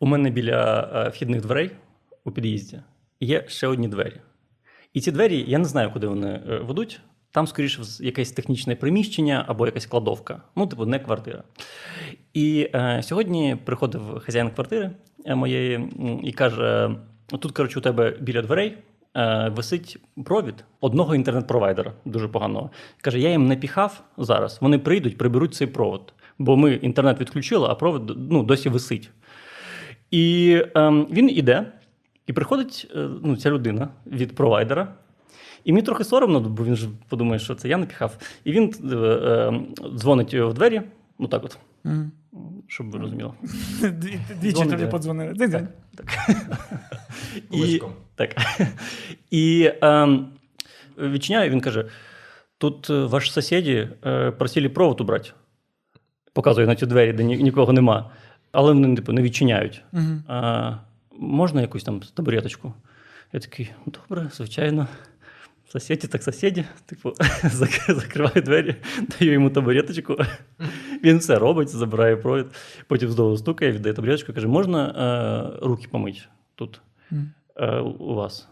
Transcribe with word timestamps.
У 0.00 0.06
мене 0.06 0.30
біля 0.30 0.90
е, 0.94 1.08
вхідних 1.08 1.40
дверей 1.40 1.70
у 2.24 2.30
під'їзді 2.30 2.80
є 3.20 3.44
ще 3.48 3.66
одні 3.66 3.88
двері. 3.88 4.20
І 4.94 5.00
ці 5.00 5.12
двері, 5.12 5.44
я 5.48 5.58
не 5.58 5.64
знаю, 5.64 5.90
куди 5.92 6.06
вони 6.06 6.28
е, 6.28 6.58
ведуть. 6.58 7.00
Там, 7.32 7.46
скоріше, 7.46 7.82
якесь 8.00 8.32
технічне 8.32 8.76
приміщення 8.76 9.44
або 9.48 9.66
якась 9.66 9.86
кладовка. 9.86 10.42
Ну, 10.56 10.66
типу, 10.66 10.86
не 10.86 10.98
квартира. 10.98 11.42
І 12.34 12.70
е, 12.74 13.02
сьогодні 13.02 13.56
приходив 13.64 14.02
хазяїн 14.20 14.50
квартири 14.50 14.90
е, 15.26 15.34
моєї 15.34 15.88
і 16.22 16.32
каже: 16.32 16.90
тут, 17.26 17.52
коротше, 17.52 17.78
у 17.78 17.82
тебе 17.82 18.16
біля 18.20 18.42
дверей 18.42 18.78
е, 19.16 19.48
висить 19.48 19.98
провід 20.24 20.64
одного 20.80 21.14
інтернет-провайдера, 21.14 21.92
дуже 22.04 22.28
поганого. 22.28 22.70
Каже: 23.00 23.20
я 23.20 23.30
їм 23.30 23.46
напіхав 23.46 24.02
зараз. 24.18 24.58
Вони 24.60 24.78
прийдуть, 24.78 25.18
приберуть 25.18 25.54
цей 25.54 25.66
провод. 25.66 26.14
Бо 26.38 26.56
ми 26.56 26.74
інтернет 26.74 27.20
відключили, 27.20 27.68
а 27.70 27.74
провід 27.74 28.02
ну, 28.30 28.42
досі 28.42 28.68
висить. 28.68 29.10
І 30.10 30.56
ем, 30.74 31.06
він 31.10 31.30
іде, 31.30 31.72
і 32.26 32.32
приходить 32.32 32.92
е, 32.96 33.08
ну, 33.22 33.36
ця 33.36 33.50
людина 33.50 33.88
від 34.06 34.34
провайдера. 34.34 34.94
І 35.64 35.72
мені 35.72 35.86
трохи 35.86 36.04
соромно, 36.04 36.40
бо 36.40 36.64
він 36.64 36.76
ж 36.76 36.88
подумає, 37.08 37.38
що 37.38 37.54
це 37.54 37.68
я 37.68 37.76
напіхав. 37.76 38.16
І 38.44 38.52
він 38.52 38.74
е, 38.92 38.96
е, 38.96 39.60
дзвонить 39.96 40.34
в 40.34 40.52
двері, 40.52 40.82
ну 41.18 41.28
так 41.28 41.44
от, 41.44 41.58
Мгм. 41.84 42.12
щоб 42.66 42.90
ви 42.90 42.98
розуміли. 42.98 43.32
Двічі 44.40 44.64
тобі 44.64 44.82
да. 44.82 44.86
подзвонили. 44.86 45.32
День-день. 45.32 45.68
І, 47.50 47.82
так. 48.14 48.36
І 49.30 49.72
ем, 49.82 50.28
відчиняю, 50.98 51.50
він 51.50 51.60
каже: 51.60 51.84
тут 52.58 52.90
е, 52.90 53.04
ваші 53.04 53.30
сусіди 53.30 53.88
е, 54.06 54.30
просили 54.30 54.68
провод 54.68 55.00
убрати. 55.00 55.30
Показує 56.32 56.66
на 56.66 56.74
ті 56.74 56.86
двері, 56.86 57.12
де 57.12 57.24
ні, 57.24 57.36
нікого 57.36 57.72
нема. 57.72 58.10
Але 58.52 58.72
вони 58.72 58.96
типу, 58.96 59.12
не 59.12 59.22
відчиняють. 59.22 59.82
Мгм. 59.92 60.24
А, 60.28 60.72
можна 61.18 61.60
якусь 61.60 61.84
там 61.84 62.00
табуреточку? 62.14 62.72
Я 63.32 63.40
такий, 63.40 63.70
«Ну, 63.86 63.92
добре, 64.08 64.30
звичайно. 64.32 64.88
Сусіді, 65.68 66.06
так 66.06 66.22
сусіді. 66.22 66.64
Типу, 66.86 67.08
зак- 67.44 67.94
закриваю 67.94 68.42
двері, 68.42 68.74
даю 69.20 69.32
йому 69.32 69.50
табуреточку. 69.50 70.16
Він 71.04 71.18
все 71.18 71.38
робить, 71.38 71.68
забирає 71.68 72.16
провід, 72.16 72.46
потім 72.86 73.10
знову 73.10 73.36
стукає, 73.36 73.72
віддає 73.72 73.94
табуреточку, 73.94 74.32
каже, 74.32 74.48
можна 74.48 74.88
е, 74.88 75.66
руки 75.66 75.86
помити 75.90 76.20
тут 76.54 76.80
е, 77.56 77.78
у 77.80 78.14
вас? 78.14 78.48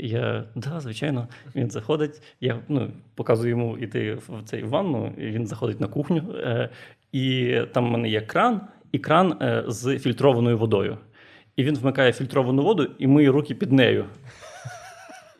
Я, 0.00 0.44
да, 0.54 0.80
звичайно. 0.80 1.28
Він 1.56 1.70
заходить, 1.70 2.22
я 2.40 2.60
ну, 2.68 2.90
показую 3.14 3.50
йому 3.50 3.78
йти 3.78 4.14
в 4.14 4.42
цей 4.44 4.62
ванну, 4.62 5.12
і 5.18 5.26
він 5.26 5.46
заходить 5.46 5.80
на 5.80 5.86
кухню. 5.86 6.34
Е, 6.36 6.68
і 7.12 7.56
там 7.72 7.86
в 7.86 7.90
мене 7.90 8.08
є 8.08 8.20
кран, 8.20 8.60
і 8.92 8.98
кран 8.98 9.36
е, 9.42 9.64
з 9.66 9.98
фільтрованою 9.98 10.58
водою. 10.58 10.98
І 11.56 11.64
він 11.64 11.78
вмикає 11.78 12.12
фільтровану 12.12 12.62
воду 12.62 12.90
і 12.98 13.06
миє 13.06 13.30
руки 13.30 13.54
під 13.54 13.72
нею. 13.72 14.04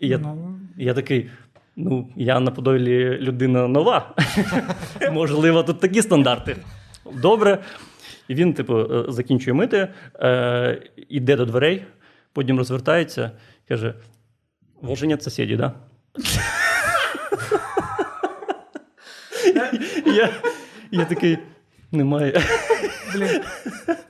І 0.00 0.08
я, 0.08 0.18
Ну, 0.18 0.58
я 0.76 0.94
такий. 0.94 1.30
Ну, 1.76 2.08
я 2.16 2.40
на 2.40 2.50
Подолі 2.50 3.18
людина 3.18 3.68
нова. 3.68 4.14
Можливо, 5.12 5.62
тут 5.62 5.80
такі 5.80 6.02
стандарти. 6.02 6.56
Добре. 7.12 7.58
І 8.28 8.34
він, 8.34 8.54
типу, 8.54 8.78
е, 8.78 9.04
закінчує 9.08 9.54
мити, 9.54 9.88
е, 10.20 10.82
іде 11.08 11.36
до 11.36 11.44
дверей, 11.44 11.84
потім 12.32 12.58
розвертається, 12.58 13.30
каже: 13.68 13.94
нет 15.02 15.22
сусідів, 15.22 15.58
да? 15.58 15.72
я, 20.06 20.30
я 20.90 21.04
такий, 21.04 21.38
немає. 21.92 22.40
Блін. 23.14 23.40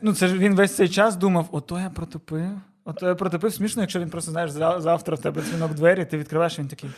Ну, 0.03 0.15
це 0.15 0.29
ж 0.29 0.39
він 0.39 0.55
весь 0.55 0.77
цей 0.77 0.89
час 0.89 1.17
думав: 1.17 1.49
ото 1.53 1.79
я 1.79 1.91
протопив. 1.91 2.51
Ото 2.85 3.09
я 3.09 3.15
протопив. 3.15 3.55
Смішно, 3.55 3.83
якщо 3.83 4.01
він 4.01 4.11
просто 4.11 4.31
знаєш, 4.31 4.51
завтра 4.51 5.17
в 5.17 5.19
тебе 5.19 5.43
дзвінок 5.43 5.75
двері, 5.75 6.05
ти 6.05 6.19
відкриваєш, 6.19 6.59
він 6.59 6.69
такий. 6.69 6.91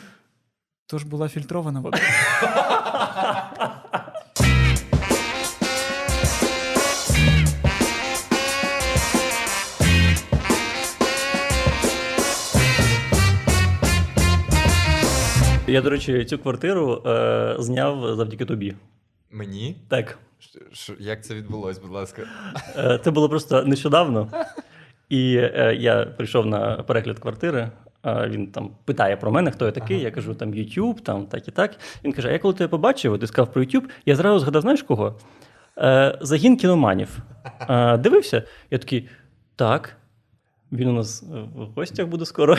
То 0.87 0.99
ж 0.99 1.07
була 1.07 1.29
фільтрована 1.29 1.81
вода. 1.81 1.99
Я, 15.67 15.81
до 15.81 15.91
речі, 15.91 16.25
цю 16.25 16.39
квартиру 16.39 17.03
е, 17.07 17.57
зняв 17.59 18.17
завдяки 18.17 18.45
тобі. 18.45 18.75
Мені? 19.31 19.77
Так. 19.89 20.19
Як 20.99 21.25
це 21.25 21.35
відбулось, 21.35 21.79
будь 21.79 21.91
ласка? 21.91 22.23
Е, 22.77 23.01
Це 23.05 23.11
було 23.11 23.29
просто 23.29 23.65
нещодавно. 23.65 24.29
І 25.09 25.37
е, 25.37 25.77
я 25.79 26.05
прийшов 26.05 26.47
на 26.47 26.83
перегляд 26.83 27.19
квартири. 27.19 27.71
Він 28.05 28.47
там 28.47 28.71
питає 28.85 29.17
про 29.17 29.31
мене, 29.33 29.51
хто 29.51 29.65
я 29.67 29.71
такий. 29.73 30.01
Я 30.01 30.11
кажу, 30.11 30.35
там 30.35 30.55
YouTube, 30.55 31.01
там 31.01 31.27
так 31.27 31.49
і 31.49 31.51
так. 31.51 31.77
Він 32.05 32.13
каже: 32.13 32.29
а 32.29 32.33
я 32.33 32.39
коли 32.39 32.55
тебе 32.55 32.69
побачив, 32.69 33.19
ти 33.19 33.27
сказав 33.27 33.53
про 33.53 33.63
YouTube, 33.63 33.85
я 34.07 34.17
зразу 34.17 34.39
згадав, 34.39 34.63
знаєш 34.63 34.83
кого? 34.83 35.19
Е, 35.79 36.19
Загін 36.21 36.57
кіноманів. 36.57 37.19
Дивився? 37.99 38.43
Я 38.71 38.79
такий, 38.79 39.09
так. 39.57 39.97
Він 40.73 40.89
у 40.89 40.93
нас 40.93 41.23
в 41.55 41.67
гостях 41.75 42.07
буде 42.07 42.25
скоро. 42.25 42.57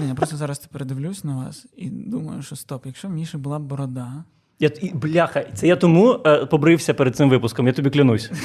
Ні, 0.00 0.08
я 0.08 0.14
просто 0.14 0.36
зараз 0.36 0.58
передивлюсь 0.58 1.24
на 1.24 1.36
вас 1.36 1.66
і 1.76 1.90
думаю, 1.90 2.42
що 2.42 2.56
стоп, 2.56 2.86
якщо 2.86 3.08
в 3.08 3.10
Міші 3.10 3.36
була 3.36 3.58
б 3.58 3.62
борода. 3.62 4.24
Я, 4.60 4.70
бляха, 4.94 5.44
це 5.54 5.66
я 5.66 5.76
тому 5.76 6.20
е, 6.26 6.46
побрився 6.46 6.94
перед 6.94 7.16
цим 7.16 7.30
випуском, 7.30 7.66
я 7.66 7.72
тобі 7.72 7.90
клянусь. 7.90 8.30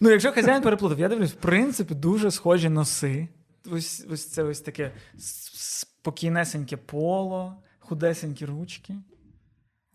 Ну, 0.00 0.10
якщо 0.10 0.32
хазяїн 0.32 0.62
переплутав, 0.62 1.00
я 1.00 1.08
дивлюсь, 1.08 1.32
в 1.32 1.36
принципі, 1.36 1.94
дуже 1.94 2.30
схожі 2.30 2.68
носи. 2.68 3.28
Ось, 3.72 4.06
ось 4.10 4.30
це 4.30 4.42
ось 4.42 4.60
таке 4.60 4.90
спокійнесеньке 5.18 6.76
поло, 6.76 7.54
худесенькі 7.78 8.44
ручки. 8.44 8.94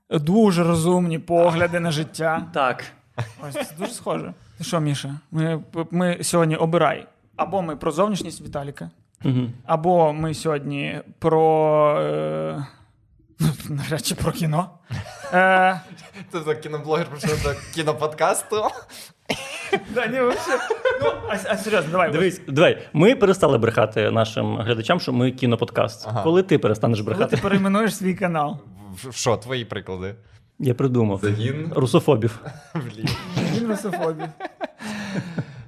Дуже 0.10 0.64
розумні 0.64 1.20
погляди 1.20 1.80
на 1.80 1.92
життя. 1.92 2.48
Так. 2.54 2.84
Ось 3.48 3.54
це 3.54 3.76
дуже 3.80 3.92
схоже. 3.92 4.34
Ну 4.60 4.66
Що, 4.66 4.80
Міша, 4.80 5.20
ми, 5.32 5.64
ми 5.92 6.18
сьогодні 6.22 6.56
обирай. 6.56 7.08
Або 7.36 7.62
ми 7.62 7.76
про 7.76 7.92
зовнішність 7.92 8.42
Віталіка, 8.42 8.90
Угу. 9.26 9.50
або 9.66 10.14
ми 10.14 10.34
сьогодні 10.34 11.02
про. 11.20 12.00
Е... 12.02 12.66
ну, 13.40 13.48
Навряд 13.70 14.06
чи 14.06 14.16
про 14.16 14.32
кіно. 14.32 14.70
Е... 15.34 15.82
Це 16.32 16.42
за 16.42 16.56
кіноблогер 16.56 17.06
прийшов 17.08 17.44
до 17.44 17.54
кіноподкасту. 17.76 18.64
Да, 19.94 20.08
ні, 20.08 20.20
вообще. 20.20 20.52
Ну, 21.04 21.12
а, 21.30 21.38
а 21.50 21.58
серйозно, 21.58 21.92
давай. 21.92 22.12
Дивись, 22.12 22.42
давай. 22.48 22.88
Ми 22.94 23.16
перестали 23.16 23.58
брехати 23.58 24.12
нашим 24.12 24.58
глядачам, 24.58 25.00
що 25.00 25.14
ми 25.14 25.32
кіноподкаст. 25.32 26.08
Ага. 26.08 26.24
Коли 26.24 26.44
ти 26.44 26.58
перестанеш 26.60 27.00
Коли 27.00 27.06
брехати? 27.10 27.36
ти 27.36 27.42
перейменуєш 27.42 27.96
свій 27.96 28.14
канал. 28.16 28.58
В- 29.04 29.14
Що, 29.14 29.38
твої 29.38 29.66
приклади? 29.66 30.16
Я 30.60 30.74
придумав. 30.74 31.20
Загін? 31.24 31.74
Русофобів. 31.76 32.40
Блін. 32.76 33.08
Він 33.56 33.68
русофобі. 33.68 34.24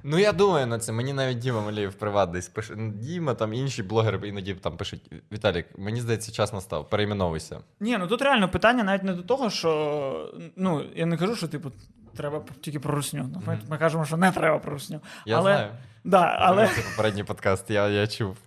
Ну 0.04 0.20
я 0.20 0.34
думаю 0.34 0.68
на 0.68 0.80
це. 0.80 0.92
Мені 0.92 1.14
навіть 1.14 1.40
Діма 1.40 1.62
Малієв 1.62 1.94
приват 1.94 2.32
десь 2.32 2.50
пише. 2.50 2.74
Ну, 2.78 2.92
Діма, 2.92 3.34
там 3.34 3.54
інші 3.54 3.84
блогери 3.84 4.28
іноді 4.28 4.54
там 4.54 4.78
пишуть: 4.78 5.12
Віталік, 5.32 5.66
мені 5.78 6.02
здається, 6.02 6.32
час 6.32 6.54
настав, 6.54 6.90
перейменовуйся. 6.90 7.60
Ні, 7.80 7.98
ну 7.98 8.08
тут 8.08 8.22
реально 8.22 8.50
питання 8.50 8.84
навіть 8.84 9.04
не 9.04 9.14
до 9.14 9.24
того, 9.24 9.50
що. 9.50 10.34
Ну, 10.56 10.86
я 10.96 11.06
не 11.06 11.18
кажу, 11.18 11.36
що, 11.36 11.48
типу, 11.48 11.72
треба 12.16 12.44
тільки 12.62 12.80
про 12.80 12.96
русню. 12.96 13.30
Ну, 13.34 13.42
ми, 13.48 13.60
ми 13.70 13.78
кажемо, 13.78 14.06
що 14.06 14.18
не 14.18 14.32
треба 14.32 14.60
про 14.60 14.74
русню. 14.74 15.00
Я 15.26 15.38
але, 15.38 15.54
знаю. 15.54 15.72
Да, 16.04 16.36
але... 16.40 16.68
Це 16.68 16.82
попередній 16.92 17.24
подкаст, 17.24 17.70
я, 17.70 17.88
я 17.88 18.08
чув. 18.08 18.38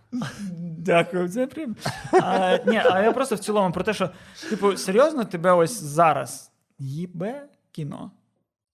Дякую, 0.79 1.29
це 1.29 1.47
приємно. 1.47 1.77
А, 2.13 2.59
ні, 2.67 2.77
а 2.77 3.01
я 3.01 3.13
просто 3.13 3.35
в 3.35 3.39
цілому 3.39 3.73
про 3.75 3.85
те, 3.85 3.95
що, 3.95 4.11
типу, 4.51 4.77
серйозно 4.77 5.25
тебе 5.25 5.53
ось 5.53 5.83
зараз 5.83 6.53
їбе 6.79 7.43
кіно. 7.73 8.11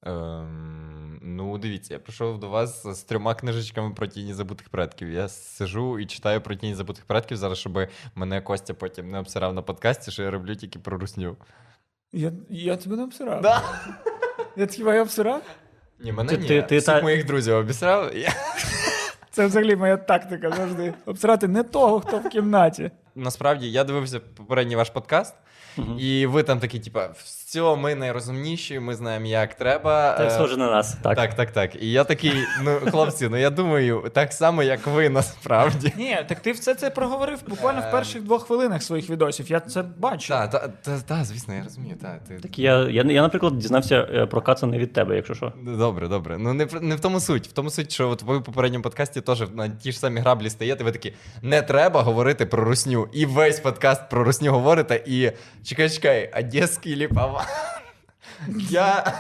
Ем, 0.03 1.19
ну, 1.23 1.59
дивіться, 1.59 1.95
я 1.95 2.01
прийшов 2.01 2.41
до 2.41 2.49
вас 2.49 2.87
з 2.87 3.03
трьома 3.03 3.35
книжечками 3.35 3.95
про 3.95 4.07
тіні 4.07 4.35
забутих 4.35 4.69
предків. 4.69 5.11
Я 5.11 5.29
сижу 5.29 5.99
і 5.99 6.07
читаю 6.07 6.41
про 6.41 6.55
тіні 6.55 6.75
забутих 6.75 7.05
предків 7.05 7.37
зараз, 7.37 7.59
щоб 7.59 7.79
мене 8.15 8.41
Костя 8.41 8.75
потім 8.75 9.11
не 9.11 9.19
обсирав 9.19 9.55
на 9.55 9.63
подкасті, 9.63 10.11
що 10.11 10.23
я 10.23 10.31
роблю 10.31 10.55
тільки 10.55 10.79
про 10.79 10.99
русню. 10.99 11.37
Я, 12.13 12.33
я 12.51 12.77
тебе 12.77 12.97
не 12.97 13.03
обсирав. 13.03 13.41
Да. 13.43 13.63
Я 14.57 14.67
тебе 14.67 14.95
я 14.95 15.03
обсирав? 15.03 15.43
Ні, 15.99 16.13
мене 16.13 16.31
Ти- 16.33 16.39
ні. 16.39 16.49
ти- 16.49 16.63
ти 16.63 16.79
Всіх 16.79 16.95
та- 16.95 17.03
моїх 17.03 17.27
друзів 17.27 17.55
обісрав. 17.55 18.17
Я... 18.17 18.33
Це 19.31 19.47
взагалі 19.47 19.77
моя 19.77 19.97
тактика 19.97 20.51
завжди. 20.51 20.95
Обсирати 21.07 21.49
не 21.49 21.63
того, 21.63 22.01
хто 22.01 22.19
в 22.19 22.29
кімнаті. 22.29 22.91
Насправді 23.15 23.71
я 23.71 23.85
дивився 23.85 24.21
попередній 24.21 24.77
ваш 24.77 24.91
подкаст, 24.91 25.35
Мгм. 25.77 25.97
І 25.99 26.27
ви 26.27 26.43
там 26.43 26.61
такі, 26.61 26.81
типа, 26.81 27.15
все, 27.51 27.77
ми 27.77 27.95
найрозумніші, 27.95 28.81
ми 28.81 28.95
знаємо, 28.95 29.27
як 29.27 29.55
треба. 29.55 30.13
Так 30.13 30.27
Е, 30.27 30.31
схоже 30.31 30.57
на 30.57 30.71
нас. 30.71 30.97
Так. 31.03 31.17
так, 31.17 31.35
так, 31.35 31.51
так. 31.51 31.83
І 31.83 31.91
я 31.91 32.05
такий, 32.05 32.33
ну, 32.63 32.79
хлопці, 32.91 33.29
ну 33.31 33.37
я 33.37 33.51
думаю, 33.51 34.11
так 34.15 34.33
само, 34.33 34.63
як 34.63 34.87
ви 34.87 35.09
насправді. 35.09 35.93
Ні, 35.97 36.19
так 36.29 36.41
ти 36.41 36.53
все 36.53 36.75
це 36.75 36.91
проговорив 36.91 37.39
буквально 37.49 37.81
в 37.81 37.85
Ем. 37.85 37.91
перших 37.91 38.23
двох 38.23 38.47
хвилинах 38.47 38.83
своїх 38.83 39.11
відосів. 39.11 39.51
Я 39.51 39.61
це 39.61 39.83
бачу. 39.83 40.29
Так, 40.29 40.51
так, 40.51 40.71
та, 40.83 41.01
та, 41.01 41.25
звісно, 41.25 41.55
я 41.55 41.63
розумію. 41.65 41.97
Та, 42.03 42.19
ти... 42.29 42.35
Так 42.41 42.59
я, 42.59 42.79
я, 42.89 43.03
я, 43.03 43.23
наприклад, 43.23 43.59
дізнався 43.59 44.09
е, 44.15 44.27
про 44.27 44.43
Каца 44.43 44.67
не 44.67 44.79
від 44.79 44.93
тебе, 44.93 45.17
якщо 45.17 45.35
що. 45.35 45.53
Добре, 45.63 46.09
добре. 46.09 46.39
Ну 46.39 46.53
не, 46.55 46.65
в- 46.65 46.83
не 46.83 46.95
в 46.97 47.01
тому 47.01 47.21
суть. 47.21 47.49
В 47.49 47.53
тому 47.53 47.71
суть, 47.71 47.93
що 47.93 48.09
от 48.11 48.23
ви 48.23 48.39
в 48.39 48.45
попередньому 48.45 48.83
подкасті 48.83 49.21
теж 49.21 49.43
на 49.55 49.69
ті 49.69 49.93
ж 49.93 49.99
самі 49.99 50.21
граблі 50.21 50.51
стаєте, 50.51 50.85
ви 50.85 50.93
такі, 50.93 51.13
не 51.43 51.63
треба 51.63 52.03
говорити 52.03 52.47
про 52.47 52.65
русню. 52.65 53.09
І 53.13 53.27
весь 53.27 53.61
подкаст 53.61 54.09
про 54.11 54.25
русню 54.25 54.53
говорите, 54.53 55.03
і 55.07 55.33
чекай, 55.65 55.91
чекай, 55.91 56.33
одеський 56.39 56.97
ліпава. 56.97 57.40
Я, 58.71 59.15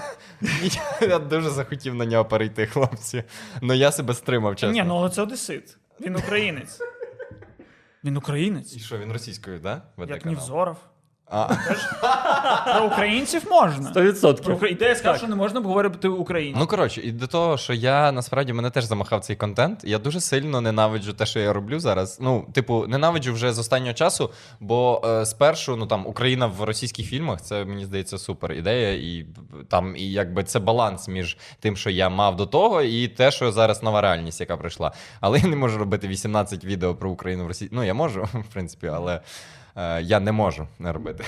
я 1.00 1.18
дуже 1.18 1.50
захотів 1.50 1.94
на 1.94 2.06
нього 2.06 2.24
перейти, 2.24 2.66
хлопці. 2.66 3.24
Ну 3.60 3.74
я 3.74 3.92
себе 3.92 4.14
стримав, 4.14 4.56
чесно. 4.56 4.72
Ні, 4.72 4.82
ну 4.82 4.96
але 4.96 5.10
це 5.10 5.22
одесит. 5.22 5.76
Він 6.00 6.16
українець. 6.16 6.80
Він 8.04 8.16
українець. 8.16 8.76
І 8.76 8.80
що, 8.80 8.98
він 8.98 9.12
російською, 9.12 9.60
так? 9.60 9.82
Да? 9.98 10.04
Як 10.14 10.24
Невзоров. 10.24 10.76
А, 11.30 11.48
Про 12.76 12.86
українців 12.86 13.46
можна. 13.50 13.90
Сто 13.90 14.02
відсотків. 14.02 14.44
Про 14.44 14.54
Україн- 14.54 14.94
сказав, 14.94 15.18
що 15.18 15.26
не 15.26 15.36
можна 15.36 15.60
б 15.60 15.64
говорити 15.64 16.08
українською. 16.08 16.64
Ну 16.64 16.68
коротше, 16.70 17.00
і 17.00 17.12
до 17.12 17.26
того, 17.26 17.58
що 17.58 17.72
я 17.72 18.12
насправді 18.12 18.52
мене 18.52 18.70
теж 18.70 18.84
замахав 18.84 19.20
цей 19.20 19.36
контент. 19.36 19.80
Я 19.84 19.98
дуже 19.98 20.20
сильно 20.20 20.60
ненавиджу 20.60 21.12
те, 21.12 21.26
що 21.26 21.40
я 21.40 21.52
роблю 21.52 21.80
зараз. 21.80 22.18
Ну, 22.20 22.46
типу, 22.52 22.86
ненавиджу 22.86 23.32
вже 23.32 23.52
з 23.52 23.58
останнього 23.58 23.92
часу, 23.94 24.30
бо 24.60 25.02
е, 25.04 25.26
спершу, 25.26 25.76
ну 25.76 25.86
там 25.86 26.06
Україна 26.06 26.46
в 26.46 26.64
російських 26.64 27.06
фільмах, 27.06 27.42
це 27.42 27.64
мені 27.64 27.84
здається 27.84 28.18
супер 28.18 28.52
ідея, 28.52 28.92
і 28.92 29.26
там 29.68 29.96
і 29.96 30.12
якби 30.12 30.44
це 30.44 30.58
баланс 30.58 31.08
між 31.08 31.36
тим, 31.60 31.76
що 31.76 31.90
я 31.90 32.08
мав 32.08 32.36
до 32.36 32.46
того, 32.46 32.82
і 32.82 33.08
те, 33.08 33.30
що 33.30 33.52
зараз 33.52 33.82
нова 33.82 34.00
реальність, 34.00 34.40
яка 34.40 34.56
прийшла. 34.56 34.92
Але 35.20 35.38
я 35.38 35.48
не 35.48 35.56
можу 35.56 35.78
робити 35.78 36.08
18 36.08 36.64
відео 36.64 36.94
про 36.94 37.10
Україну 37.10 37.44
в 37.44 37.46
Росії. 37.46 37.70
Ну 37.72 37.84
я 37.84 37.94
можу, 37.94 38.22
в 38.32 38.52
принципі, 38.52 38.86
але. 38.86 39.20
Е, 39.76 40.02
Я 40.02 40.20
не 40.20 40.32
можу 40.32 40.68
не 40.78 40.92
робити 40.92 41.24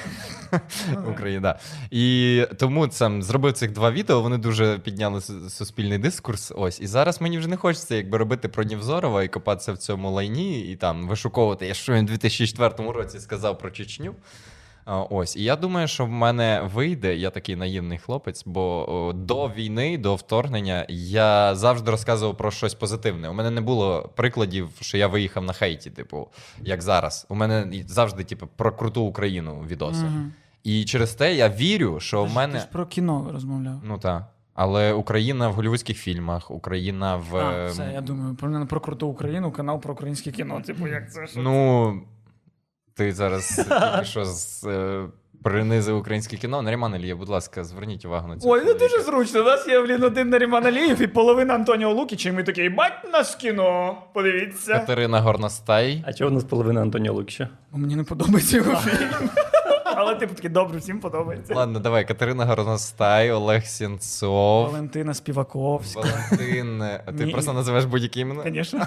Україні, 1.08 1.40
да. 1.40 1.58
І 1.90 2.46
тому 2.58 2.90
сам 2.90 3.22
зробив 3.22 3.52
цих 3.52 3.72
два 3.72 3.90
відео. 3.90 4.20
Вони 4.20 4.38
дуже 4.38 4.78
підняли 4.78 5.20
суспільний 5.50 5.98
дискурс. 5.98 6.52
Ось 6.56 6.80
і 6.80 6.86
зараз 6.86 7.20
мені 7.20 7.38
вже 7.38 7.48
не 7.48 7.56
хочеться 7.56 7.94
якби 7.94 8.18
робити 8.18 8.48
про 8.48 8.64
Нівзорова 8.64 9.22
і 9.22 9.28
копатися 9.28 9.72
в 9.72 9.78
цьому 9.78 10.10
лайні, 10.10 10.60
і 10.60 10.76
там 10.76 11.08
вишуковувати, 11.08 11.66
я 11.66 11.74
що 11.74 11.92
він 11.92 12.04
у 12.04 12.08
2004 12.08 12.92
році 12.92 13.20
сказав 13.20 13.58
про 13.58 13.70
Чечню. 13.70 14.14
Ось, 14.86 15.36
і 15.36 15.42
я 15.42 15.56
думаю, 15.56 15.88
що 15.88 16.04
в 16.04 16.08
мене 16.08 16.70
вийде, 16.74 17.16
я 17.16 17.30
такий 17.30 17.56
наївний 17.56 17.98
хлопець, 17.98 18.42
бо 18.46 19.12
до 19.14 19.48
війни, 19.48 19.98
до 19.98 20.14
вторгнення 20.14 20.86
я 20.88 21.54
завжди 21.54 21.90
розказував 21.90 22.36
про 22.36 22.50
щось 22.50 22.74
позитивне. 22.74 23.28
У 23.28 23.32
мене 23.32 23.50
не 23.50 23.60
було 23.60 24.10
прикладів, 24.16 24.68
що 24.80 24.98
я 24.98 25.06
виїхав 25.06 25.44
на 25.44 25.52
хейті, 25.52 25.90
типу, 25.90 26.28
як 26.60 26.82
зараз. 26.82 27.26
У 27.28 27.34
мене 27.34 27.84
завжди, 27.86 28.24
типу, 28.24 28.48
про 28.56 28.72
круту 28.72 29.02
Україну 29.02 29.64
відоси. 29.68 30.04
Мгм. 30.04 30.32
І 30.64 30.84
через 30.84 31.14
те 31.14 31.34
я 31.34 31.48
вірю, 31.48 32.00
що 32.00 32.24
в 32.24 32.34
мене. 32.34 32.54
Ти 32.54 32.60
ж 32.60 32.66
про 32.72 32.86
кіно 32.86 33.30
розмовляв. 33.32 33.80
Ну 33.84 33.98
так. 33.98 34.24
Але 34.54 34.92
Україна 34.92 35.48
в 35.48 35.54
голівудських 35.54 35.96
фільмах, 35.96 36.50
Україна 36.50 37.16
в. 37.16 37.36
А, 37.36 37.64
ем, 37.64 37.70
все, 37.70 37.90
я 37.94 38.00
думаю, 38.00 38.34
про, 38.34 38.66
про 38.66 38.80
круту 38.80 39.08
Україну, 39.08 39.52
канал 39.52 39.80
про 39.80 39.94
українське 39.94 40.30
кіно. 40.32 40.60
Типу, 40.60 40.88
як 40.88 41.12
це? 41.12 41.26
що 41.26 41.40
Ну, 41.40 42.02
ти 42.94 43.12
зараз 43.12 43.46
тільки 43.56 44.04
що 44.04 44.24
з, 44.24 44.64
е, 44.64 45.04
принизив 45.42 45.96
українське 45.98 46.36
кіно. 46.36 46.62
Наріман 46.62 46.94
Ілія, 46.94 47.16
будь 47.16 47.28
ласка, 47.28 47.64
зверніть 47.64 48.04
увагу 48.04 48.28
на 48.28 48.38
це. 48.38 48.48
Ой, 48.48 48.62
ну 48.66 48.74
дуже 48.74 49.00
зручно. 49.02 49.40
У 49.40 49.44
нас 49.44 49.68
є, 49.68 49.82
блін, 49.82 50.02
один 50.02 50.28
Наріман 50.28 50.66
Алієв 50.66 51.02
і 51.02 51.06
половина 51.06 51.54
Антоніо 51.54 51.92
Лукіча, 51.92 52.28
і 52.28 52.32
ми 52.32 52.42
такі, 52.42 52.68
бать 52.68 53.12
нас 53.12 53.34
кіно. 53.34 53.96
Подивіться. 54.14 54.72
Катерина 54.72 55.20
Горностай. 55.20 56.04
А 56.06 56.12
чого 56.12 56.30
у 56.30 56.34
нас 56.34 56.44
половина 56.44 56.80
Антоніо 56.82 57.12
Лукіча? 57.12 57.48
Мені 57.72 57.96
не 57.96 58.04
подобається 58.04 58.56
його 58.56 58.76
фільм. 58.76 59.08
Але 59.96 60.14
типу 60.14 60.34
такий 60.34 60.50
добре, 60.50 60.78
всім 60.78 61.00
подобається. 61.00 61.54
Ладно, 61.54 61.80
давай, 61.80 62.08
Катерина 62.08 62.44
Горностай, 62.44 63.30
Олег 63.30 63.64
Сінцов, 63.66 64.66
Валентина 64.66 65.14
Співаковська. 65.14 66.00
Валентин. 66.00 66.82
е, 66.82 67.04
Ти 67.18 67.26
просто 67.26 67.52
називаєш 67.52 67.84
будь-які 67.84 68.20
імена? 68.20 68.42
Звісно. 68.42 68.86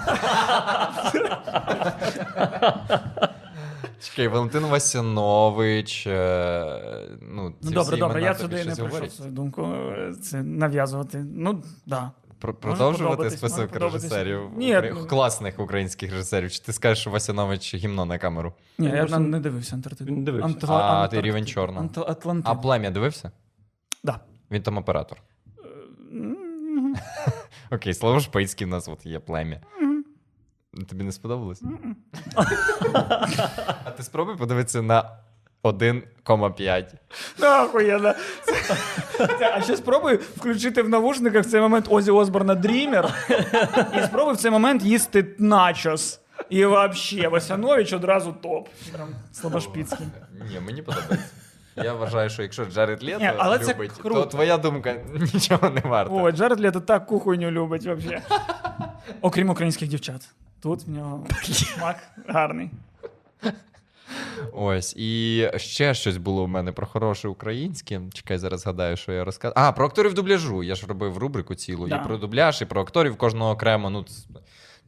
Чекай, 4.00 4.28
Валентин 4.28 4.62
Васянович. 4.66 6.06
е, 6.06 7.08
Ну, 7.22 7.54
Ну 7.62 7.70
добре, 7.70 7.96
добре, 7.96 8.22
я 8.22 8.34
сюди 8.34 8.64
не 8.64 8.74
прийшов 8.74 9.10
свою 9.12 9.30
думку 9.32 9.62
е, 9.66 10.12
це 10.22 10.42
нав'язувати. 10.42 11.24
Ну, 11.34 11.62
да. 11.86 12.10
Продовжувати 12.38 13.30
список 13.30 13.76
режисерів 13.76 14.40
Ні, 14.56 14.80
ну- 14.94 15.06
класних 15.06 15.60
українських 15.60 16.10
режисерів. 16.10 16.50
Чи 16.50 16.62
ти 16.62 16.72
скажеш, 16.72 16.98
що 17.00 17.10
Васянович 17.10 17.74
гімно 17.74 18.04
на 18.04 18.18
камеру? 18.18 18.52
Ні, 18.78 18.86
я 18.86 18.96
просто 18.96 19.18
не 19.18 19.40
дивився 19.40 19.74
Антарктиду. 19.74 20.12
не 20.12 20.22
дивився. 20.22 20.66
А, 20.68 21.08
ти 21.08 21.20
рівень 21.20 21.46
чорного. 21.46 21.90
А 22.44 22.54
плем'я 22.54 22.90
дивився? 22.90 23.30
Да. 24.04 24.20
Він 24.50 24.62
там 24.62 24.78
оператор. 24.78 25.18
Окей, 27.70 27.94
слово 27.94 28.20
шпицький 28.20 28.66
в 28.66 28.70
нас 28.70 28.88
от 28.88 29.06
є 29.06 29.18
плем'я. 29.18 29.60
Тобі 30.84 31.04
не 31.04 31.12
сподобалось? 31.12 31.62
а 33.84 33.90
ти 33.90 34.02
спробуй 34.02 34.36
подивитися 34.36 34.82
на 34.82 35.10
1,5. 35.64 36.84
Охуєнно. 37.64 38.14
Це- 39.38 39.52
А 39.56 39.60
ще 39.62 39.76
спробуй 39.76 40.16
включити 40.16 40.82
в 40.82 40.88
навушниках 40.88 41.44
в 41.46 41.50
цей 41.50 41.60
момент 41.60 41.86
Озі 41.90 42.10
Осборна 42.10 42.54
Дрімер 42.54 43.14
і 43.98 44.02
спробуй 44.02 44.34
в 44.34 44.36
цей 44.36 44.50
момент 44.50 44.82
їсти 44.82 45.26
начос. 45.38 46.20
І 46.50 46.66
взагалі, 46.66 47.28
Васянович 47.28 47.92
одразу 47.92 48.32
топ. 48.32 48.68
Прям 48.92 49.08
слабошпіцький. 49.32 50.06
Ні, 50.50 50.60
мені 50.60 50.82
подобається. 50.82 51.28
Я 51.76 51.92
вважаю, 51.92 52.30
що 52.30 52.42
якщо 52.42 52.64
Джаред 52.64 53.02
Лето 53.04 53.18
Ні, 53.20 53.30
але 53.38 53.58
це 53.58 53.74
любить, 53.74 53.92
то 54.02 54.26
твоя 54.26 54.58
думка 54.58 54.94
нічого 55.34 55.70
не 55.70 55.80
варта. 55.80 56.14
О, 56.14 56.32
Джаред 56.32 56.60
Лето 56.60 56.80
таку 56.80 57.20
хуйню 57.20 57.50
любить 57.50 57.82
взагалі. 57.86 58.20
Окрім 59.20 59.50
українських 59.50 59.88
дівчат. 59.88 60.28
Тут 60.60 60.82
в 60.86 60.90
нього 60.90 61.26
смак 61.42 61.96
гарний. 62.28 62.70
Ось, 64.52 64.96
і 64.96 65.48
ще 65.56 65.94
щось 65.94 66.16
було 66.16 66.44
у 66.44 66.46
мене 66.46 66.72
про 66.72 66.86
хороше 66.86 67.28
українське. 67.28 68.00
Чекай, 68.12 68.38
зараз 68.38 68.60
згадаю, 68.60 68.96
що 68.96 69.12
я 69.12 69.24
розказав. 69.24 69.52
А, 69.56 69.72
про 69.72 69.86
акторів 69.86 70.14
дубляжу. 70.14 70.62
Я 70.62 70.74
ж 70.74 70.86
робив 70.86 71.18
рубрику 71.18 71.54
цілу. 71.54 71.88
Да. 71.88 71.96
І 71.96 72.04
про 72.04 72.16
дубляж, 72.16 72.62
і 72.62 72.64
про 72.64 72.80
акторів 72.80 73.16
кожного 73.16 73.50
окремо. 73.50 73.90
Ну, 73.90 74.04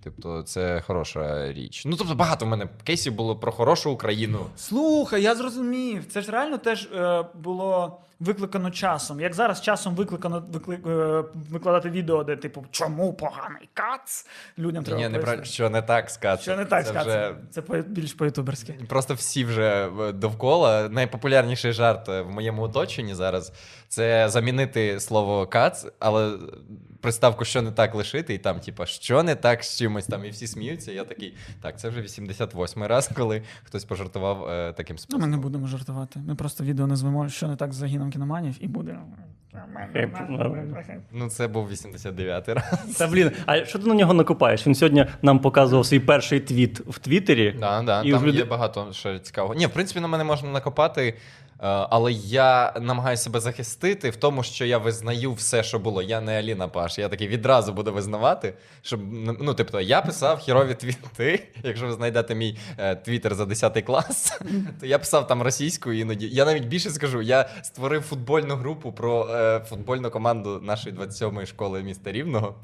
тобто, 0.05 0.43
це 0.43 0.83
хороша 0.87 1.53
річ. 1.53 1.83
Ну, 1.87 1.97
тобто, 1.97 2.15
багато 2.15 2.45
в 2.45 2.49
мене 2.49 2.69
кейсів 2.85 3.15
було 3.15 3.37
про 3.37 3.53
хорошу 3.53 3.91
Україну. 3.91 4.39
Слухай, 4.57 5.23
я 5.23 5.35
зрозумів. 5.35 6.05
Це 6.07 6.23
ж 6.23 6.33
реально 6.33 6.59
теж 6.59 6.85
е, 6.85 7.25
було 7.35 8.01
викликано 8.21 8.71
часом. 8.71 9.21
Як 9.21 9.35
зараз 9.35 9.61
часом 9.61 9.95
викликано 9.95 10.45
викли, 10.53 10.79
е, 10.87 11.25
викладати 11.51 11.91
відео, 11.91 12.25
де 12.25 12.37
типу 12.37 12.65
чому 12.71 13.13
поганий 13.15 13.69
кац? 13.75 14.27
Людям 14.59 14.85
треба. 14.85 15.01
Ні, 15.01 15.09
не 15.09 15.19
про 15.19 15.45
що 15.45 15.71
не 15.71 15.83
так 15.83 16.11
сказати. 16.11 16.43
Що 16.43 16.57
не 16.57 16.65
так 16.65 16.85
це 16.85 16.91
сказати? 16.91 17.11
вже 17.11 17.35
Це 17.51 17.63
по- 17.63 17.79
більш 17.79 18.13
по-ютуберськи. 18.13 18.75
Просто 18.89 19.15
всі 19.15 19.45
вже 19.45 19.91
е, 20.01 20.13
довкола. 20.13 20.89
Найпопулярніший 20.89 21.73
жарт 21.73 22.09
е, 22.09 22.23
в 22.23 22.31
моєму 22.31 22.63
оточенні 22.63 23.15
зараз 23.15 23.53
це 23.89 24.29
замінити 24.29 25.01
слово 25.01 25.47
кац, 25.47 25.87
але 25.99 26.39
приставку 27.01 27.45
що 27.45 27.63
не 27.63 27.71
так 27.71 27.95
лишити, 27.95 28.35
і 28.35 28.39
там, 28.39 28.61
типа, 28.61 28.87
що 28.87 29.23
не 29.23 29.35
так 29.35 29.65
з 29.65 29.79
чимось 29.79 30.07
там, 30.07 30.25
і 30.25 30.31
всі 30.31 30.47
сміються. 30.47 30.93
Я 30.93 31.05
такий, 31.05 31.37
так, 31.63 31.79
це 31.79 31.89
вже 31.89 32.01
88-й 32.01 32.87
раз, 32.87 33.11
коли 33.17 33.43
хтось 33.65 33.85
пожартував 33.85 34.49
е, 34.49 34.73
таким 34.73 34.97
Ну, 35.09 35.19
ми 35.19 35.27
не 35.27 35.37
будемо 35.37 35.67
жартувати. 35.67 36.21
Ми 36.21 36.35
просто 36.35 36.65
відео 36.65 36.87
назвемо, 36.87 37.29
що 37.29 37.49
не 37.49 37.57
так 37.57 37.73
з 37.73 37.77
загином 37.77 38.08
кіноманів, 38.11 38.57
і 38.61 38.69
буде. 38.69 38.99
Ну, 41.13 41.29
це 41.29 41.49
був 41.49 41.71
89-й 41.71 42.53
раз. 42.53 42.97
Та 42.99 43.07
блін, 43.07 43.31
а 43.47 43.65
що 43.65 43.79
ти 43.79 43.89
на 43.89 43.95
нього 43.95 44.15
накопаєш? 44.15 44.67
Він 44.67 44.75
сьогодні 44.75 45.07
нам 45.23 45.39
показував 45.39 45.87
свій 45.87 46.01
перший 46.01 46.41
твіт 46.41 46.81
в 46.81 46.99
Твіттері. 46.99 47.57
Да, 47.61 47.83
да, 47.83 48.03
І 48.03 48.13
там 48.13 48.25
люди- 48.27 48.39
є 48.39 48.45
багато 48.45 48.89
що 48.93 49.19
цікавого. 49.19 49.55
Ні, 49.55 49.67
в 49.67 49.71
принципі, 49.71 50.01
на 50.01 50.09
мене 50.09 50.25
можна 50.25 50.51
накопати, 50.51 51.15
але 51.59 52.13
я 52.13 52.75
намагаюся 52.81 53.23
себе 53.23 53.41
захистити 53.41 54.11
в 54.11 54.17
тому, 54.17 54.43
що 54.43 54.65
я 54.65 54.79
визнаю 54.79 55.33
все, 55.33 55.63
що 55.63 55.79
було. 55.79 56.03
Я 56.03 56.21
не 56.21 56.39
Аліна 56.39 56.69
Паш. 56.69 56.99
Я 56.99 57.09
такий 57.09 57.29
відразу 57.29 57.73
буду 57.73 57.93
визнавати. 57.93 58.55
Щоб 58.83 59.01
ну, 59.41 59.55
тобто, 59.55 59.81
я 59.81 60.03
писав 60.03 60.39
хірові 60.39 60.75
твіти. 60.75 61.49
Якщо 61.63 61.87
ви 61.87 61.93
знайдете 61.93 62.35
мій 62.35 62.59
е, 62.79 62.97
твіттер 62.97 63.35
за 63.35 63.47
10 63.47 63.85
клас, 63.85 64.41
то 64.81 64.87
я 64.87 64.99
писав 64.99 65.27
там 65.27 65.43
російською 65.43 65.99
іноді. 65.99 66.29
Я 66.29 66.45
навіть 66.45 66.65
більше 66.65 66.91
скажу, 66.91 67.23
я 67.23 67.49
створив 67.63 68.03
футбольну 68.03 68.55
групу 68.57 68.93
про 68.93 69.29
е, 69.31 69.61
футбольну 69.61 70.11
команду 70.11 70.61
нашої 70.63 70.97
27-ї 70.97 71.47
школи 71.47 71.83
міста 71.83 72.13
Рівного. 72.13 72.55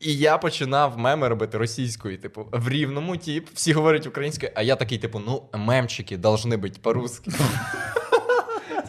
І 0.00 0.16
я 0.16 0.38
починав 0.38 0.98
меми 0.98 1.28
робити 1.28 1.58
російською. 1.58 2.18
Типу, 2.18 2.46
в 2.52 2.68
рівному, 2.68 3.16
тип, 3.16 3.48
всі 3.54 3.72
говорять 3.72 4.06
українською, 4.06 4.52
а 4.54 4.62
я 4.62 4.76
такий, 4.76 4.98
типу, 4.98 5.18
ну, 5.26 5.42
мемчики 5.54 6.16
должны 6.16 6.56
бути 6.56 6.78
по-русски. 6.82 7.30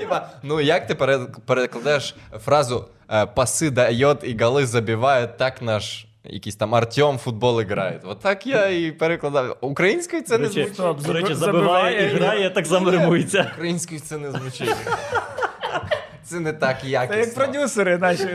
типа, 0.10 0.30
ну 0.44 0.62
як 0.62 0.88
ти 0.88 0.96
пере- 0.96 1.28
перекладеш 1.46 2.16
фразу 2.46 2.86
е, 3.12 3.25
паси 3.25 3.70
дает 3.70 4.18
і 4.24 4.38
голи 4.44 4.66
забиває, 4.66 5.28
так 5.28 5.62
наш. 5.62 6.06
Якийсь 6.24 6.56
там 6.56 6.75
Артем 6.75 7.18
футбол 7.18 7.62
грає. 7.62 8.01
От 8.04 8.20
так 8.20 8.48
я 8.48 8.68
і 8.68 8.92
перекладав. 8.92 9.58
Українською 9.62 10.22
це 10.22 10.38
речі, 10.38 10.60
не 10.60 10.66
звучить. 10.74 11.06
До 11.06 11.13
речі, 11.13 11.34
забиває 11.34 12.06
і- 12.06 12.16
грає, 12.16 12.50
так 12.50 12.66
замримується. 12.66 13.51
Українською 13.56 14.00
це 14.01 14.18
не 14.18 14.32
звучить. 14.32 14.75
Це 16.30 16.40
не 16.40 16.54
так 16.54 16.82
Це 16.82 16.88
як 16.88 17.36
продюсери 17.36 17.98
наші 17.98 18.28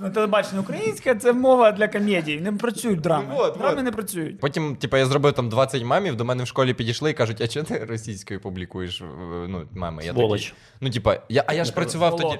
на 0.00 0.10
телебаченні 0.10 0.60
українське, 0.60 1.14
це 1.14 1.32
мова 1.32 1.72
для 1.72 1.88
комедії. 1.88 2.40
Не 2.40 2.52
працюють 2.52 3.00
драми. 3.00 3.34
Вот, 3.34 3.58
драми 3.58 3.74
вот. 3.74 3.84
не 3.84 3.92
працюють. 3.92 4.40
Потім, 4.40 4.76
типу, 4.76 4.96
я 4.96 5.06
зробив 5.06 5.32
там 5.32 5.48
20 5.48 5.84
мемів, 5.84 6.16
до 6.16 6.24
мене 6.24 6.44
в 6.44 6.46
школі 6.46 6.74
підійшли 6.74 7.10
і 7.10 7.14
кажуть, 7.14 7.40
а 7.40 7.48
чого 7.48 7.66
ти 7.66 7.84
російською 7.84 8.40
публікуєш 8.40 9.00
е, 9.00 9.04
ну, 9.48 9.62
меми? 9.72 10.04
Я 10.04 10.12
Сволоч. 10.12 10.44
такий, 10.44 10.56
ну, 10.80 10.90
типа, 10.90 11.16
я, 11.28 11.44
а 11.46 11.54
я 11.54 11.64
ж 11.64 11.72
працював 11.72 12.16
тоді. 12.16 12.38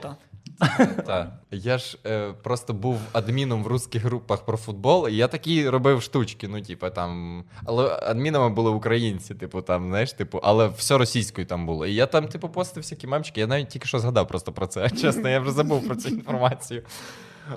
Та. 1.07 1.39
Я 1.51 1.79
ж 1.79 1.99
е, 2.07 2.33
просто 2.43 2.75
був 2.75 3.01
адміном 3.13 3.65
в 3.65 3.67
русських 3.67 4.03
групах 4.03 4.45
про 4.45 4.57
футбол, 4.57 5.09
і 5.09 5.17
я 5.17 5.29
такі 5.29 5.69
робив 5.69 6.03
штучки. 6.03 6.49
Ну, 6.49 6.63
типу, 6.63 6.91
там. 6.91 7.45
Але 7.65 7.99
адмінами 8.03 8.49
були 8.49 8.71
українці, 8.71 9.35
типу, 9.35 9.63
там, 9.63 9.89
знаєш, 9.89 10.13
типу, 10.13 10.41
але 10.43 10.69
все 10.69 10.99
російською 10.99 11.47
там 11.47 11.67
було. 11.67 11.87
І 11.87 11.95
я 11.95 12.07
там, 12.07 12.29
типу, 12.29 12.49
постив 12.49 12.83
всякі 12.83 13.07
мемчики. 13.07 13.41
Я 13.41 13.47
навіть 13.47 13.69
тільки 13.69 13.89
що 13.89 13.99
згадав 13.99 14.29
просто 14.29 14.53
про 14.53 14.67
це. 14.67 14.91
Чесно, 15.01 15.29
я 15.29 15.41
вже 15.41 15.53
забув 15.53 15.87
про 15.87 15.97
цю 15.97 16.09
інформацію. 16.09 16.83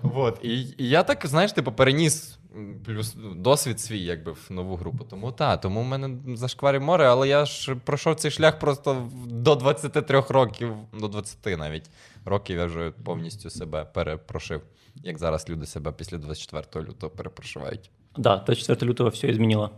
Вот. 0.02 0.40
І, 0.44 0.60
і 0.60 0.90
я 0.90 1.04
так, 1.04 1.26
знаєш, 1.28 1.52
типу, 1.52 1.72
переніс 1.72 2.40
плюс 2.86 3.16
ну, 3.18 3.34
досвід 3.34 3.80
свій, 3.80 4.00
якби 4.00 4.32
в 4.32 4.48
нову 4.50 4.76
групу. 4.76 5.04
Тому 5.04 5.32
та, 5.32 5.58
тому 5.58 5.82
в 5.82 5.86
мене 5.86 6.36
зашкварив 6.36 6.82
море, 6.82 7.08
але 7.08 7.28
я 7.28 7.46
ж 7.46 7.76
пройшов 7.76 8.16
цей 8.16 8.32
шлях 8.32 8.60
просто 8.60 9.10
до 9.26 9.56
23 9.56 10.24
років, 10.30 10.74
до 10.94 11.08
20 11.08 11.46
навіть 11.46 11.90
років 12.26 12.58
я 12.58 12.66
вже 12.66 12.92
повністю 12.92 13.50
себе 13.50 13.86
перепрошив. 13.86 14.62
Як 14.96 15.18
зараз 15.18 15.50
люди 15.50 15.66
себе 15.66 15.92
після 15.92 16.18
24 16.18 16.86
лютого 16.86 17.10
перепрошивають. 17.10 17.92
Да, 18.18 18.44
24 18.46 18.92
лютого 18.92 19.10
все 19.10 19.34
змінило. 19.34 19.72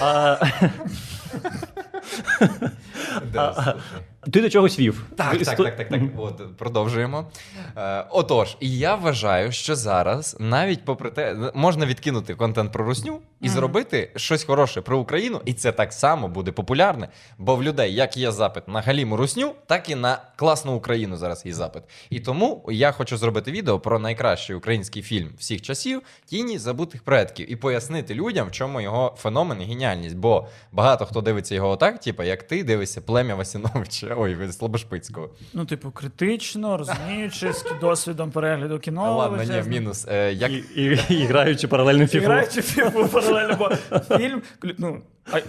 Ти 4.32 4.40
до 4.40 4.50
чогось 4.50 4.78
вів. 4.78 5.06
Так, 5.16 5.38
так, 5.38 5.56
так, 5.56 5.76
так, 5.76 5.88
так. 5.88 6.02
От, 6.16 6.56
продовжуємо. 6.56 7.30
Е, 7.76 8.04
отож, 8.10 8.56
і 8.60 8.78
я 8.78 8.94
вважаю, 8.94 9.52
що 9.52 9.76
зараз, 9.76 10.36
навіть 10.40 10.84
попри 10.84 11.10
те, 11.10 11.52
можна 11.54 11.86
відкинути 11.86 12.34
контент 12.34 12.72
про 12.72 12.84
русню 12.84 13.20
і 13.42 13.48
зробити 13.48 14.10
щось 14.16 14.44
хороше 14.44 14.80
про 14.80 14.98
Україну, 14.98 15.40
і 15.44 15.52
це 15.52 15.72
так 15.72 15.92
само 15.92 16.28
буде 16.28 16.52
популярне. 16.52 17.08
Бо 17.38 17.56
в 17.56 17.62
людей 17.62 17.94
як 17.94 18.16
є 18.16 18.32
запит 18.32 18.68
на 18.68 18.80
галіму 18.80 19.16
русню, 19.16 19.54
так 19.66 19.90
і 19.90 19.94
на 19.94 20.18
класну 20.36 20.74
Україну 20.74 21.16
зараз 21.16 21.46
є 21.46 21.52
запит. 21.52 21.82
І 22.10 22.20
тому 22.20 22.68
я 22.70 22.92
хочу 22.92 23.16
зробити 23.16 23.52
відео 23.52 23.80
про 23.80 23.98
найкращий 23.98 24.56
український 24.56 25.02
фільм 25.02 25.30
всіх 25.38 25.62
часів 25.62 26.02
Тіні 26.26 26.58
забутих 26.58 27.02
предків 27.02 27.52
і 27.52 27.56
пояснити 27.56 28.14
людям, 28.14 28.48
в 28.48 28.52
чому 28.52 28.80
його 28.80 29.14
феномен 29.18 29.62
і 29.62 29.64
геніальність. 29.64 30.16
Бо 30.16 30.48
багато 30.72 31.06
хто 31.06 31.20
дивиться 31.20 31.54
його 31.54 31.68
отак, 31.68 32.00
типу, 32.00 32.22
як 32.22 32.42
ти 32.42 32.64
дивишся 32.64 33.00
плем'я 33.00 33.34
Васіновича, 33.34 34.14
ой, 34.18 34.34
ви 34.34 34.52
Слобошпицького. 34.52 35.30
Ну, 35.52 35.64
типу, 35.64 35.90
критично, 35.90 36.76
розуміючи, 36.76 37.52
з 37.52 37.64
досвідом 37.80 38.30
перегляду 38.30 38.78
кіно. 38.78 39.16
Ладно, 39.16 39.42
ні, 39.42 39.60
в 39.60 39.68
мінус. 39.68 40.06
Е, 40.08 40.32
як... 40.32 40.50
І, 40.50 40.64
і, 40.76 41.00
і 41.08 41.24
граючи 41.24 42.60
в 42.60 42.64
фільму 42.64 43.08
паралельно, 43.32 43.56
бо 43.58 44.16
фільм. 44.16 44.42
Ну, 44.78 44.98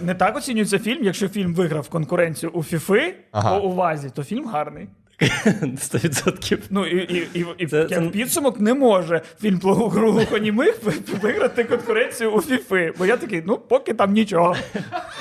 не 0.02 0.14
так 0.14 0.36
оцінюється 0.36 0.78
фільм, 0.78 1.04
якщо 1.04 1.28
фільм 1.28 1.54
виграв 1.54 1.88
конкуренцію 1.88 2.50
у 2.52 2.62
Фіфи 2.62 3.14
Ага. 3.32 3.58
по 3.60 3.66
увазі, 3.66 4.10
то 4.14 4.24
фільм 4.24 4.46
гарний. 4.46 4.88
100%. 5.20 6.58
Ну 6.70 6.86
і, 6.86 6.96
і, 6.96 7.28
і, 7.40 7.46
і 7.58 7.66
Це- 7.66 7.78
як 7.78 7.88
це- 7.88 8.00
підсумок 8.00 8.60
не 8.60 8.74
може 8.74 9.22
фільм 9.40 9.60
глухонімих 9.62 10.80
виграти 11.22 11.64
конкуренцію 11.64 12.30
у 12.32 12.40
Фіфи. 12.40 12.92
Бо 12.98 13.06
я 13.06 13.16
такий, 13.16 13.42
ну 13.46 13.58
поки 13.58 13.94
там 13.94 14.12
нічого. 14.12 14.56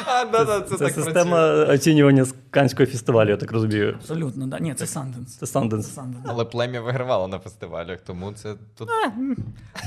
А, 0.06 0.26
да, 0.26 0.44
да, 0.46 0.62
це, 0.62 0.70
Це 0.78 0.86
так 0.86 0.94
система 0.94 1.32
працює. 1.32 1.76
оцінювання 1.76 2.26
з 2.26 2.36
Канського 2.50 2.86
фестивалю, 2.88 3.30
я 3.30 3.38
так 3.38 3.52
розумію. 3.52 3.94
Абсолютно, 4.00 4.48
да. 4.48 4.60
Ні, 4.60 4.74
це 4.74 4.88
Санденс. 4.88 5.36
Це 5.38 5.46
Санденс. 5.48 5.94
Санденс. 5.94 6.26
Але 6.30 6.46
плем'я 6.46 6.82
вигравало 6.82 7.28
на 7.28 7.40
фестивалях, 7.40 8.00
тому 8.08 8.32
це 8.32 8.54
тут. 8.78 8.90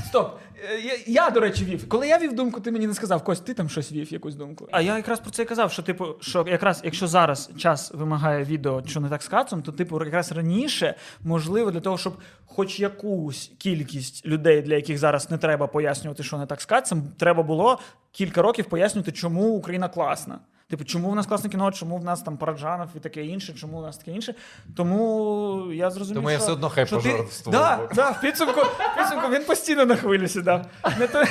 Стоп. 0.07 0.39
Е, 0.63 0.79
Я, 0.79 1.23
я, 1.23 1.29
до 1.29 1.39
речі, 1.39 1.65
вів. 1.65 1.89
Коли 1.89 2.07
я 2.07 2.17
вів 2.17 2.33
думку, 2.35 2.59
ти 2.59 2.71
мені 2.71 2.87
не 2.87 2.93
сказав, 2.93 3.23
Кость, 3.23 3.45
ти 3.45 3.53
там 3.53 3.69
щось 3.69 3.91
вів, 3.91 4.13
якусь 4.13 4.35
думку. 4.35 4.67
А 4.71 4.81
я 4.81 4.97
якраз 4.97 5.19
про 5.19 5.31
це 5.31 5.43
і 5.43 5.45
казав, 5.45 5.71
що, 5.71 5.83
типу, 5.83 6.05
що 6.21 6.45
якраз 6.47 6.81
якщо 6.83 7.07
зараз 7.07 7.49
час 7.57 7.91
вимагає 7.93 8.43
відео, 8.43 8.83
що 8.85 8.99
не 8.99 9.09
так 9.09 9.23
з 9.23 9.27
кацом, 9.27 9.61
то, 9.61 9.71
типу, 9.71 10.03
якраз 10.03 10.31
раніше, 10.31 10.95
можливо, 11.23 11.71
для 11.71 11.79
того, 11.79 11.97
щоб 11.97 12.17
хоч 12.45 12.79
якусь 12.79 13.51
кількість 13.57 14.25
людей, 14.25 14.61
для 14.61 14.75
яких 14.75 14.97
зараз 14.97 15.31
не 15.31 15.37
треба 15.37 15.67
пояснювати, 15.67 16.23
що 16.23 16.37
не 16.37 16.45
так 16.45 16.61
з 16.61 16.65
кацем, 16.65 17.03
треба 17.17 17.43
було 17.43 17.79
кілька 18.11 18.41
років 18.41 18.65
пояснювати, 18.65 19.11
чому 19.11 19.49
Україна 19.49 19.89
класна. 19.89 20.39
Типу, 20.69 20.83
чому 20.83 21.09
в 21.09 21.15
нас 21.15 21.27
класне 21.27 21.49
кіно, 21.49 21.71
чому 21.71 21.97
в 21.97 22.03
нас 22.03 22.21
там 22.21 22.37
Параджанов 22.37 22.87
і 22.95 22.99
таке 22.99 23.25
інше, 23.25 23.53
чому 23.53 23.77
у 23.77 23.81
нас 23.81 23.97
таке 23.97 24.11
інше. 24.11 24.35
Тому 24.75 25.71
я 25.73 25.89
зрозумів. 25.89 26.15
Тому 26.15 26.31
я 26.31 26.37
все 26.37 26.51
одно 26.51 26.69
хай 26.69 26.87
що 26.87 26.97
ти- 26.97 27.25
Да, 27.47 27.89
да, 27.95 28.09
в 28.11 28.21
підсумку, 28.21 28.61
в 28.61 28.97
підсумку 28.97 29.29
він 29.29 29.43
постійно 29.43 29.85
на 29.85 29.95
хвилю 29.95 30.27
сідав. 30.27 30.65
Не 30.99 31.07
то... 31.07 31.23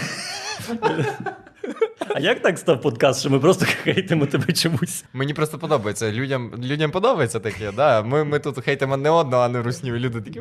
А 2.15 2.21
як 2.21 2.43
так 2.43 2.59
став 2.59 2.81
подкаст, 2.81 3.21
що 3.21 3.31
ми 3.31 3.39
просто 3.41 3.67
хейтимо 3.85 4.27
тебе 4.27 4.53
чомусь? 4.53 5.05
Мені 5.13 5.35
просто 5.35 5.59
подобається. 5.59 6.13
Людям, 6.13 6.53
людям 6.59 6.91
подобається 6.91 7.41
таке, 7.41 7.73
да. 7.73 8.03
Ми, 8.03 8.25
ми 8.25 8.39
тут 8.39 8.65
хейтимо 8.65 8.97
не 8.97 9.11
одного, 9.11 9.43
а 9.43 9.49
не 9.49 9.63
русню. 9.63 9.93
Люди 9.97 10.21
такі! 10.21 10.41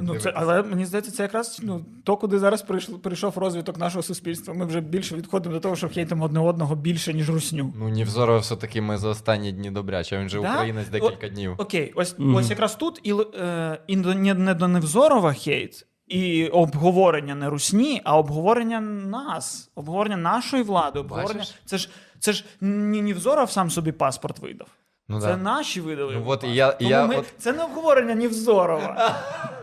Ну, 0.00 0.18
це, 0.18 0.32
але 0.36 0.62
мені 0.62 0.84
здається, 0.86 1.12
це 1.12 1.22
якраз 1.22 1.60
ну, 1.62 1.84
то, 2.04 2.16
куди 2.16 2.38
зараз 2.38 2.62
прийшов, 2.62 3.02
прийшов 3.02 3.38
розвиток 3.38 3.78
нашого 3.78 4.02
суспільства. 4.02 4.54
Ми 4.54 4.64
вже 4.64 4.80
більше 4.80 5.16
відходимо 5.16 5.54
до 5.54 5.60
того, 5.60 5.76
що 5.76 5.88
хейтимо 5.88 6.24
одне 6.24 6.40
одного 6.40 6.74
більше, 6.74 7.14
ніж 7.14 7.30
русню. 7.30 7.72
Ну, 7.78 7.88
Нівзоров 7.88 8.40
все-таки 8.40 8.80
ми 8.80 8.98
за 8.98 9.08
останні 9.08 9.52
дні 9.52 9.70
добряче. 9.70 10.18
Він 10.18 10.28
же 10.28 10.40
Да? 10.40 10.54
українець 10.54 10.88
декілька 10.88 11.28
днів. 11.28 11.54
Окей, 11.58 11.92
ось, 11.96 12.18
Мгм. 12.18 12.34
ось 12.34 12.50
якраз 12.50 12.74
тут 12.76 13.00
і, 13.02 13.14
е, 13.40 13.80
і 13.86 13.96
не, 13.96 14.34
не 14.34 14.54
до 14.54 14.68
Невзорова 14.68 15.32
хейт, 15.32 15.86
і 16.08 16.46
обговорення 16.48 17.34
не 17.34 17.48
русні, 17.48 18.00
а 18.04 18.18
обговорення 18.18 18.80
нас, 18.80 19.70
обговорення 19.74 20.16
нашої 20.16 20.62
влади. 20.62 20.98
Обговорення. 20.98 21.38
Бачиш? 21.38 21.54
Це 21.64 21.78
ж 21.78 21.90
це 22.18 22.32
ж 22.32 22.44
не 22.60 23.02
Невзоров 23.02 23.50
сам 23.50 23.70
собі 23.70 23.92
паспорт 23.92 24.38
видав. 24.38 24.68
Ну, 25.08 25.20
це 25.20 25.26
да. 25.26 25.36
наші 25.36 25.80
видали. 25.80 26.14
Ну, 26.14 26.22
от 26.26 26.44
і 26.44 26.54
я- 26.54 26.68
і 26.68 26.72
Тому 26.78 26.90
я 26.90 27.06
ми, 27.06 27.16
от- 27.16 27.32
Це 27.38 27.52
не 27.52 27.64
обговорення 27.64 28.14
Невзорова. 28.14 29.14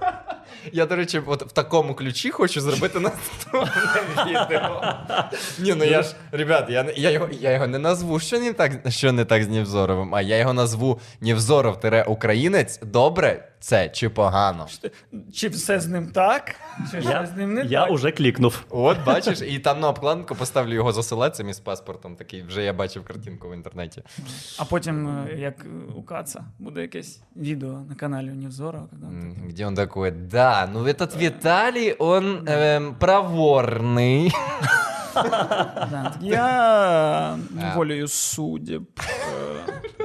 Я, 0.71 0.85
до 0.85 0.95
речі, 0.95 1.21
от 1.25 1.43
в 1.43 1.51
такому 1.51 1.95
ключі 1.95 2.29
хочу 2.31 2.61
зробити 2.61 2.99
наступне 2.99 3.71
відео. 4.27 4.93
Ні, 5.59 5.73
ну 5.75 5.83
я 5.83 6.03
ж, 6.03 6.15
ребят, 6.31 6.69
я, 6.69 6.85
я, 6.95 7.09
його, 7.11 7.29
я 7.31 7.51
його 7.51 7.67
не 7.67 7.79
назву, 7.79 8.19
що 8.19 8.39
не 8.39 8.53
так, 8.53 8.71
що 8.89 9.11
не 9.11 9.25
так 9.25 9.43
з 9.43 9.47
Нівзоровим, 9.47 10.15
а 10.15 10.21
я 10.21 10.37
його 10.37 10.53
назву 10.53 10.99
Нівзоров-українець. 11.21 12.79
Добре 12.79 13.51
це 13.65 13.89
чи 13.89 14.09
погано? 14.09 14.67
Чи 15.33 15.49
все 15.49 15.79
з 15.79 15.87
ним 15.87 16.07
так, 16.07 16.55
чи 16.91 16.97
Я, 16.97 17.01
все 17.21 17.33
з 17.33 17.37
ним 17.37 17.53
не 17.53 17.61
я 17.65 17.81
так. 17.81 17.91
уже 17.91 18.11
клікнув. 18.11 18.65
От, 18.69 18.97
бачиш, 19.05 19.41
і 19.41 19.59
там 19.59 19.79
на 19.79 19.89
обкладинку 19.89 20.35
поставлю 20.35 20.73
його 20.73 20.91
з 20.91 20.97
оселедцем 20.97 21.49
із 21.49 21.59
паспортом. 21.59 22.15
Такий 22.15 22.43
вже 22.43 22.63
я 22.63 22.73
бачив 22.73 23.03
картинку 23.03 23.49
в 23.49 23.53
інтернеті. 23.53 24.03
А 24.57 24.65
потім, 24.65 25.07
е, 25.07 25.35
як 25.37 25.65
у 25.95 26.03
Каца, 26.03 26.45
буде 26.59 26.81
якесь 26.81 27.21
відео 27.35 27.81
на 27.89 27.95
каналі 27.95 28.29
Невзорова. 28.29 28.87
коли 28.91 29.53
він 29.57 29.67
он 29.67 29.75
такой, 29.75 30.11
да, 30.44 30.68
ну 30.72 30.86
этот 30.86 31.16
Виталий, 31.16 31.92
он 31.98 32.46
эм, 32.48 32.94
проворный. 32.94 34.32
Да, 35.14 36.14
я 36.20 37.38
волею 37.74 38.08
судеб 38.08 38.82
э, 38.98 40.04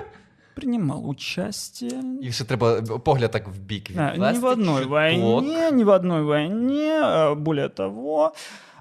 принимал 0.55 1.09
участие. 1.09 2.01
І 2.21 2.31
ще 2.31 2.43
треба 2.43 2.81
погляд 2.81 3.31
так 3.31 3.47
в 3.47 3.57
бік 3.59 3.91
Да, 3.95 4.11
відвести. 4.13 4.33
ни 4.33 4.39
в 4.39 4.45
одной 4.45 4.75
чуток. 4.83 4.91
войне, 4.91 5.71
ни 5.71 5.83
в 5.83 5.89
одной 5.89 6.23
войне, 6.23 7.01
а, 7.03 7.35
более 7.35 7.69
того, 7.69 8.33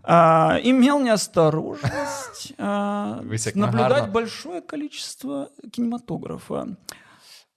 а, 0.02 0.58
имел 0.64 1.00
неосторожность 1.00 2.54
а, 2.58 3.20
Высек 3.22 3.56
наблюдать 3.56 3.88
нагарно. 3.90 4.12
большое 4.12 4.60
количество 4.60 5.48
кинематографа. 5.72 6.66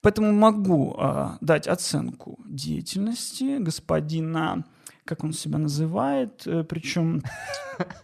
Поэтому 0.02 0.32
могу 0.32 0.96
а, 1.00 1.38
дать 1.42 1.68
оценку 1.68 2.40
деятельности 2.46 3.58
господина, 3.58 4.64
как 5.06 5.24
он 5.24 5.34
себя 5.34 5.58
называет, 5.58 6.44
э, 6.48 6.64
причем, 6.64 7.24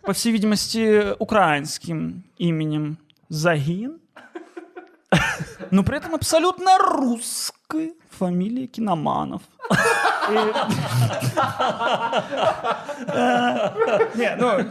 по 0.02 0.12
всей 0.14 0.32
видимости, 0.34 1.14
украинским 1.20 2.24
именем 2.38 2.98
Загин, 3.30 4.00
но 5.72 5.84
при 5.84 5.98
этом 5.98 6.16
абсолютно 6.16 6.78
русской 6.78 7.94
фамилии 8.10 8.68
Киноманов. 8.68 9.42
И- 10.32 10.54
Э, 13.08 14.08
Не, 14.16 14.36
ну, 14.40 14.66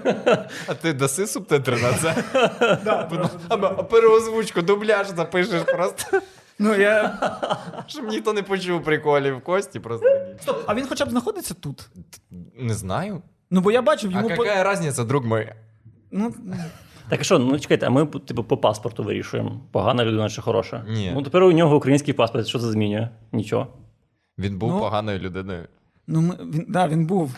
А 0.66 0.74
ти 0.74 0.92
даси 0.92 1.26
субтитри 1.26 1.76
на 1.82 1.92
це? 1.92 2.14
Або 3.48 3.84
переозвучку, 3.84 4.62
дубляж 4.62 5.08
запишеш 5.16 5.62
просто. 5.62 6.20
Ну, 6.59 6.75
я... 6.75 7.17
Щоб 7.87 8.07
ніхто 8.07 8.33
не 8.33 8.43
почув 8.43 8.83
приколів 8.83 9.41
Кості, 9.43 9.79
просто. 9.79 10.07
Стоп, 10.41 10.63
а 10.67 10.75
він 10.75 10.87
хоча 10.87 11.05
б 11.05 11.09
знаходиться 11.09 11.53
тут? 11.53 11.89
Не 12.59 12.73
знаю. 12.73 13.21
Ну, 13.51 13.61
бо 13.61 13.71
я 13.71 13.81
бачив 13.81 14.11
А 14.15 14.21
йому. 14.21 14.35
по- 14.35 14.45
яка 14.45 14.73
різниця, 14.73 15.03
друг 15.03 15.25
мой? 15.25 15.53
Ну, 16.11 16.33
Так 17.09 17.19
а 17.21 17.23
що, 17.23 17.39
ну 17.39 17.59
чекайте, 17.59 17.87
а 17.87 17.89
ми 17.89 18.05
типу 18.05 18.43
по 18.43 18.57
паспорту 18.57 19.03
вирішуємо, 19.03 19.61
погана 19.71 20.05
людина 20.05 20.29
чи 20.29 20.41
хороша. 20.41 20.85
Ні. 20.89 21.11
Ну 21.13 21.21
тепер 21.21 21.43
у 21.43 21.51
нього 21.51 21.75
український 21.75 22.13
паспорт, 22.13 22.47
що 22.47 22.59
це 22.59 22.65
змінює? 22.71 23.09
Нічого. 23.31 23.67
Він 24.37 24.57
був 24.57 24.71
Ну. 24.71 24.79
поганою 24.79 25.19
людиною. 25.19 25.67
ну 26.07 26.21
ми, 26.21 26.35
він, 26.39 26.65
да, 26.69 26.87
він 26.87 27.05
був. 27.05 27.31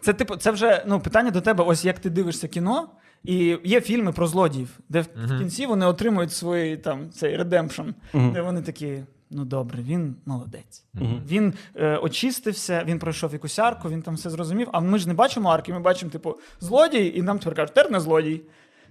Це, 0.00 0.12
типу, 0.12 0.36
це 0.36 0.50
вже 0.50 0.84
ну, 0.86 1.00
питання 1.00 1.30
до 1.30 1.40
тебе, 1.40 1.64
ось 1.64 1.84
як 1.84 1.98
ти 1.98 2.10
дивишся 2.10 2.48
кіно, 2.48 2.88
і 3.24 3.58
є 3.64 3.80
фільми 3.80 4.12
про 4.12 4.26
злодіїв, 4.26 4.78
де 4.88 5.00
в, 5.00 5.06
в 5.24 5.38
кінці 5.38 5.66
вони 5.66 5.86
отримують 5.86 6.32
свій 6.32 6.76
там, 6.76 7.10
цей 7.10 7.36
redemption, 7.36 7.82
де 8.14 8.42
вони 8.42 8.62
такі. 8.62 8.98
Ну 9.30 9.44
добре, 9.44 9.82
він 9.82 10.16
молодець. 10.26 10.84
Він 11.28 11.54
е, 11.74 11.96
очистився, 11.96 12.84
він 12.86 12.98
пройшов 12.98 13.32
якусь 13.32 13.58
арку, 13.58 13.88
він 13.88 14.02
там 14.02 14.14
все 14.14 14.30
зрозумів. 14.30 14.68
А 14.72 14.80
ми 14.80 14.98
ж 14.98 15.08
не 15.08 15.14
бачимо 15.14 15.48
арки, 15.48 15.72
ми 15.72 15.80
бачимо, 15.80 16.12
типу, 16.12 16.38
злодій, 16.60 17.12
і 17.16 17.22
нам 17.22 17.38
тепер 17.38 17.54
кажуть, 17.54 17.74
тепер 17.74 17.92
не 17.92 18.00
злодій. 18.00 18.40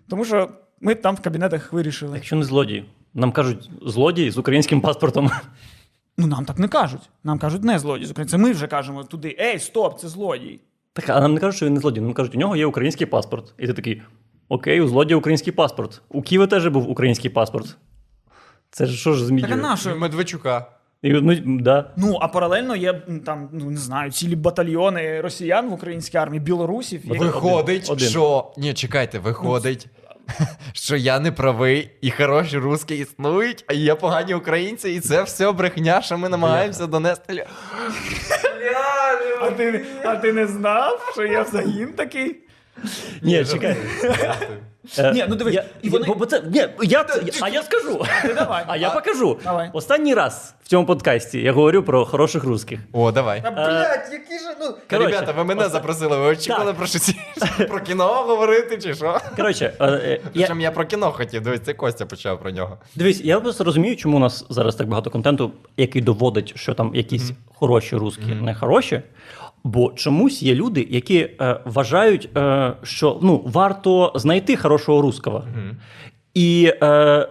Тому 0.10 0.26
що 0.26 0.50
ми 0.82 0.96
там 0.96 1.16
в 1.16 1.20
кабінетах 1.20 1.74
вирішили. 1.74 2.16
Якщо 2.16 2.36
не 2.36 2.44
злодій, 2.44 2.86
нам 3.14 3.32
кажуть 3.32 3.70
злодій 3.86 4.32
з 4.32 4.38
українським 4.38 4.82
паспортом. 4.82 5.32
Ну 6.18 6.28
нам 6.28 6.46
так 6.46 6.60
не 6.60 6.68
кажуть. 6.68 7.10
Нам 7.24 7.40
кажуть, 7.40 7.64
не 7.64 7.80
злодій 7.80 8.06
з 8.06 8.12
України. 8.12 8.32
Це 8.32 8.38
ми 8.38 8.52
вже 8.52 8.68
кажемо 8.68 9.04
туди: 9.04 9.38
ей, 9.40 9.60
стоп, 9.60 10.00
це 10.00 10.08
злодій. 10.08 10.60
Так, 10.94 11.10
а 11.10 11.22
нам 11.22 11.34
не 11.34 11.40
кажуть, 11.40 11.56
що 11.56 11.66
він 11.66 11.74
не 11.74 11.80
злодій. 11.80 12.02
Нам 12.02 12.14
кажуть, 12.14 12.36
у 12.36 12.38
нього 12.38 12.56
є 12.56 12.66
український 12.66 13.08
паспорт. 13.08 13.54
І 13.58 13.68
ти 13.68 13.74
такий: 13.74 14.02
Окей, 14.50 14.82
у 14.82 14.88
злодія 14.88 15.18
український 15.18 15.54
паспорт. 15.54 16.02
У 16.10 16.22
Ківа 16.22 16.48
теж 16.48 16.68
був 16.68 16.90
український 16.90 17.30
паспорт. 17.32 17.78
Це 18.72 18.86
ж 18.86 18.98
що 18.98 19.14
ж 19.14 19.20
Так 19.20 19.24
а 19.24 19.76
змінює? 19.78 20.00
Медведчука. 20.00 20.66
І, 21.02 21.10
ну, 21.14 21.36
да. 21.62 21.92
Ну, 21.98 22.18
а 22.22 22.28
паралельно 22.28 22.76
є 22.76 22.94
там, 23.26 23.50
ну 23.54 23.72
не 23.72 23.78
знаю, 23.78 24.12
цілі 24.12 24.36
батальйони 24.36 25.22
росіян 25.22 25.70
в 25.70 25.74
українській 25.74 26.18
армії, 26.18 26.40
білорусів. 26.40 27.06
які- 27.06 27.20
Виходить, 27.20 27.90
один. 27.90 28.10
що. 28.10 28.52
Ні, 28.58 28.74
чекайте, 28.74 29.20
виходить. 29.20 29.88
Що 30.74 30.96
я 30.96 31.20
не 31.20 31.32
правий, 31.32 31.92
і 32.02 32.12
хороші 32.12 32.58
русські 32.58 32.96
існують, 32.96 33.66
а 33.68 33.74
є 33.74 33.96
погані 33.96 34.34
українці, 34.34 34.90
і 34.90 35.00
це 35.00 35.24
все 35.24 35.52
брехня, 35.52 36.02
що 36.02 36.18
ми 36.18 36.30
намагаємося 36.30 36.88
донести. 36.88 37.48
А 39.42 39.52
ти, 39.52 39.86
а 40.04 40.16
ти 40.16 40.34
не 40.34 40.48
знав, 40.48 41.10
що 41.14 41.26
я 41.26 41.42
в 41.42 41.48
загін 41.48 41.94
такий? 41.94 42.43
Ні, 43.22 43.46
чекай. 43.46 43.78
Е, 44.98 45.12
Ні, 45.14 45.26
ну 45.30 45.36
дивись, 45.36 45.54
я, 45.56 45.64
і 45.82 45.90
вони- 45.90 46.08
бо, 46.08 46.16
бо 46.16 46.26
це, 46.26 46.42
ні, 46.42 46.68
я, 46.84 47.06
а 47.42 47.50
я 47.50 47.64
скажу. 47.64 48.06
Давай. 48.36 48.64
А 48.68 48.78
я 48.78 48.90
покажу. 48.90 49.40
Давай. 49.44 49.70
Останній 49.74 50.14
раз 50.14 50.56
в 50.64 50.68
цьому 50.68 50.86
подкасті 50.86 51.40
я 51.40 51.52
говорю 51.54 51.84
про 51.84 52.06
хороших 52.06 52.44
русських. 52.44 52.80
О, 52.92 53.12
давай. 53.12 53.42
Та 53.42 53.52
блядь, 53.52 54.10
які 54.12 54.40
ж 54.44 54.56
ну. 54.60 54.76
Коротше, 54.90 55.12
Ребята, 55.12 55.32
ви 55.32 55.44
мене 55.44 55.70
запросили, 55.70 56.18
ви 56.18 56.26
очікували 56.26 56.74
про 56.74 56.88
щось 56.88 57.16
про 57.70 57.80
кіно 57.80 58.08
говорити, 58.08 58.78
чи 58.78 58.96
що? 58.96 59.20
Коротше, 59.36 59.74
е, 59.80 59.86
е, 59.88 60.12
я, 60.12 60.30
Причому 60.34 60.62
я 60.62 60.72
про 60.72 60.86
кіно 60.86 61.12
хотів, 61.12 61.42
дивись, 61.42 61.62
це 61.62 61.74
Костя 61.74 62.06
почав 62.06 62.40
про 62.40 62.52
нього. 62.52 62.78
Дивись, 62.96 63.22
я 63.22 63.40
просто 63.40 63.64
розумію, 63.64 63.96
чому 63.96 64.18
у 64.18 64.20
нас 64.20 64.46
зараз 64.50 64.76
так 64.76 64.88
багато 64.88 65.10
контенту, 65.10 65.52
який 65.78 66.02
доводить, 66.02 66.54
що 66.58 66.74
там 66.74 66.96
якісь 66.96 67.32
хороші 67.56 67.96
русські, 67.96 68.26
не 68.26 68.56
хороші. 68.56 69.02
Бо 69.64 69.94
чомусь 69.96 70.44
є 70.44 70.56
люди, 70.56 70.88
які 70.90 71.18
е, 71.18 71.60
вважають, 71.66 72.30
е, 72.38 72.74
що 72.84 73.20
ну, 73.22 73.42
варто 73.46 74.12
знайти 74.16 74.56
хорошого 74.56 75.02
русского. 75.02 75.44
І, 76.34 76.72
е, 76.82 77.28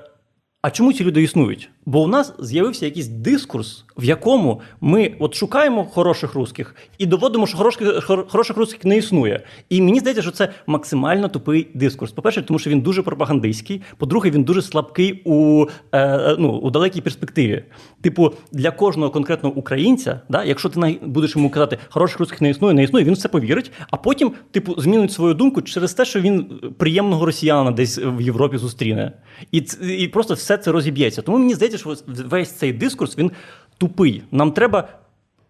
а 0.62 0.71
чому 0.71 0.93
ці 0.93 1.05
люди 1.05 1.23
існують? 1.23 1.71
Бо 1.87 2.01
у 2.03 2.07
нас 2.07 2.35
з'явився 2.39 2.85
якийсь 2.85 3.09
дискурс, 3.09 3.85
в 3.97 4.05
якому 4.05 4.61
ми 4.81 5.15
от 5.19 5.35
шукаємо 5.35 5.85
хороших 5.85 6.35
русських 6.35 6.75
і 6.99 7.07
доводимо, 7.07 7.47
що 7.47 7.59
хороших, 7.59 8.05
хороших 8.29 8.57
русських 8.57 8.85
не 8.85 8.97
існує. 8.97 9.45
І 9.69 9.83
мені 9.83 10.01
здається, 10.01 10.23
що 10.23 10.31
це 10.31 10.49
максимально 10.67 11.29
тупий 11.29 11.69
дискурс. 11.75 12.12
По-перше, 12.12 12.43
тому 12.43 12.59
що 12.59 12.71
він 12.71 12.81
дуже 12.81 13.03
пропагандистський. 13.03 13.83
По-друге, 13.97 14.31
він 14.31 14.45
дуже 14.45 14.62
слабкий 14.62 15.23
у, 15.25 15.67
е, 15.95 16.37
ну, 16.39 16.49
у 16.49 16.71
далекій 16.71 17.01
перспективі. 17.01 17.65
Типу, 18.01 18.33
для 18.53 18.71
кожного 18.71 19.11
конкретного 19.11 19.55
українця, 19.55 20.21
да, 20.29 20.45
якщо 20.45 20.69
ти 20.69 20.99
будеш 21.03 21.37
йому 21.37 21.51
казати, 21.51 21.79
хороших 21.89 22.21
русських 22.21 22.41
не 22.41 22.51
існує, 22.51 22.75
не 22.75 22.83
існує, 22.83 23.05
він 23.05 23.15
все 23.15 23.29
повірить, 23.29 23.73
а 23.91 23.97
потім, 23.97 24.33
типу, 24.51 24.81
змінить 24.81 25.12
свою 25.12 25.35
думку 25.35 25.62
через 25.62 25.95
те, 25.95 26.05
що 26.05 26.21
він 26.21 26.61
приємного 26.79 27.27
росіянина 27.27 27.71
десь 27.71 27.99
в 27.99 28.21
Європі 28.21 28.59
зустріне. 28.59 29.12
І, 29.53 29.62
і 29.99 30.09
просто 30.09 30.35
все 30.35 30.59
це 30.59 30.73
розіб'ється. 30.73 31.23
Тому 31.23 31.38
мені 31.38 31.55
здається, 31.55 31.71
що 31.78 31.96
весь 32.06 32.50
цей 32.50 32.72
дискурс 32.72 33.18
він 33.18 33.30
тупий. 33.78 34.22
Нам 34.30 34.52
треба 34.52 34.88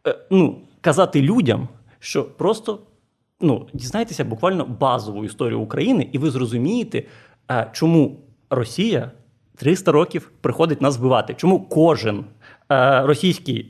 е, 0.06 0.16
ну, 0.30 0.58
казати 0.80 1.22
людям, 1.22 1.68
що 1.98 2.24
просто 2.24 2.78
ну, 3.40 3.66
дізнайтеся 3.72 4.24
буквально 4.24 4.64
базову 4.64 5.24
історію 5.24 5.60
України, 5.60 6.08
і 6.12 6.18
ви 6.18 6.30
зрозумієте, 6.30 7.02
е, 7.50 7.70
чому 7.72 8.20
Росія 8.50 9.10
300 9.56 9.92
років 9.92 10.30
приходить 10.40 10.80
нас 10.80 10.98
вбивати. 10.98 11.34
Чому 11.34 11.60
кожен 11.60 12.24
е, 12.70 13.02
російський 13.06 13.62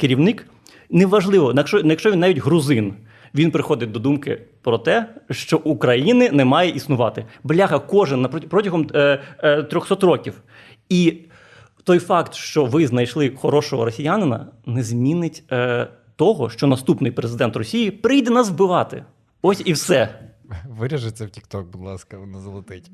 керівник, 0.00 0.46
неважливо, 0.90 1.54
якщо, 1.84 2.10
він 2.10 2.20
навіть 2.20 2.38
грузин, 2.38 2.94
він 3.34 3.50
приходить 3.50 3.92
до 3.92 4.00
думки 4.00 4.42
про 4.62 4.78
те, 4.78 5.14
що 5.30 5.56
України 5.58 6.30
не 6.30 6.44
має 6.44 6.70
існувати. 6.70 7.24
Бляха, 7.44 7.78
кожен 7.78 8.28
протягом 8.48 8.86
е, 8.94 9.22
е, 9.38 9.62
300 9.62 10.06
років. 10.06 10.42
І 10.88 11.18
той 11.84 11.98
факт, 11.98 12.34
що 12.34 12.64
ви 12.64 12.86
знайшли 12.86 13.30
хорошого 13.30 13.84
росіянина, 13.84 14.46
не 14.66 14.82
змінить 14.82 15.44
е, 15.52 15.88
того, 16.16 16.50
що 16.50 16.66
наступний 16.66 17.12
президент 17.12 17.56
Росії 17.56 17.90
прийде 17.90 18.30
нас 18.30 18.50
вбивати. 18.50 19.04
Ось 19.42 19.62
і 19.64 19.72
все. 19.72 20.18
Виріжи 20.68 21.10
це 21.10 21.24
в 21.24 21.28
TikTok, 21.28 21.64
будь 21.64 21.82
ласка, 21.82 22.18
воно 22.18 22.40
золотить. 22.40 22.90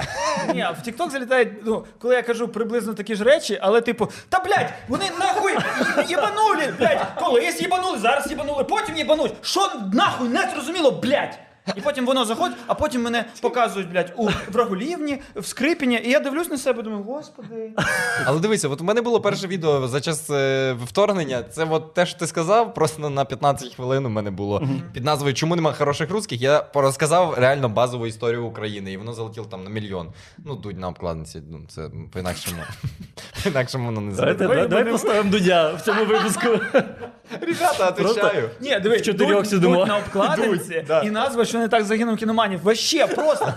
Ні, 0.54 0.62
в 0.62 0.88
TikTok 0.88 1.10
залітають, 1.10 1.48
ну, 1.64 1.84
коли 1.98 2.14
я 2.14 2.22
кажу 2.22 2.48
приблизно 2.48 2.94
такі 2.94 3.14
ж 3.14 3.24
речі, 3.24 3.58
але 3.62 3.80
типу, 3.80 4.08
та 4.28 4.38
блядь, 4.38 4.72
вони 4.88 5.04
нахуй 5.18 5.52
єбанули, 6.08 6.74
блядь, 6.78 7.06
колись 7.18 7.62
єбанули, 7.62 7.98
зараз 7.98 8.30
єбанули, 8.30 8.64
потім 8.64 8.96
єбануть. 8.96 9.32
Що 9.42 9.72
нахуй 9.92 10.28
не 10.28 10.50
зрозуміло, 10.54 10.90
блядь? 10.90 11.38
І 11.76 11.80
потім 11.80 12.06
воно 12.06 12.24
заходить, 12.24 12.56
а 12.66 12.74
потім 12.74 13.02
мене 13.02 13.24
показують, 13.40 13.90
блядь, 13.90 14.12
у 14.16 14.28
Враголівні, 14.52 15.18
в 15.36 15.46
Скрипіні, 15.46 16.00
і 16.04 16.10
я 16.10 16.20
дивлюсь 16.20 16.50
на 16.50 16.58
себе, 16.58 16.82
думаю, 16.82 17.02
господи. 17.02 17.70
Але 18.24 18.40
дивися, 18.40 18.68
от 18.68 18.80
у 18.80 18.84
мене 18.84 19.02
було 19.02 19.20
перше 19.20 19.46
відео 19.46 19.88
за 19.88 20.00
час 20.00 20.30
е, 20.30 20.76
вторгнення. 20.84 21.42
Це 21.42 21.64
от 21.70 21.94
те, 21.94 22.06
що 22.06 22.18
ти 22.18 22.26
сказав, 22.26 22.74
просто 22.74 23.10
на 23.10 23.24
15 23.24 23.74
хвилин 23.74 24.06
у 24.06 24.08
мене 24.08 24.30
було 24.30 24.62
під 24.92 25.04
назвою 25.04 25.34
Чому 25.34 25.56
нема 25.56 25.72
хороших 25.72 26.10
русських? 26.10 26.40
Я 26.42 26.64
розказав 26.74 27.34
реально 27.38 27.68
базову 27.68 28.06
історію 28.06 28.44
України, 28.46 28.92
і 28.92 28.96
воно 28.96 29.12
залетіло 29.12 29.46
там 29.50 29.64
на 29.64 29.70
мільйон. 29.70 30.12
Ну, 30.38 30.54
дудь 30.54 30.78
на 30.78 30.88
обкладинці. 30.88 31.42
Ну, 31.50 31.60
це 31.68 31.90
по-інакшому. 32.12 32.56
По-інакшому 33.44 33.84
воно 33.86 34.00
не 34.00 34.12
Давайте, 34.12 34.38
залетіло. 34.38 34.68
давай, 34.68 34.68
давай 34.68 34.92
поставимо 34.92 35.30
Дудя 35.30 35.72
в 35.74 35.80
цьому 35.80 36.04
випуску. 36.04 36.46
Ребята, 37.40 37.88
отвечаю. 37.88 38.50
Ні, 38.60 38.80
дивись, 38.80 39.02
В 39.02 39.04
чотирьох 39.04 39.42
дуть- 39.42 39.50
сидимо. 39.50 39.76
дуть 39.76 39.88
на 39.88 39.96
обкладинці 39.96 40.74
Дуть, 40.74 40.84
да. 40.86 41.00
і 41.02 41.10
назва, 41.10 41.44
що 41.44 41.57
не 41.58 41.68
так 41.68 41.84
загинув 41.84 42.16
кіноманів. 42.16 42.60
Вообще 42.62 43.06
просто. 43.06 43.52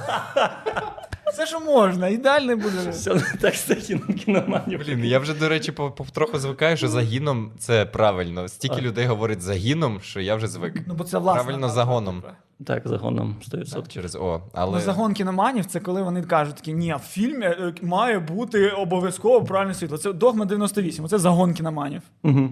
Все, 1.34 1.46
що 1.46 1.60
можна, 1.60 2.08
ідеальний 2.08 2.56
буде. 2.56 2.90
Все 2.90 3.14
не 3.14 3.34
так 3.42 3.56
з 3.56 3.64
таким 3.64 4.00
кіноманів. 4.00 4.80
Блін, 4.80 5.06
я 5.06 5.20
вже, 5.20 5.34
до 5.34 5.50
речі, 5.50 5.72
по- 5.72 5.92
по- 5.92 6.40
звикаю, 6.40 6.78
що 6.78 6.88
загіном 6.88 7.52
це 7.60 7.86
правильно. 7.86 8.48
Стільки 8.48 8.82
людей 8.82 9.06
говорить 9.06 9.42
загіном, 9.42 10.00
що 10.02 10.20
я 10.20 10.36
вже 10.36 10.48
звик. 10.48 10.84
Ну, 10.88 10.94
бо 10.94 11.04
це 11.04 11.18
власне. 11.18 11.44
Правильно 11.44 11.70
загоном. 11.70 12.24
Так, 12.66 12.88
загоном 12.88 13.36
100%. 13.42 13.88
Через 13.88 14.16
О. 14.16 14.42
Але 14.54 14.78
Ну, 14.78 14.84
загон 14.84 15.14
кіноманів 15.14 15.66
це 15.66 15.80
коли 15.80 16.02
вони 16.02 16.24
кажуть 16.24 16.56
такі, 16.56 16.74
ні, 16.74 16.94
в 16.94 17.00
фільмі 17.08 17.46
е, 17.46 17.74
має 17.82 18.20
бути 18.20 18.70
обов'язково 18.70 19.46
правильне 19.46 19.74
світло. 19.74 19.98
Це 19.98 20.14
догма 20.14 20.46
98, 20.46 21.06
оце 21.06 21.18
загон 21.18 21.54
кіноманів. 21.54 22.02
Угу. 22.24 22.50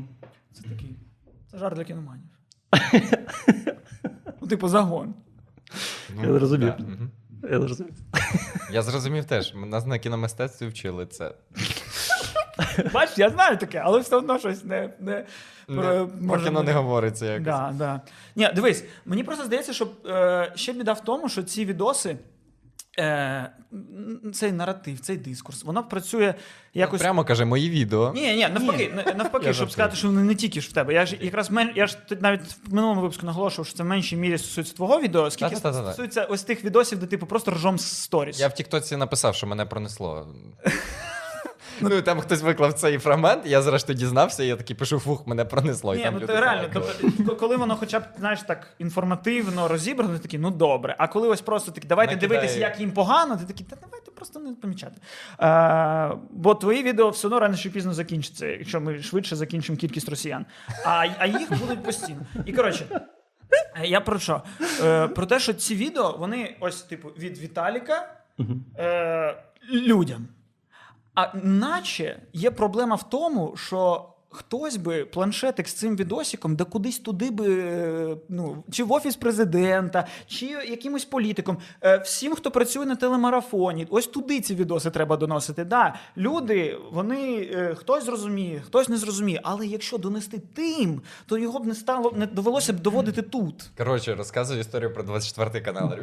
Це 0.53 0.63
такий. 0.63 0.95
Це 1.51 1.57
жарт 1.57 1.75
для 1.75 1.83
кіноманів. 1.83 2.25
Ну, 4.41 4.47
типу, 4.47 4.67
загон. 4.67 5.13
Ну, 6.15 6.21
Я 6.34 6.39
зрозумів. 6.39 6.73
да, 6.77 6.84
мгм. 6.84 7.12
Я 7.51 7.60
зрозумів. 7.60 7.93
Я 8.71 8.82
зрозумів 8.82 9.25
теж. 9.25 9.53
Нас 9.55 9.86
на 9.86 9.99
кіномистецтві 9.99 10.67
вчили 10.67 11.05
це. 11.05 11.32
Бач, 12.93 13.10
я 13.17 13.29
знаю 13.29 13.58
таке, 13.58 13.82
але 13.86 13.99
все 13.99 14.15
одно 14.15 14.39
щось 14.39 14.63
не. 14.63 14.93
не, 14.99 15.25
Не, 15.67 15.82
про 15.82 16.10
може 16.21 16.45
кіно 16.45 16.63
не 16.63 16.73
говориться 16.73 17.25
якось. 17.25 17.45
Да, 17.45 17.73
да. 17.77 18.01
Ні, 18.36 18.49
дивись, 18.55 18.84
мені 19.05 19.23
просто 19.23 19.45
здається, 19.45 19.73
що 19.73 19.88
е, 20.05 20.51
ще 20.55 20.73
біда 20.73 20.93
в 20.93 21.03
тому, 21.03 21.29
що 21.29 21.43
ці 21.43 21.65
відоси. 21.65 22.17
Е, 22.99 23.49
цей 24.33 24.51
наратив, 24.51 24.99
цей 24.99 25.17
дискурс, 25.17 25.63
воно 25.63 25.83
працює 25.83 26.33
якось. 26.73 27.01
Прямо 27.01 27.25
каже, 27.25 27.45
мої 27.45 27.69
відео. 27.69 28.12
Ні, 28.15 28.35
ні, 28.35 28.47
навпаки, 28.53 28.93
ні. 28.95 29.13
навпаки, 29.13 29.45
Я 29.45 29.53
щоб 29.53 29.67
жартую. 29.67 29.69
сказати, 29.69 29.95
що 29.95 30.07
вони 30.07 30.23
не 30.23 30.35
тільки 30.35 30.62
ж 30.62 30.69
в 30.69 30.71
тебе. 30.71 30.93
Я 30.93 31.05
ж 31.05 31.17
якраз 31.21 31.51
мен, 31.51 31.71
я 31.75 31.88
ж 31.88 31.97
навіть 32.21 32.41
в 32.41 32.73
минулому 32.73 33.01
випуску 33.01 33.25
наголошував, 33.25 33.67
що 33.67 33.77
це 33.77 33.83
в 33.83 33.85
меншій 33.85 34.17
мірі 34.17 34.38
стосується 34.38 34.75
твого 34.75 35.01
відео, 35.01 35.31
скільки 35.31 35.55
Та-та-та-та. 35.55 35.83
стосується 35.83 36.23
ось 36.25 36.43
тих 36.43 36.65
відосів, 36.65 36.99
де 36.99 37.05
типу 37.05 37.25
просто 37.25 37.51
ржом 37.51 37.79
з 37.79 38.01
сторіс. 38.01 38.39
Я 38.39 38.47
в 38.47 38.53
Тіктоці 38.53 38.95
написав, 38.97 39.35
що 39.35 39.47
мене 39.47 39.65
пронесло. 39.65 40.27
Ну 41.82 42.02
там 42.02 42.20
хтось 42.20 42.42
виклав 42.42 42.74
цей 42.74 42.98
фрагмент, 42.98 43.46
я 43.46 43.62
зрештою 43.62 44.00
дізнався, 44.00 44.44
і 44.44 44.48
я 44.48 44.56
такий 44.56 44.76
пишу, 44.76 45.00
фух, 45.00 45.28
мене 45.28 45.46
пронесло. 45.46 45.96
і 45.96 45.98
Ні, 45.98 46.04
там 46.04 46.13
ну 46.13 46.20
люди 46.20 46.34
то 46.34 46.42
реально, 46.42 46.70
тобто, 46.74 47.36
коли 47.36 47.58
воно 47.58 47.76
хоча 47.76 48.00
б 48.00 48.04
знаєш 48.20 48.42
так 48.42 48.68
інформативно 48.80 49.68
розібрано, 49.68 50.13
ти 50.13 50.20
такий, 50.20 50.39
ну 50.39 50.52
добре. 50.52 50.96
А 50.98 51.08
коли 51.08 51.28
ось 51.28 51.42
просто 51.42 51.72
такі, 51.72 51.88
давайте 51.88 52.15
Накидає. 52.15 52.39
дивитися, 52.39 52.60
як 52.60 52.80
їм 52.80 52.92
погано, 52.92 53.38
ти 53.38 53.46
такий, 53.46 53.65
та 53.70 53.76
давайте 53.82 54.12
просто 54.12 54.39
не 54.39 54.54
помічати. 54.54 54.96
Е, 55.42 56.12
бо 56.32 56.56
твої 56.56 56.84
відео 56.84 57.10
все 57.10 57.28
одно 57.28 57.39
рано 57.39 57.58
чи 57.58 57.70
пізно 57.70 57.94
закінчаться, 57.94 58.48
якщо 58.48 58.82
ми 58.82 59.02
швидше 59.02 59.36
закінчимо 59.36 59.78
кількість 59.78 60.10
росіян. 60.10 60.46
А, 60.86 61.08
а 61.20 61.26
їх 61.28 61.60
будуть 61.60 61.84
постійно. 61.84 62.22
І 62.46 62.54
коротше. 62.54 63.02
Я 63.84 64.02
про 64.02 64.20
що? 64.20 64.42
Е, 64.84 65.08
про 65.08 65.26
те, 65.26 65.39
що 65.39 65.54
ці 65.54 65.76
відео, 65.76 66.15
вони 66.20 66.56
ось, 66.60 66.82
типу, 66.82 67.08
від 67.08 67.38
Віталіка 67.38 68.13
е, 68.78 69.36
людям. 69.72 70.28
А 71.15 71.28
наче 71.43 72.19
є 72.34 72.52
проблема 72.52 72.95
в 72.95 73.10
тому, 73.10 73.54
що 73.58 74.06
хтось 74.30 74.78
би 74.78 75.06
планшетик 75.06 75.67
з 75.67 75.74
цим 75.74 75.95
відосиком, 75.95 76.56
да 76.56 76.63
кудись 76.63 77.00
туди 77.00 77.32
би, 77.32 77.60
е, 77.60 78.17
ну, 78.30 78.63
чи 78.72 78.84
в 78.84 78.91
офіс 78.91 79.15
президента, 79.15 80.08
чи 80.28 80.45
якимось 80.45 81.06
політиком, 81.06 81.58
е, 81.84 81.98
всім, 81.98 82.36
хто 82.36 82.52
працює 82.52 82.86
на 82.86 82.95
телемарафоні, 82.95 83.88
ось 83.89 84.08
туди 84.08 84.41
ці 84.41 84.56
відоси 84.56 84.91
треба 84.91 85.17
доносити. 85.17 85.65
Да, 85.65 85.95
люди, 86.17 86.78
вони 86.91 87.50
е, 87.54 87.76
хтось 87.76 88.04
зрозуміє, 88.06 88.62
хтось 88.65 88.89
не 88.89 88.98
зрозуміє. 88.98 89.39
Але 89.43 89.67
якщо 89.67 89.98
донести 89.98 90.41
тим, 90.56 91.02
то 91.26 91.38
його 91.38 91.60
б 91.60 91.65
не 91.65 91.76
стало, 91.76 92.13
не 92.15 92.26
довелося 92.26 92.74
б 92.74 92.80
доводити 92.80 93.22
тут. 93.22 93.69
Коротше, 93.78 94.15
розказую 94.15 94.60
історію 94.60 94.93
про 94.93 95.04
24 95.04 95.62
канал. 95.65 95.93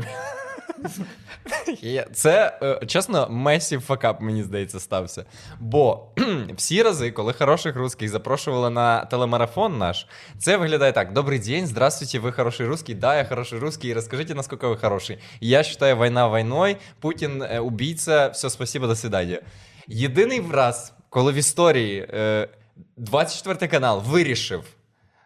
Це, 2.12 2.58
е, 2.62 2.86
чесно, 2.86 3.28
месів 3.30 3.80
факап, 3.80 4.20
мені 4.20 4.42
здається, 4.42 4.80
стався. 4.80 5.24
Бо 5.60 6.08
всі 6.56 6.82
рази, 6.82 7.10
коли 7.10 7.32
хороших 7.32 7.76
русських 7.76 8.08
запрошували 8.08 8.70
на 8.70 9.04
телемарафон 9.04 9.78
наш, 9.78 10.06
це 10.38 10.56
виглядає 10.56 10.92
так: 10.92 11.12
Добрий 11.12 11.38
день, 11.38 11.66
здравствуйте, 11.66 12.18
ви 12.18 12.32
хороший 12.32 12.66
русский, 12.66 12.94
да, 12.94 13.16
я 13.16 13.24
хороший 13.24 13.58
русский, 13.58 13.94
расскажите, 13.94 14.34
насколько 14.34 14.68
вы 14.68 14.76
хороший. 14.80 15.18
Я 15.40 15.62
считаю, 15.62 15.96
война 15.96 16.26
войной, 16.26 16.76
Путін 17.00 17.42
е, 17.42 17.60
убийца, 17.60 18.28
все, 18.28 18.50
спасибо, 18.50 18.86
до 18.86 18.96
свидания. 18.96 19.42
Єдиний 19.88 20.42
раз, 20.50 20.92
коли 21.08 21.32
в 21.32 21.34
історії 21.34 22.08
е, 22.10 22.48
24 22.96 23.68
канал 23.68 24.02
вирішив 24.06 24.64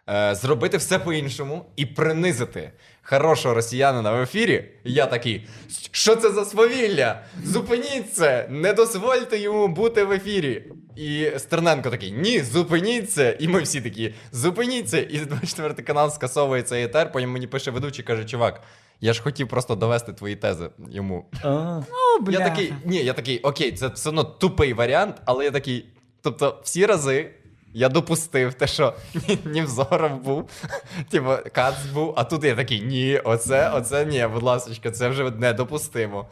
е, 0.09 0.35
зробити 0.35 0.77
все 0.77 0.99
по-іншому 0.99 1.65
і 1.75 1.85
принизити 1.85 2.71
хорошого 3.01 3.55
росіянина 3.55 4.11
в 4.11 4.21
ефірі. 4.21 4.65
І 4.83 4.93
я 4.93 5.05
такий: 5.05 5.47
що 5.91 6.15
це 6.15 6.31
за 6.31 6.45
свавілля? 6.45 7.21
Зупиніть 7.43 8.13
це! 8.13 8.47
Не 8.49 8.73
дозвольте 8.73 9.37
йому 9.37 9.67
бути 9.67 10.03
в 10.03 10.11
ефірі. 10.11 10.63
І 10.95 11.31
Стерненко 11.37 11.89
такий: 11.89 12.11
ні, 12.11 12.39
зупиніть 12.39 13.11
це. 13.11 13.37
І 13.39 13.47
ми 13.47 13.61
всі 13.61 13.81
такі: 13.81 14.13
зупиніть 14.31 14.89
це. 14.89 15.01
І 15.01 15.17
24 15.19 15.73
канал 15.73 16.11
скасовує 16.11 16.63
цей 16.63 16.83
етер. 16.83 17.11
Потім 17.11 17.31
мені 17.31 17.47
пише 17.47 17.71
ведучий, 17.71 18.05
каже: 18.05 18.25
чувак, 18.25 18.61
я 19.01 19.13
ж 19.13 19.21
хотів 19.21 19.47
просто 19.47 19.75
довести 19.75 20.13
твої 20.13 20.35
тези 20.35 20.69
йому. 20.89 21.25
О, 21.43 22.19
бля. 22.21 22.39
Я 22.39 22.49
такий, 22.49 22.73
ні, 22.85 22.97
я 22.97 23.13
такий, 23.13 23.39
окей, 23.39 23.71
це 23.71 23.87
все 23.87 24.09
одно 24.09 24.23
тупий 24.23 24.73
варіант, 24.73 25.15
але 25.25 25.45
я 25.45 25.51
такий. 25.51 25.85
Тобто, 26.21 26.61
всі 26.63 26.85
рази 26.85 27.31
я 27.73 27.89
допустив 27.89 28.53
те, 28.53 28.67
що 28.67 28.93
ні, 29.27 29.37
Нівзоров 29.45 30.21
був, 30.23 30.49
типу, 31.09 31.29
Кац 31.51 31.75
був, 31.93 32.13
а 32.17 32.23
тут 32.23 32.43
я 32.43 32.55
такий, 32.55 32.81
ні, 32.81 33.17
оце, 33.17 33.69
оце 33.69 34.05
ні, 34.05 34.27
будь 34.33 34.43
ласка, 34.43 34.91
це 34.91 35.09
вже 35.09 35.31
недопустимо. 35.31 36.27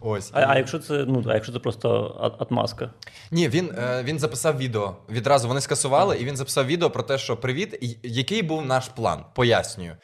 Ось. 0.00 0.30
а, 0.34 0.46
а 0.48 0.58
якщо 0.58 0.78
це, 0.78 1.04
ну, 1.08 1.24
а 1.26 1.34
якщо 1.34 1.52
це 1.52 1.58
просто 1.58 1.88
атмаска? 2.20 2.36
отмазка? 2.44 2.90
Ні, 3.30 3.48
він, 3.48 3.72
е, 3.78 4.02
він 4.02 4.18
записав 4.18 4.58
відео. 4.58 4.96
Відразу 5.10 5.48
вони 5.48 5.60
скасували, 5.60 6.16
і 6.16 6.24
він 6.24 6.36
записав 6.36 6.66
відео 6.66 6.90
про 6.90 7.02
те, 7.02 7.18
що 7.18 7.36
привіт, 7.36 7.98
який 8.02 8.42
був 8.42 8.66
наш 8.66 8.88
план. 8.88 9.24
Пояснюю. 9.34 9.96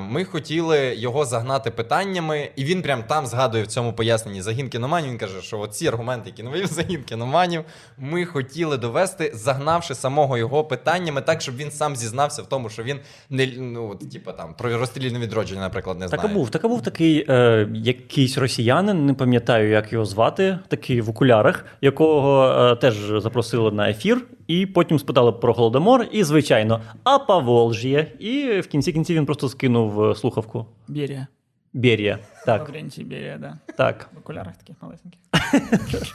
Ми 0.00 0.24
хотіли 0.24 0.94
його 0.96 1.24
загнати 1.24 1.70
питаннями, 1.70 2.50
і 2.56 2.64
він 2.64 2.82
прям 2.82 3.02
там 3.02 3.26
згадує 3.26 3.64
в 3.64 3.66
цьому 3.66 3.92
поясненні 3.92 4.42
загін 4.42 4.68
кіноманів. 4.68 5.10
Він 5.10 5.18
каже, 5.18 5.42
що 5.42 5.66
ці 5.66 5.88
аргументи, 5.88 6.30
які 6.30 6.42
навів 6.42 6.66
загін 6.70 7.02
кіноманів, 7.02 7.64
ми 7.98 8.24
хотіли 8.24 8.76
довести, 8.76 9.30
загнавши 9.34 9.94
самого 9.94 10.38
його 10.38 10.64
питаннями, 10.64 11.20
так 11.20 11.40
щоб 11.40 11.56
він 11.56 11.70
сам 11.70 11.96
зізнався 11.96 12.42
в 12.42 12.46
тому, 12.46 12.68
що 12.68 12.82
він 12.82 13.00
не 13.30 13.46
ну, 13.56 13.90
от, 13.90 14.10
типа 14.10 14.32
там 14.32 14.54
про 14.54 14.78
розстріляне 14.78 15.18
відродження, 15.18 15.60
наприклад, 15.60 15.98
не 15.98 16.08
знає. 16.08 16.22
а 16.24 16.34
був, 16.34 16.50
так 16.50 16.62
був 16.62 16.82
такий 16.82 17.26
е, 17.28 17.68
якийсь 17.74 18.38
росіянин, 18.38 19.06
не 19.06 19.14
пам'ятаю, 19.14 19.70
як 19.70 19.92
його 19.92 20.04
звати, 20.04 20.58
такий 20.68 21.00
в 21.00 21.10
окулярах, 21.10 21.64
якого 21.80 22.48
е, 22.48 22.76
теж 22.76 23.22
запросили 23.22 23.70
на 23.72 23.90
ефір, 23.90 24.26
і 24.48 24.66
потім 24.66 24.98
спитали 24.98 25.32
про 25.32 25.52
голодомор, 25.52 26.06
і, 26.12 26.24
звичайно, 26.24 26.80
а 27.04 27.18
Поволжє. 27.18 28.12
І 28.18 28.60
в 28.60 28.66
кінці 28.66 28.92
кінців 28.92 29.16
він 29.16 29.26
просто 29.26 29.48
скинув 29.48 30.04
е, 30.04 30.14
слухавку. 30.14 30.66
Берія. 30.88 31.26
Берія. 31.72 32.18
Так, 32.46 32.70
Берія, 32.98 33.38
да. 33.38 33.58
так. 33.76 34.10
В 34.14 34.18
окулярах 34.18 34.56
таких 34.56 34.76
малесеньких. 34.82 35.20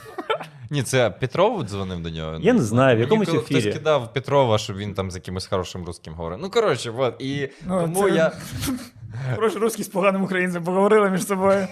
Ні, 0.70 0.82
це 0.82 1.10
Петров 1.10 1.62
дзвонив 1.64 2.02
до 2.02 2.10
нього. 2.10 2.38
Я 2.40 2.52
не 2.52 2.62
знаю, 2.62 2.96
в 2.96 3.00
якомусь 3.00 3.28
ефірі. 3.28 3.60
Хтось 3.60 3.74
кидав 3.74 4.12
Петрова, 4.12 4.58
щоб 4.58 4.76
він 4.76 4.94
там 4.94 5.10
з 5.10 5.14
якимось 5.14 5.46
хорошим 5.46 5.84
русським 5.84 6.14
говорив. 6.14 6.38
Ну, 6.42 6.50
коротше, 6.50 6.92
от. 6.98 7.14
І 7.18 7.48
Ну, 7.66 7.80
тому 7.80 8.08
це- 8.08 8.14
я. 8.14 8.32
Прошу, 9.36 9.58
русський 9.58 9.84
з 9.84 9.88
поганим 9.88 10.22
українцем 10.22 10.64
поговорили 10.64 11.10
між 11.10 11.26
собою. 11.26 11.68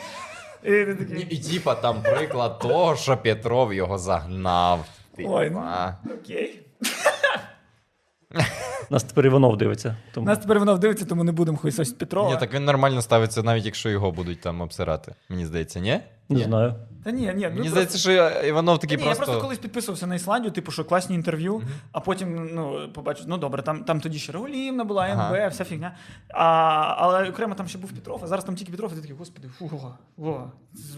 І 0.65 0.71
Ні. 1.11 1.27
І 1.31 1.39
типа 1.39 1.75
там 1.75 2.03
приклад 2.03 2.59
того, 2.59 2.97
що 2.97 3.17
Петров 3.17 3.75
його 3.75 3.99
загнав. 3.99 4.85
Ой, 5.19 5.51
ну. 5.51 5.63
Окей. 6.15 6.63
Нас 8.91 9.03
тепер 9.05 9.27
Іванов 9.27 9.57
дивиться. 9.57 9.97
Тому... 10.15 10.27
Нас 10.27 10.39
тепер 10.39 10.59
воно 10.59 10.79
дивиться, 10.79 11.05
тому 11.05 11.25
не 11.25 11.33
будемо 11.33 11.59
хуйсось 11.59 11.93
Петрова. 11.93 12.31
Ні, 12.31 12.37
так 12.41 12.55
він 12.55 12.65
нормально 12.65 13.03
ставиться, 13.03 13.43
навіть 13.43 13.65
якщо 13.65 13.91
його 13.91 14.13
будуть 14.13 14.41
там 14.41 14.61
обсирати. 14.61 15.15
Мені 15.29 15.47
здається, 15.47 15.81
ні? 15.81 16.01
Не 16.29 16.37
Ні? 16.39 16.45
знаю. 16.45 16.75
Та 17.05 17.11
ні, 17.11 17.21
ні. 17.21 17.33
ну 17.35 17.41
Мені 17.41 17.51
просто- 17.55 17.71
здається, 17.71 17.99
що 17.99 18.13
Іванов 18.49 18.79
такий 18.79 18.97
Ні, 18.97 19.03
просто. 19.05 19.23
Я 19.23 19.27
просто 19.27 19.43
колись 19.43 19.59
підписувався 19.59 20.07
на 20.07 20.15
Ісландію, 20.15 20.53
типу, 20.53 20.73
що 20.73 20.85
класні 20.85 21.15
інтерв'ю, 21.17 21.63
а 21.93 22.01
потім 22.01 22.51
ну, 22.55 22.89
побачив, 22.95 23.25
ну 23.29 23.39
добре, 23.39 23.63
там, 23.63 23.85
там 23.85 24.01
тоді 24.01 24.19
ще 24.19 24.33
Регулівна 24.33 24.85
була, 24.85 25.03
Ага. 25.07 25.49
Вся 25.49 25.65
фігня. 25.65 25.97
А, 26.29 26.45
але 26.99 27.29
окремо 27.29 27.55
там 27.55 27.69
ще 27.69 27.79
був 27.79 27.91
Петров, 27.93 28.21
а 28.25 28.27
зараз 28.27 28.45
там 28.45 28.55
тільки 28.55 28.71
Петров, 28.73 28.93
і 28.93 28.95
ти 28.95 29.01
такий, 29.01 29.17
господи, 29.17 29.49
фу, 29.59 29.67
во, 29.67 29.95
во, 30.17 30.51
з- 30.73 30.97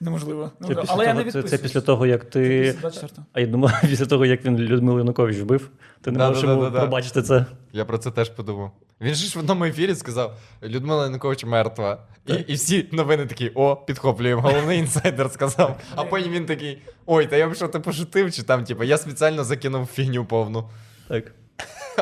неможливо. 0.00 0.50
Це 0.60 0.66
Ну, 0.68 0.68
після, 0.68 0.84
але 0.94 1.04
я 1.04 1.10
того, 1.12 1.24
не 1.24 1.30
це, 1.32 1.38
відписуюсь. 1.38 1.50
це 1.50 1.58
після 1.58 1.80
того, 1.80 2.06
як 2.06 2.24
ти. 2.24 2.74
Після 2.82 3.08
А 3.32 3.40
я 3.40 3.46
думаю, 3.46 3.76
після 3.88 4.06
того, 4.06 4.26
як 4.26 4.44
він 4.44 4.58
Людмилу 4.58 4.98
Янукович 4.98 5.36
вбив, 5.38 5.70
ти 6.00 6.10
не 6.10 6.18
можеш 6.18 6.42
йому 6.42 6.54
Да-да-да-да-да. 6.54 6.80
пробачити 6.80 7.22
це. 7.22 7.46
Я 7.72 7.84
про 7.84 7.98
це 7.98 8.10
теж 8.10 8.30
подумав. 8.30 8.70
Він 9.00 9.14
же 9.14 9.26
ж 9.26 9.38
в 9.38 9.40
одному 9.40 9.64
ефірі 9.64 9.94
сказав: 9.94 10.36
Людмила 10.62 11.04
Янукович 11.04 11.44
мертва. 11.44 11.98
І, 12.26 12.32
і 12.34 12.54
всі 12.54 12.88
новини 12.92 13.26
такі: 13.26 13.52
о, 13.54 13.76
підхоплюємо, 13.76 14.42
головний 14.42 14.78
інсайдер 14.78 15.30
сказав. 15.30 15.80
А 15.94 16.04
потім 16.04 16.32
він 16.32 16.46
такий: 16.46 16.82
ой, 17.06 17.26
та 17.26 17.36
я 17.36 17.48
б 17.48 17.54
що 17.54 17.68
ти 17.68 17.80
пошутив, 17.80 18.32
чи 18.32 18.42
там, 18.42 18.64
типу, 18.64 18.84
я 18.84 18.98
спеціально 18.98 19.44
закинув 19.44 19.86
фігню 19.86 20.24
повну. 20.24 20.70
Так. 21.08 21.24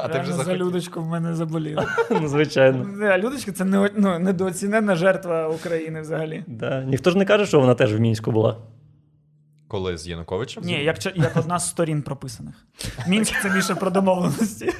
А 0.05 0.09
ти 0.09 0.21
вже 0.21 0.31
за 0.33 0.37
захотів. 0.39 0.61
Людочку 0.67 1.03
в 1.03 1.07
мене 1.07 1.35
заболіло. 1.35 1.83
Ну, 2.11 2.29
звичайно. 2.29 2.85
Не, 2.85 3.19
Людочка 3.19 3.53
це 3.53 3.65
не, 3.65 3.91
ну, 3.97 4.19
недооцінена 4.19 4.95
жертва 4.97 5.49
України 5.49 6.01
взагалі. 6.01 6.45
Да. 6.47 6.83
Ніхто 6.85 7.11
ж 7.11 7.19
не 7.19 7.25
каже, 7.25 7.47
що 7.47 7.61
вона 7.61 7.75
теж 7.75 7.95
в 7.95 7.99
мінську 8.01 8.33
була. 8.33 8.57
Коли 9.69 9.99
з 9.99 10.07
Януковичем? 10.09 10.63
Ні, 10.63 10.85
як, 10.85 10.97
ча- 10.99 11.13
як 11.23 11.37
одна 11.37 11.59
з 11.59 11.69
сторін 11.69 12.03
прописаних. 12.03 12.55
Мінськ 13.09 13.35
це 13.43 13.49
більше 13.51 13.75
про 13.75 13.91
домовленості. 13.91 14.73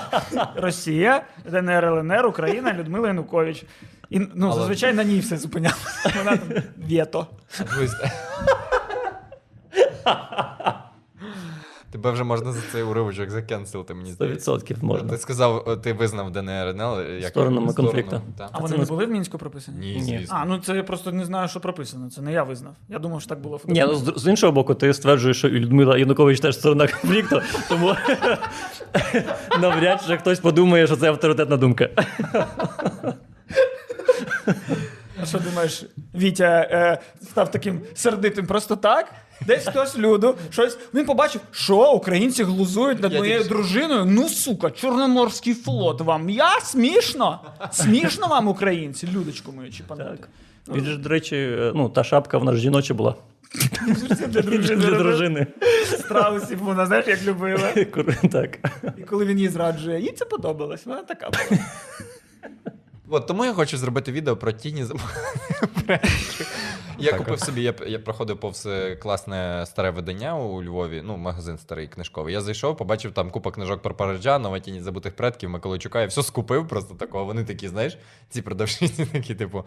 Росія, 0.56 1.22
ДНР, 1.50 1.84
ЛНР, 1.84 2.26
Україна, 2.26 2.72
Людмила 2.74 3.08
Янукович. 3.08 3.64
І, 4.10 4.18
ну, 4.34 4.46
Але- 4.46 4.54
зазвичай 4.60 4.94
на 4.94 5.04
ній 5.04 5.18
все 5.20 5.36
зупинялося. 5.36 6.12
Вона 6.18 6.36
там 6.36 6.48
вєто. 6.88 7.26
Тебе 11.96 12.10
вже 12.10 12.24
можна 12.24 12.52
за 12.52 12.60
цей 12.72 12.82
уривочок 12.82 13.30
закенселити, 13.30 13.94
мені 13.94 14.12
здається. 14.12 14.50
100% 14.52 14.84
можна. 14.84 15.08
Ти 15.08 15.18
сказав, 15.18 15.78
ти 15.82 15.92
визнав 15.92 16.32
ДНР, 16.32 16.68
НЛ 16.68 17.00
як 17.02 17.28
Сторонами 17.28 17.72
конфлікту. 17.72 18.20
та. 18.38 18.48
А 18.52 18.58
вони 18.58 18.76
не 18.78 18.84
були 18.84 19.06
в 19.06 19.10
Мінську 19.10 19.38
прописані? 19.38 19.78
Ні, 19.78 19.94
Ні. 19.94 20.02
звісно. 20.18 20.36
А, 20.40 20.44
ну 20.44 20.58
це 20.58 20.76
я 20.76 20.82
просто 20.82 21.12
не 21.12 21.24
знаю, 21.24 21.48
що 21.48 21.60
прописано. 21.60 22.10
Це 22.10 22.22
не 22.22 22.32
я 22.32 22.42
визнав. 22.42 22.74
Я 22.88 22.98
думав, 22.98 23.20
що 23.20 23.28
так 23.28 23.40
було 23.40 23.60
Ні, 23.66 23.84
ну 23.88 23.94
з, 23.94 24.12
з 24.16 24.26
іншого 24.30 24.52
боку, 24.52 24.74
ти 24.74 24.94
стверджуєш, 24.94 25.38
що 25.38 25.48
і 25.48 25.60
Людмила 25.60 25.98
Янукович 25.98 26.40
теж 26.40 26.56
сторона 26.56 26.88
конфлікту, 26.88 27.40
тому 27.68 27.94
навряд 29.60 30.02
чи 30.06 30.16
хтось 30.16 30.40
подумає, 30.40 30.86
що 30.86 30.96
це 30.96 31.08
авторитетна 31.08 31.56
думка. 31.56 31.88
А 35.22 35.26
що 35.26 35.38
думаєш, 35.38 35.84
Вітя 36.14 36.68
е, 36.70 36.98
став 37.22 37.50
таким 37.50 37.80
сердитим 37.94 38.46
просто 38.46 38.76
так? 38.76 39.12
Десь 39.46 39.66
хтось 39.66 39.98
люду, 39.98 40.34
щось. 40.50 40.78
Він 40.94 41.06
побачив, 41.06 41.40
що 41.50 41.92
українці 41.92 42.44
глузують 42.44 43.02
над 43.02 43.12
моєю 43.12 43.44
дружиною. 43.44 44.04
Ну, 44.04 44.28
сука, 44.28 44.70
Чорноморський 44.70 45.54
флот 45.54 46.00
вам. 46.00 46.30
Я 46.30 46.60
смішно? 46.60 47.40
Смішно 47.70 48.26
вам, 48.28 48.48
українці, 48.48 49.08
людочку 49.14 49.52
мою 49.52 49.72
чи. 49.72 49.84
Він 50.74 50.84
же, 50.84 50.96
до 50.96 51.08
речі, 51.08 51.58
ну, 51.74 51.88
та 51.88 52.04
шапка, 52.04 52.38
вона 52.38 52.52
ж 52.52 52.58
жіноча 52.58 52.94
була. 52.94 53.14
Для 54.28 54.42
дружини. 54.42 54.86
Для 54.86 54.98
дружини. 54.98 55.46
Страусів 55.86 56.58
вона, 56.58 56.86
знаєш, 56.86 57.06
як 57.06 57.24
любила. 57.24 57.72
Так. 58.32 58.58
І 58.98 59.02
коли 59.02 59.24
він 59.24 59.36
її 59.38 59.48
зраджує, 59.48 60.00
їй 60.00 60.12
це 60.12 60.24
подобалось. 60.24 60.86
Вона 60.86 61.02
така 61.02 61.30
була. 61.30 61.60
От 63.08 63.26
тому 63.26 63.44
я 63.44 63.52
хочу 63.52 63.76
зробити 63.76 64.12
відео 64.12 64.36
про 64.36 64.52
тіні 64.52 64.84
предків. 66.96 67.12
Я 67.12 67.18
купив 67.18 67.40
собі, 67.40 67.62
я, 67.62 67.74
я 67.86 67.98
проходив 67.98 68.40
повз 68.40 68.66
е, 68.66 68.96
класне 68.96 69.64
старе 69.66 69.90
видання 69.90 70.36
у 70.38 70.62
Львові, 70.62 71.02
ну, 71.04 71.16
магазин 71.16 71.58
старий 71.58 71.88
книжковий. 71.88 72.34
Я 72.34 72.40
зайшов, 72.40 72.76
побачив 72.76 73.12
там 73.12 73.30
купа 73.30 73.50
книжок 73.50 73.82
про 73.82 73.94
Параджанова, 73.94 74.60
тіні 74.60 74.80
забутих 74.80 75.16
предків, 75.16 75.50
Миколайчука. 75.50 76.00
Я 76.00 76.06
все 76.06 76.22
скупив 76.22 76.68
просто 76.68 76.94
такого. 76.94 77.24
Вони 77.24 77.44
такі, 77.44 77.68
знаєш, 77.68 77.98
ці 78.28 78.42
продавщиці 78.42 79.06
такі, 79.12 79.34
типу. 79.34 79.64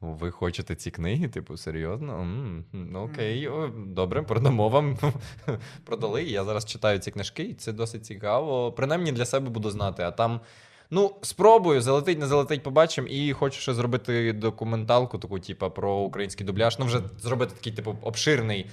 Ви 0.00 0.30
хочете 0.30 0.74
ці 0.74 0.90
книги? 0.90 1.28
Типу, 1.28 1.56
серйозно? 1.56 2.12
М, 2.20 2.64
Ну 2.72 3.00
окей, 3.04 3.48
о, 3.48 3.70
добре, 3.86 4.22
продамо 4.22 4.68
вам. 4.68 4.98
Продали. 5.84 6.22
Я 6.22 6.44
зараз 6.44 6.64
читаю 6.64 6.98
ці 6.98 7.10
книжки, 7.10 7.42
і 7.42 7.54
це 7.54 7.72
досить 7.72 8.06
цікаво. 8.06 8.72
Принаймні 8.72 9.12
для 9.12 9.24
себе 9.24 9.50
буду 9.50 9.70
знати. 9.70 10.02
А 10.02 10.10
там, 10.10 10.40
ну, 10.90 11.16
спробую, 11.22 11.80
залетить, 11.80 12.18
не 12.18 12.26
залетить, 12.26 12.62
побачимо. 12.62 13.08
І 13.08 13.32
хочу 13.32 13.60
ще 13.60 13.74
зробити 13.74 14.32
документалку, 14.32 15.18
таку, 15.18 15.38
типу, 15.38 15.70
про 15.70 15.94
український 15.94 16.46
дубляж. 16.46 16.78
Ну, 16.78 16.86
вже 16.86 17.00
зробити 17.22 17.54
такий, 17.54 17.72
типу, 17.72 17.96
обширний 18.02 18.66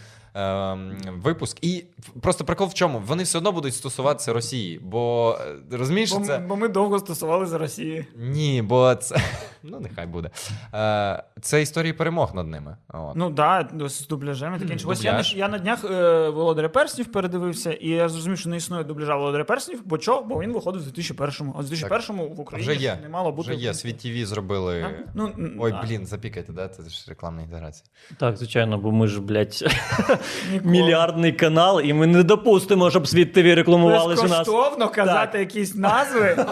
випуск. 1.24 1.58
І 1.64 1.84
просто 2.22 2.46
прикол 2.46 2.68
в 2.68 2.74
чому? 2.74 3.02
Вони 3.08 3.24
все 3.24 3.38
одно 3.38 3.52
будуть 3.52 3.76
стосуватися 3.76 4.34
Росії. 4.34 4.80
Бо 4.84 5.38
е, 5.72 5.78
розумієш, 5.78 6.12
Бо, 6.12 6.26
це. 6.26 6.38
бо 6.38 6.56
ми 6.56 6.68
довго 6.68 7.00
стосувалися 7.00 7.58
Росії. 7.58 8.06
Ні, 8.16 8.62
бо 8.62 8.96
це. 8.96 9.16
Ну, 9.64 9.80
нехай 9.80 10.08
буде. 10.08 10.30
Е, 10.74 11.24
це 11.42 11.62
історії 11.62 11.94
перемог 11.94 12.36
над 12.36 12.48
ними. 12.48 12.78
От. 12.90 13.16
Ну 13.16 13.34
так, 13.34 13.70
да, 13.74 13.90
з 13.90 14.08
дубляжем 14.08 14.56
і 14.56 14.60
таке 14.60 14.74
інше. 14.74 14.86
Ось 14.88 15.04
я, 15.04 15.24
я 15.36 15.48
на 15.48 15.58
днях 15.58 15.86
е, 15.86 16.30
Володаря 16.30 16.70
Перснів 16.70 17.12
передивився, 17.12 17.74
і 17.74 17.90
я 17.90 18.10
зрозумів, 18.10 18.38
що 18.40 18.50
не 18.50 18.58
існує 18.58 18.84
дубляжа 18.84 19.16
Володаря 19.16 19.44
Перснів, 19.44 19.82
бо 19.86 19.98
чого? 19.98 20.22
Бо 20.22 20.42
він 20.42 20.54
виходив 20.54 20.82
в 20.84 20.88
2001-му. 20.88 21.56
А 21.58 21.62
в 21.62 21.66
2001-му 21.66 22.28
в 22.30 22.40
Україні 22.40 22.72
Вже 22.72 22.82
є. 22.82 23.00
не 23.02 23.10
мало 23.10 23.32
бути. 23.32 23.52
Вже 23.52 23.60
є, 23.60 23.74
світ 23.74 23.98
ТВ 23.98 24.26
зробили. 24.26 24.82
А? 24.82 24.90
Ну, 25.16 25.34
Ой, 25.60 25.74
а, 25.76 25.84
блін, 25.86 26.06
запікайте, 26.06 26.54
да? 26.54 26.68
Це 26.68 26.90
ж 26.90 27.06
рекламна 27.10 27.42
інтеграція. 27.42 27.86
Так, 28.18 28.38
звичайно, 28.38 28.78
бо 28.78 28.92
ми 28.92 29.08
ж, 29.08 29.22
блядь, 29.22 29.64
ніколи. 30.52 30.72
мільярдний 30.72 31.32
канал, 31.32 31.82
і 31.82 31.94
ми 31.94 32.08
не 32.08 32.24
допустимо, 32.24 32.90
щоб 32.90 33.08
світ 33.08 33.34
ТВ 33.34 33.42
рекламували 33.56 34.16
ж 34.16 34.22
нас. 34.24 34.32
Безкоштовно 34.32 34.90
казати 34.90 35.40
якісь 35.40 35.76
назви. 35.76 36.46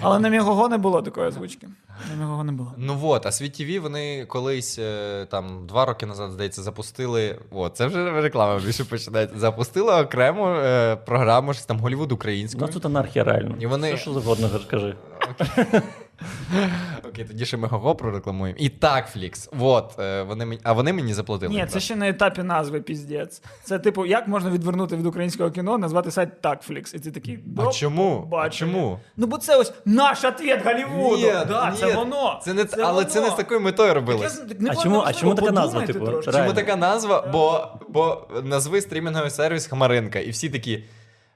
Але 0.00 0.18
на 0.18 0.28
Мігого 0.28 0.68
не 0.68 0.78
було 0.78 1.02
такої 1.02 1.26
озвучки. 1.28 1.68
На 2.10 2.16
Мігого 2.24 2.44
не 2.44 2.52
було. 2.52 2.72
Ну 2.76 2.98
от, 3.02 3.26
а 3.26 3.32
світ 3.32 3.52
ТВ 3.54 3.82
вони 3.82 4.24
колись 4.28 4.78
е, 4.78 5.26
там 5.30 5.66
два 5.66 5.84
роки 5.84 6.06
назад, 6.06 6.30
здається, 6.30 6.62
запустили. 6.62 7.38
О, 7.52 7.68
це 7.68 7.86
вже 7.86 8.20
реклама 8.20 8.60
більше 8.66 8.84
починається. 8.84 9.38
Запустили 9.38 9.92
окрему 10.02 10.46
е, 10.48 10.96
програму 10.96 11.52
щось 11.52 11.66
там 11.66 11.78
Голівуд 11.78 12.12
У 12.12 12.14
українською. 12.14 12.66
нас 12.66 12.74
тут 12.74 12.86
анархія 12.86 13.24
реально. 13.24 13.54
І 13.60 13.66
вони- 13.66 13.94
Все, 13.94 14.02
що 14.02 14.12
завгодно 14.12 14.50
кажи. 14.70 14.94
Окей, 17.08 17.24
тоді 17.24 17.46
ще 17.46 17.56
ми 17.56 17.68
Гого 17.68 17.94
прорекламуємо. 17.94 18.58
І 18.60 18.68
так, 18.68 19.06
Флікс. 19.08 19.48
От, 19.60 19.98
е, 19.98 20.22
вони 20.22 20.44
мені, 20.46 20.60
а 20.64 20.72
вони 20.72 20.92
мені 20.92 21.14
заплатили. 21.14 21.54
Ні, 21.54 21.66
це 21.68 21.80
ще 21.80 21.96
на 21.96 22.08
етапі 22.08 22.42
назви 22.42 22.80
піздець. 22.80 23.42
Це 23.64 23.78
типу, 23.78 24.06
як 24.06 24.28
можна 24.28 24.50
відвернути 24.50 24.96
від 24.96 25.06
українського 25.06 25.50
кіно, 25.50 25.78
назвати 25.78 26.10
сайт 26.10 26.40
Такфлікс. 26.40 26.94
І 26.94 26.98
ти 26.98 27.10
такий. 27.10 27.38
А 27.58 27.66
чому? 27.72 28.16
А 28.18 28.20
побачення». 28.20 28.72
чому? 28.72 28.98
Ну, 29.16 29.26
бо 29.26 29.38
це 29.38 29.56
ось 29.56 29.72
наш 29.84 30.24
ответ 30.24 30.64
Голлівуду. 30.64 31.16
Ні, 31.16 31.32
да, 31.48 31.70
ні, 31.70 31.76
це 31.76 31.94
воно. 31.94 32.40
Це 32.44 32.54
не, 32.54 32.66
але 32.82 33.04
це 33.04 33.20
не 33.20 33.30
з 33.30 33.34
такою 33.34 33.60
метою 33.60 33.94
робилось. 33.94 34.32
Так 34.32 34.42
я- 34.42 34.48
так 34.48 34.60
не 34.60 34.70
А 34.70 34.74
чому- 34.74 35.02
а 35.06 35.12
чому 35.12 35.34
така 35.34 35.50
назва, 35.50 35.64
подумайте 35.64 35.92
типу, 35.92 36.06
трошки. 36.06 36.30
реально? 36.30 36.46
Чому 36.54 36.66
така 36.66 36.76
назва? 36.76 37.28
Бо, 37.32 37.68
бо 37.88 38.26
назви 38.42 38.80
стрімінговий 38.80 39.30
сервіс 39.30 39.66
Хмаринка. 39.66 40.18
І 40.18 40.30
всі 40.30 40.50
такі. 40.50 40.84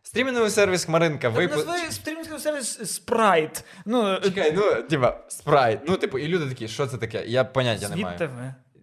Стрімінговий 0.06 0.50
сервіс 0.50 0.84
Хмаринка. 0.84 1.28
Випу... 1.28 1.56
назви 1.56 1.90
стрімінговий 1.90 2.40
сервіс 2.40 2.94
Спрайт. 2.94 3.64
Ну, 3.86 4.12
е, 4.12 4.20
Чекай, 4.24 4.52
ну, 4.56 4.82
типа, 4.82 5.16
спрайт. 5.28 5.80
Ну, 5.88 5.96
типу, 5.96 6.18
і 6.18 6.28
люди 6.28 6.46
такі, 6.46 6.68
що 6.68 6.86
це 6.86 6.96
таке? 6.96 7.24
Я 7.26 7.44
поняття 7.44 7.88
не 7.88 7.96
маю. 7.96 8.18
ТВ. 8.18 8.30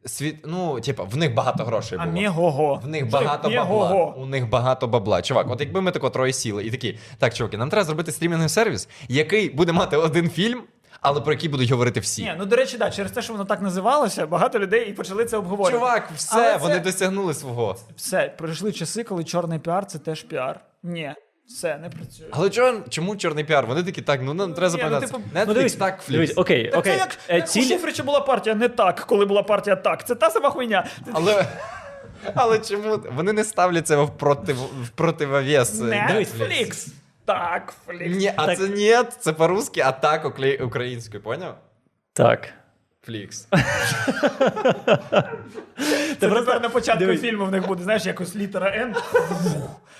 Світ, 0.05 0.36
ну, 0.45 0.81
типа, 0.81 1.03
в 1.03 1.17
них 1.17 1.33
багато 1.33 1.63
грошей 1.63 1.97
А 2.01 2.05
було. 2.05 2.17
Megogo. 2.21 2.82
В 2.83 2.88
них 2.88 3.09
багато 3.09 3.49
бабла. 3.49 4.13
У 4.17 4.25
них 4.25 4.49
багато 4.49 4.88
бабла. 4.88 5.21
Чувак, 5.21 5.49
от 5.49 5.62
якби 5.62 5.81
ми 5.81 5.91
тако 5.91 6.09
троє 6.09 6.33
сіли 6.33 6.63
і 6.63 6.71
такі, 6.71 6.99
так, 7.17 7.33
чуваки, 7.33 7.57
нам 7.57 7.69
треба 7.69 7.83
зробити 7.86 8.12
стрімінговий 8.12 8.49
сервіс, 8.49 8.89
який 9.07 9.49
буде 9.49 9.71
мати 9.71 9.97
один 9.97 10.29
фільм, 10.29 10.63
але 11.01 11.21
про 11.21 11.33
який 11.33 11.49
будуть 11.49 11.71
говорити 11.71 11.99
всі. 11.99 12.23
Ні, 12.23 12.36
ну 12.38 12.45
до 12.45 12.55
речі, 12.55 12.77
да, 12.77 12.91
через 12.91 13.12
те, 13.12 13.21
що 13.21 13.33
воно 13.33 13.45
так 13.45 13.62
називалося, 13.62 14.27
багато 14.27 14.59
людей 14.59 14.89
і 14.89 14.93
почали 14.93 15.25
це 15.25 15.38
обговорювати. 15.38 15.77
Чувак, 15.77 16.09
все, 16.15 16.36
Але 16.36 16.51
це- 16.53 16.57
вони 16.57 16.79
досягнули 16.79 17.33
свого. 17.33 17.75
Все, 17.95 18.33
пройшли 18.38 18.71
часи, 18.71 19.03
коли 19.03 19.23
чорний 19.23 19.59
піар 19.59 19.86
це 19.86 19.99
теж 19.99 20.23
піар. 20.23 20.59
Ні, 20.84 21.13
все, 21.48 21.78
не 21.78 21.89
працює. 21.89 22.28
Але 22.32 22.50
чого, 22.50 22.80
чому 22.89 23.15
чорний 23.15 23.43
піар? 23.43 23.65
Вони 23.65 23.84
такі, 23.84 24.02
так, 24.02 24.19
ну 24.24 24.34
нам 24.34 24.54
треба 24.54 24.74
Ні, 24.76 24.84
ну, 24.84 24.89
запам'ятати. 24.89 25.08
типу, 25.13 25.24
Netflix, 25.39 25.43
Ну, 25.48 25.54
дивись, 25.54 25.76
так, 25.76 26.00
дивись, 26.10 26.34
окей, 26.38 26.69
Так 26.69 26.80
окей. 26.80 26.93
це 26.93 26.98
як, 27.00 27.17
Е, 27.30 27.36
як 27.36 27.43
у 27.46 27.48
ціль- 27.48 27.63
Шуфрича 27.69 28.04
була 28.04 28.19
партія 28.22 28.56
не 28.56 28.69
так, 28.69 29.00
коли 29.00 29.26
була 29.26 29.43
партія 29.43 29.76
так. 29.76 30.08
Це 30.08 30.15
та 30.15 30.30
сама 30.30 30.50
хуйня. 30.50 30.86
Але, 31.13 31.46
але 32.36 32.60
чому 32.60 33.00
вони 33.15 33.34
не 33.34 33.43
ставлять 33.43 33.88
це 33.88 33.96
в, 33.96 34.17
против, 34.17 34.56
в 34.84 34.89
противовес? 34.96 35.82
е, 35.82 35.84
Netflix. 35.84 36.88
Так, 37.26 37.74
Флікс. 37.88 38.17
Ні, 38.17 38.32
а 38.36 38.46
Так. 38.46 38.58
це 38.58 38.67
ні, 38.69 38.96
це 39.19 39.34
по-русски, 39.34 39.82
а 39.82 39.91
так 39.91 40.26
укле- 40.26 40.63
українською, 40.63 41.24
поняв? 41.24 41.56
Так. 42.13 42.50
Флікс. 43.06 43.48
Це 46.20 46.30
тепер 46.30 46.62
на 46.62 46.70
початку 46.70 47.06
фільму 47.06 47.46
в 47.46 47.52
них 47.52 47.68
буде, 47.68 47.84
знаєш, 47.84 48.06
якось 48.06 48.36
літера 48.36 48.72
Н. 48.76 48.96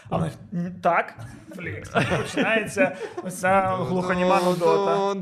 А 0.10 0.18
в 0.18 0.22
них 0.22 0.32
так, 0.82 1.14
Флікс. 1.56 1.90
Починається 2.18 2.96
оця 3.24 3.78
глухоніма 3.80 4.42
нудота. 4.42 5.16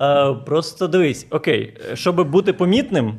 Е, 0.00 0.34
просто 0.34 0.88
дивись, 0.88 1.26
окей, 1.30 1.80
щоб 1.94 2.30
бути 2.30 2.52
помітним, 2.52 3.18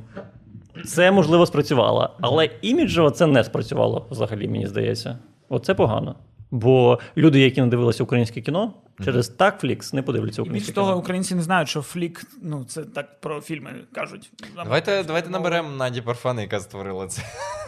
це 0.86 1.12
можливо 1.12 1.46
спрацювало. 1.46 2.18
Але 2.22 2.50
іміджево 2.62 3.10
це 3.10 3.28
не 3.28 3.44
спрацювало 3.44 4.08
взагалі, 4.12 4.48
мені 4.48 4.68
здається. 4.68 5.18
Оце 5.50 5.74
погано. 5.74 6.16
Бо 6.51 6.99
люди, 7.17 7.39
які 7.39 7.62
не 7.62 7.67
дивилися 7.67 8.03
українське 8.03 8.41
кіно, 8.41 8.73
через 9.05 9.27
такфлікс 9.29 9.93
не 9.93 10.01
подивляться 10.01 10.41
І 10.41 10.43
більш 10.43 10.49
українське 10.49 10.73
того, 10.73 10.88
кіно. 10.88 10.99
українці 10.99 11.36
не 11.36 11.41
знають, 11.41 11.69
що 11.69 11.81
флік, 11.81 12.21
ну 12.41 12.65
це 12.65 12.84
так 12.84 13.19
про 13.19 13.41
фільми 13.41 13.71
кажуть. 13.93 14.31
Давайте, 14.55 15.03
давайте 15.03 15.29
наберемо 15.29 15.69
Наді 15.69 16.01
Парфани, 16.01 16.41
яка 16.41 16.60
створила 16.60 17.08
це. 17.08 17.21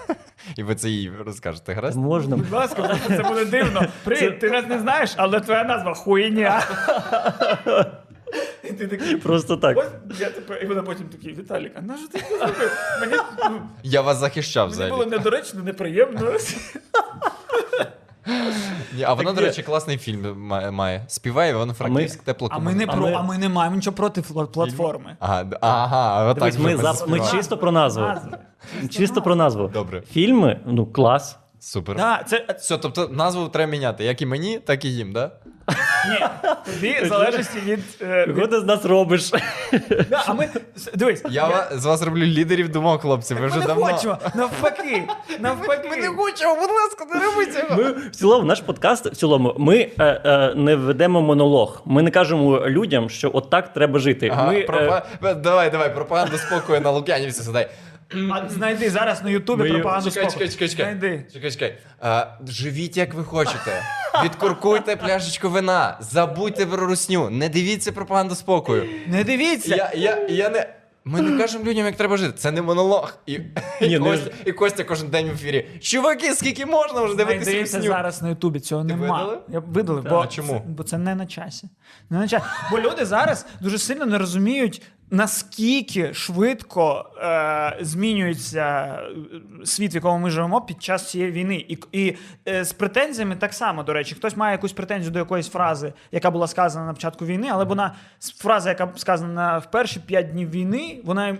І 0.56 0.64
ви 0.64 0.76
це 0.76 0.90
їй 0.90 1.12
розкажете. 1.26 1.74
Гаразд? 1.74 1.98
Можна. 1.98 2.38
Будь 2.38 2.52
ласка, 2.52 3.00
це 3.08 3.24
буде 3.24 3.46
дивно. 3.46 3.86
Привіт, 4.04 4.40
ти 4.40 4.50
нас 4.50 4.68
не 4.68 4.80
знаєш, 4.80 5.14
але 5.18 5.40
твоя 5.40 5.64
назва 5.64 5.94
хуйня. 5.94 6.64
І 8.64 8.74
ти 8.74 8.88
такий. 8.88 9.16
Просто 9.16 9.58
так. 9.58 9.78
Ось 9.78 10.20
я 10.20 10.30
тепер, 10.30 10.64
і 10.64 10.66
вона 10.66 10.84
потім 10.84 11.08
такий, 11.10 11.34
Віталік, 11.34 11.72
а 11.76 11.82
на 11.82 11.98
що 11.98 12.08
ти 12.08 12.20
це 12.30 12.38
зробив? 12.38 12.72
Мені, 13.02 13.14
ну, 13.50 13.62
Я 13.84 14.02
вас 14.02 14.18
захищав 14.18 14.78
мені 14.78 14.92
було 14.92 15.06
недоречно, 15.06 15.64
неприємно. 15.64 16.32
Ні, 18.94 19.04
а 19.04 19.14
вона, 19.14 19.26
Так 19.30 19.36
до 19.36 19.42
речі, 19.42 19.64
класний 19.64 19.98
фільм 19.98 20.48
ма- 20.48 20.72
має. 20.72 21.04
Співає 21.08 21.52
Івано-Франківськ 21.52 22.24
тепло 22.24 22.50
А 22.52 22.60
ми 22.60 22.74
не 22.76 22.88
про, 22.88 23.08
а 23.08 23.22
ми 23.22 23.38
не 23.38 23.50
маємо 23.50 23.76
нічого 23.76 23.96
проти 23.96 24.22
фла- 24.22 24.48
платформи. 24.48 25.16
Ага, 25.20 25.46
ага, 25.62 26.24
отак 26.32 26.36
Дивись, 26.38 26.56
вже 26.56 26.64
ми, 26.88 26.94
за, 26.94 27.06
ми 27.06 27.20
чисто 27.20 27.58
про 27.58 27.72
назву. 27.72 28.02
Назви. 28.02 28.38
Чисто 28.90 29.22
про 29.22 29.36
назву. 29.36 29.68
Добре. 29.68 30.02
Фільми, 30.02 30.60
ну 30.66 30.86
клас. 30.86 31.38
Супер. 31.60 31.96
Да, 31.96 32.24
це, 32.28 32.46
Все, 32.60 32.78
тобто 32.78 33.08
назву 33.08 33.48
треба 33.48 33.72
міняти, 33.72 34.04
як 34.04 34.22
і 34.22 34.26
мені, 34.26 34.60
так 34.60 34.86
і 34.86 34.90
їм, 34.90 35.14
да? 35.14 35.32
Ні, 36.10 36.26
тобі 36.66 37.08
залежності 37.10 37.60
від... 37.66 37.80
е, 38.02 38.28
Кого 38.36 38.48
ти 38.48 38.60
з 38.60 38.64
нас 38.64 38.86
робиш? 38.86 39.32
да, 40.10 40.24
а 40.28 40.34
ми, 40.34 40.50
дивись, 40.94 41.24
Я 41.30 41.48
ва- 41.48 41.68
з 41.76 41.86
вас 41.86 42.02
роблю 42.02 42.24
лідерів 42.24 42.70
думок, 42.70 43.02
хлопці. 43.02 43.34
Ви 43.34 43.40
ми 43.42 43.48
вже 43.48 43.60
не 43.60 43.66
давно. 43.66 43.86
хочемо, 43.86 44.18
навпаки, 44.36 45.04
навпаки. 45.40 45.90
хочемо, 46.18 46.56
будь 46.56 46.70
ласка, 46.70 47.06
не 47.16 47.26
робіть 47.26 47.54
цього. 47.54 47.82
Ми 47.82 47.92
в 47.92 48.16
цілому, 48.16 48.46
наш 48.46 48.62
подкаст 48.62 49.06
в 49.06 49.16
цілому, 49.16 49.56
ми 49.58 49.78
е, 50.00 50.22
е, 50.26 50.54
не 50.56 50.76
ведемо 50.76 51.22
монолог. 51.22 51.82
Ми 51.86 52.02
не 52.04 52.12
кажемо 52.12 52.60
людям, 52.68 53.10
що 53.10 53.32
от 53.34 53.50
так 53.50 53.74
треба 53.74 54.00
жити. 54.00 54.30
Ага, 54.34 54.48
ми, 54.48 54.60
е, 54.60 54.66
пропа- 54.66 55.36
Давай, 55.36 55.70
давай, 55.70 55.96
пропаганда 55.96 56.38
спокою 56.38 56.82
на 56.82 56.92
Лук'янівці 56.92 57.44
сідай. 57.44 57.70
А 58.34 58.50
знайди 58.50 58.90
зараз 58.90 59.24
на 59.24 59.30
Ютубі 59.30 59.64
Ми- 59.64 59.70
пропаганду 59.70 60.10
Чекай, 60.12 60.30
спокою. 60.30 60.50
чекай, 60.50 60.68
чекай, 60.70 60.70
чекай. 60.70 60.86
Знайди. 61.00 61.26
Чекай, 61.34 61.52
чекай. 61.52 61.78
А, 62.02 62.26
живіть 62.48 62.98
як 62.98 63.14
ви 63.14 63.24
хочете. 63.24 63.82
Відкуркуйте 64.24 64.96
пляшечку 64.96 65.50
вина. 65.50 65.98
Забудьте 66.00 66.66
про 66.66 66.86
русню. 66.88 67.30
Не 67.30 67.50
дивіться 67.50 67.92
пропаганду 67.92 68.36
спокою. 68.36 68.90
Не 69.08 69.24
дивіться. 69.24 69.76
Я, 69.76 69.92
я, 69.96 70.28
я 70.30 70.50
не. 70.50 70.74
Ми 71.10 71.22
не 71.22 71.38
кажемо 71.38 71.64
людям, 71.66 71.86
як 71.86 71.96
треба 71.96 72.18
жити. 72.18 72.34
Це 72.38 72.52
не 72.52 72.62
монолог. 72.62 73.18
І, 73.26 73.34
і, 73.82 73.88
Ні, 73.88 74.00
ну, 74.00 74.06
Костя, 74.06 74.32
і 74.46 74.52
Костя 74.52 74.84
кожен 74.84 75.08
день 75.10 75.28
в 75.28 75.34
ефірі. 75.34 75.68
Чуваки, 75.82 76.34
скільки 76.34 76.66
можна 76.66 77.02
вже 77.02 77.16
дивитися 77.16 77.44
Знайдеться 77.52 77.78
пісню? 77.78 77.92
зараз 77.92 78.22
на 78.22 78.30
Ютубі, 78.30 78.60
цього 78.60 78.82
Ти 78.82 78.88
нема. 78.88 79.02
видалив? 79.18 79.40
Я 79.50 79.60
видалив, 79.60 80.04
бо, 80.10 80.18
А 80.20 80.28
чому? 80.28 80.54
Це, 80.54 80.60
бо 80.68 80.84
це 80.84 80.98
не 80.98 81.16
на 81.16 81.26
часі. 81.26 81.70
Не 82.10 82.18
на 82.18 82.28
часі. 82.28 82.46
Бо 82.72 82.80
люди 82.80 83.06
зараз 83.06 83.46
дуже 83.62 83.78
сильно 83.78 84.06
не 84.06 84.18
розуміють, 84.18 84.82
наскільки 85.10 86.14
швидко 86.14 87.12
е, 87.18 87.78
змінюється 87.82 89.00
е, 89.62 89.66
світ, 89.66 89.94
в 89.94 89.96
якому 89.96 90.18
ми 90.18 90.30
живемо 90.30 90.62
під 90.62 90.84
час 90.84 91.10
цієї 91.10 91.32
війни. 91.32 91.66
І, 91.68 91.78
і 91.92 92.18
е, 92.48 92.64
з 92.64 92.74
претензіями 92.74 93.36
так 93.36 93.54
само, 93.54 93.84
до 93.84 93.94
речі, 93.94 94.16
хтось 94.16 94.38
має 94.38 94.52
якусь 94.52 94.74
претензію 94.74 95.12
до 95.12 95.20
якоїсь 95.20 95.50
фрази, 95.50 95.94
яка 96.12 96.32
була 96.32 96.48
сказана 96.48 96.86
на 96.86 96.94
початку 96.94 97.26
війни, 97.26 97.48
але 97.52 97.66
вона 97.66 97.96
фраза, 98.20 98.70
яка 98.70 98.94
сказана 98.96 99.58
в 99.58 99.72
перші 99.72 100.00
п'ять 100.00 100.32
днів 100.32 100.50
війни, 100.50 101.02
вона. 101.04 101.38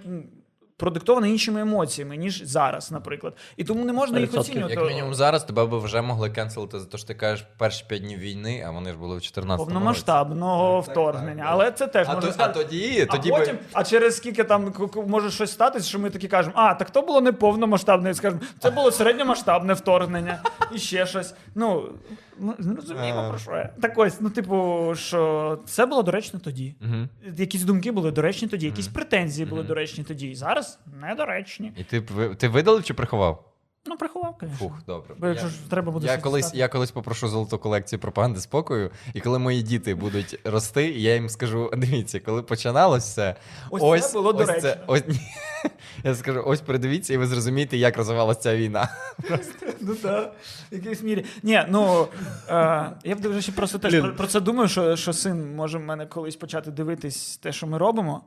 Продиктована 0.88 1.28
іншими 1.28 1.62
емоціями, 1.62 2.18
ніж 2.18 2.44
зараз, 2.44 2.92
наприклад. 2.92 3.34
І 3.58 3.64
тому 3.64 3.86
не 3.86 3.94
можна 3.94 4.20
їх 4.20 4.34
оцінювати. 4.34 4.74
Як 4.74 4.88
мінімум 4.88 5.14
зараз 5.16 5.44
тебе 5.44 5.66
б 5.66 5.76
вже 5.80 6.02
могли 6.02 6.30
кенселити 6.30 6.80
за 6.80 6.86
те, 6.86 6.98
що 6.98 7.08
ти 7.08 7.14
кажеш 7.14 7.46
перші 7.58 7.86
п'ять 7.88 8.02
днів 8.02 8.20
війни, 8.20 8.64
а 8.68 8.72
вони 8.72 8.92
ж 8.92 8.98
були 8.98 9.18
в 9.18 9.22
14 9.22 9.60
році. 9.60 9.74
повномасштабного 9.74 10.82
Так, 10.82 10.92
вторгнення. 10.92 11.44
так, 11.44 11.52
Але 11.52 11.72
це 11.72 11.88
теж 11.88 12.08
А, 12.10 12.14
можна 12.16 12.32
то, 12.32 12.44
а 12.44 12.48
тоді, 12.48 13.08
А 13.10 13.12
тоді 13.16 13.30
потім, 13.30 13.56
би... 13.56 13.62
а 13.74 13.84
через 13.84 14.18
скільки 14.18 14.44
там 14.44 14.74
може 15.08 15.32
щось 15.32 15.52
статись, 15.52 15.88
що 15.88 16.00
ми 16.00 16.10
такі 16.10 16.28
кажемо, 16.28 16.54
а 16.58 16.74
так 16.74 16.90
то 16.90 17.02
було 17.02 17.22
не 17.22 17.32
повномасштабне, 17.32 18.14
скажемо, 18.14 18.42
це 18.60 18.70
було 18.70 18.92
середньомасштабне 18.92 19.74
вторгнення 19.74 20.42
і 20.72 20.80
ще 20.80 21.06
щось. 21.06 21.34
Ну 21.56 21.90
ми 22.40 22.54
не 22.60 22.76
розуміємо 22.76 23.30
про 23.30 23.38
що 23.38 23.52
я. 23.52 23.70
Так 23.82 23.98
ось, 23.98 24.22
ну 24.22 24.30
типу, 24.30 24.92
що 24.96 25.60
це 25.66 25.86
було 25.86 26.04
доречно 26.04 26.40
тоді. 26.40 26.76
Угу. 26.82 27.08
Якісь 27.38 27.64
думки 27.64 27.92
були 27.92 28.12
доречні 28.12 28.48
тоді, 28.48 28.66
якісь 28.66 28.88
претензії 28.88 29.46
були 29.46 29.62
Мгм. 29.62 29.68
доречні 29.68 30.04
тоді. 30.04 30.28
І 30.28 30.36
зараз 30.36 30.80
недоречні. 31.02 31.72
І 31.78 31.84
ти, 31.84 32.00
б 32.00 32.06
ви- 32.16 32.36
ти 32.36 32.48
видалив 32.48 32.84
чи 32.84 32.94
приховав? 32.94 33.44
Ну, 33.88 33.98
приховав, 33.98 34.36
звісно. 34.42 34.58
Фух, 34.58 34.72
добре. 34.88 35.16
Бо 35.18 35.28
якщо 35.28 35.46
Я- 35.46 35.52
ж 35.52 35.70
треба 35.70 35.92
буде 35.92 36.08
Я 36.08 36.18
колись, 36.18 36.54
я 36.54 36.68
колись 36.68 36.92
попрошу 36.92 37.28
золоту 37.28 37.58
колекцію 37.58 38.00
пропаганди 38.00 38.40
спокою, 38.40 38.92
і 39.14 39.22
коли 39.22 39.40
мої 39.40 39.62
діти 39.62 39.96
будуть 39.96 40.40
рости, 40.44 40.92
я 40.92 41.14
їм 41.14 41.30
скажу: 41.30 41.72
дивіться, 41.78 42.20
коли 42.20 42.44
починалось 42.44 43.04
все, 43.04 43.36
Ось 43.70 44.08
це 44.12 44.14
було 44.18 44.34
доречно. 44.34 44.70
ось, 44.88 45.08
ні. 45.08 45.20
Я 46.04 46.16
скажу, 46.16 46.44
ось 46.46 46.62
передивіться, 46.62 47.14
і 47.14 47.18
ви 47.18 47.28
зрозумієте, 47.28 47.78
як 47.78 47.98
розвивалася 47.98 48.40
ця 48.40 48.56
війна. 48.56 48.90
Ну 49.82 49.96
так, 49.96 50.34
в 50.72 50.76
якійсь 50.76 51.04
мірі. 51.04 51.26
Ні, 51.44 51.66
ну 51.70 52.08
е, 52.50 52.92
я 53.04 53.16
б 53.16 53.28
вже 53.28 53.42
ще 53.42 53.52
просто 53.52 53.78
теж 53.80 54.02
про, 54.02 54.14
про 54.16 54.28
це 54.28 54.40
думаю, 54.40 54.70
що, 54.70 54.96
що 54.96 55.14
син 55.14 55.56
може 55.56 55.78
в 55.78 55.82
мене 55.82 56.06
колись 56.06 56.36
почати 56.36 56.72
дивитись 56.72 57.38
те, 57.38 57.52
що 57.52 57.68
ми 57.68 57.78
робимо. 57.78 58.24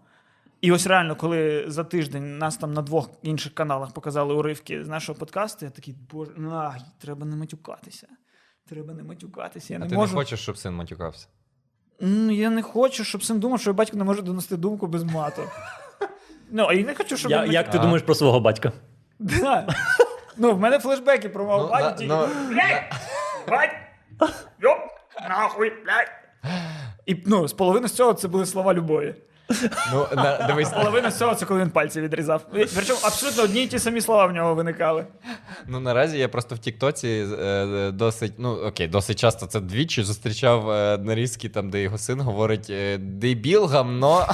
І 0.61 0.73
ось 0.73 0.87
реально, 0.87 1.17
коли 1.17 1.65
за 1.69 1.85
тиждень 1.85 2.39
нас 2.39 2.57
там 2.57 2.73
на 2.73 2.83
двох 2.83 3.11
інших 3.23 3.55
каналах 3.55 3.93
показали 3.93 4.35
уривки 4.35 4.85
з 4.85 4.89
нашого 4.89 5.19
подкасту, 5.19 5.65
я 5.65 5.71
такий, 5.71 5.95
боже, 6.13 6.31
ну, 6.37 6.73
треба 6.99 7.27
не 7.27 7.37
матюкатися. 7.37 8.09
Треба 8.69 8.95
не 8.95 9.03
матюкатися. 9.03 9.73
Я 9.73 9.79
А 9.79 9.83
не 9.83 9.89
ти 9.89 9.95
можу. 9.95 10.13
не 10.13 10.19
хочеш, 10.21 10.41
щоб 10.41 10.59
син 10.59 10.75
матюкався? 10.75 11.27
Ну, 12.01 12.33
я 12.33 12.51
не 12.51 12.63
хочу, 12.63 13.05
щоб 13.05 13.25
син 13.25 13.41
думав, 13.41 13.61
що 13.61 13.73
батько 13.73 13.97
не 13.97 14.05
може 14.05 14.23
донести 14.23 14.57
думку 14.57 14.87
без 14.87 15.05
мату. 15.05 15.43
Ну, 16.51 16.67
а 16.69 16.73
я 16.75 16.85
не 16.85 16.95
хочу, 16.95 17.17
щоб 17.17 17.31
Я, 17.31 17.45
він 17.45 17.53
як 17.53 17.71
ти 17.71 17.79
А. 17.79 17.81
думаєш 17.81 18.03
про 18.03 18.15
свого 18.15 18.41
батька? 18.41 18.73
Да. 19.19 19.69
Ну, 20.37 20.55
в 20.55 20.61
мене 20.61 20.79
флешбеки 20.79 21.29
про 21.29 21.45
мого 21.45 21.79
Ну, 21.81 21.91
тільки. 21.99 22.15
ну, 22.15 22.29
Блядь! 22.49 22.83
Бать! 23.49 23.71
Йоп! 24.63 24.79
Нахуй, 25.29 25.71
блядь! 25.85 26.09
І 27.07 27.23
ну, 27.27 27.49
з 27.49 27.53
половини 27.53 27.89
з 27.89 27.93
цього 27.93 28.13
це 28.15 28.29
були 28.29 28.47
слова 28.47 28.75
любові. 28.75 29.15
Ну, 29.93 30.07
на, 30.17 30.47
дивись, 30.47 30.69
Половина 30.69 31.11
з 31.11 31.19
цього 31.19 31.35
це 31.35 31.47
коли 31.47 31.61
він 31.61 31.71
пальці 31.71 32.01
відрізав. 32.01 32.47
Причому 32.75 33.01
абсолютно 33.05 33.43
одні 33.43 33.63
й 33.63 33.67
ті 33.67 33.79
самі 33.79 34.01
слова 34.01 34.27
в 34.27 34.33
нього 34.33 34.55
виникали. 34.55 35.05
Ну, 35.67 35.81
наразі 35.81 36.19
я 36.19 36.29
просто 36.29 36.55
в 36.55 36.59
Тіктоці 36.59 37.27
е, 37.43 37.91
досить, 37.91 38.33
ну 38.39 38.51
окей, 38.51 38.89
досить 38.89 39.19
часто 39.19 39.47
це 39.47 39.61
двічі 39.61 40.03
зустрічав 40.03 40.71
е, 40.71 40.99
нарізки, 40.99 41.49
там, 41.49 41.71
де 41.71 41.83
його 41.83 41.99
син 41.99 42.21
говорить 42.21 42.71
е, 42.71 42.99
дебіл, 42.99 43.67
гамно. 43.67 44.27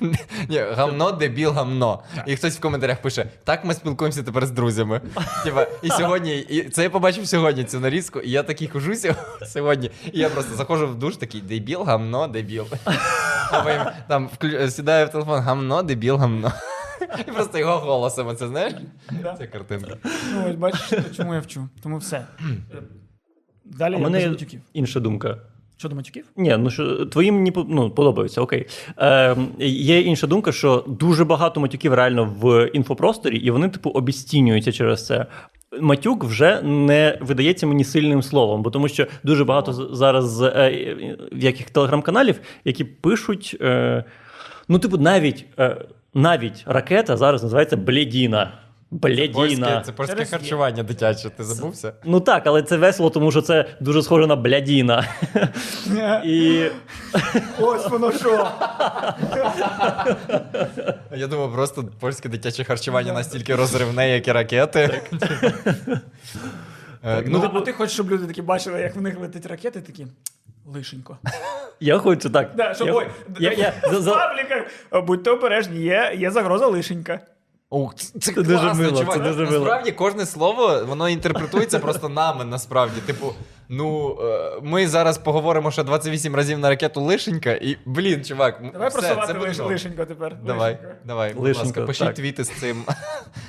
Ні, 0.48 0.58
гамно, 0.58 1.12
дебіл, 1.12 1.50
гамно. 1.50 2.02
І 2.26 2.36
хтось 2.36 2.56
в 2.56 2.60
коментарях 2.60 3.02
пише: 3.02 3.26
так 3.44 3.64
ми 3.64 3.74
спілкуємося 3.74 4.22
тепер 4.22 4.46
з 4.46 4.50
друзями. 4.50 5.00
Типа, 5.44 5.66
і 5.82 5.88
сьогодні, 5.90 6.38
і 6.38 6.68
це 6.68 6.82
я 6.82 6.90
побачив 6.90 7.28
сьогодні 7.28 7.64
цю 7.64 7.80
нарізку, 7.80 8.20
і 8.20 8.30
я 8.30 8.42
такий 8.42 8.68
хожу 8.68 8.92
сьогодні. 9.46 9.90
І 10.12 10.18
я 10.18 10.28
просто 10.28 10.54
заходжу 10.54 10.88
в 10.88 10.94
душ, 10.94 11.16
такий 11.16 11.40
дебіл, 11.40 11.82
гамно, 11.82 12.28
дебіл. 12.28 12.66
А 13.50 13.60
потім 13.60 13.82
там 14.08 14.30
вклю... 14.34 14.70
сідаю 14.70 15.06
в 15.06 15.10
телефон, 15.10 15.40
гамно, 15.40 15.82
дебіл, 15.82 16.16
гамно. 16.16 16.52
І 17.28 17.30
просто 17.32 17.58
його 17.58 17.78
голосом, 17.78 18.36
це 18.36 18.48
знаєш? 18.48 18.72
Да. 19.22 19.34
Це 19.38 19.46
картинка. 19.46 19.96
Ну, 20.34 20.44
ось 20.50 20.54
бачиш, 20.56 20.92
чому 21.16 21.34
я 21.34 21.40
вчу. 21.40 21.68
Тому 21.82 21.98
все. 21.98 22.26
Далі 23.64 23.94
У 23.94 23.98
я 23.98 24.04
без 24.04 24.12
мене 24.12 24.28
матюків. 24.28 24.60
інша 24.72 25.00
думка. 25.00 25.36
Щодо 25.78 25.94
матюків? 25.94 26.24
Ні, 26.36 26.56
ну 26.58 26.70
що 26.70 27.06
твої 27.06 27.32
мені 27.32 27.52
ну, 27.68 27.90
подобаються, 27.90 28.40
окей. 28.40 28.66
Е, 28.98 29.36
є 29.68 30.00
інша 30.00 30.26
думка, 30.26 30.52
що 30.52 30.84
дуже 30.88 31.24
багато 31.24 31.60
матюків 31.60 31.94
реально 31.94 32.34
в 32.40 32.70
інфопросторі, 32.72 33.36
і 33.36 33.50
вони, 33.50 33.68
типу, 33.68 33.90
обіцінюються 33.90 34.72
через 34.72 35.06
це. 35.06 35.26
Матюк 35.80 36.24
вже 36.24 36.62
не 36.62 37.18
видається 37.20 37.66
мені 37.66 37.84
сильним 37.84 38.22
словом, 38.22 38.62
бо 38.62 38.70
тому 38.70 38.88
що 38.88 39.06
дуже 39.24 39.44
багато 39.44 39.72
зараз 39.72 40.42
е, 40.42 41.06
в 41.32 41.44
яких 41.44 41.70
телеграм-каналів, 41.70 42.40
які 42.64 42.84
пишуть. 42.84 43.56
Е, 43.60 44.04
ну, 44.68 44.78
типу, 44.78 44.98
навіть, 44.98 45.44
е, 45.58 45.76
навіть 46.14 46.64
ракета 46.66 47.16
зараз 47.16 47.42
називається 47.42 47.76
блядіна. 47.76 48.52
Блядіна. 48.90 49.80
це 49.86 49.92
польське 49.92 50.24
харчування 50.24 50.82
дитяче, 50.82 51.30
ти 51.30 51.44
забувся? 51.44 51.92
Ну 52.04 52.20
так, 52.20 52.46
але 52.46 52.62
це 52.62 52.76
весело, 52.76 53.10
тому 53.10 53.30
що 53.30 53.42
це 53.42 53.64
дуже 53.80 54.02
схоже 54.02 54.26
на 54.26 54.36
блядіна. 54.36 55.04
І 56.24 56.66
Ось 57.60 57.88
воно 57.88 58.12
що. 58.12 58.48
Я 61.16 61.26
думав, 61.26 61.52
просто 61.52 61.84
польське 62.00 62.28
дитяче 62.28 62.64
харчування 62.64 63.12
настільки 63.12 63.54
розривне, 63.54 64.10
як 64.10 64.28
і 64.28 64.32
ракети. 64.32 65.02
Е, 67.04 67.22
Ну, 67.26 67.50
Ну, 67.54 67.60
ти 67.60 67.72
хочеш, 67.72 67.94
щоб 67.94 68.10
люди 68.10 68.26
такі 68.26 68.42
бачили, 68.42 68.80
як 68.80 68.96
в 68.96 69.00
них 69.00 69.20
летить 69.20 69.46
ракети, 69.46 69.80
такі. 69.80 70.06
Лишенько. 70.66 71.18
я 71.80 71.98
хочу 71.98 72.30
так. 72.30 72.50
Да, 72.56 72.74
щоб, 72.74 72.86
я, 72.86 72.94
ой, 72.94 73.06
я, 73.38 73.52
я, 73.52 73.72
за, 73.90 73.98
в 73.98 74.02
за, 74.02 74.10
пабліках, 74.14 74.62
будьте 75.06 75.30
обережні, 75.30 75.80
є, 75.80 76.12
є 76.16 76.30
загроза 76.30 76.66
лишенька. 76.66 77.20
Ух, 77.76 77.94
це, 77.94 78.18
це 78.20 78.32
Це 78.32 78.42
дуже 78.42 78.74
мило, 78.74 79.00
чувак. 79.00 79.16
це 79.16 79.20
дуже 79.22 79.44
мило. 79.44 79.58
Насправді 79.58 79.92
кожне 79.92 80.26
слово 80.26 80.84
воно 80.88 81.08
інтерпретується 81.08 81.78
просто 81.78 82.08
нами. 82.08 82.44
Насправді, 82.44 83.00
типу, 83.00 83.34
ну 83.68 84.18
е, 84.22 84.60
ми 84.62 84.88
зараз 84.88 85.18
поговоримо 85.18 85.70
ще 85.70 85.82
28 85.84 86.34
разів 86.36 86.58
на 86.58 86.68
ракету 86.68 87.00
лишенька, 87.00 87.52
і 87.52 87.76
блін, 87.86 88.24
чувак, 88.24 88.62
Давай 88.72 88.88
все, 88.88 88.98
просувати 88.98 89.32
це 89.32 89.38
лиш, 89.38 89.58
лишенько 89.58 90.04
тепер. 90.04 90.36
Давай, 90.46 90.72
Лишенько. 90.72 90.94
давай, 91.04 91.34
будь 91.34 91.44
Лишенько, 91.44 91.66
ласка, 91.66 91.82
пишіть 91.82 92.06
так. 92.06 92.14
твіти 92.14 92.44
з 92.44 92.50
цим. 92.50 92.84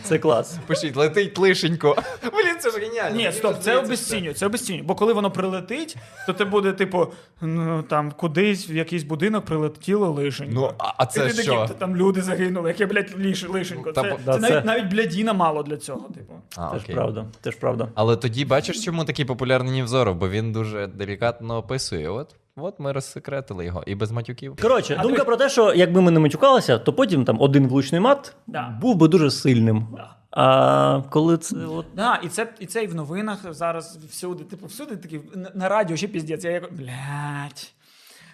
це 0.04 0.20
клас. 0.20 0.58
Пишіть, 0.68 0.96
летить 0.96 1.38
лишенько. 1.38 1.96
Блін, 2.24 2.56
це 2.60 2.70
ж 2.72 2.80
геніально. 2.80 3.18
Ні, 3.18 3.32
стоп, 3.32 3.60
це 3.62 3.78
обесцінює, 3.78 4.34
це 4.34 4.46
обесцінює. 4.46 4.82
Бо 4.84 4.96
коли 4.96 5.14
воно 5.14 5.32
прилетить, 5.32 5.96
то 6.28 6.34
це 6.34 6.46
буде, 6.46 6.74
типу, 6.74 7.08
ну 7.42 7.84
там 7.84 8.12
кудись 8.12 8.70
в 8.70 8.76
якийсь 8.76 9.04
будинок 9.04 9.46
прилетіло 9.46 10.12
лишенько. 10.12 10.52
Ну, 10.56 10.72
а, 10.80 10.94
а 10.98 11.06
це 11.06 11.28
ти 11.30 11.44
що? 11.44 11.66
«Та 11.68 11.74
там 11.74 11.96
люди 11.96 12.22
загинули, 12.22 12.70
яке, 12.70 12.86
блядь, 12.86 13.26
лиш, 13.26 13.50
лишенько. 13.50 13.92
Та 13.92 14.02
Це, 14.02 14.10
бо- 14.10 14.34
це, 14.34 14.40
це- 14.40 14.50
навіть, 14.50 14.66
навіть 14.66 14.86
блядіна 14.86 15.34
мало 15.34 15.64
для 15.64 15.78
цього, 15.78 16.10
типу. 16.10 16.34
А, 16.56 16.68
Теж 16.70 16.82
окей. 16.84 16.96
правда. 16.96 17.26
Теж 17.42 17.56
правда. 17.56 17.88
Але 17.96 18.16
тоді 18.16 18.46
бачиш, 18.46 18.86
чому 18.86 19.06
такий 19.06 19.26
популярний 19.26 19.72
Нівзоров, 20.08 20.16
бо 20.16 20.30
він 20.30 20.52
дуже 20.52 20.88
делікатно 20.88 21.58
описує. 21.58 22.10
От, 22.10 22.36
от 22.56 22.80
ми 22.80 22.92
розсекретили 22.92 23.66
його 23.66 23.84
і 23.88 23.96
без 23.96 24.12
матюків. 24.12 24.56
Коротше, 24.62 24.96
А 25.00 25.04
думка 25.04 25.20
ти- 25.20 25.26
про 25.26 25.38
те, 25.38 25.50
що 25.50 25.74
якби 25.74 26.02
ми 26.02 26.12
не 26.12 26.20
матюкалися, 26.20 26.78
то 26.80 26.94
потім 26.94 27.26
там 27.26 27.42
один 27.42 27.68
влучний 27.68 28.02
мат 28.02 28.36
Да. 28.48 28.78
був 28.82 28.96
би 28.96 29.08
дуже 29.08 29.32
сильним. 29.32 29.88
Да. 29.96 30.14
А 30.32 31.02
коли 31.10 31.38
це 31.38 31.56
от. 31.56 31.86
Да, 31.96 32.20
і 32.24 32.28
це, 32.28 32.48
і 32.60 32.66
це 32.66 32.84
і 32.84 32.88
в 32.88 32.96
новинах 32.96 33.54
зараз 33.54 33.98
всюди. 34.10 34.44
Типу, 34.44 34.66
всюди 34.66 34.96
такі 34.96 35.20
на, 35.36 35.52
на 35.56 35.70
радіо 35.70 35.98
ще 35.98 36.08
піздець. 36.08 36.44
Я 36.44 36.52
як, 36.52 36.74
блядь. 36.74 37.72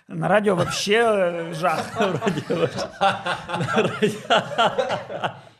На 0.08 0.28
радіо 0.28 0.56
вообще 0.56 0.94
е, 0.94 1.54
жах. 1.54 2.00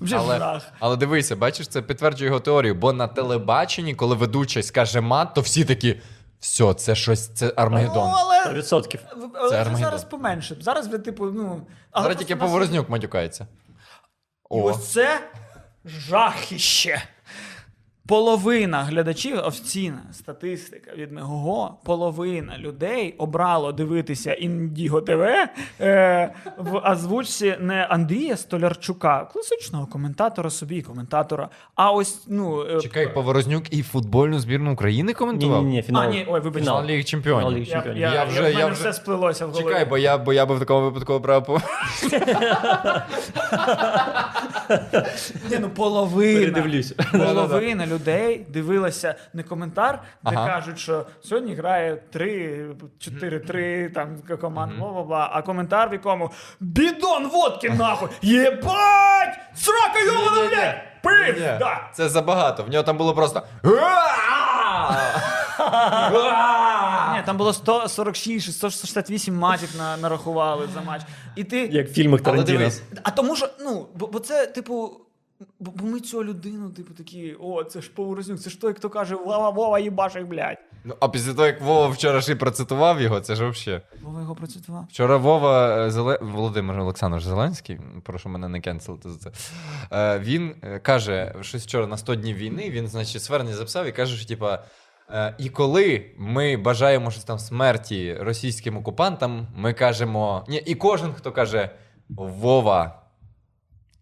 Вже 0.00 0.16
Але, 0.16 0.38
жах. 0.38 0.62
але 0.78 0.96
дивися, 0.96 1.36
бачиш, 1.36 1.68
це 1.68 1.82
підтверджує 1.82 2.28
його 2.28 2.40
теорію, 2.40 2.74
бо 2.74 2.92
на 2.92 3.06
телебаченні, 3.08 3.94
коли 3.94 4.14
ведучий 4.16 4.62
скаже 4.62 5.00
мат, 5.00 5.34
то 5.34 5.40
всі 5.40 5.64
такі. 5.64 6.00
Все, 6.40 6.74
це 6.74 6.94
щось, 6.94 7.28
це 7.28 7.52
Армагеддон. 7.56 8.08
Ну, 8.08 8.14
але, 8.18 8.60
100%. 8.60 8.98
але 9.34 9.50
це 9.50 9.56
Армагеддон. 9.56 9.76
зараз 9.76 10.04
поменше. 10.04 10.56
Зараз 10.60 10.88
ви, 10.88 10.98
типу, 10.98 11.24
ну. 11.26 11.42
але 11.90 12.02
Зараз 12.02 12.06
просто 12.06 12.18
тільки 12.18 12.34
нас- 12.34 12.46
Поворознюк 12.46 12.88
матюкається. 12.88 13.44
І 13.44 13.46
О, 14.50 14.62
ось 14.62 14.88
це 14.92 15.20
жахіще. 15.84 17.02
Половина 18.10 18.82
глядачів, 18.82 19.38
офіційна 19.44 20.02
статистика 20.12 20.90
від 20.96 21.12
Мегого, 21.12 21.78
половина 21.84 22.58
людей 22.58 23.14
обрало 23.18 23.72
дивитися 23.72 24.32
Індіго 24.32 25.00
ТВ 25.00 25.22
е, 25.80 26.34
в 26.58 26.76
озвучці 26.92 27.56
не 27.60 27.84
Андрія 27.84 28.36
Столярчука, 28.36 29.24
класичного 29.32 29.86
коментатора 29.86 30.50
собі, 30.50 30.82
коментатора, 30.82 31.48
а 31.74 31.92
ось 31.92 32.24
ну 32.28 32.62
е, 32.62 32.80
Чекай, 32.80 33.14
Поворознюк 33.14 33.72
і 33.74 33.82
футбольну 33.82 34.40
збірну 34.40 34.72
України 34.72 35.06
Ні, 35.08 35.14
коментував? 35.14 35.64
ні, 35.64 35.70
ні, 35.70 35.82
фінал. 35.82 36.02
А, 36.02 36.06
ні, 36.06 36.26
ой, 36.28 36.40
вибач. 36.40 36.62
Фінал 36.62 36.84
Ліги 36.84 37.02
Фінал 37.02 37.52
Ліги 37.52 37.66
чемпіонів. 37.66 37.98
я, 37.98 38.14
Я 38.14 38.24
вже, 38.24 38.40
вже- 38.40 38.52
я, 38.52 38.58
я 38.58 38.66
вже 38.66 38.74
все 38.74 38.92
сплилося 38.92 39.46
в 39.46 39.50
голові. 39.50 39.64
Чекай, 39.68 39.84
бо 39.84 39.98
я, 39.98 40.18
бо 40.18 40.32
я 40.32 40.46
би 40.46 40.54
в 40.54 40.58
такому 40.58 40.84
випадку 40.90 41.18
брав 41.18 41.44
по. 41.44 41.60
Ні, 45.50 45.58
ну 45.60 45.68
половина. 45.68 46.40
Передивлюсь. 46.40 46.94
Половина 47.12 47.86
людей 47.86 47.99
дивилася 48.48 49.14
не 49.34 49.42
коментар, 49.42 50.02
де 50.24 50.36
Ага. 50.36 50.46
кажуть, 50.46 50.78
що 50.78 51.06
сьогодні 51.20 51.54
грає 51.54 51.96
3, 52.12 52.66
4-3, 52.98 53.92
там 53.92 54.16
команд, 54.40 54.78
бла 54.78 54.92
бла 54.92 55.02
бла. 55.02 55.30
А 55.32 55.42
коментар, 55.42 55.88
в 55.88 55.92
якому 55.92 56.30
бідон 56.60 57.26
водки 57.28 57.70
нахуй! 57.70 58.08
Єбать! 58.22 59.38
Срака 59.54 60.04
його 60.06 60.30
блядь! 60.48 60.74
Пив! 61.02 61.58
Да. 61.58 61.90
Це 61.94 62.08
забагато. 62.08 62.62
В 62.62 62.68
нього 62.70 62.82
там 62.84 62.96
було 62.96 63.14
просто. 63.14 63.42
Ні, 67.14 67.22
там 67.26 67.36
було 67.36 67.52
146, 67.52 68.52
168 68.52 69.36
матів 69.36 69.68
на, 69.78 69.96
нарахували 69.96 70.68
за 70.74 70.80
матч. 70.80 71.02
І 71.36 71.44
ти. 71.44 71.66
Як 71.66 71.88
в 71.88 71.92
фільмах 71.92 72.20
Тарантіно. 72.20 72.70
А 73.02 73.10
тому 73.10 73.36
що, 73.36 73.48
ну, 73.60 73.86
бо, 73.94 74.06
бо 74.06 74.18
це, 74.18 74.46
типу. 74.46 75.00
Бо, 75.60 75.70
бо 75.70 75.86
ми 75.86 76.00
цю 76.00 76.24
людину, 76.24 76.70
типу, 76.70 76.94
такі, 76.94 77.36
о, 77.40 77.64
це 77.64 77.80
ж 77.82 77.90
Поворознюк, 77.90 78.40
це 78.40 78.50
ж 78.50 78.60
той, 78.60 78.74
хто 78.74 78.90
каже, 78.90 79.14
Вова, 79.14 79.50
Вова, 79.50 79.78
їбаш 79.78 80.14
їх, 80.14 80.26
блядь. 80.26 80.58
Ну, 80.84 80.94
а 81.00 81.08
після 81.08 81.34
того, 81.34 81.46
як 81.46 81.60
Вова 81.60 81.88
вчора 81.88 82.20
ще 82.20 82.32
й 82.32 82.34
процитував 82.34 83.00
його, 83.00 83.20
це 83.20 83.34
ж 83.34 83.48
взагалі. 83.48 83.82
Вова 84.02 84.20
його 84.20 84.34
процитував. 84.34 84.86
Вчора 84.90 85.16
Вова 85.16 85.76
е, 85.86 85.90
Зеле... 85.90 86.18
Володимир 86.22 86.80
Олександрович 86.80 87.24
Зеленський, 87.26 87.78
прошу 88.02 88.28
мене 88.28 88.48
не 88.48 88.60
кенселити 88.60 89.10
за 89.10 89.18
це. 89.18 89.30
Е, 89.92 90.18
він 90.18 90.54
е, 90.62 90.78
каже, 90.78 91.34
щось 91.40 91.62
вчора 91.64 91.86
на 91.86 91.96
100 91.96 92.14
днів 92.14 92.36
війни, 92.36 92.70
він, 92.70 92.88
значить, 92.88 93.22
звернення 93.22 93.56
записав 93.56 93.86
і 93.86 93.92
каже, 93.92 94.16
що 94.16 94.28
типа. 94.28 94.62
е, 95.10 95.34
І 95.38 95.48
коли 95.48 96.10
ми 96.18 96.56
бажаємо 96.56 97.10
щось 97.10 97.24
там 97.24 97.38
смерті 97.38 98.14
російським 98.20 98.76
окупантам, 98.76 99.46
ми 99.56 99.72
кажемо. 99.72 100.44
Ні, 100.48 100.56
і 100.66 100.74
кожен, 100.74 101.12
хто 101.14 101.32
каже 101.32 101.70
Вова 102.08 102.99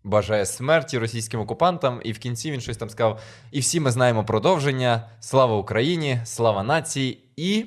бажає 0.09 0.47
смерті 0.47 0.99
російським 0.99 1.41
окупантам, 1.41 2.01
і 2.05 2.13
в 2.13 2.19
кінці 2.19 2.51
він 2.51 2.61
щось 2.61 2.77
там 2.77 2.91
сказав: 2.91 3.21
і 3.53 3.61
всі 3.61 3.81
ми 3.81 3.91
знаємо 3.91 4.25
продовження. 4.25 5.11
Слава 5.21 5.57
Україні, 5.57 6.21
слава 6.25 6.63
нації 6.63 7.19
і. 7.37 7.67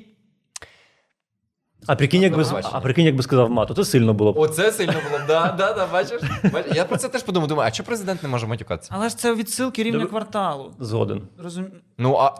А 1.86 1.96
прикинь, 1.96 2.22
якби, 2.22 2.44
а 2.72 2.80
прикинь, 2.80 3.04
якби 3.06 3.22
сказав 3.22 3.50
мату, 3.50 3.74
це 3.74 3.84
сильно 3.84 4.14
було 4.14 4.32
б. 4.32 4.38
Оце 4.38 4.72
сильно 4.72 4.92
було. 4.92 5.20
Да, 5.28 5.54
да, 5.58 5.72
да, 5.72 5.86
бачиш? 5.86 6.20
Бачиш? 6.52 6.76
Я 6.76 6.84
про 6.84 6.96
це 6.96 7.08
теж 7.08 7.22
подумав. 7.22 7.48
Думаю, 7.48 7.68
а 7.68 7.70
чого 7.70 7.86
президент 7.86 8.22
не 8.22 8.28
може 8.28 8.46
матюкатися? 8.46 8.90
Але 8.94 9.08
ж 9.08 9.18
це 9.18 9.34
відсилки 9.34 9.82
рівня 9.82 9.98
Диви- 9.98 10.08
кварталу. 10.08 10.72
Згоден. 10.80 11.22
Розум... 11.42 11.66
Ну, 11.98 12.16
а 12.16 12.30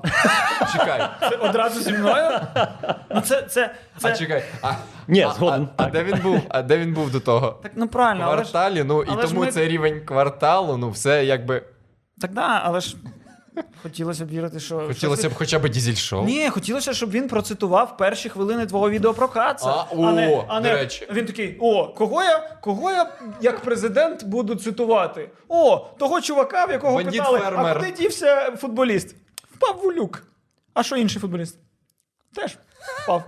чекай, 0.72 1.09
Це 1.20 1.36
одразу 1.36 1.80
зі 1.80 1.93
мною? 1.93 2.40
Ну 3.14 3.20
це, 3.20 3.43
це, 3.43 3.74
це... 3.99 4.09
а 4.09 4.12
чекай. 4.12 4.45
А, 4.62 4.72
Ні, 5.09 5.22
а, 5.22 5.30
згоден. 5.30 5.68
А, 5.76 5.82
а 5.82 5.84
Так. 5.84 5.93
де 5.93 6.05
він 6.05 6.18
був? 6.22 6.40
А 6.49 6.62
де 6.62 6.78
він 6.78 6.95
був 6.95 7.11
до 7.12 7.20
того? 7.20 7.59
Так, 7.62 7.72
ну 7.76 7.88
правильно, 7.88 8.24
але 8.26 8.45
ж... 8.45 8.51
Кварталі, 8.51 8.84
ну 8.84 9.03
і 9.03 9.07
але 9.09 9.22
ж 9.22 9.28
тому 9.28 9.40
ми- 9.40 9.53
це 9.53 9.68
рівень 9.68 10.01
кварталу, 10.05 10.76
ну 10.76 10.90
все 10.90 11.24
якби. 11.24 11.62
Так 12.20 12.32
да, 12.32 12.61
але 12.64 12.80
ж 12.80 12.97
хотілося 13.83 14.25
б 14.25 14.29
вірити, 14.29 14.61
що... 14.61 14.79
Хотілося 14.79 15.29
б 15.29 15.35
хоча 15.35 15.59
б 15.59 15.69
дізель-шоу. 15.69 16.25
Ні, 16.25 16.51
хотілося, 16.51 16.93
щоб 16.93 17.11
він 17.11 17.29
процитував 17.29 17.97
перші 17.97 18.29
хвилини 18.29 18.67
твого 18.67 18.91
відео 18.91 19.15
про 19.15 19.29
Каца. 19.29 19.71
А, 19.71 19.87
о, 19.91 20.13
не, 20.13 20.45
а 20.49 20.61
до 20.61 20.69
речі. 20.69 21.09
він 21.13 21.27
такий: 21.27 21.57
о, 21.61 21.89
кого 21.89 22.23
я, 22.23 22.39
кого 22.61 22.91
я 22.91 23.13
як 23.41 23.61
президент 23.61 24.25
буду 24.25 24.55
цитувати? 24.55 25.31
О, 25.49 25.87
того 25.99 26.21
чувака, 26.21 26.65
в 26.65 26.71
якого 26.71 26.97
Бандит 26.97 27.13
питали, 27.13 27.41
а 27.45 27.75
куди 27.75 27.91
дівся 27.91 28.57
футболіст? 28.57 29.17
Впав 29.55 29.81
в 29.85 29.93
люк. 29.93 30.23
А 30.75 30.83
що 30.83 30.97
інший 30.97 31.21
футболіст? 31.21 31.59
Теж 32.35 32.59
впав. 33.03 33.25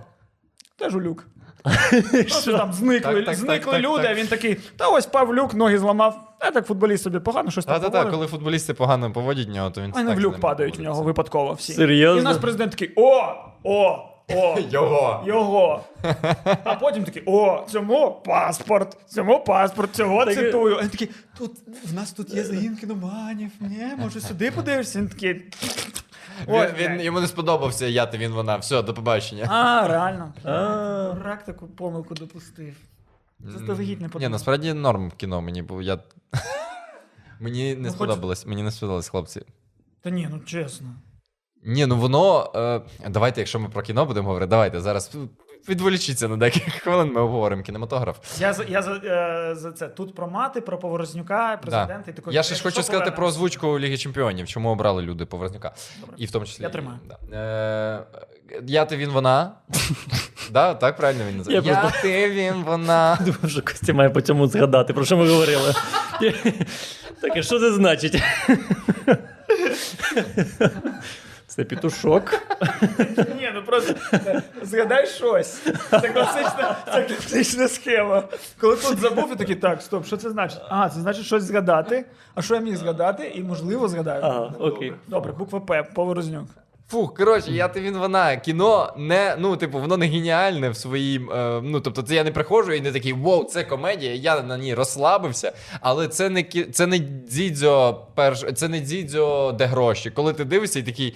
Теж 0.77 0.95
у 0.95 1.01
люк. 1.01 1.27
Просто 2.11 2.57
там 2.57 2.73
зникли, 2.73 3.13
Так, 3.13 3.25
так, 3.25 3.35
зникли 3.35 3.57
так, 3.57 3.71
так, 3.71 3.81
люди, 3.81 4.03
так. 4.03 4.11
а 4.11 4.13
він 4.13 4.27
такий, 4.27 4.55
та 4.55 4.87
ось 4.87 5.07
впав 5.07 5.27
в 5.27 5.35
люк, 5.35 5.53
ноги 5.53 5.79
зламав. 5.79 6.24
А 6.39 6.51
так 6.51 6.67
футболіст 6.67 7.03
собі 7.03 7.19
погано 7.19 7.51
щось 7.51 7.65
там 7.65 7.81
Та-та-та, 7.81 8.11
коли 8.11 8.27
футболісти 8.27 8.73
погано 8.73 9.11
поводять 9.11 9.49
нього, 9.49 9.69
то 9.71 9.81
він 9.81 9.91
А 9.95 10.03
не 10.03 10.15
в 10.15 10.19
люк 10.19 10.39
падають 10.39 10.77
в 10.79 10.81
нього 10.81 11.03
випадково 11.03 11.53
всі. 11.53 11.73
Серйозно? 11.73 12.17
І 12.17 12.21
у 12.21 12.23
нас 12.23 12.37
президент 12.37 12.71
такий: 12.71 12.93
о, 12.95 13.33
о, 13.63 13.97
о, 14.33 14.59
Його. 14.71 15.23
його. 15.27 15.81
А 16.63 16.75
потім 16.75 17.03
такий: 17.03 17.23
о, 17.25 17.65
цьому 17.69 18.21
паспорт, 18.25 18.97
цьому 19.07 19.43
паспорт, 19.43 19.95
цього 19.95 20.25
Так- 20.25 20.35
цитую. 20.35 20.77
Він 20.81 20.89
такий, 20.89 21.09
тут 21.37 21.51
в 21.85 21.93
нас 21.93 22.11
тут 22.11 22.33
є 22.33 22.43
загін 22.43 22.77
кіноманів. 22.77 23.51
Ні, 23.59 23.87
може 23.97 24.21
сюди 24.21 24.51
подивишся? 24.55 24.99
Він 24.99 25.07
такий. 25.07 25.33
Він, 25.33 26.55
Ой, 26.55 26.67
він, 26.79 27.01
йому 27.01 27.19
не 27.19 27.27
сподобався 27.27 27.85
я, 27.85 28.05
ти 28.05 28.17
він 28.17 28.31
вона. 28.31 28.55
Все, 28.57 28.81
до 28.81 28.93
побачення. 28.93 29.45
А, 29.49 29.87
реально. 29.87 30.33
Рак 31.25 31.43
таку 31.45 31.67
помилку 31.67 32.13
допустив. 32.13 32.73
Заздалегідь 33.39 34.01
не 34.01 34.09
Ні, 34.19 34.27
насправді 34.27 34.73
норм 34.73 35.09
в 35.09 35.13
кіно 35.13 35.41
мені, 35.41 35.61
бо 35.61 35.81
я. 35.81 35.97
Мені 37.39 37.75
не 37.75 37.81
Ну, 37.81 37.83
хоч- 37.87 37.93
сподобалось, 37.95 38.45
мені 38.45 38.63
не 38.63 38.71
сподобалось, 38.71 39.09
хлопці. 39.09 39.41
Та 40.01 40.09
ні, 40.09 40.27
ну 40.31 40.39
чесно. 40.39 40.87
Ні, 41.63 41.85
ну 41.85 41.97
воно. 41.97 42.51
Е, 42.55 42.81
давайте, 43.09 43.41
якщо 43.41 43.59
ми 43.59 43.69
про 43.69 43.81
кіно 43.81 44.05
будемо 44.05 44.27
говорити, 44.27 44.49
давайте 44.49 44.81
зараз 44.81 45.11
відволічіться 45.69 46.27
на 46.27 46.37
декілька 46.37 46.71
хвилин, 46.71 47.13
ми 47.13 47.21
обговоримо 47.21 47.63
кінематограф. 47.63 48.41
Я 48.41 48.53
за 48.53 48.63
я 48.63 48.81
за, 48.81 48.91
е, 48.95 49.55
за 49.55 49.71
це 49.71 49.87
тут 49.87 50.15
про 50.15 50.27
мати, 50.27 50.61
про 50.61 50.77
Поворознюка, 50.79 51.57
президента 51.57 52.11
і 52.11 52.13
такий. 52.13 52.33
Я 52.33 52.43
ще 52.43 52.55
ж 52.55 52.63
хочу 52.63 52.83
сказати 52.83 53.11
про 53.11 53.27
озвучку 53.27 53.79
Ліги 53.79 53.97
Чемпіонів, 53.97 54.47
чому 54.47 54.69
обрали 54.69 55.01
люди 55.01 55.25
Поворознюка. 55.25 55.73
Добре. 56.01 56.15
І 56.19 56.25
в 56.25 56.31
тому 56.31 56.45
числі. 56.45 56.63
Я 56.63 56.69
тримаю. 56.69 56.99
Да. 57.07 57.37
Е, 57.37 58.27
я 58.67 58.85
ти 58.85 58.97
він 58.97 59.09
вона. 59.09 59.51
Да, 60.51 60.73
так 60.73 60.97
правильно 60.97 61.23
він 61.29 61.37
називає. 61.37 61.61
Я 61.65 61.71
Я 61.71 62.01
ти 62.01 62.29
він 62.29 62.63
вона. 62.63 63.17
Думаю, 63.19 63.49
що 63.49 63.61
Костя 63.61 63.93
має 63.93 64.09
по 64.09 64.21
цьому 64.21 64.47
згадати, 64.47 64.93
про 64.93 65.05
що 65.05 65.17
ми 65.17 65.29
говорили. 65.29 65.73
Так, 67.21 67.37
і 67.37 67.43
що 67.43 67.59
це 67.59 67.73
значить? 67.73 68.23
Це 71.47 71.63
петушок. 71.63 72.33
Ні, 73.17 73.51
ну 73.55 73.63
просто 73.65 73.93
е, 74.13 74.41
згадай 74.61 75.07
щось. 75.07 75.61
Це 75.89 76.09
класична, 76.09 76.75
це 76.93 77.01
класична 77.01 77.67
схема. 77.67 78.23
Коли 78.61 78.75
тут 78.75 78.97
забув, 78.99 79.33
і 79.33 79.35
такий, 79.35 79.55
так, 79.55 79.81
стоп, 79.81 80.05
що 80.05 80.17
це 80.17 80.29
значить? 80.29 80.61
А, 80.69 80.89
це 80.89 80.99
значить 80.99 81.25
щось 81.25 81.43
згадати. 81.43 82.05
А 82.35 82.41
що 82.41 82.55
я 82.55 82.61
міг 82.61 82.75
згадати? 82.75 83.31
І 83.35 83.43
можливо 83.43 83.87
згадаю. 83.87 84.21
Ага, 84.23 84.53
окей. 84.59 84.93
Добре, 85.07 85.31
буква 85.31 85.59
П, 85.59 85.83
Поворознюк. 85.83 86.47
Фух, 86.87 87.13
коротше, 87.13 87.51
я 87.51 87.71
він 87.75 87.97
вона. 87.97 88.37
Кіно 88.37 88.93
не, 88.97 89.35
ну, 89.39 89.57
типу, 89.57 89.79
воно 89.79 89.97
не 89.97 90.07
геніальне 90.07 90.69
в 90.69 90.77
своїм. 90.77 91.31
Е, 91.31 91.61
ну, 91.63 91.79
тобто, 91.79 92.01
це 92.01 92.15
я 92.15 92.23
не 92.23 92.31
приходжу 92.31 92.71
і 92.71 92.81
не 92.81 92.91
такий 92.91 93.13
вау, 93.13 93.43
це 93.43 93.63
комедія, 93.63 94.13
я 94.13 94.41
на 94.41 94.57
ній 94.57 94.73
розслабився. 94.73 95.53
Але 95.81 96.07
це 96.07 96.29
не 96.29 96.43
це 96.71 96.87
не 96.87 96.97
дзідзьо 96.99 98.05
перш, 98.15 98.45
це 98.55 98.67
не 98.67 98.79
дзідзьо, 98.79 99.51
де 99.51 99.65
гроші. 99.65 100.11
Коли 100.11 100.33
ти 100.33 100.45
дивишся 100.45 100.79
і 100.79 100.83
такий. 100.83 101.15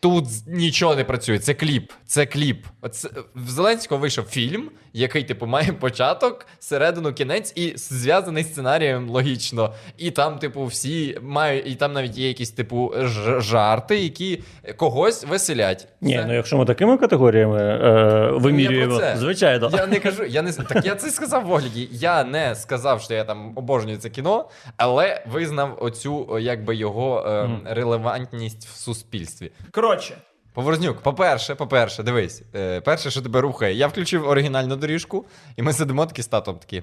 Тут 0.00 0.24
нічого 0.46 0.94
не 0.94 1.04
працює, 1.04 1.38
це 1.38 1.54
кліп. 1.54 1.92
Це 2.06 2.26
кліп. 2.26 2.66
Оце, 2.80 3.08
в 3.34 3.50
Зеленського 3.50 4.00
вийшов 4.00 4.24
фільм, 4.24 4.70
який, 4.92 5.24
типу, 5.24 5.46
має 5.46 5.72
початок, 5.72 6.46
середину, 6.58 7.12
кінець 7.12 7.52
і 7.56 7.72
зв'язаний 7.76 8.44
сценарієм 8.44 9.08
логічно. 9.08 9.74
І 9.98 10.10
там, 10.10 10.38
типу, 10.38 10.64
всі 10.64 11.18
мають, 11.22 11.66
і 11.66 11.74
там 11.74 11.92
навіть 11.92 12.18
є 12.18 12.28
якісь, 12.28 12.50
типу, 12.50 12.92
жарти, 13.38 13.98
які 13.98 14.42
когось 14.76 15.24
веселять. 15.24 15.88
Ні, 16.00 16.16
Це- 16.16 16.24
ну 16.26 16.34
якщо 16.34 16.56
ми 16.56 16.64
такими 16.64 16.98
категоріями 16.98 17.58
е, 17.60 18.30
вимірюємо, 18.32 18.98
це. 18.98 19.16
звичайно. 19.16 19.70
Я 19.72 19.86
не 19.86 20.00
кажу, 20.00 20.24
я 20.24 20.42
не 20.42 20.52
так 20.52 20.86
я 20.86 20.94
це 20.94 21.10
сказав 21.10 21.44
в 21.44 21.52
огляді. 21.52 21.88
Я 21.92 22.24
не 22.24 22.54
сказав, 22.54 23.02
що 23.02 23.14
я 23.14 23.24
там 23.24 23.52
обожнюю 23.56 23.98
це 23.98 24.10
кіно, 24.10 24.48
але 24.76 25.24
визнав 25.32 25.78
оцю 25.80 26.38
якби 26.40 26.76
його 26.76 27.26
е, 27.26 27.50
релевантність 27.74 28.66
в 28.66 28.76
суспільстві. 28.76 29.50
Коротше, 29.70 30.14
Поворознюк, 30.52 31.00
по-перше, 31.00 31.54
по-перше, 31.54 32.02
дивись, 32.02 32.42
е, 32.54 32.80
перше, 32.80 33.10
що 33.10 33.22
тебе 33.22 33.40
рухає, 33.40 33.74
я 33.74 33.86
включив 33.86 34.28
оригінальну 34.28 34.76
доріжку, 34.76 35.26
і 35.56 35.62
ми 35.62 35.72
сидимо 35.72 36.06
такі 36.06 36.22
з 36.22 36.26
татом 36.26 36.56
такі. 36.58 36.82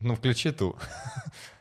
Ну, 0.00 0.14
включи 0.14 0.52
ту. 0.52 0.74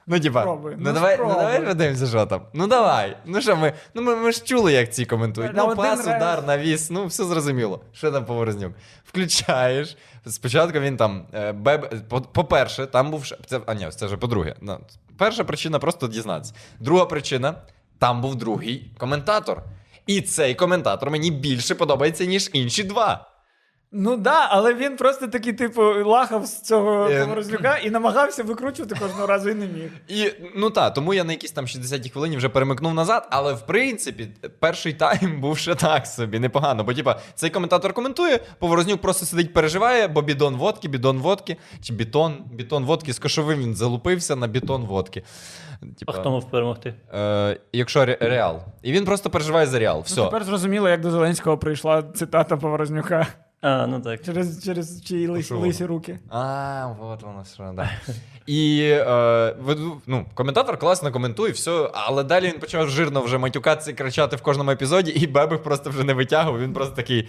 Ну, 0.08 0.18
діба, 0.18 0.42
Спробуй, 0.42 0.72
ну, 0.78 0.84
ну, 0.84 0.94
давай, 0.94 1.18
ну 1.18 1.24
спробуй. 1.24 1.36
давай 1.54 1.66
подивимося, 1.66 2.08
що 2.08 2.26
там. 2.26 2.42
Ну 2.54 2.68
давай. 2.68 3.18
Ну 3.26 3.42
що 3.42 3.56
ми? 3.56 3.74
Ну 3.94 4.02
ми, 4.02 4.16
ми 4.16 4.32
ж 4.32 4.44
чули, 4.44 4.74
як 4.74 4.94
ці 4.94 5.06
коментують. 5.06 5.54
На 5.54 5.64
Ну, 5.64 5.70
один 5.70 5.78
пас, 5.84 5.98
раз. 6.08 6.18
удар, 6.18 6.44
навіс, 6.48 6.90
ну 6.90 7.06
все 7.06 7.24
зрозуміло. 7.26 7.82
Що 7.94 8.12
там 8.12 8.26
Поворознюк? 8.26 8.74
Включаєш. 9.06 9.98
Спочатку 10.28 10.80
він 10.80 10.98
там. 10.98 11.26
е, 11.34 11.52
Беб... 11.52 12.08
по- 12.10 12.22
По-перше, 12.22 12.86
там 12.86 13.12
був. 13.12 13.26
ш- 13.26 13.38
Це, 13.46 13.60
а 13.66 13.74
ні, 13.74 13.90
це 13.96 14.06
вже 14.06 14.18
по-друге. 14.18 14.56
Ну, 14.62 14.78
перша 15.18 15.44
причина 15.44 15.80
просто 15.80 16.08
дізнатися. 16.08 16.54
Друга 16.80 17.06
причина. 17.06 17.56
там 18.00 18.22
був 18.22 18.36
другий 18.36 18.92
коментатор. 18.98 19.64
І 20.08 20.22
цей 20.22 20.56
коментатор 20.56 21.12
мені 21.12 21.32
більше 21.32 21.76
подобається, 21.76 22.26
ніж 22.26 22.50
інші 22.54 22.84
два. 22.84 23.35
Ну 23.98 24.18
да, 24.18 24.48
але 24.50 24.74
він 24.74 24.98
просто 24.98 25.28
такий, 25.28 25.54
типу, 25.54 25.82
лахав 25.84 26.46
з 26.46 26.62
цього 26.62 27.08
Е, 27.10 27.22
Поворознюка 27.22 27.78
і 27.78 27.90
намагався 27.90 28.44
викручувати 28.44 28.96
кожного 28.96 29.28
разу 29.28 29.50
і 29.50 29.54
не 29.54 29.66
міг. 29.66 29.92
І 30.08 30.32
ну 30.56 30.70
та, 30.70 30.90
тому 30.90 31.14
я 31.14 31.24
на 31.24 31.32
якійсь 31.32 31.52
там 31.52 31.66
60-й 31.66 32.10
хвилині 32.10 32.38
вже 32.38 32.50
перемикнув 32.50 32.94
назад. 32.94 33.28
Але 33.32 33.54
в 33.54 33.62
принципі, 33.66 34.28
перший 34.60 34.94
тайм 34.94 35.42
був 35.42 35.58
ще 35.58 35.76
так 35.76 36.08
собі, 36.08 36.40
непогано. 36.40 36.84
Бо 36.84 36.94
типа 36.94 37.20
цей 37.36 37.50
коментатор 37.50 37.94
коментує, 37.94 38.40
Поворознюк 38.60 39.02
просто 39.02 39.26
сидить, 39.26 39.54
переживає, 39.54 40.08
бо 40.08 40.22
бідон 40.22 40.56
водки, 40.56 40.88
бідон 40.88 41.18
водки, 41.18 41.58
чи 41.82 41.94
бітон, 41.94 42.34
бітон 42.52 42.86
водки 42.86 43.14
з 43.14 43.20
кошовим 43.20 43.60
він 43.60 43.76
залупився 43.76 44.36
на 44.36 44.48
бітон 44.48 44.86
водки. 44.86 45.24
А 45.82 45.86
Типа, 46.00 46.12
хто 46.12 46.32
мав 46.32 46.52
перемогти? 46.52 46.94
е, 47.14 47.60
якщо 47.74 48.00
Ре- 48.00 48.18
Реал. 48.30 48.60
І 48.84 48.92
він 48.92 49.06
просто 49.06 49.30
переживає 49.30 49.68
за 49.68 49.80
Реал. 49.80 50.02
Все. 50.06 50.20
Ну, 50.22 50.26
тепер 50.26 50.44
зрозуміло, 50.44 50.90
як 50.90 51.02
до 51.02 51.12
Зеленського 51.12 51.58
прийшла 51.58 52.04
цитата 52.04 52.58
Поворознюка 52.58 53.28
А, 53.68 53.88
ну 53.88 54.00
так. 54.00 54.22
через, 54.22 54.64
через 54.64 55.02
чиї 55.04 55.28
лис, 55.28 55.52
лисі 55.52 55.86
руки. 55.86 56.20
А, 56.30 56.88
от 57.02 57.24
воно 57.24 57.44
що, 57.54 57.74
да. 57.76 57.90
І 58.46 58.82
е, 58.92 59.56
ну, 60.08 60.26
коментатор 60.34 60.78
класно 60.78 61.12
коментує, 61.12 61.52
все, 61.52 61.90
але 61.94 62.24
далі 62.24 62.48
він 62.48 62.60
почав 62.60 62.90
жирно 62.90 63.22
вже 63.22 63.38
матюкатися 63.38 63.92
і 63.92 63.94
кричати 63.94 64.36
в 64.36 64.42
кожному 64.42 64.72
епізоді, 64.72 65.12
і 65.12 65.28
Бебих 65.28 65.64
просто 65.64 65.90
вже 65.90 66.04
не 66.04 66.14
витягував. 66.14 66.62
Він 66.62 66.74
просто 66.74 66.96
такий, 66.96 67.28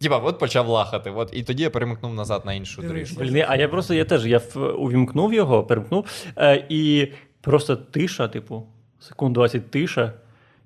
типа, 0.00 0.18
от 0.18 0.38
почав 0.38 0.68
лахати. 0.68 1.10
От, 1.10 1.30
і 1.32 1.42
тоді 1.42 1.62
я 1.62 1.70
перемикнув 1.70 2.14
назад 2.14 2.42
на 2.46 2.52
іншу 2.52 2.82
доріжку. 2.82 3.20
Блін, 3.20 3.44
а 3.48 3.56
я 3.56 3.68
просто 3.68 3.94
я 3.94 4.04
теж 4.04 4.26
я 4.26 4.38
увімкнув 4.78 5.34
його, 5.34 5.64
перемкнув, 5.64 6.06
е, 6.36 6.66
і 6.68 7.12
просто 7.40 7.76
тиша, 7.76 8.28
типу, 8.28 8.66
секунд 9.00 9.34
20 9.34 9.70
тиша, 9.70 10.12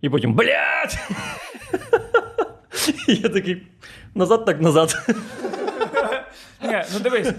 і 0.01 0.11
потім 0.11 0.35
блядь! 0.35 0.99
Я 3.09 3.29
такий 3.29 3.63
назад, 4.15 4.45
так 4.45 4.61
назад. 4.61 4.95
Ні, 6.63 6.83
ну 6.95 7.01
дивись, 7.01 7.33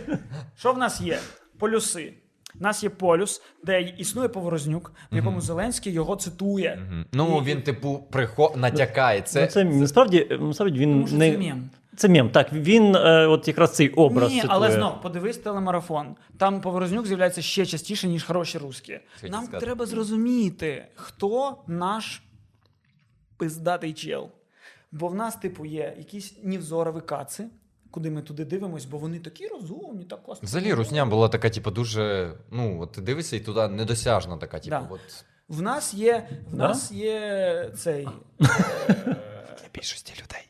що 0.57 0.73
в 0.73 0.77
нас 0.77 1.01
є? 1.01 1.19
Полюси. 1.59 2.13
У 2.59 2.63
нас 2.63 2.83
є 2.83 2.89
полюс, 2.89 3.41
де 3.63 3.81
існує 3.81 4.27
Поворознюк, 4.27 4.91
в 5.11 5.15
якому 5.15 5.41
Зеленський 5.41 5.93
його 5.93 6.15
цитує. 6.15 6.79
Мгм. 6.87 7.05
Ну, 7.11 7.39
він, 7.39 7.61
типу, 7.61 8.03
прихо... 8.11 8.53
натякає. 8.57 9.21
Це, 9.21 9.41
Ну, 9.41 9.47
це 9.47 9.63
насправді, 9.63 10.37
насправді 10.39 10.79
він 10.79 10.93
Тому 10.93 11.07
що 11.07 11.15
не 11.15 11.31
це 11.31 11.37
мем. 11.37 11.69
Це 11.95 12.09
мем. 12.09 12.29
Так, 12.29 12.53
він 12.53 12.95
е, 12.95 13.27
от 13.27 13.47
якраз 13.47 13.75
цей 13.75 13.89
образ. 13.89 14.29
Ні, 14.31 14.41
цитує. 14.41 14.53
але 14.55 14.71
знов, 14.71 15.01
подивись 15.01 15.37
телемарафон. 15.37 16.15
Там 16.37 16.61
Поворознюк 16.61 17.07
з'являється 17.07 17.41
ще 17.41 17.65
частіше, 17.65 18.07
ніж 18.07 18.23
хороші 18.23 18.57
русські. 18.57 18.99
Хотів 19.15 19.31
Нам 19.31 19.43
сказати. 19.43 19.65
треба 19.65 19.85
зрозуміти, 19.85 20.87
хто 20.95 21.57
наш 21.67 22.21
пиздатий 23.37 23.93
чел. 23.93 24.29
Бо 24.91 25.07
в 25.07 25.15
нас, 25.15 25.35
типу, 25.35 25.65
є 25.65 25.95
якісь 25.97 26.33
нівзорові 26.43 27.01
каци, 27.01 27.47
куди 27.91 28.11
ми 28.11 28.21
туди 28.21 28.45
дивимось, 28.45 28.85
бо 28.85 28.97
вони 28.97 29.19
такі 29.19 29.47
розумні, 29.47 30.03
так 30.05 30.23
класно. 30.23 30.45
Взагалі, 30.45 30.73
Русня 30.73 31.05
була 31.05 31.29
така, 31.29 31.49
типу, 31.49 31.71
дуже. 31.71 32.33
Ну, 32.51 32.81
от 32.81 32.91
ти 32.91 33.01
дивишся 33.01 33.35
і 33.35 33.39
туди 33.39 33.67
недосяжна 33.67 34.37
така, 34.37 34.59
типу, 34.59 34.69
Да. 34.69 34.87
от. 34.89 35.25
В 35.47 35.61
нас 35.61 35.93
є, 35.93 36.29
в 36.51 36.55
Да? 36.55 36.67
нас 36.67 36.91
є 36.91 37.71
цей. 37.77 38.07
Для 38.39 39.67
більшості 39.73 40.13
людей. 40.23 40.48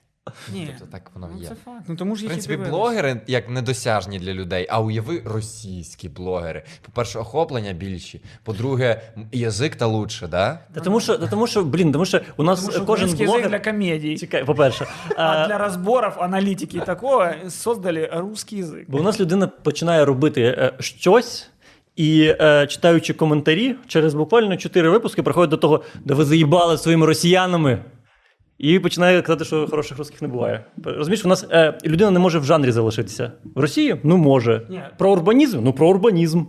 Ні, 0.53 0.67
Тобто 0.79 0.91
так 0.91 1.11
воно 1.13 1.29
ну, 1.35 1.41
є. 1.41 1.47
це 1.47 1.55
факт. 1.65 1.85
Ну 1.87 1.95
тому 1.95 2.15
ж 2.15 2.25
В 2.25 2.27
принципі, 2.27 2.57
блогери 2.57 3.21
як 3.27 3.49
недосяжні 3.49 4.19
для 4.19 4.33
людей, 4.33 4.67
а 4.69 4.81
уяви 4.81 5.21
російські 5.25 6.09
блогери. 6.09 6.63
По-перше, 6.81 7.19
охоплення 7.19 7.73
більші. 7.73 8.21
По-друге, 8.43 9.01
язик 9.31 9.75
та 9.75 9.85
лучше, 9.85 10.27
да? 10.27 10.59
Та 10.73 10.81
тому 10.81 10.99
що, 10.99 11.17
та 11.17 11.27
тому 11.27 11.47
що, 11.47 11.63
блін, 11.63 11.91
тому 11.91 12.05
що 12.05 12.21
у 12.37 12.43
нас 12.43 12.59
Тому 12.59 12.71
що 12.71 12.85
кожен 12.85 13.09
блогер. 13.09 13.27
язик 13.35 13.49
для 13.49 13.59
комедій. 13.59 14.17
Чекай, 14.17 14.45
по-перше, 14.45 14.85
А 15.15 15.23
а, 15.23 15.47
для 15.47 15.57
розборів, 15.57 16.11
аналітики 16.19 16.77
і 16.77 16.81
такого 16.81 17.27
создали 17.49 18.09
русский 18.13 18.59
язик. 18.59 18.85
бо 18.87 18.97
у 18.97 19.03
нас 19.03 19.19
людина 19.19 19.47
починає 19.47 20.05
робити 20.05 20.41
е, 20.41 20.73
щось. 20.79 21.49
І 21.95 22.35
е, 22.41 22.67
читаючи 22.67 23.13
коментарі, 23.13 23.75
через 23.87 24.13
буквально 24.13 24.57
чотири 24.57 24.89
випуски 24.89 25.23
приходить 25.23 25.49
до 25.49 25.57
того, 25.57 25.83
де 26.05 26.13
ви 26.13 26.25
заїбали 26.25 26.77
своїми 26.77 27.05
росіянами. 27.05 27.83
І 28.59 28.79
починає 28.79 29.21
казати, 29.21 29.45
що 29.45 29.67
хороших 29.67 29.97
русських 29.97 30.21
не 30.21 30.27
буває. 30.27 30.65
Розумієш, 30.83 31.25
у 31.25 31.27
нас 31.27 31.45
е, 31.51 31.77
людина 31.85 32.11
не 32.11 32.19
може 32.19 32.39
в 32.39 32.43
жанрі 32.43 32.71
залишитися. 32.71 33.31
В 33.55 33.59
Росії? 33.59 33.95
Ну 34.03 34.17
може. 34.17 34.61
Ні. 34.69 34.81
Про 34.97 35.11
урбанізм? 35.11 35.59
Ну 35.63 35.73
про 35.73 35.89
урбанізм. 35.89 36.43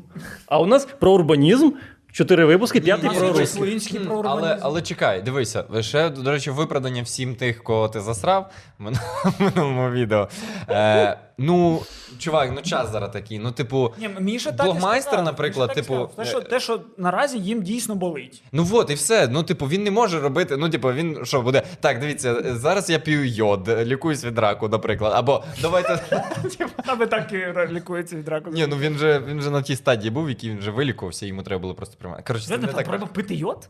А 0.47 0.61
у 0.61 0.67
нас 0.67 0.89
про 0.99 1.13
урбанізм, 1.13 1.71
чотири 2.13 2.45
випуски, 2.45 2.81
п'ятий 2.81 3.11
про 3.11 3.33
русських. 3.33 4.07
про 4.07 4.17
Але, 4.17 4.33
урбанізм. 4.33 4.61
але 4.63 4.83
чекай, 4.83 5.23
дивися, 5.23 5.65
ще, 5.81 6.09
до 6.11 6.31
речі, 6.31 6.51
виправдання 6.51 7.03
всім 7.03 7.35
тих, 7.35 7.63
кого 7.63 7.89
ти 7.89 8.01
засрав 8.01 8.51
в 8.79 8.83
мин- 8.83 8.99
в 9.25 9.43
минулому 9.43 9.91
відео. 9.91 10.29
Е, 10.69 11.19
ну, 11.39 11.83
чувак, 12.19 12.51
ну 12.55 12.63
час 12.63 12.93
зараз 12.93 13.11
такий. 13.13 13.39
Ну, 13.39 13.53
типу, 13.53 13.95
Ні, 13.99 14.11
Міша 14.21 14.53
так 14.53 14.61
і 14.67 14.71
Блогмайстер, 14.71 15.13
сказав. 15.13 15.25
наприклад, 15.25 15.69
Міша 15.69 15.75
так 15.81 15.87
типу, 15.87 16.09
сказав. 16.13 16.17
Те, 16.17 16.25
що, 16.25 16.41
те, 16.41 16.61
що 16.61 16.81
наразі 16.99 17.39
їм 17.39 17.63
дійсно 17.63 17.95
болить. 17.95 18.43
Ну 18.53 18.67
от 18.73 18.91
і 18.91 18.95
все. 18.95 19.29
Ну, 19.29 19.43
типу, 19.43 19.67
він 19.67 19.85
не 19.85 19.91
може 19.91 20.21
робити. 20.21 20.57
Ну, 20.57 20.71
типу, 20.71 20.93
він 20.93 21.19
що 21.25 21.43
буде? 21.43 21.63
Так, 21.81 22.01
дивіться, 22.01 22.37
зараз 22.57 22.91
я 22.91 22.99
п'ю 22.99 23.25
йод, 23.27 23.69
лікуюсь 23.69 24.25
від 24.25 24.39
раку, 24.39 24.69
наприклад. 24.69 25.13
Або 25.17 25.45
давайте. 25.63 26.01
Аби 26.87 27.07
так 27.07 27.33
і 27.33 27.73
лікується 27.75 28.17
від 28.17 28.29
раку. 28.29 28.51
Ні, 28.51 28.67
ну 28.67 28.77
він 28.77 28.99
же 28.99 29.23
він 29.29 29.41
же 29.41 29.51
на 29.51 29.63
тій 29.63 29.77
стадії 29.77 30.11
був, 30.11 30.25
в 30.25 30.29
якій 30.29 30.51
він 30.51 30.59
вже 30.59 30.71
вилікувався, 30.71 31.27
йому 31.27 31.43
треба 31.43 31.61
було 31.63 31.75
просто 31.75 31.97
приймати. 32.01 32.23
Коротше, 32.27 32.47
це 32.47 32.59
не 32.59 32.67
так. 32.67 32.87
треба 32.87 33.07
пити 33.07 33.35
йод? 33.35 33.69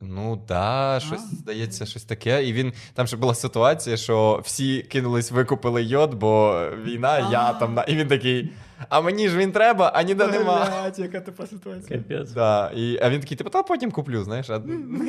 Ну 0.00 0.42
да, 0.48 1.00
щось 1.06 1.20
здається, 1.20 1.86
щось 1.86 2.04
таке. 2.04 2.44
І 2.44 2.52
він 2.52 2.72
там 2.94 3.06
ще 3.06 3.16
була 3.16 3.34
ситуація, 3.34 3.96
що 3.96 4.40
всі 4.44 4.82
кинулись, 4.82 5.30
викупили 5.30 5.82
йод, 5.82 6.14
бо 6.14 6.62
війна, 6.84 7.30
я 7.30 7.52
там 7.52 7.74
на. 7.74 7.82
І 7.82 7.96
він 7.96 8.08
такий. 8.08 8.52
А 8.88 9.00
мені 9.00 9.28
ж 9.28 9.36
він 9.36 9.52
треба, 9.52 9.92
а 9.94 10.02
ніде 10.02 10.26
нема. 10.26 10.68
Блядь, 10.84 10.98
яка 10.98 11.20
типа 11.20 11.46
ситуація. 11.46 11.98
Капець. 11.98 12.30
Да, 12.30 12.70
і, 12.76 12.98
а 13.02 13.10
він 13.10 13.20
такий, 13.20 13.36
типу, 13.36 13.50
та 13.50 13.62
потім 13.62 13.90
куплю, 13.90 14.24
знаєш. 14.24 14.50
А, 14.50 14.62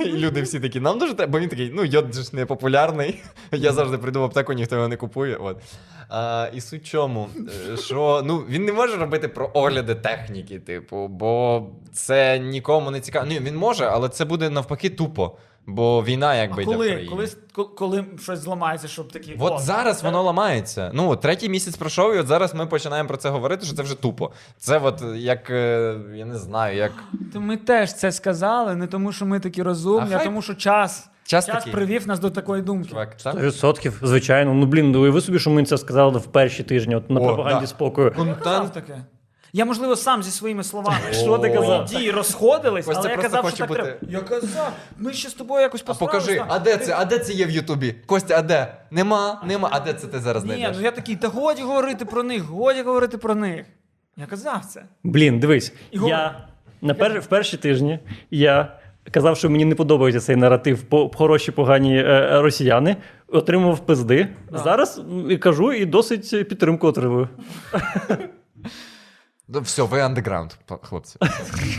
і 0.05 0.11
люди 0.17 0.41
всі 0.41 0.59
такі, 0.59 0.79
нам 0.79 0.99
дуже 0.99 1.13
треба, 1.13 1.31
бо 1.31 1.39
він 1.39 1.49
такий, 1.49 1.71
ну, 1.75 1.85
йод 1.85 2.15
же 2.15 2.23
ж 2.23 2.35
не 2.35 2.45
популярний. 2.45 3.23
Я 3.51 3.71
завжди 3.71 3.97
прийду 3.97 4.21
в 4.21 4.23
аптеку, 4.23 4.53
ніхто 4.53 4.75
його 4.75 4.87
не 4.87 4.95
купує. 4.95 5.35
От. 5.35 5.57
А, 6.09 6.49
і 6.53 6.61
суть 6.61 6.83
в 6.83 6.85
чому, 6.85 7.29
е, 7.73 7.77
що 7.77 8.21
ну, 8.25 8.37
він 8.37 8.65
не 8.65 8.73
може 8.73 8.95
робити 8.95 9.27
про 9.27 9.51
огляди 9.53 9.95
техніки, 9.95 10.59
типу, 10.59 11.07
бо 11.07 11.65
це 11.93 12.39
нікому 12.39 12.91
не 12.91 12.99
цікаво. 12.99 13.25
Ні, 13.25 13.39
він 13.39 13.55
може, 13.55 13.85
але 13.85 14.09
це 14.09 14.25
буде 14.25 14.49
навпаки 14.49 14.89
тупо. 14.89 15.37
Бо 15.69 16.03
війна 16.03 16.35
якби 16.35 16.55
А 16.59 16.61
йде 16.61 16.71
в 16.71 16.73
коли, 16.73 16.87
країні. 16.89 17.09
коли, 17.09 17.27
коли, 17.53 17.67
коли 17.77 18.05
щось 18.19 18.39
зламається, 18.39 18.87
щоб 18.87 19.11
такі. 19.11 19.35
От 19.39 19.53
«О, 19.53 19.57
зараз 19.59 19.99
це- 19.99 20.05
воно 20.05 20.23
ламається. 20.23 20.91
Ну, 20.93 21.09
от 21.09 21.21
третій 21.21 21.49
місяць 21.49 21.75
пройшов, 21.75 22.15
і 22.15 22.19
от 22.19 22.27
зараз 22.27 22.55
ми 22.55 22.65
починаємо 22.65 23.07
про 23.07 23.17
це 23.17 23.29
говорити, 23.29 23.65
що 23.65 23.75
це 23.75 23.83
вже 23.83 23.95
тупо. 23.95 24.31
Це 24.57 24.77
от 24.79 25.03
як, 25.15 25.49
е, 25.49 25.95
я 26.15 26.25
не 26.25 26.37
знаю, 26.37 26.77
як 26.77 26.91
То 27.33 27.41
ми 27.41 27.57
теж 27.57 27.93
це 27.93 28.11
сказали, 28.11 28.75
не 28.75 28.87
тому, 28.87 29.11
що 29.11 29.25
ми 29.25 29.39
такі 29.39 29.63
розумні, 29.63 30.09
А 30.11 30.15
а, 30.15 30.17
хай- 30.17 30.25
тому, 30.25 30.41
що 30.41 30.53
час, 30.55 31.09
час 31.23 31.45
час 31.45 31.55
такий. 31.55 31.73
привів 31.73 32.07
нас 32.07 32.19
до 32.19 32.29
такої 32.29 32.61
думки. 32.61 32.89
Чувак, 32.89 33.15
так? 33.17 33.35
100%, 33.35 33.93
звичайно. 34.01 34.53
Ну 34.53 34.65
блін, 34.65 34.91
ну 34.91 35.01
уяви 35.03 35.21
собі, 35.21 35.39
що 35.39 35.49
ми 35.49 35.63
це 35.63 35.77
сказали 35.77 36.19
в 36.19 36.25
перші 36.25 36.63
тижні, 36.63 36.95
от 36.95 37.09
на 37.09 37.19
О, 37.19 37.23
пропаганді 37.25 37.61
да. 37.61 37.67
спокою. 37.67 38.13
Я 38.27 38.33
казав 38.35 38.73
таке. 38.73 38.97
Я, 39.57 39.65
можливо, 39.65 39.95
сам 39.95 40.23
зі 40.23 40.31
своїми 40.31 40.63
словами. 40.63 40.97
Що 41.11 41.37
ти 41.37 41.49
казав? 41.49 41.85
Дії 41.85 42.11
розходились, 42.11 42.85
Костя 42.85 43.01
але 43.01 43.09
я 43.09 43.15
просто 43.17 43.37
казав, 43.37 43.51
що 43.51 43.51
хоче 43.51 43.57
так 43.57 43.67
бути- 43.69 43.97
треба. 44.07 44.13
Я 44.23 44.39
казав, 44.39 44.71
ми 44.97 45.13
ще 45.13 45.29
з 45.29 45.33
тобою 45.33 45.61
якось 45.61 45.83
А 45.87 45.93
покажи, 45.93 46.43
а 46.47 46.59
де 46.59 46.77
це? 46.77 46.95
А 46.97 47.05
де 47.05 47.19
це 47.19 47.33
є 47.33 47.45
в 47.45 47.49
Ютубі? 47.49 47.95
Костя, 48.05 48.35
а 48.37 48.41
де? 48.41 48.75
Нема, 48.91 49.41
нема. 49.47 49.69
А 49.71 49.79
де 49.79 49.93
це 49.93 50.07
ти 50.07 50.19
зараз 50.19 50.43
Ні, 50.43 50.49
знайдеш? 50.49 50.75
ну 50.77 50.83
я 50.83 50.91
такий, 50.91 51.15
та 51.15 51.27
годі 51.27 51.61
говорити 51.61 52.05
про 52.05 52.23
них, 52.23 52.43
годі 52.43 52.81
говорити 52.81 53.17
про 53.17 53.35
них. 53.35 53.65
Я 54.17 54.25
казав 54.25 54.65
це. 54.65 54.83
Блін, 55.03 55.39
дивись, 55.39 55.73
Ігор. 55.91 56.09
я 56.09 56.47
на 56.81 56.93
пер... 56.93 57.19
в 57.19 57.25
перші 57.25 57.57
тижні 57.57 57.99
я 58.31 58.71
казав, 59.11 59.37
що 59.37 59.49
мені 59.49 59.65
не 59.65 59.75
подобається 59.75 60.21
цей 60.21 60.35
наратив 60.35 60.81
по 60.81 61.11
хороші 61.15 61.51
погані 61.51 61.97
е, 61.99 62.41
росіяни. 62.41 62.95
Отримав 63.27 63.79
пизди. 63.79 64.27
Зараз 64.51 64.97
м, 64.99 65.31
і 65.31 65.37
кажу, 65.37 65.73
і 65.73 65.85
досить 65.85 66.29
підтримку 66.49 66.87
отримую. 66.87 67.29
Ну, 69.49 69.59
все, 69.61 69.81
ви 69.83 69.99
андеграунд, 70.01 70.51
хлопці. 70.81 71.15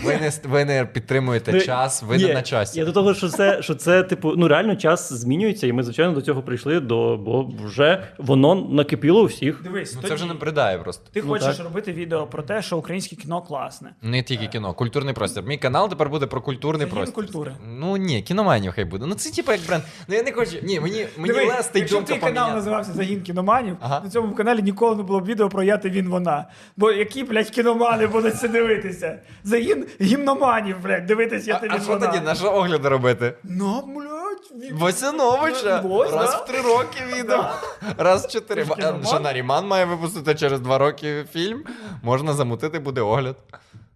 Ви 0.05 0.17
не, 0.17 0.33
ви 0.45 0.65
не 0.65 0.85
підтримуєте 0.85 1.53
Ну, 1.53 1.61
час, 1.61 2.03
ви 2.03 2.17
Ні, 2.17 2.27
не 2.27 2.35
на 2.35 2.43
часі. 2.43 2.79
Я 2.79 2.85
до 2.87 2.93
того, 2.93 3.15
що 3.15 3.29
це, 3.29 3.63
що 3.63 3.75
це, 3.75 4.03
типу, 4.03 4.33
ну 4.37 4.49
реально 4.49 4.77
час 4.77 5.13
змінюється, 5.13 5.67
і 5.67 5.73
ми, 5.73 5.83
звичайно, 5.83 6.13
до 6.13 6.23
цього 6.23 6.43
прийшли, 6.43 6.81
до, 6.81 7.17
бо 7.17 7.51
вже 7.65 8.05
воно 8.19 8.55
накипіло 8.55 9.23
у 9.23 9.25
всіх. 9.25 9.63
Дивись, 9.63 9.95
Ну 9.95 10.01
тоді 10.01 10.09
це 10.09 10.15
вже 10.15 10.27
не 10.27 10.35
придає 10.35 10.79
просто. 10.79 11.03
ти 11.13 11.23
Ну, 11.23 11.29
хочеш 11.29 11.57
так. 11.57 11.65
робити 11.67 11.93
відео 11.93 12.27
про 12.27 12.43
те, 12.43 12.63
що 12.63 12.79
українське 12.79 13.17
кіно 13.17 13.43
класне. 13.43 13.91
Не 14.03 14.23
тільки 14.23 14.47
кіно, 14.47 14.75
культурний 14.75 15.15
простір. 15.15 15.43
Мій 15.43 15.59
канал 15.59 15.89
тепер 15.89 16.09
буде 16.09 16.27
про 16.27 16.41
культурний 16.41 16.87
Це 16.87 16.93
простір. 16.93 17.15
культури. 17.15 17.53
Ну 17.67 17.97
ні, 17.97 18.23
кіноманів 18.23 18.73
хай 18.73 18.85
буде. 18.85 19.07
Ну 19.07 19.15
це 19.15 19.31
типу 19.31 19.53
як 19.53 19.61
бренд. 19.67 19.83
Ну 20.09 20.15
я 20.15 20.23
не 20.23 20.33
хочу. 20.33 20.57
Ні, 20.63 20.81
мені, 20.81 21.07
мені 21.17 21.35
Дивись, 21.35 21.49
лестить 21.49 21.77
якщо 21.81 22.03
твій 22.03 22.17
канал 22.19 22.51
називався 22.55 22.93
Загін 22.93 23.23
кіноманів, 23.23 23.77
Ага. 23.81 24.01
на 24.05 24.11
цьому 24.11 24.35
каналі 24.35 24.63
ніколи 24.63 24.97
не 24.97 25.03
було 25.03 25.21
б 25.21 25.25
відео 25.25 25.49
про 25.49 25.63
я 25.63 25.77
ти 25.79 25.91
він 25.91 26.09
вона. 26.09 26.47
Бо 26.77 26.93
який, 26.93 27.25
блядь, 27.25 27.51
кіномани 27.63 28.07
будуть 28.07 28.39
це 28.41 28.49
дивитися. 28.49 29.19
Загін 29.45 29.87
гімноманів, 30.01 30.77
блядь, 30.83 31.07
дивитися 31.07 31.51
я 31.51 31.61
А, 31.71 31.77
а 31.77 31.81
що 31.81 31.97
тоді? 31.97 32.21
На 32.21 32.35
що 32.35 32.53
огляди 32.53 32.89
робити? 32.89 33.35
Ну, 33.45 33.83
блядь, 33.97 34.63
він- 34.63 34.77
Васяновича. 34.79 35.83
Ось, 35.91 36.13
Раз 36.13 36.31
да. 36.31 36.37
в 36.37 36.47
три 36.47 36.61
роки 36.61 36.99
відео. 37.17 37.45
Раз 37.99 38.27
в 38.27 38.29
чотири. 38.31 38.67
Тож 38.67 38.79
Ріман 38.79 39.01
А, 39.03 39.07
Що 39.07 39.21
Наріман 39.21 39.67
має 39.67 39.85
випустити 39.85 40.35
через 40.35 40.61
два 40.61 40.79
роки 40.79 41.25
фільм. 41.33 41.65
Можна 42.03 42.33
замутити, 42.33 42.79
буде 42.79 43.01
огляд. 43.01 43.37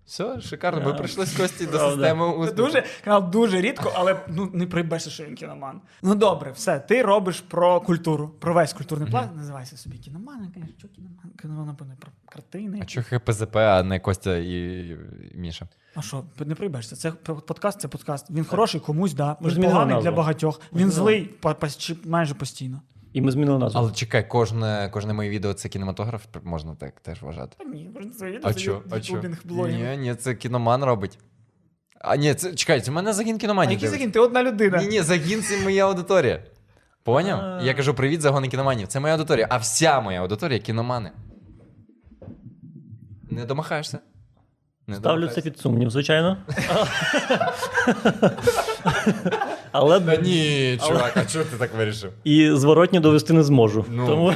Все, 0.07 0.41
шикарно. 0.41 0.85
Ми 0.91 0.95
прийшли 0.95 1.27
з 1.27 1.37
Кості 1.37 1.67
до 1.67 1.79
системи 1.79 2.27
успіху. 2.35 2.57
дуже, 2.57 2.85
канал 3.05 3.31
дуже 3.31 3.61
рідко, 3.61 3.93
але 3.97 4.17
ну, 4.29 4.51
не 4.53 4.67
прийбешся, 4.67 5.11
що 5.11 5.25
він 5.25 5.35
кіноман. 5.35 5.81
Ну 6.03 6.15
добре, 6.15 6.53
все, 6.53 6.81
ти 6.81 7.03
робиш 7.03 7.41
про 7.41 7.81
культуру, 7.81 8.29
про 8.29 8.55
весь 8.55 8.73
культурний 8.73 9.11
план. 9.11 9.29
Називайся 9.37 9.77
собі 9.77 9.99
кіноман, 9.99 10.53
звісно, 10.55 10.69
що 10.79 10.89
кіноман? 10.89 11.31
Кіноман, 11.43 11.67
напевно, 11.67 11.95
про 12.01 12.11
картини. 12.29 12.79
А 12.83 12.85
чого 12.85 13.07
ХПЗП, 13.11 13.57
а 13.57 13.83
не 13.83 14.01
Костя 14.01 14.37
і 14.37 14.53
і 14.89 14.99
Міша? 15.35 15.69
А 15.95 16.03
що, 16.03 16.25
не 16.47 16.55
прийбешся? 16.55 16.97
Це 16.97 17.11
подкаст, 17.47 17.81
це 17.81 17.89
подкаст. 17.89 18.31
Він 18.31 18.45
хороший 18.45 18.81
комусь, 18.81 19.15
да. 19.15 19.37
Він 19.43 19.63
поганий 19.63 20.03
для 20.03 20.13
багатьох. 20.13 20.61
Він 20.73 20.91
злий 20.91 21.25
по- 21.25 21.55
по- 21.55 21.69
чи 21.69 21.97
майже 22.05 22.35
постійно. 22.35 22.81
І 23.13 23.21
ми 23.21 23.33
змінили 23.33 23.59
назву. 23.59 23.81
Але 23.81 23.93
чекай, 23.93 24.29
кожне, 24.29 24.89
кожне 24.93 25.13
моє 25.13 25.31
відео 25.31 25.55
це 25.55 25.69
кінематограф, 25.69 26.25
можна 26.43 26.75
так 26.75 27.01
теж 27.01 27.23
вважати. 27.23 27.57
Та 27.59 27.65
ні, 27.65 27.91
просто 27.95 28.13
це 28.13 28.41
А 28.43 28.55
чо? 28.55 28.83
А 28.91 29.01
чо? 29.01 29.23
Ні, 29.45 29.97
ні, 29.99 30.15
це 30.15 30.35
кіноман 30.35 30.85
робить. 30.85 31.19
А 32.01 32.17
ні, 32.17 32.35
це 32.35 32.55
чекай, 32.55 32.81
це 32.81 32.91
в 32.91 32.95
мене 32.95 33.13
загін 33.13 33.37
А 33.37 33.39
кіноманів. 33.39 33.73
який 33.73 33.89
загін? 33.89 34.11
Ти 34.11 34.21
одна 34.21 34.43
людина. 34.43 34.79
Ні, 34.79 34.87
ні, 34.89 35.03
загін 35.03 35.43
це 35.43 35.63
моя 35.63 35.87
аудиторія. 35.89 36.43
Поняв? 37.03 37.41
А. 37.41 37.61
Я 37.63 37.75
кажу, 37.75 37.95
привіт, 37.95 38.21
загони 38.21 38.49
кіноманів. 38.49 38.89
Це 38.89 39.01
моя 39.01 39.15
аудиторія, 39.15 39.47
а 39.51 39.57
вся 39.57 40.01
моя 40.01 40.21
аудиторія 40.21 40.59
кіномани. 40.59 41.11
Не 43.31 43.45
домахаєшся? 43.45 43.99
Не 44.87 44.97
Ставлю 44.97 45.21
домахаєшся. 45.21 45.43
це 45.43 45.51
під 45.51 45.61
сумнів, 45.61 45.91
звичайно. 45.91 46.37
Але 49.73 50.01
Та 50.01 50.17
ні, 50.17 50.79
чувак, 50.87 51.13
а 51.17 51.25
чого 51.25 51.45
ти 51.45 51.57
так 51.57 51.75
вирішив? 51.75 52.13
і 52.25 52.51
зворотні 52.51 53.01
довести 53.01 53.33
не 53.33 53.43
зможу. 53.43 53.85
Ну. 53.89 54.07
Тому 54.07 54.35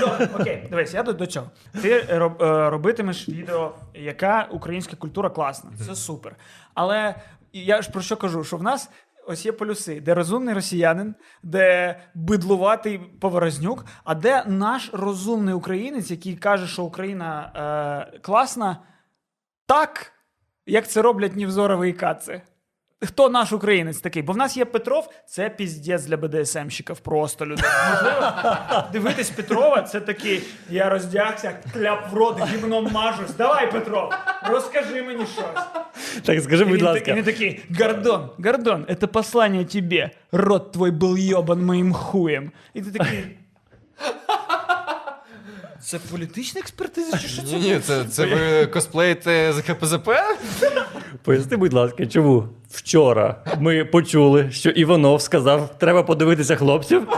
Добре, 0.00 0.28
окей, 0.40 0.66
дивись, 0.70 0.94
я 0.94 1.02
до, 1.02 1.12
до 1.12 1.26
цього. 1.26 1.50
Ти 1.82 2.06
роб, 2.10 2.42
е, 2.42 2.70
робитимеш 2.70 3.28
відео, 3.28 3.74
яка 3.94 4.48
українська 4.50 4.96
культура 4.96 5.30
класна. 5.30 5.70
Це 5.86 5.94
супер. 5.94 6.36
Але 6.74 7.14
я 7.52 7.82
ж 7.82 7.90
про 7.90 8.02
що 8.02 8.16
кажу? 8.16 8.44
Що 8.44 8.56
в 8.56 8.62
нас 8.62 8.90
ось 9.26 9.46
є 9.46 9.52
полюси, 9.52 10.00
де 10.00 10.14
розумний 10.14 10.54
росіянин, 10.54 11.14
де 11.42 11.96
бидлуватий 12.14 12.98
поворознюк, 12.98 13.84
а 14.04 14.14
де 14.14 14.44
наш 14.46 14.90
розумний 14.92 15.54
українець, 15.54 16.10
який 16.10 16.36
каже, 16.36 16.66
що 16.66 16.82
Україна 16.82 17.52
е, 18.14 18.18
класна, 18.18 18.76
так, 19.66 20.12
як 20.66 20.88
це 20.88 21.02
роблять 21.02 21.36
Нівзорові 21.36 21.90
і 21.90 21.92
Каци. 21.92 22.42
Хто 23.06 23.28
наш 23.28 23.52
українець 23.52 24.00
такий? 24.00 24.22
Бо 24.22 24.32
в 24.32 24.36
нас 24.36 24.56
є 24.56 24.64
Петров, 24.64 25.10
це 25.26 25.50
піздець 25.50 26.04
для 26.04 26.16
БДСМщиків, 26.16 26.98
просто 26.98 27.46
людей. 27.46 27.64
Можливо, 27.90 28.32
дивитись 28.92 29.30
Петрова, 29.30 29.82
це 29.82 30.00
такий, 30.00 30.42
я 30.70 30.88
роздягся, 30.88 31.58
кляп 31.72 32.12
в 32.12 32.14
рот, 32.16 32.40
гімном 32.48 32.92
мажусь. 32.92 33.30
Давай, 33.38 33.72
Петров, 33.72 34.12
розкажи 34.48 35.02
мені 35.02 35.26
щось. 35.26 35.64
так 36.24 36.40
скажи, 36.40 36.64
будь 36.64 36.74
він, 36.74 36.80
і 36.80 36.84
ласка. 36.84 37.14
він 37.14 37.24
такий, 37.24 37.62
Гордон, 37.80 38.30
Гордон, 38.38 38.86
это 38.88 39.06
послание 39.06 39.64
тебе. 39.64 40.10
Рот 40.32 40.72
твой 40.72 40.90
был 40.90 41.38
ебан 41.38 41.64
моїм 41.64 41.92
хуєм. 41.92 42.52
І 42.74 42.82
ти 42.82 42.90
такий. 42.90 43.24
Це 45.80 45.98
політична 46.10 46.60
експертиза 46.60 47.18
чи 47.18 47.28
що 47.28 47.42
це? 47.42 47.56
Ні, 47.56 47.60
ні, 47.60 47.78
це, 47.78 48.04
це 48.04 48.26
ви 48.26 48.66
косплеїте 48.66 49.52
з 49.52 49.60
ХПЗП? 49.60 50.10
Поясни, 51.22 51.56
будь 51.56 51.72
ласка, 51.72 52.06
чому 52.06 52.48
вчора 52.72 53.36
ми 53.58 53.84
почули, 53.84 54.50
що 54.50 54.70
Іванов 54.70 55.22
сказав, 55.22 55.70
треба 55.78 56.02
подивитися 56.02 56.56
хлопців. 56.56 57.08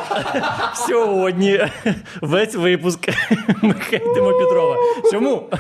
Сьогодні 0.75 1.61
весь 2.21 2.55
випуск 2.55 3.09
ми 3.63 3.75
хейтимо 3.75 4.39
Петрова. 4.39 4.77
Чому? 5.13 5.51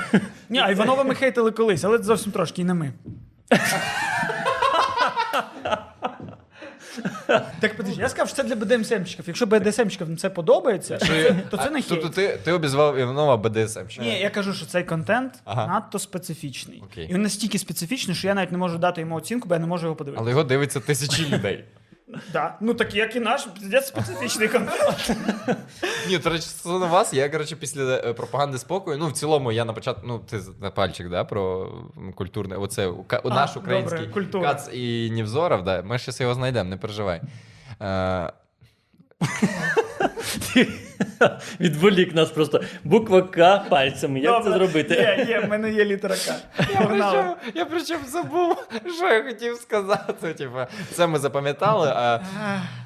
Ні, 0.48 0.58
а 0.58 0.70
Іванова 0.70 1.04
ми 1.04 1.14
хейтили 1.14 1.50
колись, 1.50 1.84
але 1.84 1.98
зовсім 1.98 2.32
трошки 2.32 2.64
не 2.64 2.74
ми. 2.74 2.92
Так 7.60 7.76
подожди, 7.76 8.02
я 8.02 8.08
сказав, 8.08 8.28
що 8.28 8.36
це 8.36 8.44
для 8.44 8.54
БДСМщиків. 8.76 9.24
Якщо 9.26 9.46
БДСМщикам 9.46 10.16
це 10.16 10.30
подобається, 10.30 10.98
то 11.50 11.56
це, 11.56 11.70
не 11.70 11.82
хейт. 11.82 11.88
Тобто 11.88 12.08
ти, 12.08 12.38
ти 12.44 12.52
обізвав 12.52 12.98
Іванова 12.98 13.36
БДСМщика. 13.36 14.06
Ні, 14.06 14.20
я 14.20 14.30
кажу, 14.30 14.54
що 14.54 14.66
цей 14.66 14.84
контент 14.84 15.32
Ага. 15.44 15.66
надто 15.66 15.98
специфічний. 15.98 16.82
Окей. 16.92 17.06
І 17.10 17.14
він 17.14 17.22
настільки 17.22 17.58
специфічний, 17.58 18.16
що 18.16 18.26
я 18.28 18.34
навіть 18.34 18.52
не 18.52 18.58
можу 18.58 18.78
дати 18.78 19.00
йому 19.00 19.14
оцінку, 19.14 19.48
бо 19.48 19.54
я 19.54 19.60
не 19.60 19.66
можу 19.66 19.86
його 19.86 19.96
подивитися. 19.96 20.22
Але 20.22 20.30
його 20.30 20.44
дивиться 20.44 20.80
тисячі 20.80 21.26
людей. 21.34 21.64
Да. 22.32 22.56
Ну 22.60 22.74
так 22.74 22.94
як 22.94 23.16
і 23.16 23.20
наш 23.20 23.42
пиздець 23.44 23.86
специфічний 23.86 24.48
контент. 24.48 25.10
Ні, 26.08 26.18
до 26.18 26.30
речі, 26.30 26.42
стосовно 26.42 26.86
вас, 26.86 27.14
я, 27.14 27.28
коротше, 27.28 27.56
після 27.56 27.94
е, 27.96 28.12
пропаганди 28.12 28.58
спокою, 28.58 28.98
ну, 28.98 29.08
в 29.08 29.12
цілому, 29.12 29.52
я 29.52 29.64
на 29.64 29.72
початку, 29.72 30.02
ну, 30.06 30.18
ти 30.18 30.40
з- 30.40 30.52
на 30.60 30.70
пальчик, 30.70 31.08
да, 31.08 31.24
про 31.24 31.72
м, 31.96 32.12
культурне, 32.12 32.56
оце, 32.56 32.86
у- 32.86 33.04
А, 33.08 33.28
наш 33.28 33.56
український 33.56 34.06
культура. 34.06 34.48
Кац 34.54 34.68
і 34.72 35.10
Нівзоров, 35.10 35.64
да, 35.64 35.82
ми 35.82 35.98
ще 35.98 36.12
його 36.22 36.34
знайдемо, 36.34 36.70
не 36.70 36.76
переживай. 36.76 37.20
Е, 37.82 38.32
Відволік 41.60 42.14
нас 42.14 42.30
просто 42.30 42.60
буква 42.84 43.22
К 43.22 43.58
пальцями. 43.58 44.20
Як 44.20 44.44
це 44.44 44.52
зробити? 44.52 44.94
Є, 44.94 45.26
є, 45.28 45.40
в 45.40 45.48
мене 45.48 45.72
є 45.72 45.84
літера 45.84 46.14
К. 46.14 46.36
Я 46.58 46.80
причому, 46.80 47.36
я 47.54 47.64
причому 47.64 48.04
забув, 48.06 48.56
що 48.96 49.06
я 49.06 49.24
хотів 49.24 49.56
сказати. 49.56 50.34
Типу, 50.34 50.58
це 50.92 51.06
ми 51.06 51.18
запам'ятали. 51.18 51.88
А... 51.88 52.20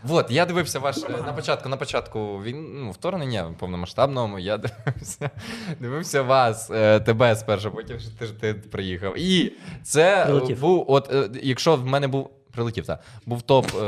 Вот, 0.04 0.30
я 0.30 0.46
дивився 0.46 0.78
ваш 0.78 0.96
е, 0.96 1.22
на 1.26 1.32
початку, 1.32 1.68
на 1.68 1.76
початку 1.76 2.42
він 2.42 2.84
ну, 2.84 2.90
вторгнення 2.90 3.54
повномасштабного. 3.58 4.38
Я 4.38 4.56
дивився, 4.56 5.30
дивився 5.80 6.22
вас, 6.22 6.70
е, 6.70 7.00
тебе 7.00 7.36
спершу, 7.36 7.70
потім 7.70 7.98
ти 8.18 8.26
ти 8.26 8.54
приїхав. 8.54 9.18
І 9.18 9.52
це 9.82 10.24
Прилетів. 10.24 10.60
був, 10.60 10.84
от 10.88 11.12
е, 11.12 11.28
якщо 11.42 11.76
в 11.76 11.86
мене 11.86 12.08
був. 12.08 12.30
Прилетів, 12.58 12.86
так. 12.86 13.00
Був 13.26 13.42
топ, 13.42 13.66
е, 13.74 13.84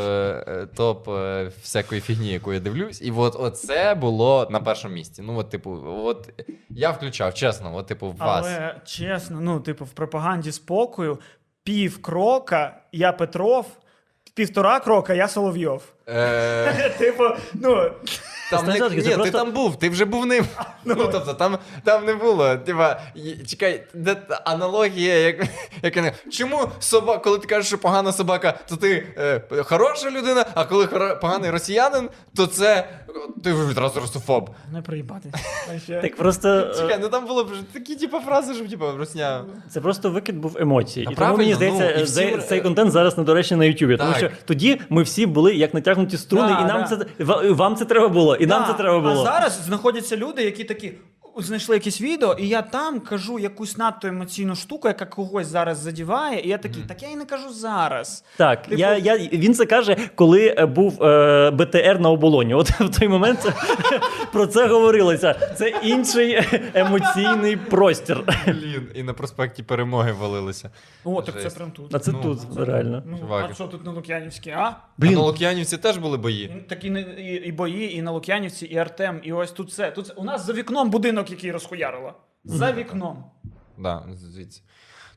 е, 0.46 0.66
топ 0.76 1.08
е, 1.08 1.50
всякої 1.62 2.00
фігні, 2.00 2.32
яку 2.32 2.52
я 2.52 2.60
дивлюсь. 2.60 3.02
І 3.02 3.10
от 3.10 3.36
оце 3.38 3.94
було 3.94 4.48
на 4.50 4.60
першому 4.60 4.94
місці. 4.94 5.22
Ну, 5.22 5.38
от, 5.38 5.50
типу, 5.50 5.78
от 5.86 6.28
я 6.68 6.90
включав, 6.90 7.34
чесно, 7.34 7.76
от, 7.76 7.86
типу, 7.86 8.08
в 8.08 8.16
вас. 8.16 8.46
Але 8.46 8.74
чесно, 8.84 9.40
ну, 9.40 9.60
типу, 9.60 9.84
в 9.84 9.90
пропаганді 9.90 10.52
спокою 10.52 11.18
пів 11.64 12.02
крока 12.02 12.80
я 12.92 13.12
Петров, 13.12 13.66
півтора 14.34 14.80
крока 14.80 15.14
я 15.14 15.28
Соловйов. 15.28 15.82
Е, 16.08 16.90
Типу, 16.98 17.24
ну. 17.54 17.90
Там 18.50 18.66
не, 18.66 18.72
ні, 18.72 19.02
ти 19.02 19.14
просто- 19.14 19.38
там 19.38 19.52
був, 19.52 19.78
ти 19.78 19.88
вже 19.88 20.04
був 20.04 20.26
ним. 20.26 20.44
Ну, 20.84 20.94
тобто, 21.12 21.34
там, 21.34 21.58
там 21.84 22.04
не 22.04 22.14
було. 22.14 22.56
Типа, 22.56 23.00
чекай, 23.46 23.84
де 23.94 24.16
аналогія, 24.44 25.14
як, 25.14 25.36
як 25.82 26.14
чому 26.30 26.68
собака, 26.78 27.18
коли 27.18 27.38
ти 27.38 27.46
кажеш, 27.46 27.66
що 27.66 27.78
погана 27.78 28.12
собака, 28.12 28.58
то 28.68 28.76
ти 28.76 29.06
е, 29.18 29.42
хороша 29.62 30.10
людина, 30.10 30.44
а 30.54 30.64
коли 30.64 30.84
хоро- 30.84 31.20
поганий 31.20 31.50
росіянин, 31.50 32.08
то 32.36 32.46
це 32.46 32.88
ти 33.44 33.52
відразу 33.52 34.00
русофоб. 34.00 34.50
Не 34.72 34.82
приїбатись. 34.82 35.32
Так 35.88 36.16
просто 36.16 36.48
е, 36.48 36.74
Чекай, 36.74 36.98
ну 37.02 37.08
там 37.08 37.26
було 37.26 37.48
такі 37.72 37.96
типу, 37.96 38.18
фрази, 38.20 38.54
що 38.54 38.68
типу, 38.68 38.84
русня. 38.98 39.44
це 39.70 39.80
просто 39.80 40.10
викид 40.10 40.36
був 40.38 40.56
емоцій. 40.60 41.06
І 41.10 41.14
тому 41.14 41.36
мені 41.36 41.54
здається, 41.54 41.92
ну, 41.96 42.02
і 42.02 42.06
цей- 42.06 42.38
цей 42.38 42.60
контент 42.60 42.92
зараз 42.92 43.18
недоречний 43.18 43.58
на 43.58 43.64
Ютубі. 43.64 43.96
Тому 43.96 44.14
що 44.14 44.30
тоді 44.44 44.80
ми 44.88 45.02
всі 45.02 45.26
були 45.26 45.54
як 45.54 45.74
натягнуті 45.74 46.16
струни, 46.16 46.48
Да, 46.48 46.60
і 46.60 46.64
нам 46.64 46.86
да. 46.90 47.06
це 47.18 47.24
вам 47.52 47.76
це 47.76 47.84
треба 47.84 48.08
було, 48.08 48.36
і 48.40 48.46
нам 48.46 48.64
це 48.66 48.74
треба 48.74 49.00
було. 49.00 49.20
А 49.20 49.24
зараз 49.24 49.52
знаходяться 49.52 50.16
люди, 50.16 50.42
які 50.44 50.64
такі. 50.64 50.92
Знайшли 51.38 51.76
якесь 51.76 52.00
відео, 52.00 52.34
і 52.38 52.48
я 52.48 52.62
там 52.62 53.00
кажу 53.00 53.38
якусь 53.38 53.76
надто 53.78 54.08
емоційну 54.08 54.56
штуку, 54.56 54.88
яка 54.88 55.06
когось 55.06 55.46
зараз 55.46 55.78
задіває, 55.78 56.40
і 56.40 56.48
я 56.48 56.58
такий, 56.58 56.82
так 56.88 57.02
я 57.02 57.08
і 57.10 57.16
не 57.16 57.24
кажу 57.24 57.50
зараз. 57.52 58.24
Так, 58.36 58.62
Типу- 58.62 58.76
я, 58.80 58.96
я, 58.96 59.16
він 59.18 59.54
це 59.54 59.66
каже, 59.66 59.96
коли 60.14 60.54
е, 60.58 60.66
був 60.66 61.02
е, 61.02 61.50
БТР 61.50 62.00
на 62.00 62.10
оболоні. 62.10 62.54
От 62.54 62.70
в 62.70 62.98
той 62.98 63.08
момент 63.08 63.52
про 64.32 64.46
це 64.46 64.66
говорилося. 64.66 65.54
Це 65.58 65.68
інший 65.82 66.38
емоційний 66.74 67.56
простір. 67.56 68.24
Блін, 68.46 68.88
і 68.94 69.02
на 69.02 69.12
проспекті 69.12 69.62
перемоги 69.62 70.12
валилися. 70.12 70.70
О, 71.04 71.22
так 71.22 71.34
Жесть. 71.34 71.50
це 71.50 71.56
прям 71.56 71.70
тут. 71.70 71.94
А 71.94 71.98
це 71.98 72.12
Ну, 72.12 72.20
тут 72.22 72.66
реально. 72.68 73.02
Ну, 73.06 73.18
Чувак. 73.18 73.46
а 73.50 73.54
що 73.54 73.64
тут 73.64 73.84
на 73.84 73.92
Лук'янівській, 73.92 74.50
а? 74.50 74.76
Блін. 74.98 75.12
А 75.12 75.14
на 75.16 75.20
Лук'янівці 75.22 75.76
теж 75.76 75.96
були 75.98 76.16
бої. 76.18 76.64
Такі 76.68 76.90
не- 76.90 77.00
і, 77.00 77.34
і 77.48 77.52
бої, 77.52 77.96
і 77.96 78.02
на 78.02 78.10
Лук'янівці, 78.10 78.66
і 78.66 78.76
Артем, 78.76 79.20
і 79.22 79.32
ось 79.32 79.52
тут 79.52 79.72
це. 79.72 79.90
Тут 79.90 80.06
це- 80.06 80.12
у 80.12 80.24
нас 80.24 80.46
за 80.46 80.52
вікном 80.52 80.90
будинок, 80.90 81.19
який 81.28 81.52
розхуярило. 81.52 82.12
За 82.44 82.72
вікном. 82.72 83.24
Да, 83.78 84.02
звідси. 84.14 84.62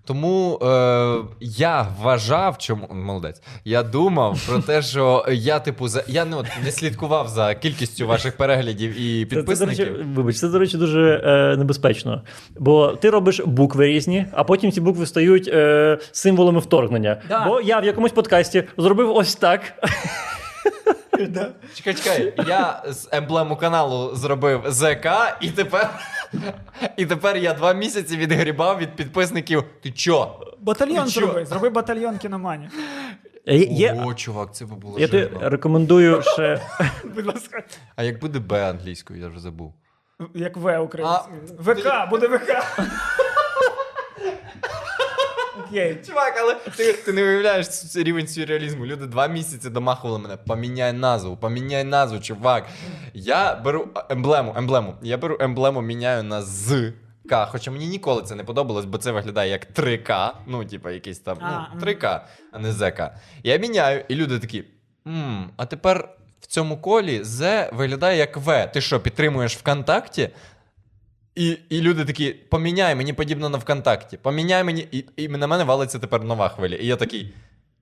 Тому 0.06 0.60
е, 0.64 1.16
я 1.42 1.88
вважав, 2.02 2.58
чому 2.58 2.88
молодець. 2.92 3.42
Я 3.66 3.84
думав 3.84 4.46
про 4.48 4.60
те, 4.60 4.82
що 4.82 5.26
я, 5.32 5.60
типу, 5.60 5.88
за 5.88 6.04
я 6.08 6.26
не, 6.26 6.36
от, 6.36 6.46
не 6.64 6.72
слідкував 6.72 7.28
за 7.28 7.56
кількістю 7.56 8.08
ваших 8.08 8.38
переглядів 8.38 9.02
і 9.02 9.26
Це, 9.26 9.30
це, 9.30 9.36
до 9.36 9.42
підписників. 9.42 9.88
речі, 9.88 10.04
вибач, 10.04 10.38
це, 10.40 10.48
до 10.50 10.60
речі, 10.60 10.78
дуже 10.78 11.22
е, 11.26 11.58
небезпечно. 11.58 12.22
Бо 12.60 12.88
ти 12.88 13.10
робиш 13.10 13.42
букви 13.46 13.88
різні, 13.88 14.26
а 14.32 14.44
потім 14.44 14.72
ці 14.72 14.82
букви 14.82 15.06
стають 15.06 15.48
е, 15.48 15.98
символами 16.12 16.60
вторгнення. 16.60 17.22
Да. 17.30 17.46
Бо 17.46 17.62
я 17.62 17.80
в 17.80 17.86
якомусь 17.86 18.12
подкасті 18.12 18.64
зробив 18.78 19.16
ось 19.16 19.36
так. 19.36 19.62
Чекай, 21.76 21.94
чекай, 21.94 22.34
я 22.48 22.84
з 22.88 23.10
емблему 23.12 23.56
каналу 23.56 24.16
зробив 24.16 24.64
ЗК, 24.68 25.08
і 25.42 25.50
тепер, 25.50 25.90
і 26.98 27.06
тепер 27.06 27.38
я 27.38 27.54
два 27.54 27.74
місяці 27.74 28.18
відгрібав 28.18 28.78
від 28.78 28.96
підписників. 28.96 29.64
Ти 29.82 29.92
чо? 29.92 30.40
Батальйон 30.60 31.06
Ти 31.06 31.12
що? 31.12 31.20
зроби, 31.20 31.46
зроби 31.46 31.70
батальйон 31.70 32.18
кіноманів. 32.18 32.70
Е, 33.48 33.56
Є, 33.58 34.02
О, 34.06 34.14
чувак, 34.14 34.56
це 34.56 34.66
би 34.66 34.76
було 34.76 35.00
я 35.00 35.08
тобі 35.08 35.24
жирно. 35.24 35.50
рекомендую 35.50 36.22
ще. 36.22 36.62
Будь 37.16 37.26
ласка. 37.26 37.64
А 37.96 38.04
як 38.04 38.20
буде 38.20 38.40
Б 38.40 38.70
англійською, 38.70 39.20
я 39.20 39.28
вже 39.28 39.40
забув. 39.40 39.74
Як 40.34 40.58
В 40.58 40.80
українською. 40.80 41.40
А, 41.60 41.62
ВК, 41.62 42.10
буде 42.10 42.28
ВК. 42.28 42.52
Окей. 45.74 45.98
Чувак, 46.08 46.34
але 46.40 46.56
ти, 46.56 46.94
ти 46.94 47.14
не 47.14 47.24
уявляєш 47.24 47.68
рівень 47.96 48.28
сюрреалізму. 48.28 48.86
Люди 48.86 49.06
два 49.06 49.28
місяці 49.28 49.70
домахували 49.70 50.20
мене. 50.20 50.38
Поміняй 50.38 50.94
назву, 50.94 51.38
поміняй 51.38 51.84
назву, 51.84 52.20
чувак. 52.20 52.66
Я 53.14 53.56
беру 53.56 53.88
емблему, 54.10 54.54
емблему. 54.58 54.96
Я 55.02 55.18
беру 55.18 55.38
емблему, 55.40 55.82
міняю 55.82 56.24
на 56.24 56.42
з. 56.42 56.94
К, 57.30 57.46
хоча 57.46 57.72
мені 57.72 57.88
ніколи 57.88 58.22
це 58.22 58.36
не 58.36 58.44
подобалось, 58.44 58.86
бо 58.86 58.98
це 58.98 59.12
виглядає 59.12 59.52
як 59.52 59.72
3К, 59.72 60.32
ну, 60.48 60.66
типа, 60.66 60.92
якийсь 60.92 61.20
там 61.20 61.38
А, 61.42 61.68
ну, 61.76 61.82
3К, 61.82 62.20
а 62.52 62.60
не 62.60 62.72
ЗК. 62.72 63.02
Я 63.44 63.58
міняю, 63.58 64.04
і 64.08 64.16
люди 64.16 64.40
такі: 64.40 64.64
«М, 65.08 65.50
а 65.58 65.66
тепер 65.66 66.10
в 66.42 66.46
цьому 66.48 66.78
колі 66.78 67.24
З 67.24 67.70
виглядає 67.72 68.18
як 68.18 68.38
В. 68.38 68.68
Ти 68.68 68.82
що, 68.82 69.00
підтримуєш 69.00 69.58
ВКонтакті? 69.58 70.30
І, 71.36 71.58
і 71.70 71.82
люди 71.82 72.06
такі: 72.06 72.34
поміняй, 72.34 72.96
мені 72.96 73.14
подібно 73.14 73.50
на 73.50 73.58
ВКонтакті. 73.58 74.18
Поміняй 74.18 74.64
мені, 74.64 74.88
і, 74.92 75.06
і 75.16 75.28
на 75.28 75.48
мене 75.48 75.64
валиться 75.64 76.00
тепер 76.00 76.24
нова 76.24 76.50
хвиля. 76.50 76.76
І 76.76 76.86
я 76.86 76.96
такий: 76.96 77.34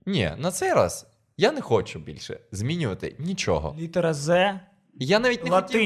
ні, 0.06 0.30
на 0.38 0.50
цей 0.50 0.72
раз 0.72 1.06
я 1.36 1.52
не 1.52 1.60
хочу 1.60 1.98
більше 1.98 2.40
змінювати 2.52 3.14
нічого. 3.18 3.76
Літера 3.78 4.14
З 4.14 4.58
Я 4.94 5.18
навіть 5.18 5.44
не 5.44 5.50
хотів. 5.50 5.80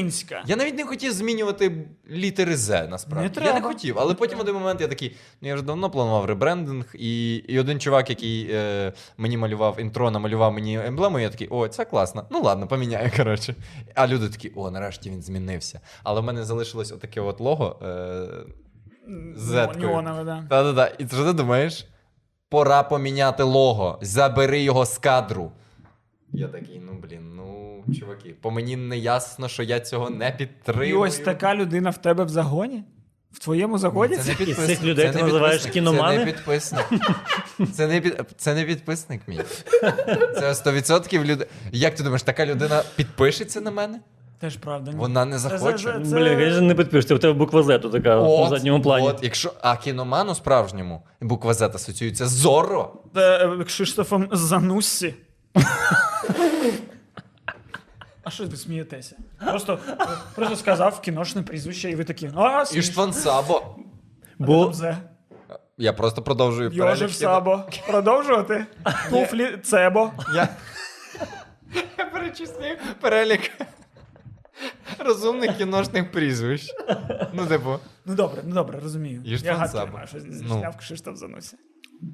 Я 0.46 0.56
навіть 0.56 0.76
не 0.76 0.84
хотів 0.84 1.12
змінювати 1.12 1.88
літери 2.10 2.56
З, 2.56 2.88
насправді. 2.88 3.40
Не 3.40 3.46
я 3.46 3.54
не 3.54 3.60
хотів. 3.60 3.98
Але 3.98 4.14
потім 4.14 4.38
в 4.38 4.40
один 4.40 4.54
момент 4.54 4.80
я 4.80 4.88
такий, 4.88 5.16
ну 5.40 5.48
я 5.48 5.54
вже 5.54 5.64
давно 5.64 5.90
планував 5.90 6.24
ребрендинг, 6.24 6.84
і, 6.94 7.34
і 7.34 7.60
один 7.60 7.80
чувак, 7.80 8.10
який 8.10 8.48
е, 8.50 8.92
мені 9.16 9.36
малював 9.36 9.80
інтро, 9.80 10.10
намалював 10.10 10.52
мені 10.52 10.80
емблему, 10.80 11.18
я 11.18 11.28
такий, 11.28 11.48
о, 11.48 11.68
це 11.68 11.84
класно. 11.84 12.26
Ну 12.30 12.42
ладно, 12.42 12.66
поміняю, 12.66 13.10
коротше. 13.16 13.54
А 13.94 14.06
люди 14.06 14.28
такі, 14.28 14.52
о, 14.54 14.70
нарешті 14.70 15.10
він 15.10 15.22
змінився. 15.22 15.80
Але 16.04 16.20
в 16.20 16.24
мене 16.24 16.44
залишилось 16.44 16.92
отаке 16.92 17.20
от 17.20 17.40
лого. 17.40 17.80
Е. 17.82 18.26
Да. 20.24 20.44
та-да-да. 20.48 20.92
І 20.98 21.06
що 21.06 21.24
ти 21.24 21.32
думаєш? 21.32 21.86
Пора 22.48 22.82
поміняти 22.82 23.42
лого. 23.42 23.98
Забери 24.02 24.62
його 24.62 24.86
з 24.86 24.98
кадру. 24.98 25.52
Я 26.32 26.48
такий, 26.48 26.82
ну 26.86 26.92
блін, 27.02 27.34
ну, 27.35 27.35
чуваки, 27.94 28.34
по 28.40 28.50
мені 28.50 28.76
не 28.76 28.98
ясно, 28.98 29.48
що 29.48 29.62
я 29.62 29.80
цього 29.80 30.10
не 30.10 30.28
І 30.28 30.32
підтримую. 30.38 31.00
ось 31.00 31.18
така 31.18 31.54
людина 31.54 31.90
в 31.90 31.98
тебе 31.98 32.24
в 32.24 32.28
загоні? 32.28 32.84
В 33.32 33.38
твоєму 33.38 33.78
загоні? 33.78 34.16
Це 34.16 34.28
не 34.28 34.34
підписник. 34.34 34.66
цих 34.66 34.84
людей 34.84 35.06
це 35.06 35.12
ти 35.12 35.22
називаєш 35.22 35.62
підписник, 35.62 35.72
кіномани? 35.74 36.18
Це 36.18 36.24
не 36.24 36.32
підписник. 36.32 36.86
Це 37.72 37.86
не, 37.86 38.00
під... 38.00 38.20
це 38.36 38.54
не 38.54 38.64
підписник 38.64 39.20
мій. 39.26 39.40
Це 40.34 40.52
100% 40.52 41.24
людей. 41.24 41.46
Як 41.72 41.94
ти 41.94 42.02
думаєш, 42.02 42.22
така 42.22 42.46
людина 42.46 42.82
підпишеться 42.96 43.60
на 43.60 43.70
мене? 43.70 44.00
Теж 44.40 44.56
правда. 44.56 44.90
ні. 44.90 44.96
Вона 44.98 45.24
не 45.24 45.38
захоче. 45.38 45.84
це- 45.84 46.10
це- 46.10 46.16
Блін, 46.16 46.38
звісно, 46.38 46.60
не 46.60 46.74
підпишешся, 46.74 47.14
у 47.14 47.18
тебе 47.18 47.32
буква 47.32 47.60
Z 47.62 47.80
тут 47.80 47.92
така 47.92 48.16
на 48.16 48.48
задньому 48.48 48.82
плані. 48.82 49.08
От, 49.08 49.18
якщо, 49.22 49.52
а 49.60 49.76
кіноману 49.76 50.34
справжньому 50.34 51.02
буква 51.20 51.52
Z 51.52 51.74
асоціюється 51.74 52.26
з 52.26 52.30
Зорро. 52.30 52.92
Це, 53.14 53.46
е, 53.60 53.64
Кшиштофом 53.64 54.28
Зануссі. 54.32 55.14
А 58.26 58.30
що 58.30 58.44
ви 58.46 58.56
смієтеся? 58.56 59.16
Просто, 59.46 59.78
просто 60.34 60.56
сказав 60.56 61.00
кіношне 61.00 61.42
прізвище, 61.42 61.90
і 61.90 61.94
ви 61.94 62.04
такі. 62.04 62.30
А, 62.36 62.62
І 62.62 62.66
смішно. 62.66 62.92
Штван 62.92 63.12
Сабо. 63.12 63.76
Бо 64.38 64.66
Там 64.66 64.96
Я 65.78 65.92
просто 65.92 66.22
продовжую 66.22 66.70
Йожев 66.72 67.12
Сабо. 67.14 67.64
Продовжувати? 67.88 68.66
Туфлі 69.10 69.56
Цебо. 69.64 70.12
Я, 70.34 70.48
я 71.98 72.04
перечислив 72.04 72.78
перелік 73.00 73.50
розумних 74.98 75.56
кіношних 75.56 76.12
прізвищ. 76.12 76.74
Ну, 77.32 77.46
типу. 77.46 77.78
Ну 78.06 78.14
добре, 78.14 78.42
ну 78.44 78.54
добре, 78.54 78.80
розумію. 78.80 79.22
І 79.24 79.36
ж 79.36 79.44
Я 79.44 79.66
Сабо. 79.68 79.86
немає, 79.86 80.06
що 80.06 80.18
Ну. 80.24 80.32
зняв 80.58 80.76
Кшиштоф 80.76 81.16
Зануссі. 81.16 81.56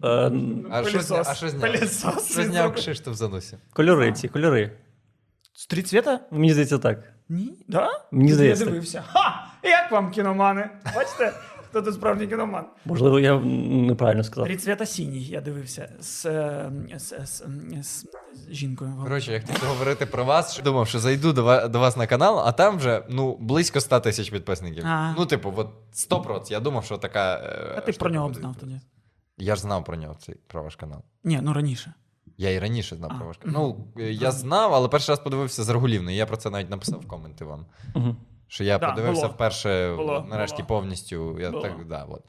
е, 0.04 0.32
А 0.70 0.84
що, 0.84 1.00
зня... 1.00 1.22
а 1.26 1.34
що 1.34 1.48
зняв? 1.48 1.60
Пилісос. 1.62 2.32
Що 2.32 2.42
зняв 2.42 2.74
Кшиштоф 2.74 3.14
Занусі? 3.14 3.56
кольори 3.72 4.12
ці, 4.12 4.28
кольори. 4.28 4.78
З 5.62 5.66
три 5.66 5.82
цвіта? 5.82 6.20
Мені 6.30 6.50
здається, 6.52 6.78
так. 6.78 7.12
Ні? 7.28 7.52
Да? 7.68 7.88
Мені 8.10 8.32
здається, 8.32 8.64
Я 8.64 8.66
так. 8.66 8.72
дивився. 8.74 9.02
Ха! 9.06 9.46
Як 9.62 9.92
вам 9.92 10.10
кіномани? 10.10 10.70
Бачите, 10.94 11.32
хто 11.68 11.82
тут 11.82 11.94
справжній 11.94 12.26
кіноман? 12.26 12.64
Можливо, 12.84 13.20
я 13.20 13.40
неправильно 13.40 14.24
сказав. 14.24 14.44
Три 14.46 14.56
цвіта 14.56 14.86
синій 14.86 15.24
я 15.24 15.40
дивився 15.40 15.88
з, 16.00 16.26
е, 16.26 16.72
з, 16.96 17.14
з, 17.26 17.42
з, 17.82 18.06
з 18.34 18.52
жінкою. 18.52 18.94
Коротше, 19.02 19.32
я 19.32 19.40
хотів 19.40 19.68
говорити 19.68 20.06
про 20.06 20.24
вас. 20.24 20.54
що 20.54 20.62
Думав, 20.62 20.88
що 20.88 20.98
зайду 20.98 21.32
до 21.32 21.44
ва- 21.44 21.68
до 21.68 21.78
вас 21.80 21.96
на 21.96 22.06
канал, 22.06 22.40
а 22.46 22.52
там 22.52 22.76
вже 22.76 23.02
ну 23.08 23.36
близько 23.40 23.80
100 23.80 24.00
тисяч 24.00 24.30
підписників. 24.30 24.84
А. 24.86 25.14
Ну, 25.18 25.26
типу, 25.26 25.52
от 25.56 25.68
100%. 25.92 26.52
Я 26.52 26.60
думав, 26.60 26.84
що 26.84 26.98
така. 26.98 27.34
е, 27.36 27.74
А 27.76 27.80
ти 27.80 27.92
штука 27.92 28.04
про 28.04 28.14
нього 28.14 28.28
б 28.28 28.30
буде. 28.30 28.40
знав 28.40 28.56
тоді? 28.60 28.80
Я 29.38 29.54
ж 29.56 29.62
знав 29.62 29.84
про 29.84 29.96
нього, 29.96 30.14
цей 30.20 30.34
про 30.46 30.62
ваш 30.62 30.76
канал. 30.76 31.02
Ні, 31.24 31.38
ну 31.42 31.52
раніше. 31.52 31.92
Я 32.36 32.50
і 32.50 32.58
раніше 32.58 32.96
знав 32.96 33.10
А. 33.14 33.18
про 33.18 33.26
ваш 33.26 33.36
канал. 33.36 33.76
Ну, 33.96 34.02
е, 34.02 34.12
я 34.12 34.30
знав, 34.30 34.74
але 34.74 34.88
перший 34.88 35.12
раз 35.12 35.18
подивився 35.20 35.62
з 35.62 35.68
Регулівни. 35.68 36.14
Я 36.14 36.26
про 36.26 36.36
це 36.36 36.50
навіть 36.50 36.70
написав 36.70 37.00
в 37.00 37.08
коменти 37.08 37.44
вам. 37.44 37.66
Угу. 37.94 38.16
Що 38.48 38.64
я 38.64 38.78
Да, 38.78 38.88
подивився 38.90 39.22
було. 39.22 39.34
вперше, 39.34 39.94
Було, 39.96 40.26
нарешті 40.30 40.56
було. 40.62 40.66
повністю. 40.66 41.40
Я 41.40 41.50
Було. 41.50 41.62
так, 41.62 41.72
да, 41.88 42.04
от. 42.08 42.22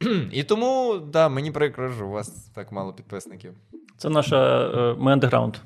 І 0.32 0.42
тому, 0.44 0.98
да, 0.98 1.28
мені 1.28 1.50
прикро, 1.50 1.92
що 1.92 2.06
у 2.06 2.10
вас 2.10 2.28
так 2.54 2.72
мало 2.72 2.92
підписників. 2.92 3.54
Це 3.96 4.08
наша 4.08 4.66
е, 4.66 4.94
ми 4.98 5.12
андеграунд. 5.12 5.56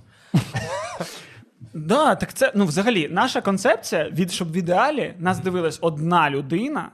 Да, 1.75 2.15
так 2.15 2.35
це 2.35 2.53
ну 2.55 2.65
взагалі 2.65 3.09
наша 3.09 3.41
концепція 3.41 4.09
від 4.11 4.33
щоб 4.33 4.53
в 4.53 4.57
ідеалі 4.57 5.15
нас 5.19 5.39
дивилась 5.39 5.79
одна 5.83 6.31
людина, 6.31 6.91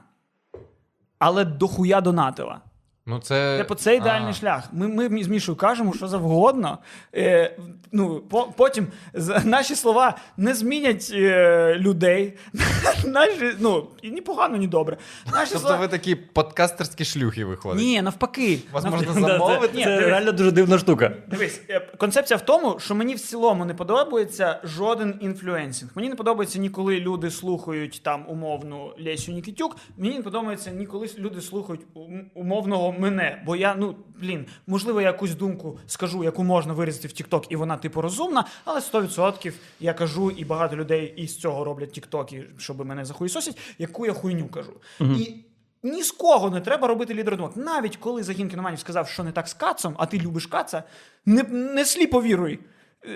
але 1.19 1.45
дохуя 1.45 2.01
донатила. 2.01 2.61
Ну, 3.05 3.19
це. 3.19 3.57
Типу, 3.57 3.75
це 3.75 3.95
ідеальний 3.95 4.29
А. 4.29 4.33
шлях. 4.33 4.63
Ми, 4.73 5.09
ми 5.09 5.23
з 5.23 5.27
Мішою 5.27 5.55
кажемо, 5.55 5.93
що 5.93 6.07
завгодно. 6.07 6.77
Е, 7.15 7.57
ну, 7.91 8.19
по, 8.19 8.43
потім 8.57 8.87
з, 9.13 9.45
наші 9.45 9.75
слова 9.75 10.17
не 10.37 10.53
змінять 10.53 11.11
е, 11.13 11.75
людей. 11.79 12.33
наші, 13.05 13.51
ну, 13.59 13.87
і 14.01 14.11
ні 14.11 14.21
погано, 14.21 14.57
ні 14.57 14.67
добре. 14.67 14.97
Наші 15.33 15.51
Тобто 15.51 15.67
слова... 15.67 15.81
ви 15.81 15.87
такі 15.87 16.15
подкастерські 16.15 17.05
шлюхи 17.05 17.45
виходять. 17.45 17.81
Ні, 17.81 18.01
навпаки. 18.01 18.59
Вас 18.71 18.83
Навпаки. 18.83 19.05
можна 19.05 19.27
замовити. 19.37 19.67
Це, 19.73 19.77
Ні, 19.77 19.83
це 19.83 19.89
дивись. 19.89 20.05
реально 20.09 20.31
дуже 20.31 20.51
дивна 20.51 20.77
штука. 20.77 21.11
Дивись, 21.27 21.61
е, 21.69 21.79
концепція 21.97 22.37
в 22.37 22.41
тому, 22.45 22.79
що 22.79 22.95
мені 22.95 23.15
в 23.15 23.19
цілому 23.19 23.65
не 23.65 23.73
подобається 23.73 24.59
жоден 24.63 25.19
influencing. 25.21 25.91
Мені 25.95 26.09
не 26.09 26.15
подобається 26.15 26.59
ніколи 26.59 26.99
люди 26.99 27.31
слухають 27.31 28.01
там 28.03 28.25
умовну 28.29 28.93
Лесю 29.05 29.31
Нікітюк. 29.31 29.77
Мені 29.97 30.15
не 30.17 30.23
подобається 30.23 30.71
ніколи 30.71 31.09
люди 31.17 31.41
слухають 31.41 31.81
ум- 31.95 32.25
умовного 32.33 32.92
мене. 32.99 33.43
Бо 33.45 33.55
я, 33.55 33.75
ну 33.75 33.95
блін, 34.21 34.45
можливо, 34.67 35.01
я 35.01 35.07
якусь 35.07 35.35
думку 35.35 35.79
скажу, 35.87 36.23
яку 36.23 36.43
можна 36.43 36.73
вирізати 36.73 37.07
в 37.07 37.11
TikTok, 37.11 37.45
і 37.49 37.55
вона 37.55 37.77
типу 37.77 38.01
розумна, 38.01 38.45
але 38.65 38.79
100% 38.79 39.53
я 39.79 39.93
кажу, 39.93 40.31
і 40.31 40.45
багато 40.45 40.75
людей 40.75 41.13
із 41.17 41.37
цього 41.37 41.63
роблять 41.63 41.97
TikTok, 41.97 42.43
щоб 42.57 42.85
мене 42.85 43.05
захуїсосять, 43.05 43.57
яку 43.77 44.05
я 44.05 44.13
хуйню 44.13 44.47
кажу. 44.47 44.73
І 44.99 45.35
ні 45.83 46.03
з 46.03 46.11
кого 46.11 46.49
не 46.49 46.61
треба 46.61 46.87
робити 46.87 47.13
лідер 47.13 47.37
думок. 47.37 47.57
Навіть 47.57 47.97
коли 47.97 48.23
загін 48.23 48.49
кіноманів 48.49 48.79
сказав, 48.79 49.07
що 49.07 49.23
не 49.23 49.31
так 49.31 49.47
з 49.47 49.53
кацом, 49.53 49.95
а 49.97 50.05
ти 50.05 50.19
любиш 50.19 50.45
каца, 50.45 50.83
не, 51.25 51.43
не 51.43 51.85
сліпо 51.85 52.21
віруй. 52.21 52.59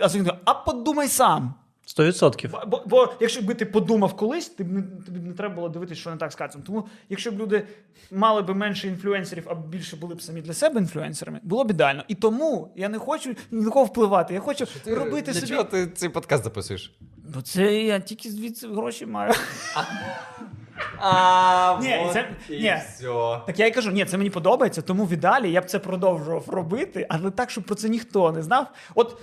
А 0.01 0.09
загін 0.09 0.25
каже, 0.25 0.39
а 0.45 0.53
подумай 0.53 1.07
сам. 1.07 1.53
100%. 1.87 2.49
Бо, 2.51 2.61
бо, 2.67 2.83
бо 2.85 3.13
якщо 3.19 3.41
б 3.41 3.53
ти 3.55 3.65
подумав 3.65 4.15
колись, 4.15 4.47
ти 4.49 4.63
б 4.63 4.71
не, 4.71 4.81
тобі 4.81 5.19
б 5.19 5.25
не 5.27 5.33
треба 5.33 5.55
було 5.55 5.69
дивитися, 5.69 6.01
що 6.01 6.09
не 6.11 6.17
так 6.17 6.31
з 6.31 6.35
кацом. 6.35 6.61
Тому, 6.61 6.87
якщо 7.09 7.31
б 7.31 7.39
люди 7.39 7.67
мали 8.11 8.41
б 8.41 8.49
менше 8.55 8.87
інфлюенсерів, 8.87 9.47
а 9.49 9.55
більше 9.55 9.95
були 9.95 10.15
б 10.15 10.21
самі 10.21 10.41
для 10.41 10.53
себе 10.53 10.79
інфлюенсерами, 10.79 11.39
було 11.43 11.63
б 11.63 11.71
ідеально. 11.71 12.03
І 12.07 12.15
тому 12.15 12.73
я 12.75 12.89
не 12.89 12.97
хочу 12.99 13.29
ні 13.51 13.61
на 13.61 13.69
кого 13.71 13.85
впливати. 13.85 14.33
Я 14.33 14.39
хочу 14.39 14.65
робити 14.85 15.31
Для 15.31 15.39
собі. 15.39 15.51
чого 15.51 15.63
ти 15.63 15.87
цей 15.87 16.09
подкаст 16.09 16.43
записуєш? 16.43 16.93
Бо 17.35 17.41
це 17.41 17.73
я 17.73 17.99
тільки 17.99 18.29
звідси 18.29 18.67
гроші 18.67 19.05
маю. 19.05 19.33
А, 20.99 21.79
Ні, 21.81 21.99
вот 22.03 22.13
це- 22.13 22.29
і 22.49 22.61
ні. 22.61 22.75
все. 22.85 23.41
Так 23.47 23.59
я 23.59 23.67
й 23.67 23.71
кажу, 23.71 23.91
ні, 23.91 24.05
це 24.05 24.17
мені 24.17 24.29
подобається, 24.29 24.81
тому 24.81 25.05
віддалі 25.05 25.51
я 25.51 25.61
б 25.61 25.65
це 25.65 25.79
продовжував 25.79 26.43
робити, 26.49 27.05
але 27.09 27.31
так, 27.31 27.49
щоб 27.49 27.63
про 27.63 27.75
це 27.75 27.89
ніхто 27.89 28.31
не 28.31 28.41
знав. 28.43 28.67
От. 28.95 29.17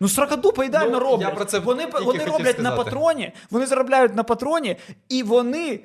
Ну, 0.00 0.08
сракадупа 0.08 0.64
ідеально 0.64 0.90
Ну, 0.90 0.98
роблять. 0.98 1.28
я 1.28 1.34
про 1.34 1.44
це 1.44 1.58
вони 1.58 1.86
вони 2.04 2.24
роблять 2.24 2.58
на 2.58 2.70
патроні, 2.72 3.32
вони 3.50 3.66
заробляють 3.66 4.14
на 4.16 4.22
патроні, 4.22 4.76
і 5.08 5.22
вони. 5.22 5.80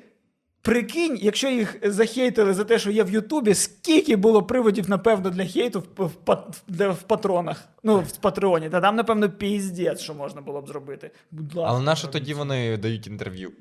Прикинь, 0.62 1.18
якщо 1.20 1.48
їх 1.48 1.76
захейтили 1.82 2.54
за 2.54 2.64
те, 2.64 2.78
що 2.78 2.90
є 2.90 3.04
в 3.04 3.10
Ютубі, 3.10 3.54
скільки 3.54 4.16
було 4.16 4.42
приводів, 4.42 4.90
напевно, 4.90 5.30
для 5.30 5.46
хейту 5.46 5.84
в, 5.96 6.04
в, 6.26 6.36
для- 6.68 6.88
в 6.90 7.02
патронах, 7.02 7.64
ну, 7.82 7.98
в 7.98 8.16
Патреоні. 8.16 8.70
Та 8.70 8.80
там, 8.80 8.96
напевно, 8.96 9.30
піздець, 9.30 10.00
що 10.00 10.14
можна 10.14 10.40
було 10.40 10.62
б 10.62 10.68
зробити. 10.68 11.10
Будь 11.30 11.54
ласка. 11.54 11.70
Але 11.74 11.82
на 11.84 11.96
що 11.96 12.08
тоді 12.08 12.34
вони 12.34 12.76
дають 12.76 13.06
інтерв'ю? 13.06 13.52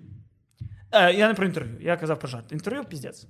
Е, 0.92 1.14
я 1.14 1.28
не 1.28 1.34
про 1.34 1.46
інтерв'ю, 1.46 1.76
я 1.82 1.98
казав 1.98 2.20
про 2.20 2.28
жарт. 2.30 2.52
Інтерв'ю 2.52 2.84
піздець. 2.84 3.26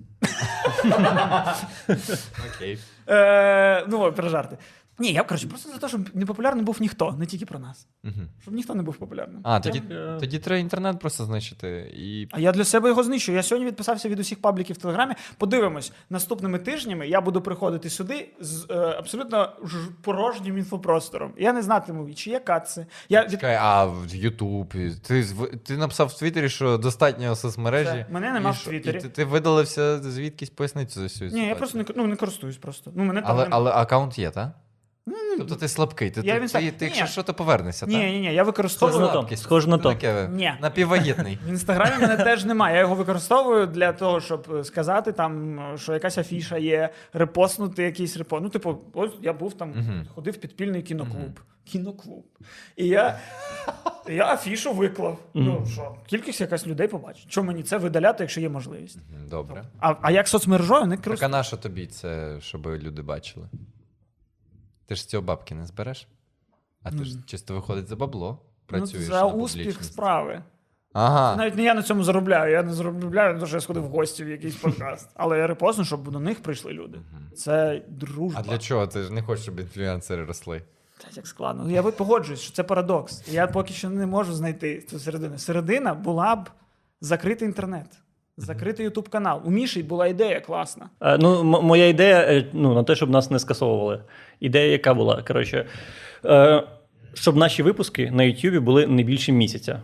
Окей. 2.56 2.78
Е, 3.08 3.84
ну, 3.88 4.12
про 4.12 4.28
жарти. 4.28 4.58
Ні, 5.00 5.12
я 5.12 5.22
коротше, 5.22 5.46
просто 5.48 5.70
за 5.72 5.78
те, 5.78 5.88
щоб 5.88 6.00
не 6.14 6.26
популярним 6.26 6.64
був 6.64 6.76
ніхто, 6.80 7.12
не 7.12 7.26
тільки 7.26 7.46
про 7.46 7.58
нас. 7.58 7.86
Мгм. 8.02 8.28
Щоб 8.42 8.54
ніхто 8.54 8.74
не 8.74 8.82
був 8.82 8.96
популярним. 8.96 9.40
А, 9.42 9.60
тоді, 9.60 9.82
Я- 9.90 10.16
тоді 10.20 10.38
треба 10.38 10.60
інтернет 10.60 10.98
просто 11.00 11.24
знищити 11.24 11.92
і. 11.96 12.28
А 12.30 12.40
я 12.40 12.52
для 12.52 12.64
себе 12.64 12.88
його 12.88 13.02
знищу. 13.02 13.32
Я 13.32 13.42
сьогодні 13.42 13.66
відписався 13.68 14.08
від 14.08 14.20
усіх 14.20 14.40
пабліків 14.42 14.76
в 14.76 14.78
Телеграмі. 14.78 15.14
Подивимось, 15.38 15.92
наступними 16.10 16.58
тижнями 16.58 17.08
я 17.08 17.20
буду 17.20 17.40
приходити 17.40 17.90
сюди 17.90 18.28
з 18.40 18.66
е, 18.70 18.74
абсолютно 18.74 19.52
ж- 19.64 19.76
порожнім 20.02 20.58
інфопростором. 20.58 21.32
Я 21.38 21.52
не 21.52 21.62
знатиму, 21.62 22.14
чи 22.14 22.30
яка 22.30 22.60
це. 22.60 22.86
Я 23.08 23.24
від... 23.24 23.30
Чекай, 23.30 23.56
а 23.60 23.84
в 23.84 24.14
Ютуб. 24.14 24.68
Ти, 25.06 25.22
зв- 25.22 25.58
ти 25.58 25.76
написав 25.76 26.06
в 26.06 26.18
Твіттері, 26.18 26.48
що 26.48 26.78
достатньо 26.78 27.36
соцмережі. 27.36 27.84
Все, 27.90 28.06
мене 28.10 28.32
нема 28.32 28.50
і 28.50 28.52
в 28.52 28.56
що- 28.56 28.70
Твіттері. 28.70 28.98
І 28.98 29.00
ти, 29.00 29.08
ти 29.08 29.24
видалився 29.24 29.98
звідкись 30.02 30.50
пояснити 30.50 30.90
цю 30.90 31.00
всю 31.00 31.30
Ні, 31.30 31.46
я 31.46 31.54
просто 31.54 31.78
не, 31.78 31.84
ну, 31.96 32.06
не 32.06 32.16
користуюсь 32.16 32.56
просто. 32.56 32.92
Ну, 32.94 33.04
мене 33.04 33.22
там 33.22 33.30
Але, 33.30 33.44
нема. 33.44 33.56
але 33.56 33.70
аккаунт 33.70 34.18
є, 34.18 34.30
так? 34.30 34.50
Тобто 35.38 35.54
ти 35.56 35.68
слабкий. 35.68 36.10
Ти, 36.10 36.20
Я 36.24 36.34
ти, 36.34 36.40
він 36.40 36.48
ти, 36.48 36.70
ти, 36.70 36.84
якщо 36.84 37.06
що, 37.06 37.22
то 37.22 37.34
повернешся, 37.34 37.86
Ні, 37.86 37.92
так? 37.94 38.02
ні, 38.04 38.20
ні, 38.20 38.24
я 38.26 38.30
Схоже 38.32 38.44
використовую. 38.44 39.00
на 39.00 39.06
то. 39.06 39.12
Слабкість. 39.12 39.42
Схоже 39.42 39.68
на 39.68 39.76
Ти 39.76 39.82
то. 39.82 39.88
таке 39.92 40.28
Ні. 40.28 40.52
Напіввагітний. 40.60 41.38
В 41.46 41.48
інстаграмі 41.48 42.00
мене 42.02 42.16
теж 42.16 42.44
немає. 42.44 42.74
Я 42.74 42.80
його 42.80 42.94
використовую 42.94 43.66
для 43.66 43.92
того, 43.92 44.20
щоб 44.20 44.46
е, 44.54 44.64
сказати 44.64 45.12
там, 45.12 45.60
що 45.76 45.92
якась 45.92 46.18
афіша 46.18 46.56
є, 46.58 46.88
репостнути 47.12 47.82
якийсь 47.82 48.16
репост. 48.16 48.42
Ну, 48.42 48.48
типу, 48.48 48.78
ось 48.94 49.10
я 49.22 49.32
був 49.32 49.54
там, 49.54 49.70
Мгм. 49.70 50.06
ходив 50.14 50.34
в 50.34 50.36
підпільний 50.36 50.82
кіноклуб. 50.82 51.40
Кіноклуб. 51.64 52.24
І 52.76 52.86
я, 52.88 53.18
я 54.08 54.32
афішу 54.34 54.72
виклав. 54.72 55.18
Ну 55.34 55.66
що, 55.72 55.94
кількість 56.06 56.40
якась 56.40 56.66
людей 56.66 56.88
побачить. 56.88 57.26
Що 57.30 57.42
мені 57.42 57.62
це 57.62 57.76
видаляти, 57.78 58.22
якщо 58.24 58.40
є 58.40 58.48
можливість? 58.48 58.98
Мгм, 59.10 59.28
Добре. 59.28 59.64
А, 59.80 59.94
а 60.02 60.10
як 60.10 60.28
соцмережою 60.28 60.86
не 60.86 60.96
Так 60.96 61.00
а 61.00 61.04
користуюсь. 61.04 61.52
на 61.52 61.58
тобі 61.58 61.86
це, 61.86 62.36
щоб 62.40 62.66
люди 62.66 63.02
бачили? 63.02 63.46
Ти 64.90 64.96
ж 64.96 65.02
з 65.02 65.06
цього 65.06 65.22
бабки 65.22 65.54
не 65.54 65.66
збереш? 65.66 66.08
А 66.82 66.90
ти 66.90 67.04
ж 67.04 67.16
чисто 67.26 67.54
виходить 67.54 67.88
за 67.88 67.96
бабло. 67.96 68.38
Ну, 68.42 68.48
Працюєш 68.66 69.06
за 69.06 69.20
на 69.20 69.26
успіх 69.26 69.84
справи. 69.84 70.42
Ага. 70.92 71.36
Навіть 71.36 71.56
не 71.56 71.62
я 71.62 71.74
на 71.74 71.82
цьому 71.82 72.04
заробляю. 72.04 72.52
Я 72.52 72.62
не 72.62 72.72
заробляю, 72.72 73.34
тому 73.34 73.46
що 73.46 73.56
я 73.56 73.60
сходив 73.60 73.82
в 73.82 73.88
гості 73.88 74.24
в 74.24 74.28
якийсь 74.28 74.56
подкаст. 74.56 75.10
Але 75.14 75.38
я 75.38 75.46
репостну, 75.46 75.84
щоб 75.84 76.08
до 76.08 76.20
них 76.20 76.42
прийшли 76.42 76.72
люди. 76.72 76.98
Це 77.36 77.82
дружба. 77.88 78.40
А 78.44 78.48
для 78.48 78.58
чого? 78.58 78.86
Ти 78.86 79.02
ж 79.02 79.12
не 79.12 79.22
хочеш, 79.22 79.42
щоб 79.42 79.60
інфлюенсери 79.60 80.24
росли. 80.24 80.62
Блядь, 81.04 81.16
як 81.16 81.26
складно. 81.26 81.62
Ну, 81.64 81.70
Я 81.70 81.82
погоджуюсь, 81.82 82.40
що 82.40 82.52
це 82.52 82.62
парадокс. 82.62 83.28
Я 83.28 83.46
поки 83.46 83.74
що 83.74 83.90
не 83.90 84.06
можу 84.06 84.32
знайти 84.32 84.80
цю 84.80 84.98
середину. 84.98 85.38
Середина 85.38 85.94
була 85.94 86.36
б 86.36 86.50
закритий 87.00 87.48
інтернет, 87.48 87.86
закритий 88.36 88.84
Ютуб 88.84 89.08
канал. 89.08 89.40
У 89.44 89.50
Міші 89.50 89.82
була 89.82 90.06
ідея 90.06 90.40
класна. 90.40 90.90
Е, 91.02 91.18
Ну, 91.20 91.40
м- 91.40 91.46
моя 91.66 91.88
ідея 91.88 92.18
е, 92.20 92.44
ну, 92.52 92.74
на 92.74 92.82
те, 92.84 92.94
щоб 92.94 93.10
нас 93.10 93.30
не 93.30 93.38
скасовували. 93.38 94.00
Ідея, 94.40 94.72
яка 94.72 94.94
була? 94.94 95.22
Коротше, 95.22 95.66
е, 96.24 96.62
щоб 97.14 97.36
наші 97.36 97.62
випуски 97.62 98.10
на 98.10 98.22
Ютубі 98.22 98.58
були 98.58 98.86
не 98.86 99.02
більше 99.02 99.32
місяця. 99.32 99.80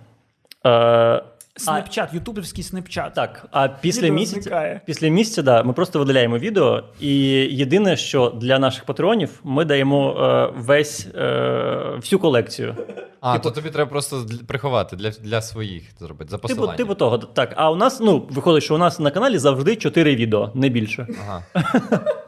Е, 0.67 1.23
Снепчат, 1.57 2.15
ютуберський 2.15 2.65
снепчат. 2.65 3.15
так, 3.15 3.47
а 3.51 3.69
після 3.69 4.09
місяця, 4.09 4.81
після 4.87 5.09
місяця 5.09 5.43
да, 5.43 5.63
ми 5.63 5.73
просто 5.73 5.99
видаляємо 5.99 6.39
відео, 6.39 6.83
і 7.01 7.17
єдине, 7.57 7.97
що 7.97 8.31
для 8.41 8.59
наших 8.59 8.85
патронів 8.85 9.41
ми 9.45 9.65
даємо 9.65 10.11
е, 10.21 10.53
весь 10.57 11.07
е, 11.15 11.93
всю 11.97 12.19
колекцію. 12.21 12.75
А, 13.21 13.39
то 13.39 13.51
тобі 13.51 13.71
треба 13.71 13.91
просто 13.91 14.23
для- 14.23 14.45
приховати 14.47 14.97
для, 14.97 15.11
для 15.11 15.43
своїх 15.43 15.83
зробити, 15.99 16.31
за 16.31 16.39
Типу, 16.39 16.67
типу 16.67 16.95
того, 16.95 17.19
так. 17.19 17.53
А 17.57 17.71
у 17.71 17.77
нас, 17.77 18.01
ну, 18.01 18.27
виходить, 18.31 18.65
що 18.65 18.75
у 18.75 18.79
нас 18.79 18.99
на 18.99 19.11
каналі 19.11 19.39
завжди 19.39 19.77
4 19.77 20.17
відео, 20.17 20.51
не 20.55 20.69
більше. 20.69 21.07
Ага. 21.27 21.43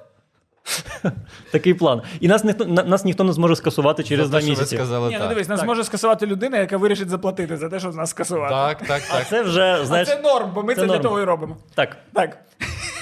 Такий 1.53 1.75
план. 1.75 2.03
І 2.21 2.29
нас 2.29 2.45
ніхто 2.45 2.65
на- 2.67 2.83
нас 2.85 3.05
ніхто 3.05 3.25
не 3.25 3.33
зможе 3.33 3.57
скасувати 3.57 4.05
через 4.05 4.31
два 4.31 4.41
місяці. 4.41 4.77
сказали 4.77 5.09
Ні, 5.09 5.19
ну 5.21 5.29
дивись, 5.29 5.49
нас 5.49 5.65
може 5.65 5.85
скасувати 5.85 6.27
людина, 6.27 6.59
яка 6.59 6.77
вирішить 6.77 7.09
заплатити 7.09 7.57
за 7.57 7.69
те, 7.69 7.81
щоб 7.81 7.95
нас 7.95 8.11
скасувати. 8.11 8.55
Так, 8.55 8.87
так, 8.89 9.03
А 9.11 9.19
так. 9.19 9.29
це 9.29 9.43
вже, 9.43 9.83
А 9.91 10.05
це 10.05 10.21
норм, 10.25 10.51
бо 10.55 10.63
ми 10.63 10.75
це 10.75 10.81
це, 10.81 10.87
для 10.87 10.99
того 10.99 11.21
і 11.21 11.25
робимо. 11.25 11.57
так. 11.75 11.97
Так. 12.13 12.39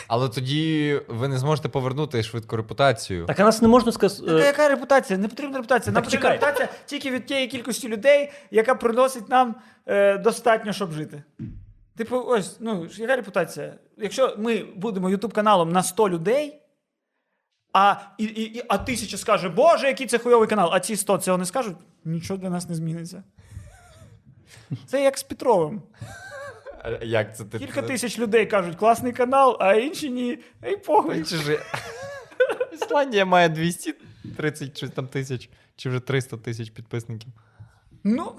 Але 0.09 0.29
тоді 0.29 1.01
ви 1.09 1.29
не 1.29 1.39
зможете 1.39 1.69
повернути 1.69 2.23
швидку 2.23 2.57
репутацію. 2.57 3.27
Так, 3.27 3.41
а 3.41 3.45
нас 3.45 3.63
не 3.63 3.69
можна 3.69 3.93
сказати. 3.93 4.27
Така 4.27 4.47
яка 4.47 4.69
репутація? 4.69 5.19
Не 5.19 5.29
потрібна 5.29 5.57
репутація. 5.57 5.93
Нам 5.93 6.03
Так 6.03 6.05
потрібна 6.05 6.31
чекай. 6.31 6.39
репутація 6.51 6.69
тільки 6.87 7.11
від 7.11 7.27
тієї 7.27 7.47
кількості 7.47 7.89
людей, 7.89 8.31
яка 8.51 8.75
приносить 8.75 9.29
нам 9.29 9.55
е, 9.87 10.19
достатньо, 10.19 10.73
щоб 10.73 10.93
жити. 10.93 11.23
Типу, 11.97 12.17
ось, 12.27 12.57
ну, 12.61 12.87
яка 12.99 13.17
репутація? 13.17 13.75
Якщо 13.97 14.35
ми 14.39 14.65
будемо 14.77 15.11
Ютуб 15.11 15.33
каналом 15.33 15.73
на 15.73 15.83
100 15.83 16.09
людей, 16.09 16.61
а, 17.77 17.97
і, 18.19 18.25
і, 18.25 18.43
і, 18.43 18.63
а 18.69 18.79
тисяча 18.79 19.17
скаже, 19.17 19.49
Боже, 19.49 19.87
який 19.87 20.07
це 20.07 20.19
хуйовий 20.19 20.49
канал, 20.49 20.71
а 20.73 20.81
ці 20.81 20.97
100 20.97 21.19
цього 21.19 21.39
не 21.39 21.45
скажуть, 21.45 21.77
нічого 22.05 22.39
для 22.39 22.51
нас 22.51 22.69
не 22.69 22.75
зміниться. 22.75 23.23
Це 24.87 25.03
як 25.03 25.19
з 25.19 25.23
Петровим. 25.23 25.83
Як 27.03 27.37
це 27.37 27.45
ти? 27.45 27.59
Кілька 27.59 27.83
тисяч 27.83 28.19
людей 28.19 28.47
кажуть, 28.47 28.77
класний 28.77 29.13
канал, 29.13 29.57
а 29.61 29.75
інші 29.75 30.11
ні. 30.11 30.39
Ей, 30.65 30.77
похуй. 30.77 31.21
Ісландія 32.73 33.25
має 33.25 33.49
230 33.49 34.77
щось 34.77 34.91
там 34.91 35.09
тисяч, 35.09 35.51
чи 35.77 35.89
вже 35.89 36.01
300 36.01 36.37
тисяч 36.37 36.71
підписників. 36.71 37.33
Ну, 38.05 38.33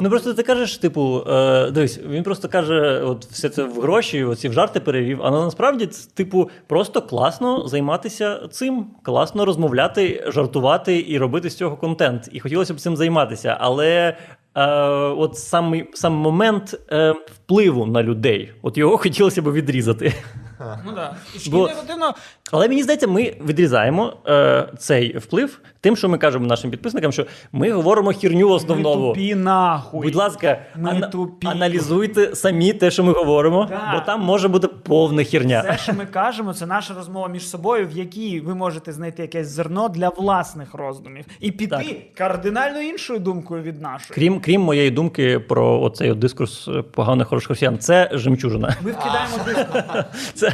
Ну 0.00 0.10
просто 0.10 0.34
ти 0.34 0.42
кажеш, 0.42 0.78
типу, 0.78 1.24
е, 1.28 1.70
дивись, 1.70 2.00
він 2.08 2.22
просто 2.22 2.48
каже, 2.48 3.00
от 3.00 3.24
все 3.24 3.48
це 3.48 3.64
в 3.64 3.80
гроші, 3.80 4.24
оці 4.24 4.48
в 4.48 4.52
жарти 4.52 4.80
перевів. 4.80 5.22
А 5.22 5.30
насправді, 5.30 5.88
типу, 6.14 6.50
просто 6.66 7.02
класно 7.02 7.68
займатися 7.68 8.48
цим, 8.50 8.86
класно 9.02 9.44
розмовляти, 9.44 10.24
жартувати 10.26 11.04
і 11.08 11.18
робити 11.18 11.50
з 11.50 11.56
цього 11.56 11.76
контент. 11.76 12.28
І 12.32 12.40
хотілося 12.40 12.74
б 12.74 12.80
цим 12.80 12.96
займатися. 12.96 13.56
Але 13.60 14.16
е, 14.54 14.66
от 14.96 15.38
сам, 15.38 15.82
сам 15.94 16.12
момент 16.12 16.80
е, 16.92 17.14
впливу 17.34 17.86
на 17.86 18.02
людей, 18.02 18.52
от 18.62 18.78
його 18.78 18.98
хотілося 18.98 19.42
б 19.42 19.52
відрізати. 19.52 20.14
ну 20.86 20.92
да. 20.94 21.16
І 21.46 21.50
Бо- 21.50 21.68
негативно. 21.68 22.14
Але 22.52 22.68
мені 22.68 22.82
здається, 22.82 23.06
ми 23.06 23.36
відрізаємо 23.46 24.16
е, 24.28 24.68
цей 24.78 25.18
вплив 25.18 25.60
тим, 25.84 25.96
що 25.96 26.08
ми 26.08 26.18
кажемо 26.18 26.46
нашим 26.46 26.70
підписникам, 26.70 27.12
що 27.12 27.26
ми 27.52 27.70
говоримо 27.72 28.12
хірню 28.12 28.48
в 28.48 28.52
основному. 28.52 29.08
тупі 29.08 29.34
нахуй. 29.34 30.06
Будь 30.06 30.14
ласка, 30.14 30.58
Ми 30.76 30.90
ана- 30.90 31.06
тупі. 31.08 31.46
аналізуйте 31.46 32.34
самі 32.36 32.72
те, 32.72 32.90
що 32.90 33.04
ми 33.04 33.12
говоримо, 33.12 33.66
Так. 33.66 33.80
бо 33.94 34.00
там 34.00 34.20
може 34.20 34.48
бути 34.48 34.68
повна 34.68 35.24
херня. 35.24 35.60
Все, 35.68 35.78
що 35.82 35.92
ми 35.92 36.06
кажемо, 36.06 36.54
це 36.54 36.66
наша 36.66 36.94
розмова 36.94 37.28
між 37.28 37.48
собою, 37.48 37.88
в 37.92 37.98
якій 37.98 38.40
ви 38.40 38.54
можете 38.54 38.92
знайти 38.92 39.22
якесь 39.22 39.46
зерно 39.48 39.88
для 39.88 40.08
власних 40.08 40.74
роздумів 40.74 41.24
і 41.40 41.50
піти 41.50 41.66
Так. 41.76 42.14
кардинально 42.14 42.80
іншою 42.80 43.18
думкою 43.18 43.62
від 43.62 43.82
нашої. 43.82 44.10
Крім, 44.14 44.40
крім 44.40 44.60
моєї 44.60 44.90
думки 44.90 45.38
про 45.38 45.80
оцей 45.82 46.14
дискурс 46.14 46.68
поганих 46.94 47.28
хороших 47.28 47.48
росіян, 47.50 47.78
це 47.78 48.10
жемчужина. 48.12 48.76
Ми 48.82 48.90
вкидаємо 48.92 49.36
диску. 49.46 49.78
Це 50.34 50.52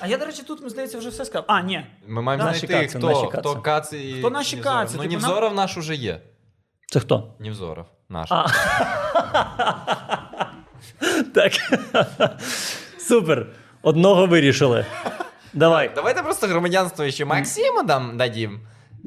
А 0.00 0.06
я, 0.06 0.18
до 0.18 0.24
речі, 0.26 0.42
тут, 0.42 0.70
здається, 0.70 0.98
вже 0.98 1.08
все 1.08 1.24
сказав. 1.24 1.44
А, 1.48 1.60
ні. 1.62 1.86
Ми 2.06 2.22
маємо 2.22 2.44
Наші 2.44 2.66
знайти, 2.66 2.86
каци, 2.86 2.98
хто, 2.98 3.08
наші 3.08 3.26
хто 3.38 3.56
кац 3.60 3.92
і 3.92 4.16
Хто 4.18 4.30
наші 4.30 4.56
Нівзоров. 4.56 4.78
каци? 4.78 4.94
Ну, 4.96 5.02
Типу, 5.02 5.14
Нівзоров 5.14 5.54
наш 5.54 5.76
уже 5.76 5.94
є. 5.94 6.20
це 6.86 7.00
хто? 7.00 7.34
Нівзоров 7.40 7.86
наш. 8.08 8.28
А. 8.32 8.46
Так. 11.34 11.52
Супер. 12.98 13.46
Одного 13.82 14.26
вирішили. 14.26 14.86
Давай. 15.52 15.90
Давайте 15.94 16.22
просто 16.22 16.46
громадянство 16.46 17.10
ще 17.10 17.24
Максиму 17.24 17.82
дам 17.82 18.16
дадим. 18.16 18.60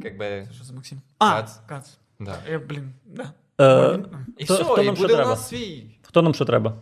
Как 0.03 0.17
би... 0.17 0.47
Що 0.55 0.63
за 0.63 0.73
Максим? 0.73 1.01
А, 1.19 1.31
Кац. 1.41 1.51
Кац. 1.67 1.97
Да. 2.19 2.35
Я, 2.51 2.59
блін, 2.59 2.93
да. 3.05 3.25
Е, 3.61 3.99
І 4.37 4.45
Хто- 4.45 4.53
все, 4.53 4.63
хто 4.63 4.81
і 4.81 4.85
нам 4.85 4.95
що 4.95 5.01
буде 5.03 5.13
у 5.13 5.17
треба? 5.17 5.29
нас 5.31 5.47
свій. 5.49 5.83
хто 6.01 6.21
нам 6.21 6.33
що 6.33 6.45
треба? 6.45 6.73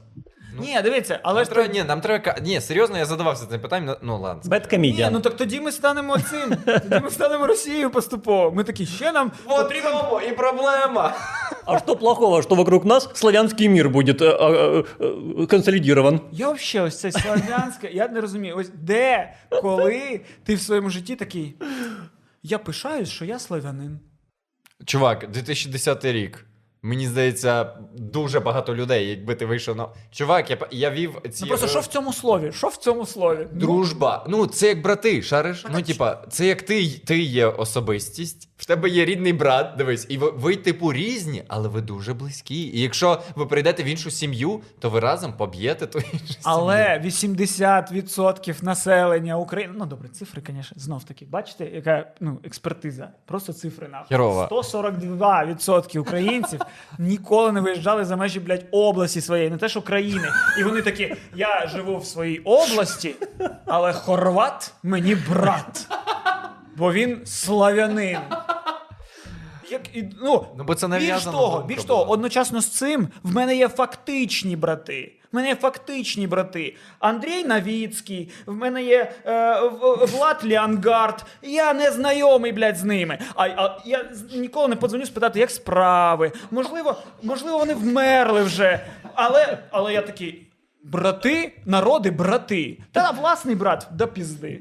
Ні, 0.60 0.78
дивіться, 0.84 1.20
але 1.22 1.34
Нам 1.34 1.44
ж 1.44 1.50
треба, 1.50 1.72
ні, 1.72 1.84
нам 1.84 2.00
треба. 2.00 2.18
ка- 2.24 2.40
Ні, 2.42 2.60
серйозно, 2.60 2.98
я 2.98 3.04
задавався 3.06 3.46
цим 3.46 3.60
питанням. 3.60 3.96
Ну 4.02 4.20
ладно. 4.20 4.40
Ні, 4.44 4.50
Беткомедіан. 4.50 5.12
ну 5.12 5.20
так 5.20 5.36
тоді 5.36 5.60
ми 5.60 5.72
станемо 5.72 6.18
цим. 6.18 6.56
Тоді 6.66 7.00
ми 7.04 7.10
станемо 7.10 7.46
Росією 7.46 7.90
поступово. 7.90 8.52
Ми 8.52 8.64
такі, 8.64 8.86
ще 8.86 9.12
нам 9.12 9.32
От 9.46 9.62
потрібен 9.62 9.92
тому 9.92 10.20
і 10.20 10.32
проблема. 10.32 11.14
А 11.64 11.78
что 11.78 11.96
плохого, 11.96 12.42
что 12.42 12.54
вокруг 12.54 12.84
нас 12.86 13.08
славянский 13.14 13.68
мир 13.68 13.90
будет 13.90 14.22
э, 14.22 14.36
э, 14.38 14.84
э, 14.98 15.46
консолидирован? 15.46 16.20
Я 16.32 16.50
взагалі 16.50 16.88
ось 16.88 17.00
це 17.00 17.12
слав'янське, 17.12 17.90
я 17.92 18.08
не 18.08 18.20
розумію. 18.20 18.56
Ось 18.56 18.68
де, 18.74 19.34
коли 19.62 20.20
ти 20.44 20.54
в 20.54 20.60
своєму 20.60 20.90
житті 20.90 21.16
такий. 21.16 21.54
Я 22.42 22.58
пишаюсь, 22.58 23.08
що 23.08 23.24
я 23.24 23.38
славянин. 23.38 24.00
Чувак, 24.84 25.30
2010 25.30 26.04
рік. 26.04 26.46
Мені 26.85 27.07
здається, 27.07 27.77
дуже 27.93 28.39
багато 28.39 28.75
людей, 28.75 29.09
якби 29.09 29.35
ти 29.35 29.45
вийшов 29.45 29.75
на. 29.75 29.87
Чувак, 30.11 30.49
я, 30.51 30.57
я 30.71 30.91
вів 30.91 31.21
ці. 31.31 31.43
Ну 31.43 31.47
просто 31.47 31.67
що 31.67 31.79
в 31.79 31.85
цьому 31.85 32.13
слові? 32.13 32.51
Що 32.51 32.67
в 32.67 32.75
цьому 32.75 33.05
слові? 33.05 33.47
Дружба. 33.51 34.25
Ну, 34.29 34.47
це 34.47 34.67
як 34.67 34.81
брати, 34.81 35.21
шариш? 35.21 35.65
Ну, 35.71 35.81
типа, 35.81 36.23
це 36.29 36.45
як 36.47 36.61
ти, 36.61 36.89
ти 36.89 37.19
є 37.19 37.45
особистість, 37.45 38.49
в 38.57 38.65
тебе 38.65 38.89
є 38.89 39.05
рідний 39.05 39.33
брат, 39.33 39.75
дивись, 39.77 40.05
і 40.09 40.17
ви, 40.17 40.31
ви, 40.31 40.55
типу, 40.55 40.93
різні, 40.93 41.43
але 41.47 41.69
ви 41.69 41.81
дуже 41.81 42.13
близькі. 42.13 42.61
І 42.61 42.81
якщо 42.81 43.21
ви 43.35 43.45
прийдете 43.45 43.83
в 43.83 43.85
іншу 43.85 44.11
сім'ю, 44.11 44.61
то 44.79 44.89
ви 44.89 44.99
разом 44.99 45.33
поб'єте 45.33 45.87
ту 45.87 45.99
іншу. 46.13 46.39
Але 46.43 47.01
80% 47.05 48.63
населення 48.63 49.37
України. 49.37 49.73
Ну 49.77 49.85
добре, 49.85 50.09
цифри, 50.09 50.41
звісно, 50.47 50.77
знов 50.77 51.03
таки. 51.03 51.25
Бачите, 51.25 51.65
яка 51.65 52.07
ну, 52.19 52.39
експертиза? 52.43 53.09
Просто 53.25 53.53
цифри 53.53 53.87
нахуй. 53.87 54.07
Херова. 54.09 54.47
142% 54.47 55.99
українців 55.99 56.59
ніколи 56.99 57.51
не 57.51 57.61
виїжджали 57.61 58.05
за 58.05 58.15
межі, 58.15 58.39
блядь, 58.39 58.65
області 58.71 59.21
своєї, 59.21 59.49
не 59.49 59.57
те, 59.57 59.69
що 59.69 59.81
країни. 59.81 60.27
І 60.59 60.63
вони 60.63 60.81
такі: 60.81 61.15
я 61.35 61.67
живу 61.67 61.97
в 61.97 62.05
своїй 62.05 62.39
області, 62.39 63.15
але 63.65 63.93
хорват 63.93 64.73
мені 64.83 65.15
брат. 65.15 65.87
Бо 66.75 66.93
він 66.93 67.21
славянин. 67.25 68.17
Як, 69.71 69.81
і, 69.95 70.03
ну, 70.23 70.45
Ну, 70.57 70.63
бо 70.63 70.75
це 70.75 70.87
більш 70.87 71.23
того, 71.23 71.63
більш 71.67 71.83
того, 71.83 72.09
одночасно 72.11 72.61
з 72.61 72.67
цим 72.69 73.07
в 73.23 73.33
мене 73.35 73.55
є 73.55 73.67
фактичні 73.67 74.55
брати. 74.55 75.11
В 75.31 75.35
мене 75.35 75.47
є 75.47 75.55
фактичні 75.55 76.27
брати. 76.27 76.75
Андрій 76.99 77.43
Навіцький, 77.43 78.31
в 78.45 78.53
мене 78.53 78.83
є 78.83 79.11
е, 79.25 79.59
В- 79.61 80.05
Влад 80.05 80.37
Ліангард. 80.45 81.25
Я 81.41 81.73
не 81.73 81.91
знайомий, 81.91 82.51
блядь, 82.51 82.77
з 82.77 82.83
ними. 82.83 83.19
А, 83.35 83.47
а 83.47 83.77
я 83.85 84.05
з- 84.13 84.35
ніколи 84.35 84.67
не 84.67 84.75
подзвоню 84.75 85.05
спитати, 85.05 85.39
як 85.39 85.51
справи. 85.51 86.31
Можливо, 86.51 86.95
можливо, 87.23 87.57
вони 87.57 87.73
вмерли 87.73 88.43
вже. 88.43 88.79
Але, 89.13 89.57
але 89.71 89.93
я 89.93 90.01
такий. 90.01 90.47
Брати, 90.83 91.53
народи, 91.65 92.11
брати. 92.11 92.77
Та 92.91 93.11
власний 93.11 93.55
брат, 93.55 93.87
да 93.91 94.07
пізди. 94.07 94.59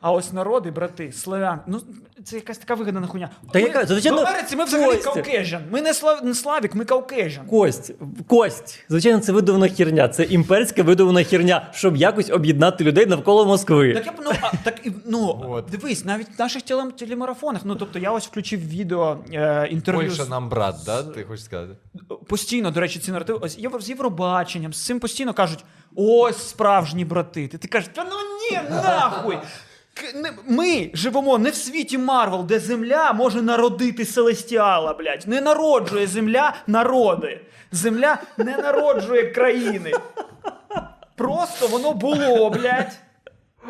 А 0.00 0.12
ось 0.12 0.32
народи, 0.32 0.70
брати, 0.70 1.12
славян. 1.12 1.60
Ну, 1.66 1.80
це 2.24 2.36
якась 2.36 2.58
така 2.58 2.74
вигадана 2.74 3.06
хуйня. 3.06 3.30
Та 3.52 3.58
Ми- 3.58 3.64
яка? 3.64 3.86
Звичайно, 3.86 4.22
в 4.22 4.26
Америці 4.26 4.56
ми 4.56 4.64
взагалі 4.64 4.90
Костя. 4.96 5.10
каукежан. 5.12 5.62
Ми 5.70 5.82
не, 5.82 5.94
слав... 5.94 6.24
не 6.24 6.34
славік, 6.34 6.74
ми 6.74 6.84
каукежан. 6.84 7.46
Кость, 7.46 7.92
кость. 8.26 8.84
Звичайно, 8.88 9.18
це 9.20 9.32
видумана 9.32 9.68
херня. 9.68 10.08
Це 10.08 10.24
імперська 10.24 10.82
видумана 10.82 11.24
херня, 11.24 11.68
щоб 11.72 11.96
якось 11.96 12.30
об'єднати 12.30 12.84
людей 12.84 13.06
навколо 13.06 13.46
Москви. 13.46 13.94
Так 13.94 14.06
я 14.06 14.12
б, 14.12 14.14
ну, 14.24 14.30
а, 14.40 14.50
так, 14.64 14.86
і, 14.86 14.92
ну 15.06 15.44
От. 15.48 15.66
дивись, 15.70 16.04
навіть 16.04 16.28
в 16.38 16.40
наших 16.40 16.62
телем- 16.62 16.92
телемарафонах. 16.92 17.60
Ну 17.64 17.74
тобто 17.76 17.98
я 17.98 18.10
ось 18.10 18.26
включив 18.26 18.68
відео 18.68 19.18
е, 19.32 19.68
інтерв'ю 19.70 20.08
Польща 20.08 20.24
з- 20.24 20.28
нам 20.28 20.48
брат, 20.48 20.76
да? 20.86 21.02
Ти 21.02 21.24
хочеш 21.24 21.44
сказати? 21.44 21.72
постійно, 22.28 22.70
до 22.70 22.80
речі, 22.80 22.98
ці 22.98 23.12
наративи 23.12 23.38
ось 23.42 23.58
Євро, 23.58 23.80
з 23.80 23.88
Євробаченням, 23.88 24.72
з 24.72 24.84
цим 24.84 25.00
постійно 25.00 25.34
кажуть: 25.34 25.64
ось 25.96 26.48
справжні 26.48 27.04
брати. 27.04 27.48
Ти, 27.48 27.58
ти 27.58 27.68
кажеш, 27.68 27.90
та 27.94 28.04
ну 28.04 28.10
ні, 28.50 28.70
нахуй. 28.70 29.38
Ми 30.46 30.90
живемо 30.94 31.38
не 31.38 31.50
в 31.50 31.54
світі 31.54 31.98
Марвел, 31.98 32.44
де 32.46 32.58
земля 32.58 33.12
може 33.12 33.42
народити 33.42 34.04
Селестіала, 34.04 34.94
блядь. 34.94 35.24
Не 35.28 35.40
народжує 35.40 36.06
земля 36.06 36.54
народи. 36.66 37.40
Земля 37.72 38.18
не 38.36 38.56
народжує 38.58 39.30
країни. 39.30 39.92
Просто 41.16 41.66
воно 41.66 41.92
було, 41.92 42.50
блядь. 42.50 42.92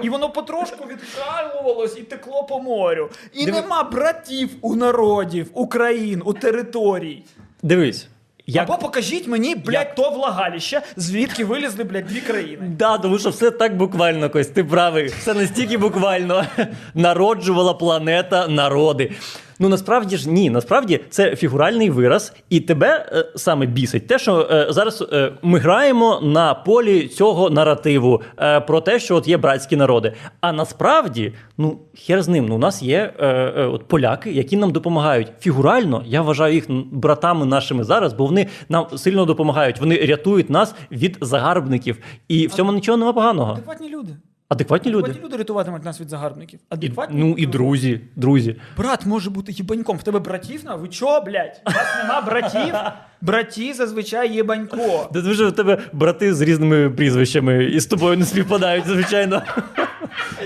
І 0.03 0.09
воно 0.09 0.31
потрошку 0.31 0.85
відкалувалось 0.89 1.97
і 1.99 2.03
текло 2.03 2.45
по 2.45 2.61
морю. 2.61 3.11
І 3.33 3.45
Диви- 3.47 3.61
нема 3.61 3.83
братів 3.83 4.51
у 4.61 4.75
народів, 4.77 5.51
у 5.55 5.67
країн, 5.67 6.23
у 6.25 6.33
територій. 6.33 7.25
Дивись. 7.63 8.09
Як... 8.51 8.71
Або 8.71 8.79
покажіть 8.79 9.27
мені, 9.27 9.55
блядь, 9.55 9.95
то 9.95 10.11
влагалище, 10.11 10.83
звідки 10.97 11.45
вилізли, 11.45 11.85
блядь, 11.85 12.07
дві 12.07 12.21
країни. 12.21 12.71
Да, 12.79 12.99
тому 12.99 13.19
що 13.19 13.31
все 13.31 13.51
так 13.51 13.77
буквально, 13.77 14.31
Кось, 14.31 14.47
ти 14.47 14.65
правий. 14.65 15.07
Все 15.07 15.35
настільки 15.35 15.79
буквально 15.79 16.47
народжувала 16.95 17.75
планета 17.75 18.49
народи. 18.49 19.13
Ну 19.59 19.69
насправді 19.69 20.17
ж 20.17 20.31
ні, 20.31 20.51
насправді 20.51 21.01
це 21.11 21.37
фігуральний 21.37 21.91
вираз, 21.91 22.33
і 22.51 22.61
тебе 22.61 23.11
е, 23.13 23.25
саме 23.37 23.67
бісить 23.67 24.07
те, 24.07 24.19
що 24.19 24.49
е, 24.51 24.67
зараз 24.71 25.05
е, 25.13 25.33
ми 25.43 25.59
граємо 25.59 26.21
на 26.23 26.55
полі 26.55 27.09
цього 27.09 27.51
наративу 27.51 28.23
е, 28.39 28.61
про 28.61 28.81
те, 28.81 28.99
що 28.99 29.17
от 29.17 29.29
є 29.29 29.37
братські 29.37 29.77
народи. 29.77 30.13
А 30.41 30.53
насправді, 30.53 31.33
ну 31.59 31.79
хер 32.07 32.23
з 32.23 32.29
ним. 32.29 32.47
Ну, 32.49 32.55
у 32.55 32.59
нас 32.59 32.83
є 32.83 33.13
е, 33.19 33.27
е, 33.27 33.67
от 33.67 33.89
поляки, 33.89 34.33
які 34.33 34.57
нам 34.57 34.73
допомагають. 34.73 35.33
Фігурально 35.41 36.03
я 36.07 36.23
вважаю 36.23 36.55
їх 36.55 36.65
братами 36.93 37.47
нашими 37.47 37.85
зараз, 37.85 38.13
бо 38.13 38.27
вони 38.27 38.47
нам 38.69 38.87
сильно 38.97 39.25
допомагають. 39.25 39.81
Вони 39.81 40.07
рятують 40.07 40.51
нас 40.51 40.75
від 40.93 41.19
загарбників. 41.21 41.99
І 42.29 42.47
в 42.47 42.53
цьому 42.53 42.73
нічого 42.73 42.99
нема 42.99 43.13
поганого. 43.13 43.53
Адекватні 43.53 43.89
люди. 43.89 44.17
Адекватні 44.49 44.91
люди. 44.93 45.05
Адекватні 45.05 45.25
люди 45.27 45.37
рятуватимуть 45.37 45.85
нас 45.85 46.01
від 46.01 46.09
загарбників. 46.09 46.61
І, 46.61 46.75
Адекватні 46.75 47.21
ну 47.21 47.35
і 47.39 47.47
друзі, 47.47 48.01
друзі. 48.17 48.57
Брат 48.77 49.07
може 49.07 49.31
бути 49.31 49.53
їбаньком. 49.53 49.97
В 49.97 50.03
тебе 50.03 50.19
братів 50.19 50.65
на? 50.65 50.75
Ви 50.75 50.89
чо, 50.89 51.21
блядь? 51.27 51.63
У 51.67 51.71
вас 51.71 51.87
нема 52.03 52.21
братів? 52.21 52.75
Браті 53.21 53.73
зазвичай 53.73 54.35
є 54.35 54.43
банько. 54.43 55.09
Де 55.13 55.21
дуже 55.21 55.47
в 55.47 55.53
тебе 55.53 55.79
брати 55.93 56.35
з 56.35 56.41
різними 56.41 56.91
прізвищами 56.91 57.65
і 57.65 57.81
з 57.81 57.87
тобою 57.87 58.17
не 58.17 58.25
співпадають, 58.25 58.87
звичайно. 58.87 59.43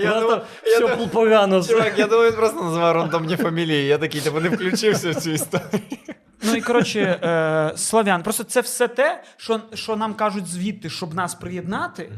Я 0.01 0.09
нас 0.21 0.41
я 0.65 0.71
все 0.71 0.79
думав- 0.79 1.09
погано. 1.09 1.63
Чувак, 1.63 1.93
я 1.97 2.07
думаю, 2.07 2.29
він 2.31 2.37
просто 2.37 2.63
назвав 2.63 2.95
рандомні 2.95 3.35
фамілії. 3.35 3.87
Я 3.87 3.97
такий, 3.97 4.21
типу, 4.21 4.39
не 4.39 4.49
включився 4.49 5.11
в 5.11 5.15
цю 5.15 5.31
історію. 5.31 5.81
Ну 6.43 6.55
і 6.55 6.61
коротше, 6.61 6.99
е, 7.01 7.77
славян. 7.77 8.23
Просто 8.23 8.43
це 8.43 8.61
все 8.61 8.87
те, 8.87 9.23
що, 9.37 9.61
що 9.73 9.95
нам 9.95 10.13
кажуть 10.13 10.47
звідти, 10.47 10.89
щоб 10.89 11.13
нас 11.13 11.35
приєднати, 11.35 12.11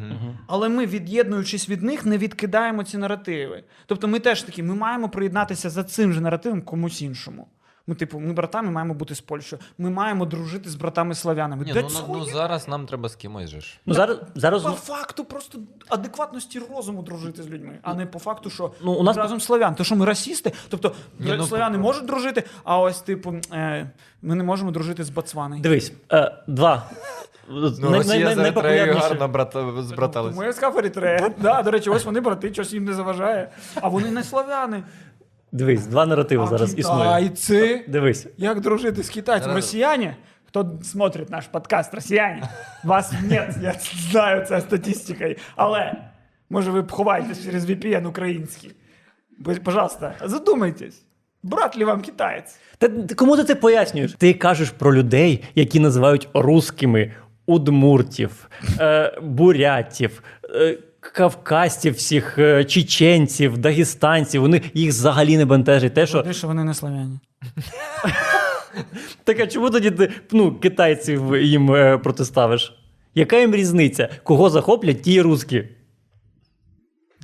але 0.48 0.70
ми, 0.70 0.86
від'єднуючись 0.86 1.70
від 1.70 1.84
них, 1.84 2.06
не 2.06 2.18
відкидаємо 2.18 2.84
ці 2.84 2.98
наративи. 2.98 3.64
Тобто, 3.86 4.08
ми 4.08 4.20
теж 4.20 4.44
такі, 4.44 4.64
ми 4.64 4.76
маємо 4.76 5.10
приєднатися 5.10 5.70
за 5.70 5.84
цим 5.84 6.14
же 6.14 6.22
наративом 6.22 6.62
комусь 6.62 7.02
іншому. 7.02 7.48
Ми, 7.88 7.96
типу, 7.96 8.20
ми 8.20 8.34
братами 8.34 8.72
маємо 8.72 8.94
бути 8.94 9.16
з 9.16 9.22
Польщею. 9.22 9.62
Ми 9.78 9.90
маємо 9.90 10.26
дружити 10.26 10.70
з 10.70 10.76
братами 10.76 11.16
славянами. 11.16 11.66
Ні, 11.66 11.74
Де 11.74 11.82
ну, 11.82 11.90
ну, 12.08 12.16
ну 12.18 12.26
зараз 12.26 12.68
нам 12.68 12.86
треба 12.86 13.10
з 13.10 13.16
кимось 13.16 13.50
же 13.50 13.62
ж. 13.62 13.80
Ну 13.86 13.94
зараз 13.94 14.18
зараз 14.36 14.64
По 14.64 14.70
факту 14.70 15.26
просто 15.26 15.60
адекватності 15.90 16.62
розуму 16.76 17.02
дружити 17.02 17.44
з 17.44 17.50
людьми, 17.50 17.80
а 17.82 17.94
не 17.94 18.06
по 18.06 18.20
факту, 18.20 18.50
що 18.50 18.72
Ну, 18.82 18.92
у 18.92 19.04
нас- 19.04 19.18
разом 19.18 19.40
славян. 19.40 19.76
То 19.76 19.84
що 19.84 19.96
ми 19.96 20.06
расісти? 20.06 20.52
Тобто 20.70 20.92
Ні, 21.20 21.34
ну, 21.38 21.46
славяни 21.46 21.78
по- 21.78 21.84
можуть 21.84 22.06
дружити, 22.06 22.44
а 22.64 22.80
ось, 22.80 23.02
типу, 23.02 23.36
е, 23.54 23.90
ми 24.22 24.36
не 24.36 24.44
можемо 24.44 24.72
дружити 24.72 25.04
з 25.04 25.10
Ботсваною. 25.10 25.62
дивись, 25.62 25.94
е, 26.12 26.36
два. 26.48 26.90
Ну, 27.50 27.70
Най- 27.80 27.94
Росія 27.94 28.26
най- 28.26 28.36
з 28.36 28.38
Еритреєю 28.38 28.94
гарно 28.94 29.28
брата, 29.28 29.82
збраталися. 29.82 30.36
Тому 30.36 30.48
я 30.48 30.54
сказав 30.54 30.78
Еритрея. 30.78 31.30
Да, 31.38 31.64
до 31.64 31.72
речі, 31.72 31.90
ось 31.90 32.06
вони 32.06 32.20
брати, 32.20 32.54
щось 32.54 32.74
їм 32.74 32.86
не 32.86 32.94
заважає. 32.94 33.50
А 33.82 33.88
вони 33.88 34.12
не 34.12 34.24
славяни. 34.24 34.84
Дивись, 35.56 35.88
два 35.88 36.06
наративи 36.06 36.44
А 36.44 36.48
зараз 36.48 36.78
існує. 36.80 37.00
китайці? 37.04 37.82
Дивись. 37.88 38.28
Як 38.38 38.62
дружити 38.62 39.04
з 39.04 39.10
китайцем? 39.10 39.50
Зараз. 39.52 39.56
Росіяне? 39.66 40.16
Хто 40.46 40.80
смотрить 40.84 41.30
наш 41.30 41.48
подкаст, 41.48 41.94
росіяне? 41.94 42.50
Вас 42.84 43.14
нет, 43.30 43.56
я 43.62 43.76
знаю 44.12 44.46
це 44.46 44.62
статистикою. 44.62 45.36
Але 45.56 45.94
може 46.50 46.72
ви 46.72 46.86
ховаєтесь 46.90 47.44
через 47.44 47.70
VPN 47.70 48.06
український. 48.08 48.72
Будь- 49.40 49.64
Пожалуйста, 49.64 50.14
задумайтесь. 50.26 51.02
Брат 51.44 51.78
ли 51.78 51.86
вам 51.86 52.02
китаєць? 52.02 52.60
Та 52.78 52.90
кому 53.16 53.38
ти 53.38 53.44
це 53.44 53.56
пояснюєш? 53.56 54.14
Ти 54.14 54.34
кажеш 54.34 54.70
про 54.70 54.94
людей, 54.96 55.44
які 55.56 55.80
називають 55.80 56.30
русскими 56.34 57.12
удмуртів, 57.46 58.50
е, 58.80 59.20
бурятів, 59.22 60.24
е, 60.56 60.78
кавказців, 61.14 61.94
всіх, 61.94 62.38
е, 62.38 62.66
чеченців, 62.66 63.58
дагестанців. 63.58 64.42
Вони 64.42 64.62
їх 64.74 64.90
взагалі 64.90 65.38
не 65.38 65.46
бентежить. 65.46 65.94
Те, 65.94 66.08
що 66.08 66.24
Що... 66.24 66.34
що 66.34 66.48
вони 66.48 66.64
не 66.64 66.74
славяні. 66.74 67.20
так, 69.24 69.40
а 69.40 69.48
чому 69.48 69.70
тоді 69.70 69.92
ти 69.92 70.12
ну, 70.32 70.56
китайців 70.60 71.36
їм 71.36 71.72
е, 71.76 71.98
протиставиш? 71.98 72.74
Яка 73.16 73.40
їм 73.40 73.56
різниця? 73.56 74.10
Кого 74.24 74.50
захоплять, 74.50 75.02
ті 75.02 75.22
русські? 75.22 75.68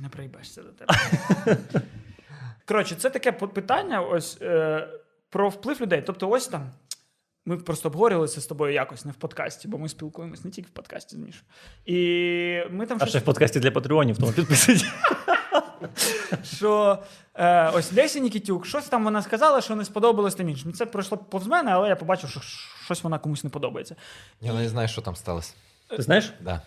Не 0.02 0.08
приїбашся 0.08 0.62
до 0.62 0.68
тебе. 0.68 0.94
Коротше, 2.68 2.94
це 2.94 3.10
таке 3.10 3.32
питання 3.32 4.00
ось 4.00 4.38
е, 4.42 4.88
про 5.30 5.48
вплив 5.48 5.80
людей. 5.80 6.02
Тобто, 6.06 6.28
ось 6.28 6.48
там. 6.48 6.70
Ми 7.46 7.56
просто 7.56 7.88
обговорювали 7.88 8.28
це 8.28 8.40
з 8.40 8.46
тобою 8.46 8.74
якось 8.74 9.04
не 9.04 9.12
в 9.12 9.14
подкасті, 9.14 9.68
бо 9.68 9.78
ми 9.78 9.88
спілкуємось 9.88 10.44
не 10.44 10.50
тільки 10.50 10.68
в 10.68 10.72
подкасті 10.72 11.16
з 11.16 11.18
Мішою. 11.18 11.44
І 11.86 11.96
ми 12.70 12.86
там 12.86 12.98
А 13.00 13.04
ще 13.04 13.10
щось 13.10 13.22
в 13.22 13.24
подкасті 13.24 13.60
для 13.60 13.70
патреонів, 13.70 14.18
тому 14.18 14.32
підписуйтесь. 14.32 14.86
що 16.44 16.98
е, 17.34 17.70
ось 17.70 17.92
Леся 17.92 18.18
Нікітюк, 18.18 18.66
щось 18.66 18.84
там 18.84 19.04
вона 19.04 19.22
сказала, 19.22 19.60
що 19.60 19.76
не 19.76 19.84
сподобалось 19.84 20.34
тим 20.34 20.48
іншим. 20.48 20.72
Це 20.72 20.86
пройшло 20.86 21.18
повз 21.18 21.46
мене, 21.46 21.70
але 21.70 21.88
я 21.88 21.96
побачив, 21.96 22.30
що 22.30 22.40
щось 22.84 23.02
вона 23.02 23.18
комусь 23.18 23.44
не 23.44 23.50
подобається. 23.50 23.96
Я 24.40 24.52
не 24.52 24.68
знаю, 24.68 24.88
що 24.88 25.02
там 25.02 25.16
сталося. 25.16 25.54
Ти 25.88 26.02
знаєш? 26.02 26.32
Да. 26.40 26.62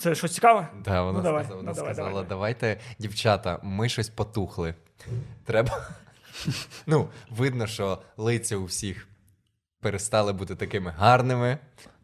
Це 0.00 0.14
щось 0.14 0.34
цікаве? 0.34 0.68
Да, 0.84 1.02
вона 1.02 1.18
Ну, 1.18 1.24
давай, 1.24 1.44
сказала, 1.44 1.62
ну, 1.62 1.74
давай, 1.74 1.94
сказала 1.94 2.10
давай. 2.10 2.28
давайте, 2.28 2.80
дівчата, 2.98 3.58
ми 3.62 3.88
щось 3.88 4.08
потухли. 4.08 4.74
Треба. 5.44 5.88
Ну, 6.86 7.08
видно, 7.30 7.66
що 7.66 7.98
лиця 8.16 8.56
у 8.56 8.64
всіх 8.64 9.08
перестали 9.84 10.32
бути 10.32 10.54
такими 10.54 10.94
гарними. 10.98 11.58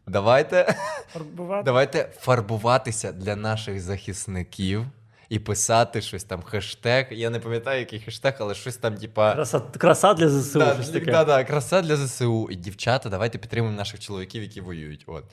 Давайте, 0.07 0.75
Фарбувати? 1.13 1.63
давайте 1.63 2.09
фарбуватися 2.19 3.11
для 3.11 3.35
наших 3.35 3.81
захисників 3.81 4.85
і 5.29 5.39
писати 5.39 6.01
щось 6.01 6.23
там, 6.23 6.41
хештег. 6.41 7.07
Я 7.11 7.29
не 7.29 7.39
пам'ятаю, 7.39 7.79
який 7.79 7.99
хештег, 7.99 8.35
але 8.39 8.55
щось 8.55 8.77
там, 8.77 8.95
типа. 8.95 9.33
Краса, 9.33 9.59
краса 9.59 10.13
для 10.13 10.29
ЗСУ. 10.29 10.59
Да, 10.59 10.73
щось 10.73 10.89
таке. 10.89 11.11
да, 11.11 11.23
да, 11.23 11.43
краса 11.43 11.81
для 11.81 11.97
ЗСУ. 11.97 12.47
І 12.51 12.55
дівчата, 12.55 13.09
давайте 13.09 13.37
підтримуємо 13.37 13.77
наших 13.77 13.99
чоловіків, 13.99 14.43
які 14.43 14.61
воюють. 14.61 15.03
От. 15.07 15.23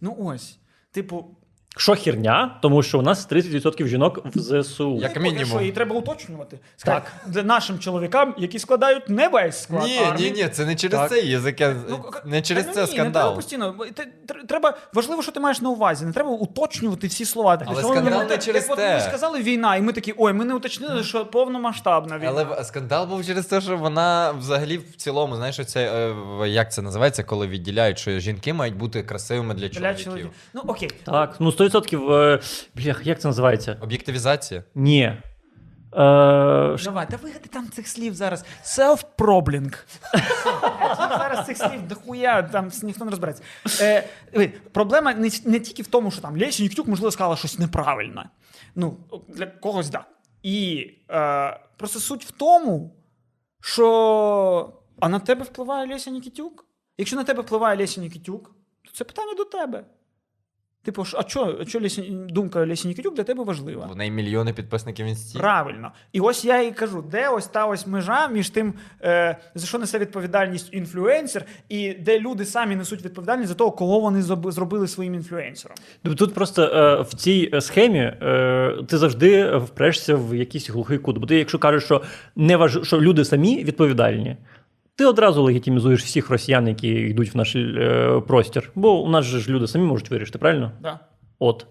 Ну 0.00 0.16
ось. 0.20 0.58
Типу, 0.90 1.36
Що 1.78 1.96
херня, 1.96 2.58
тому 2.62 2.82
що 2.82 2.98
у 2.98 3.02
нас 3.02 3.28
30% 3.30 3.86
жінок 3.86 4.20
в 4.34 4.62
ЗСУ. 4.62 4.94
Як 4.96 5.02
ну, 5.02 5.08
поки 5.08 5.20
мінімум. 5.20 5.46
що, 5.46 5.60
її 5.60 5.72
треба 5.72 5.96
уточнювати. 5.96 6.58
Так. 6.84 7.12
Для 7.26 7.42
нашим 7.42 7.78
чоловікам, 7.78 8.34
які 8.38 8.58
складають 8.58 9.08
не 9.08 9.28
весь 9.28 9.62
склад. 9.62 9.84
Ні, 9.84 9.98
армії. 9.98 10.30
ні, 10.30 10.42
ні, 10.42 10.48
це 10.48 10.66
не 10.66 10.76
через 10.76 11.00
Так. 11.00 11.10
це 11.10 11.20
є 11.20 11.40
заке... 11.40 11.76
Ну, 11.88 12.04
не 12.24 12.42
через 12.42 12.64
та, 12.64 12.72
це 12.72 12.80
ну, 12.80 12.86
ні, 12.86 12.92
Не 12.92 12.96
скандал. 12.96 13.22
треба 13.22 13.36
постійно. 13.36 13.74
Треба 14.48 14.76
важливо, 14.94 15.22
що 15.22 15.32
ти 15.32 15.40
маєш 15.40 15.60
на 15.60 15.70
увазі. 15.70 16.06
Не 16.06 16.12
треба 16.12 16.30
уточнювати 16.30 17.06
всі 17.06 17.24
слова. 17.24 17.62
Але 17.66 17.82
скандал 17.82 18.18
як- 18.18 18.28
не 18.28 18.34
як 18.34 18.42
через 18.44 18.66
от 18.70 18.76
те. 18.76 18.94
Ми 18.94 19.00
сказали 19.00 19.42
війна, 19.42 19.76
і 19.76 19.80
ми 19.80 19.92
такі, 19.92 20.14
ой, 20.18 20.32
ми 20.32 20.44
не 20.44 20.54
уточнили, 20.54 21.04
що 21.04 21.26
повномасштабна 21.26 22.18
війна. 22.18 22.46
Але 22.48 22.64
скандал 22.64 23.06
був 23.06 23.26
через 23.26 23.46
те, 23.46 23.60
що 23.60 23.76
вона 23.76 24.30
взагалі 24.30 24.78
в 24.78 24.96
цілому, 24.96 25.36
знаєш, 25.36 25.66
це 25.66 26.10
е, 26.42 26.48
як 26.48 26.72
це 26.72 26.82
називається, 26.82 27.24
коли 27.24 27.46
відділяють, 27.46 27.98
що 27.98 28.18
жінки 28.18 28.52
мають 28.52 28.76
бути 28.76 29.02
красивими 29.02 29.54
для 29.54 29.68
Для 29.68 29.74
чоловіків. 29.74 30.04
чоловіків. 30.04 30.30
Ну 30.54 30.62
окей. 30.66 30.90
Так, 31.04 31.34
ну 31.38 31.52
100%. 31.68 32.12
Е, 32.12 32.40
блях, 32.74 33.06
як 33.06 33.20
це 33.20 33.28
називається? 33.28 33.76
Об'єктивізація. 33.80 34.64
Ні. 34.74 35.02
Е, 35.02 35.18
ш- 36.78 36.84
Давай, 36.84 37.08
та 37.10 37.16
вигади 37.16 37.48
там 37.52 37.68
цих 37.70 37.88
слів 37.88 38.14
зараз. 38.14 38.44
Self-проблінг. 38.64 39.86
зараз 40.96 41.46
цих 41.46 41.56
слів 41.56 41.88
дохуя, 41.88 42.42
там 42.42 42.70
ніхто 42.82 43.04
не 43.04 43.10
розбереться. 43.10 43.42
Е, 43.80 44.08
диви, 44.32 44.52
проблема 44.72 45.14
не, 45.14 45.30
не 45.44 45.60
тільки 45.60 45.82
в 45.82 45.86
тому, 45.86 46.10
що 46.10 46.20
там 46.22 46.38
Леся 46.38 46.62
Ніктюк, 46.62 46.88
можливо, 46.88 47.10
сказала 47.10 47.36
щось 47.36 47.58
неправильне. 47.58 48.30
Ну, 48.74 48.96
для 49.28 49.46
когось 49.46 49.88
да. 49.90 50.04
І 50.42 50.90
е, 51.10 51.60
просто 51.76 52.00
суть 52.00 52.24
в 52.24 52.30
тому, 52.30 52.96
що. 53.60 54.72
А 55.00 55.08
на 55.08 55.18
тебе 55.20 55.42
впливає 55.44 55.86
Леся 55.92 56.10
Нікітюк? 56.10 56.64
Якщо 56.98 57.16
на 57.16 57.24
тебе 57.24 57.42
впливає 57.42 57.76
Леся 57.78 58.00
Нікітюк, 58.00 58.50
то 58.84 58.92
це 58.92 59.04
питання 59.04 59.34
до 59.34 59.44
тебе. 59.44 59.84
Типу, 60.82 61.02
а 61.02 61.22
що, 61.28 61.58
а 61.60 61.64
що 61.64 61.80
Леся, 61.80 62.02
думка 62.10 62.66
Лесі 62.66 62.88
Нікітюк 62.88 63.14
для 63.14 63.24
тебе 63.24 63.44
важлива? 63.44 63.86
В 63.86 63.96
неї 63.96 64.10
мільйони 64.10 64.52
підписників 64.52 65.06
в 65.06 65.08
інсті. 65.08 65.38
Правильно. 65.38 65.92
І 66.12 66.20
ось 66.20 66.44
я 66.44 66.62
і 66.62 66.72
кажу, 66.72 67.04
де 67.10 67.28
ось 67.28 67.46
та 67.46 67.66
ось 67.66 67.86
межа 67.86 68.28
між 68.28 68.50
тим, 68.50 68.74
е, 69.02 69.36
за 69.54 69.66
що 69.66 69.78
несе 69.78 69.98
відповідальність 69.98 70.68
інфлюенсер, 70.72 71.44
і 71.68 71.94
де 71.94 72.20
люди 72.20 72.44
самі 72.44 72.76
несуть 72.76 73.04
відповідальність 73.04 73.48
за 73.48 73.54
того, 73.54 73.70
кого 73.70 74.00
вони 74.00 74.22
зробили 74.22 74.88
своїм 74.88 75.14
інфлюенсером. 75.14 75.76
Тут 76.16 76.34
просто 76.34 76.62
е, 76.62 77.02
в 77.02 77.14
цій 77.14 77.50
е, 77.54 77.60
схемі 77.60 77.98
е, 77.98 78.74
ти 78.88 78.98
завжди 78.98 79.56
впрешся 79.56 80.14
в 80.14 80.34
якийсь 80.34 80.70
глухий 80.70 80.98
кут. 80.98 81.18
Бо 81.18 81.26
ти, 81.26 81.36
якщо 81.36 81.58
кажеш, 81.58 81.84
що 81.84 82.02
не 82.36 82.56
важ... 82.56 82.78
що 82.82 83.00
люди 83.00 83.24
самі 83.24 83.64
відповідальні, 83.64 84.36
ти 84.98 85.06
одразу 85.06 85.42
легітимізуєш 85.42 86.02
всіх 86.02 86.30
росіян, 86.30 86.68
які 86.68 86.88
йдуть 86.88 87.34
в 87.34 87.36
наш 87.36 87.56
е, 87.56 88.22
простір. 88.28 88.70
Бо 88.74 89.00
у 89.00 89.08
нас 89.08 89.24
же 89.24 89.38
ж 89.38 89.50
люди 89.50 89.66
самі 89.66 89.84
можуть 89.84 90.10
вирішити, 90.10 90.38
правильно? 90.38 90.72
Да. 90.82 90.98
От. 91.38 91.66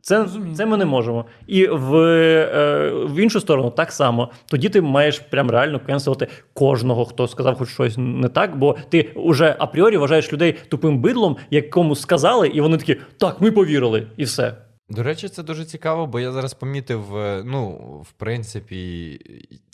Це, 0.00 0.26
це 0.56 0.66
ми 0.66 0.76
не 0.76 0.84
можемо. 0.84 1.24
І 1.46 1.66
в, 1.66 1.96
е, 1.96 2.90
в 2.90 3.16
іншу 3.16 3.40
сторону 3.40 3.70
так 3.70 3.92
само. 3.92 4.30
Тоді 4.46 4.68
ти 4.68 4.80
маєш 4.80 5.18
прям 5.18 5.50
реально 5.50 5.80
кенселити 5.80 6.28
кожного, 6.54 7.04
хто 7.04 7.28
сказав 7.28 7.58
хоч 7.58 7.68
щось 7.68 7.94
не 7.98 8.28
так, 8.28 8.58
бо 8.58 8.76
ти 8.88 9.10
вже 9.16 9.56
апріорі 9.58 9.96
вважаєш 9.96 10.32
людей 10.32 10.56
тупим 10.68 10.98
бидлом, 10.98 11.36
якому 11.50 11.96
сказали, 11.96 12.48
і 12.48 12.60
вони 12.60 12.76
такі, 12.76 12.96
так, 13.18 13.40
ми 13.40 13.50
повірили, 13.50 14.06
і 14.16 14.24
все. 14.24 14.54
До 14.88 15.02
речі, 15.02 15.28
це 15.28 15.42
дуже 15.42 15.64
цікаво, 15.64 16.06
бо 16.06 16.20
я 16.20 16.32
зараз 16.32 16.54
помітив, 16.54 17.16
е, 17.16 17.42
ну, 17.44 17.70
в 18.10 18.12
принципі, 18.12 19.20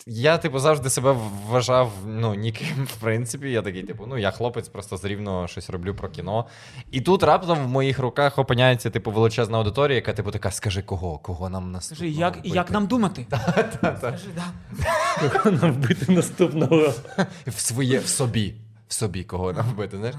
я, 0.07 0.39
типу, 0.39 0.59
завжди 0.59 0.91
себе 0.91 1.17
вважав 1.47 1.93
ну, 2.07 2.35
ніким, 2.35 2.85
в 2.85 2.97
принципі. 2.97 3.51
Я 3.51 3.63
такий, 3.63 3.83
типу, 3.83 4.07
ну, 4.07 4.19
я 4.19 4.31
хлопець, 4.31 4.69
просто 4.69 4.97
з 4.97 5.05
рівно 5.05 5.49
щось 5.49 5.71
роблю 5.71 5.95
про 5.95 6.09
кіно. 6.09 6.47
І 6.91 7.01
тут 7.01 7.23
раптом 7.23 7.59
в 7.65 7.69
моїх 7.69 7.99
руках 7.99 8.39
опиняється, 8.39 8.91
типу, 8.91 9.11
величезна 9.11 9.59
аудиторія, 9.59 9.97
яка, 9.97 10.13
типу, 10.13 10.31
така, 10.31 10.51
скажи, 10.51 10.83
кого? 10.83 11.19
Кого 11.19 11.49
нам 11.49 11.73
наступного 11.73 12.11
Скажи, 12.11 12.21
як, 12.21 12.35
вбити?» 12.35 12.49
як 12.57 12.71
нам 12.71 12.87
думати? 12.87 13.27
Скажи, 13.99 14.29
да. 14.35 14.45
Кого 15.29 15.51
нам 15.51 15.73
вбити 15.73 16.13
наступного. 16.13 16.95
в 17.47 17.61
своє 17.61 17.99
в 17.99 18.07
собі. 18.07 18.55
В 18.89 18.93
собі 18.95 19.25
кого 19.25 19.53
нам 19.53 19.67
вбити, 19.71 19.97
знаєш? 19.97 20.17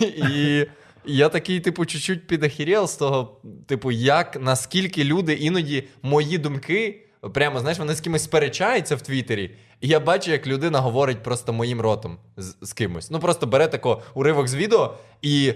І 0.00 0.66
я 1.06 1.28
такий, 1.28 1.60
типу, 1.60 1.84
чуть-чуть 1.86 2.26
підахірєл 2.26 2.86
з 2.86 2.96
того, 2.96 3.40
типу, 3.66 3.90
як 3.90 4.40
наскільки 4.40 5.04
люди 5.04 5.34
іноді 5.34 5.84
мої 6.02 6.38
думки, 6.38 7.02
прямо 7.34 7.60
знаєш, 7.60 7.78
вони 7.78 7.94
з 7.94 8.00
кимось 8.00 8.24
сперечаються 8.24 8.96
в 8.96 9.00
Твіттері. 9.00 9.50
І 9.80 9.88
я 9.88 10.00
бачу, 10.00 10.30
як 10.30 10.46
людина 10.46 10.80
говорить 10.80 11.22
просто 11.22 11.52
моїм 11.52 11.80
ротом 11.80 12.18
з, 12.36 12.56
з 12.60 12.72
кимось. 12.72 13.10
Ну 13.10 13.20
просто 13.20 13.46
бере 13.46 13.66
тако 13.66 14.02
уривок 14.14 14.48
з 14.48 14.54
відео 14.54 14.94
і 15.22 15.52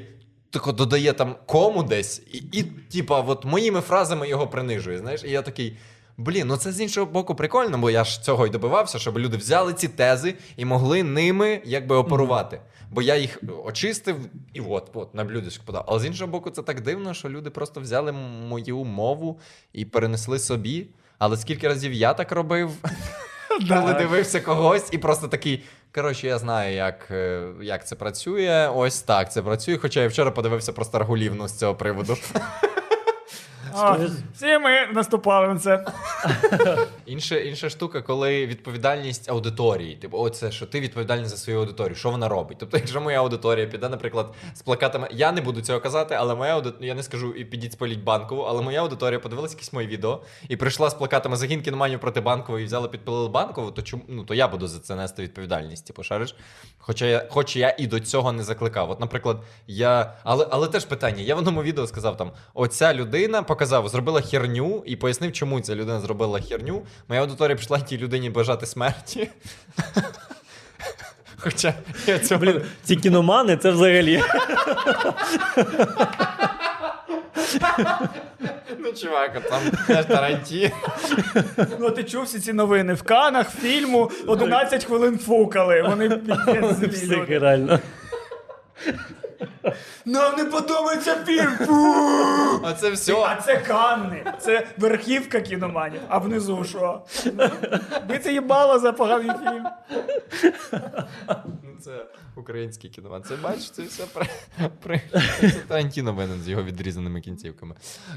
тако 0.51 0.72
додає 0.72 1.12
там 1.12 1.36
кому 1.46 1.82
десь, 1.82 2.22
і, 2.32 2.38
і 2.53 2.62
типа, 2.62 3.20
от 3.20 3.44
моїми 3.44 3.80
фразами 3.80 4.28
його 4.28 4.46
принижує. 4.46 4.98
Знаєш, 4.98 5.24
і 5.24 5.30
я 5.30 5.42
такий. 5.42 5.76
Блін, 6.16 6.46
ну 6.46 6.57
це 6.57 6.72
з 6.72 6.80
іншого 6.80 7.07
боку 7.07 7.34
прикольно, 7.34 7.78
бо 7.78 7.90
я 7.90 8.05
ж 8.05 8.22
цього 8.22 8.46
й 8.46 8.51
добивався, 8.51 8.98
щоб 8.98 9.18
люди 9.18 9.36
взяли 9.36 9.72
ці 9.72 9.88
тези 9.88 10.34
і 10.57 10.64
могли 10.64 11.03
ними 11.03 11.62
якби 11.64 11.96
оперувати. 11.96 12.61
Бо 12.91 13.03
я 13.03 13.16
їх 13.16 13.43
очистив 13.64 14.16
і 14.53 14.61
от, 14.61 14.91
от 14.95 15.14
на 15.14 15.24
блюдечко 15.24 15.64
подав. 15.66 15.84
Але 15.88 16.01
з 16.01 16.07
іншого 16.07 16.30
боку, 16.30 16.51
це 16.51 16.62
так 16.62 16.80
дивно, 16.80 17.14
що 17.14 17.28
люди 17.28 17.51
просто 17.51 17.80
взяли 17.80 18.12
мою 18.12 18.84
мову 18.84 19.41
і 19.72 19.84
перенесли 19.84 20.38
собі. 20.38 20.86
Але 21.18 21.36
скільки 21.36 21.68
разів 21.68 21.93
я 21.93 22.14
так 22.14 22.32
робив, 22.32 22.70
коли 23.68 23.95
дивився 23.95 24.41
когось, 24.41 24.88
і 24.93 24.99
просто 24.99 25.28
такий. 25.28 25.64
Коротше, 25.95 26.26
я 26.26 26.38
знаю, 26.38 26.76
як, 26.76 27.09
е, 27.11 27.49
як 27.62 27.86
це 27.86 27.97
працює. 27.97 28.70
Ось 28.74 29.03
так 29.03 29.32
це 29.32 29.43
працює. 29.43 29.76
Хоча 29.76 30.03
я 30.03 30.09
вчора 30.09 30.30
подивився 30.30 30.72
просто 30.72 30.99
Рагулівну 30.99 31.49
з 31.49 31.59
цього 31.59 31.74
приводу. 31.74 32.16
А, 33.75 33.99
всі 34.35 34.59
ми 34.59 34.87
наступали 34.93 35.49
на 35.49 35.59
це. 35.59 35.87
Інша, 37.07 37.37
інша 37.37 37.71
штука, 37.71 38.03
коли 38.03 38.47
відповідальність 38.47 39.31
аудиторії. 39.31 39.97
Типу, 39.97 40.18
оце 40.18 40.51
що 40.51 40.66
ти 40.66 40.81
відповідальний 40.81 41.27
за 41.27 41.37
свою 41.37 41.59
аудиторію. 41.59 41.97
Що 41.97 42.11
вона 42.11 42.29
робить? 42.29 42.57
Тобто, 42.61 42.77
якщо 42.77 43.01
моя 43.01 43.18
аудиторія 43.18 43.66
піде, 43.66 43.89
наприклад, 43.89 44.35
з 44.55 44.62
плакатами, 44.62 45.09
я 45.11 45.33
не 45.33 45.41
буду 45.41 45.61
цього 45.61 45.81
казати, 45.81 46.14
але 46.18 46.35
моя 46.35 46.55
аудиторія, 46.55 46.89
я 46.89 46.95
не 46.95 47.03
скажу 47.03 47.33
і 47.33 47.45
підіть 47.45 47.73
спаліть 47.73 48.01
банкову, 48.01 48.43
але 48.43 48.62
моя 48.62 48.81
аудиторія 48.83 49.21
подивилась 49.21 49.53
якісь 49.53 49.73
мої 49.73 49.87
відео 49.87 50.23
і 50.49 50.57
прийшла 50.57 50.91
з 50.91 50.95
плакатами 50.95 51.37
загін 51.37 51.62
кіноманів 51.62 52.01
проти 52.01 52.21
банкової 52.21 52.62
і 52.62 52.66
взяла 52.66 52.89
підпилили 52.89 53.29
банкову, 53.29 53.71
то 53.71 53.83
чому 53.83 54.03
ну 54.09 54.25
то 54.25 54.35
я 54.35 54.49
буду 54.49 54.66
за 54.66 54.79
це 54.79 54.95
нести 54.95 55.23
відповідальність. 55.23 55.87
Типу, 55.87 56.03
шариш? 56.03 56.35
Хоча 56.79 57.07
я, 57.07 57.27
хоч 57.31 57.57
я 57.57 57.77
і 57.79 57.87
до 57.87 58.01
цього 58.01 58.33
не 58.33 58.43
закликав. 58.43 58.91
От, 58.91 59.01
наприклад, 59.01 59.43
я. 59.66 60.14
Але, 60.25 60.47
але 60.51 60.68
теж 60.68 60.85
питання. 60.85 61.23
Я 61.23 61.35
в 61.35 61.39
одному 61.39 61.62
відео 61.62 61.87
сказав 61.87 62.16
там: 62.16 62.33
оця 62.55 62.95
людина 62.95 63.43
показав, 63.61 63.89
зробила 63.89 64.21
херню 64.21 64.83
і 64.87 64.97
пояснив, 64.97 65.33
чому 65.33 65.61
ця 65.61 65.75
людина 65.75 66.01
зробила 66.01 66.41
херню. 66.41 66.83
Моя 67.09 67.21
аудиторія 67.21 67.57
пішла 67.57 67.81
тій 67.81 67.99
людині 67.99 68.31
бажати 68.31 68.67
смерті. 68.67 69.31
Хоча 71.37 71.75
я 72.07 72.19
цього... 72.19 72.41
Блін, 72.41 72.63
ці 72.83 72.97
кіномани 72.97 73.57
це 73.57 73.71
взагалі. 73.71 74.23
Ну, 78.79 78.93
чувак, 78.93 79.49
там 79.49 79.61
теж 79.87 80.05
Тарантіно. 80.05 80.71
Ну, 81.79 81.91
ти 81.91 82.05
чув 82.05 82.25
всі 82.25 82.41
ці 82.41 82.53
новини 82.53 82.95
в 82.95 83.03
канах, 83.03 83.51
фільму 83.51 84.11
11 84.27 84.85
хвилин 84.85 85.19
фукали. 85.19 85.83
Вони 85.83 86.09
піздець 86.11 86.91
Психи, 86.91 87.39
реально. 87.39 87.81
Нам 90.05 90.36
не 90.36 90.45
подобається 90.45 91.24
фільм. 91.24 91.57
Фу! 91.66 91.95
А 92.64 92.72
це 92.72 92.88
А 92.88 92.93
все. 92.93 93.38
це 93.47 93.57
Канни, 93.57 94.24
це 94.38 94.66
верхівка 94.78 95.41
кіноманів. 95.41 96.01
А 96.09 96.18
внизу 96.18 96.64
що? 96.64 97.03
Бити 98.09 98.32
їбало 98.32 98.78
за 98.78 98.93
поганий 98.93 99.31
фільм. 99.44 99.66
Це 101.81 102.06
український 102.36 102.90
кіно. 102.90 103.20
Це 103.28 103.36
бачиш, 103.36 103.70
це 103.70 103.82
все 103.82 104.05
при... 104.82 105.01
Це 105.40 105.51
Тарантіно 105.69 106.12
винен 106.12 106.40
з 106.43 106.48
його 106.48 106.62
відрізаними 106.62 107.20
кінцівками. 107.20 107.74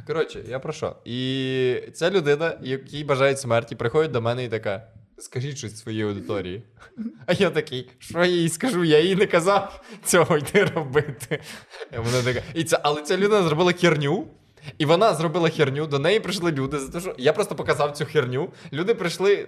Коротше, 0.08 0.44
я 0.48 0.60
про 0.60 0.74
що? 0.74 0.96
І 1.06 1.84
ця 1.94 2.12
людина, 2.12 2.58
якій 2.62 3.04
бажають 3.04 3.40
смерті, 3.40 3.76
приходить 3.76 4.12
до 4.12 4.22
мене 4.22 4.44
і 4.44 4.50
така: 4.50 4.88
скажіть 5.24 5.58
щось 5.58 5.80
своїй 5.80 6.04
аудиторії. 6.04 6.64
А 7.26 7.34
я 7.34 7.50
такий, 7.50 7.90
що 8.00 8.20
я 8.20 8.26
їй 8.26 8.50
скажу? 8.50 8.84
Я 8.84 9.00
їй 9.00 9.16
не 9.16 9.26
казав 9.26 9.82
цього 10.04 10.38
йти 10.38 10.66
робити. 10.66 11.42
І 11.94 11.98
Вона 11.98 12.22
така, 12.24 12.42
і 12.54 12.64
ця, 12.64 12.80
але 12.84 13.02
ця 13.02 13.18
людина 13.18 13.44
зробила 13.44 13.72
херню. 13.72 14.28
І 14.78 14.86
вона 14.86 15.14
зробила 15.14 15.50
херню, 15.50 15.88
до 15.88 16.00
неї 16.00 16.20
прийшли 16.20 16.52
люди 16.52 16.80
за 16.80 16.92
те, 16.92 17.00
що 17.00 17.16
я 17.18 17.34
просто 17.34 17.56
показав 17.56 17.92
цю 17.92 18.06
херню. 18.06 18.50
Люди 18.74 18.94
прийшли 18.94 19.48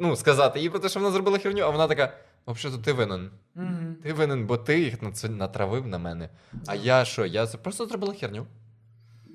ну, 0.00 0.16
сказати 0.16 0.60
їй 0.60 0.70
про 0.70 0.78
те, 0.78 0.88
що 0.88 1.00
вона 1.00 1.12
зробила 1.12 1.38
херню, 1.38 1.62
а 1.62 1.70
вона 1.70 1.86
така: 1.86 2.14
взагалі, 2.46 2.80
ти 2.84 2.92
винен. 2.92 3.30
Мгм. 3.54 3.96
Ти 4.02 4.12
винен, 4.12 4.46
бо 4.46 4.56
ти 4.56 4.80
їх 4.80 5.02
на 5.02 5.12
це 5.12 5.28
натравив 5.28 5.86
на 5.86 5.98
мене. 5.98 6.28
А 6.66 6.74
я 6.74 7.04
що? 7.04 7.26
Я 7.26 7.46
просто 7.46 7.86
зробила 7.86 8.14
херню. 8.14 8.46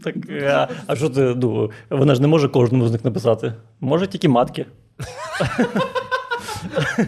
Так, 0.04 0.16
а, 0.30 0.68
а 0.88 0.96
що 0.96 1.10
ти 1.10 1.22
ну, 1.22 1.72
вона 1.90 2.16
ж 2.16 2.22
не 2.22 2.28
може 2.28 2.50
кожному 2.50 2.88
з 2.88 2.92
них 2.92 3.06
написати. 3.06 3.54
Може 3.80 4.08
тільки 4.08 4.30
матки. 4.30 4.66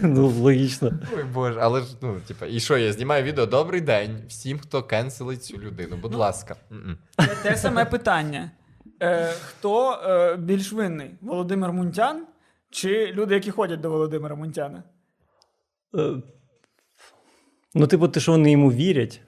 Ну, 0.02 0.26
логічно. 0.28 0.92
Ой 1.16 1.24
Боже, 1.24 1.58
але 1.62 1.80
ж, 1.80 1.86
ну, 2.02 2.20
типа, 2.28 2.46
і 2.46 2.60
що, 2.60 2.78
я 2.78 2.92
знімаю 2.92 3.22
відео 3.24 3.46
Добрий 3.46 3.80
день 3.80 4.22
всім, 4.28 4.58
хто 4.58 4.82
кенселить 4.82 5.44
цю 5.44 5.58
людину. 5.58 5.96
Будь 5.96 6.14
ласка. 6.14 6.56
М-м. 6.72 6.98
Те- 7.16 7.36
Те 7.42 7.56
саме 7.56 7.84
питання. 7.84 8.50
Е, 9.02 9.32
хто 9.46 9.92
е, 9.92 10.36
більш 10.36 10.72
винний? 10.72 11.10
Володимир 11.20 11.72
Мунтян 11.72 12.26
чи 12.70 13.12
люди, 13.12 13.34
які 13.34 13.50
ходять 13.50 13.80
до 13.80 13.90
Володимира 13.90 14.34
Мунтяна? 14.36 14.82
Е, 15.98 16.12
Ну, 17.74 17.86
типу, 17.86 18.08
ти 18.08 18.20
що 18.20 18.32
вони 18.32 18.52
йому 18.52 18.72
вірять? 18.72 19.20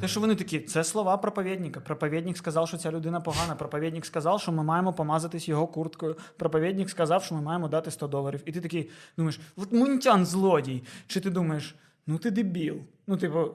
Те, 0.00 0.08
що 0.08 0.20
вони 0.20 0.34
такі, 0.34 0.60
це 0.60 0.84
слова 0.84 1.16
проповідника. 1.16 1.80
Проповідник 1.80 2.36
сказав, 2.36 2.68
що 2.68 2.76
ця 2.76 2.92
людина 2.92 3.20
погана. 3.20 3.54
Проповідник 3.54 4.06
сказав, 4.06 4.40
що 4.40 4.52
ми 4.52 4.62
маємо 4.62 4.92
помазатись 4.92 5.48
його 5.48 5.66
курткою. 5.66 6.16
Проповідник 6.36 6.90
сказав, 6.90 7.24
що 7.24 7.34
ми 7.34 7.42
маємо 7.42 7.68
дати 7.68 7.90
100 7.90 8.06
доларів. 8.06 8.42
І 8.46 8.52
ти 8.52 8.60
такий 8.60 8.90
думаєш, 9.16 9.40
от 9.56 9.72
Мунтян 9.72 10.26
злодій. 10.26 10.82
Чи 11.06 11.20
ти 11.20 11.30
думаєш, 11.30 11.74
ну 12.06 12.18
ти 12.18 12.30
дебіл. 12.30 12.76
Ну, 13.06 13.16
типу, 13.16 13.50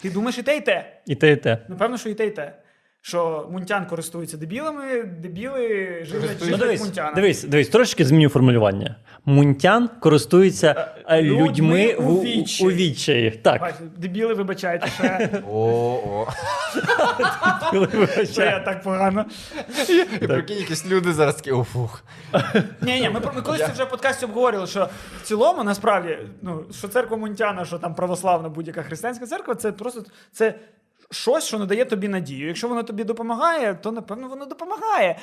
ти 0.00 0.10
думаєш 0.10 0.38
і 0.38 0.42
те, 0.42 0.56
і 0.56 0.60
те. 0.60 1.02
І 1.06 1.14
те, 1.16 1.32
і 1.32 1.36
те. 1.36 1.66
Напевно, 1.68 1.98
що 1.98 2.08
і 2.08 2.14
те, 2.14 2.26
і 2.26 2.30
те. 2.30 2.62
Що 3.02 3.48
Мунтян 3.52 3.86
користується 3.86 4.36
дебілами, 4.36 5.02
дебіли 5.02 5.58
живлять. 6.04 6.30
Ну, 6.40 6.44
живлять 6.46 6.60
дивись, 6.60 6.80
Мунтяна. 6.80 7.12
дивись, 7.12 7.44
дивись, 7.44 7.68
трошки 7.68 8.04
зміню 8.04 8.28
формулювання. 8.28 8.96
Мунтян 9.24 9.90
користується 10.00 10.92
е, 11.08 11.22
людьми 11.22 11.46
людьми 11.48 11.94
у 11.94 12.02
в- 12.02 12.18
у 12.18 12.22
відчаї. 12.22 12.70
у 12.70 12.74
відчаї. 12.76 13.30
Так. 13.30 13.60
Бачите, 13.60 13.84
Дебіли, 13.96 14.34
вибачайте, 14.34 14.86
ще, 14.88 15.28
О, 15.50 16.00
о. 16.06 16.26
що 18.32 18.42
я 18.42 18.60
так 18.60 18.82
погано. 18.82 19.24
І 20.20 20.26
прикинь, 20.26 20.58
якісь 20.58 20.86
люди 20.86 21.12
зараз 21.12 21.34
такі, 21.34 21.50
о, 21.52 21.64
фух. 21.64 22.04
Ні, 22.82 23.00
ні, 23.00 23.10
ми, 23.10 23.20
про- 23.20 23.32
ми 23.32 23.42
колись 23.42 23.60
це 23.60 23.72
вже 23.72 23.84
в 23.84 23.90
подкасті 23.90 24.24
обговорювали, 24.24 24.66
що 24.70 24.88
в 25.22 25.22
цілому 25.26 25.64
насправді, 25.64 26.18
ну, 26.42 26.64
що 26.78 26.88
церква 26.88 27.16
Мунтяна, 27.16 27.64
що 27.64 27.78
там 27.78 27.94
православна 27.94 28.48
будь-яка 28.48 28.82
християнська 28.82 29.26
церква, 29.26 29.54
це 29.54 29.72
просто 29.72 30.04
це 30.32 30.54
щось, 31.10 31.44
що 31.44 31.58
надає 31.58 31.84
тобі 31.84 32.08
надію. 32.08 32.46
Якщо 32.48 32.68
воно 32.68 32.82
тобі 32.82 33.04
допомагає, 33.04 33.74
то 33.74 33.92
напевно 33.92 34.28
воно 34.28 34.46
допомагає. 34.46 35.18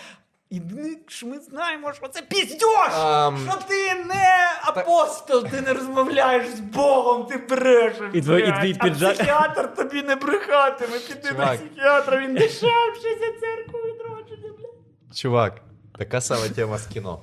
І 0.49 0.60
ми 0.62 0.95
ж 1.08 1.26
ми 1.26 1.40
знаємо, 1.40 1.94
що 1.94 2.08
це 2.08 2.22
піздьош! 2.22 2.90
Ам. 2.94 3.48
Що 3.49 3.60
ти 3.68 3.94
не 3.94 4.38
апостол, 4.66 5.44
ти 5.48 5.62
не 5.62 5.74
розмовляєш 5.74 6.48
з 6.48 6.60
Богом, 6.60 7.26
ти 7.26 7.38
брешеш. 7.38 8.10
І 8.14 8.22
твій- 8.22 8.40
і 8.40 8.44
блядь. 8.45 8.60
твій 8.62 8.76
А 8.80 8.84
піджак- 8.86 9.14
психіатр 9.14 9.74
тобі 9.76 10.02
не 10.04 10.16
брехатиме, 10.16 10.99
піди 11.08 11.22
до 11.22 11.28
Чувак. 11.30 11.58
психіатра, 11.58 12.18
він 12.22 12.34
дешевший 12.34 13.18
за 13.20 13.40
церкву 13.40 13.80
відродження, 13.80 14.54
блядь. 14.60 15.18
Чувак, 15.18 15.62
така 15.98 16.22
сама 16.22 16.48
тема 16.56 16.78
з 16.78 16.88
кіно. 16.88 17.20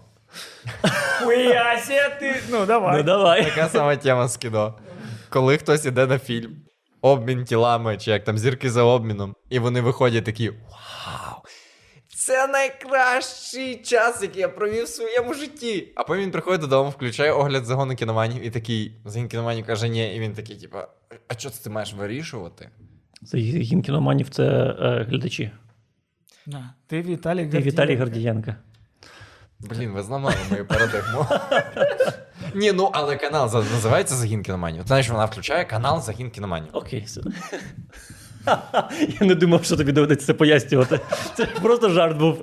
Хуяся 1.23 2.09
ти. 2.21 2.43
Ну, 2.51 2.67
давай. 2.67 2.97
Ну 2.97 3.03
давай. 3.03 3.45
Така 3.45 3.69
сама 3.69 3.97
тема 3.97 4.29
з 4.29 4.37
кіно. 4.37 4.75
Коли 5.31 5.59
хтось 5.59 5.85
іде 5.85 6.07
на 6.07 6.19
фільм, 6.19 6.57
обмін 7.05 7.45
тілами, 7.45 7.97
чи 7.97 8.11
як 8.11 8.25
там 8.25 8.39
зірки 8.39 8.71
за 8.71 8.83
обміном, 8.83 9.35
і 9.51 9.59
вони 9.59 9.81
виходять 9.81 10.25
такі: 10.25 10.51
Вау! 10.51 11.43
Це 12.09 12.47
найкращий 12.47 13.77
час, 13.77 14.23
який 14.23 14.41
я 14.41 14.49
провів 14.49 14.85
в 14.85 14.89
своєму 14.89 15.35
житті. 15.35 15.93
А 15.95 16.05
потім 16.05 16.23
він 16.23 16.31
приходить 16.31 16.61
додому, 16.61 16.91
включає 16.91 17.33
огляд 17.33 17.65
загону 17.65 17.97
кіноманів 17.97 18.47
і 18.47 18.51
такий, 18.51 19.01
загін 19.05 19.29
кіноманів 19.29 19.67
каже, 19.67 19.89
ні, 19.89 20.17
і 20.17 20.21
він 20.21 20.33
такий, 20.33 20.57
типа, 20.57 20.89
а 21.29 21.35
що 21.35 21.51
це 21.51 21.65
ти 21.65 21.71
маєш 21.71 21.95
вирішувати? 21.95 22.71
Загін 23.23 23.83
кіноманів 23.83 24.31
це 24.31 24.45
е, 24.45 25.07
глядачі. 25.09 25.51
Да. 26.47 26.75
Ти 26.87 27.03
Віталій 27.03 27.39
Ти 27.39 27.45
Гордієнко. 27.45 27.71
Віталій 27.71 27.97
Гордієнко. 27.97 28.55
Блін, 29.61 29.91
ви 29.91 30.03
зламали 30.03 30.37
мою 30.51 30.67
парадигму. 30.67 31.27
Ні, 32.55 32.73
ну 32.73 32.91
але 32.93 33.17
канал 33.17 33.49
за- 33.49 33.59
називається 33.59 34.15
Загін 34.15 34.43
кіноманів. 34.43 34.83
Знаєш, 34.87 35.09
вона 35.09 35.25
включає 35.25 35.65
канал 35.65 36.03
Загін 36.03 36.31
кіноманів. 36.31 36.69
Окей, 36.73 37.03
все. 37.07 37.21
Я 39.21 39.27
не 39.27 39.35
думав, 39.35 39.65
що 39.65 39.77
тобі 39.77 39.93
доведеться 39.93 40.27
це 40.27 40.35
пояснювати. 40.35 41.01
Це 41.37 41.47
просто 41.47 41.91
жарт 41.91 42.19
був. 42.19 42.39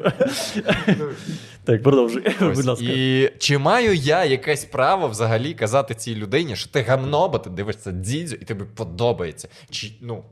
Так, 1.63 1.83
продовжуй, 1.83 2.23
Ось. 2.41 2.57
будь 2.57 2.65
ласка. 2.65 2.85
І 2.87 3.31
чи 3.39 3.57
маю 3.57 3.93
я 3.93 4.25
якесь 4.25 4.65
право 4.65 5.07
взагалі 5.07 5.53
казати 5.53 5.95
цій 5.95 6.15
людині, 6.15 6.55
що 6.55 6.69
ти 6.71 6.81
гамно, 6.81 7.29
бо 7.29 7.39
ти 7.39 7.49
дивишся 7.49 7.91
дзідзю 7.91 8.35
і 8.35 8.45
тобі 8.45 8.63
подобається? 8.75 9.47
Чи 9.69 9.91
ну 10.01 10.23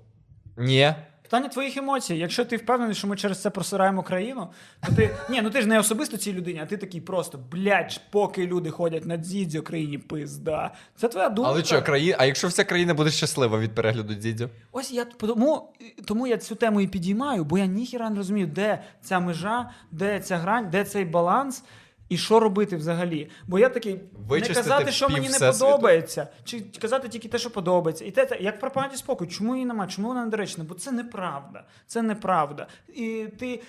ні? 0.58 0.94
Питання 1.30 1.50
твоїх 1.50 1.78
емоцій. 1.78 2.16
Якщо 2.16 2.46
ти 2.46 2.58
впевнений, 2.58 2.96
що 2.96 3.08
ми 3.08 3.16
через 3.16 3.42
це 3.42 3.50
просираємо 3.50 4.04
країну, 4.04 4.48
то 4.88 4.96
ти. 4.96 5.16
Ні, 5.30 5.42
ну 5.42 5.50
ти 5.50 5.62
ж 5.62 5.68
не 5.68 5.80
особисто 5.80 6.18
цій 6.18 6.34
людині, 6.34 6.60
а 6.64 6.66
ти 6.66 6.78
такий 6.78 7.02
просто, 7.02 7.40
блядь, 7.52 8.02
поки 8.12 8.48
люди 8.48 8.70
ходять 8.70 9.06
на 9.06 9.18
дзідзю, 9.18 9.62
країні 9.62 9.98
пизда. 9.98 10.74
Це 10.96 11.08
твоя 11.08 11.30
думка. 11.30 11.52
Але 11.52 11.64
що, 11.64 11.82
країна? 11.82 12.16
А 12.20 12.26
якщо 12.26 12.48
вся 12.48 12.64
країна 12.64 12.94
буде 12.94 13.12
щаслива 13.12 13.60
від 13.60 13.76
перегляду 13.76 14.14
дзідзю? 14.14 14.50
Ось 14.72 14.92
я 14.92 15.06
тому, 15.06 15.74
тому 16.06 16.28
я 16.28 16.38
цю 16.38 16.56
тему 16.56 16.82
і 16.82 16.88
підіймаю, 16.88 17.44
бо 17.44 17.58
я 17.58 17.66
ніхіра 17.66 18.10
не 18.10 18.16
розумію, 18.16 18.48
де 18.48 18.84
ця 19.02 19.20
межа, 19.20 19.70
де 19.92 20.20
ця 20.20 20.38
грань, 20.38 20.70
де 20.70 20.84
цей 20.84 21.06
баланс. 21.06 21.64
І 22.10 22.18
що 22.18 22.40
робити 22.40 22.76
взагалі? 22.76 23.30
Бо 23.48 23.60
я 23.60 23.69
такий 23.69 23.99
Вичистити 24.27 24.60
не 24.60 24.64
казати, 24.64 24.91
що 24.91 25.10
мені 25.10 25.30
не 25.30 25.52
подобається, 25.52 26.27
чи 26.44 26.61
казати 26.81 27.10
тільки 27.10 27.27
те, 27.27 27.38
що 27.38 27.49
подобається. 27.49 28.06
І 28.06 28.11
те, 28.11 28.26
те 28.26 28.38
як 28.40 28.60
пропаганді 28.60 28.98
спокою, 28.98 29.30
чому 29.30 29.56
її 29.56 29.65
немає? 29.65 29.90
Чому 29.91 30.07
вона 30.07 30.26
недоречна? 30.26 30.64
Бо 30.64 30.76
це 30.76 30.91
неправда. 30.91 31.65
Це 31.88 32.02
неправда. 32.02 32.68
І 32.88 33.26
ти 33.40 33.61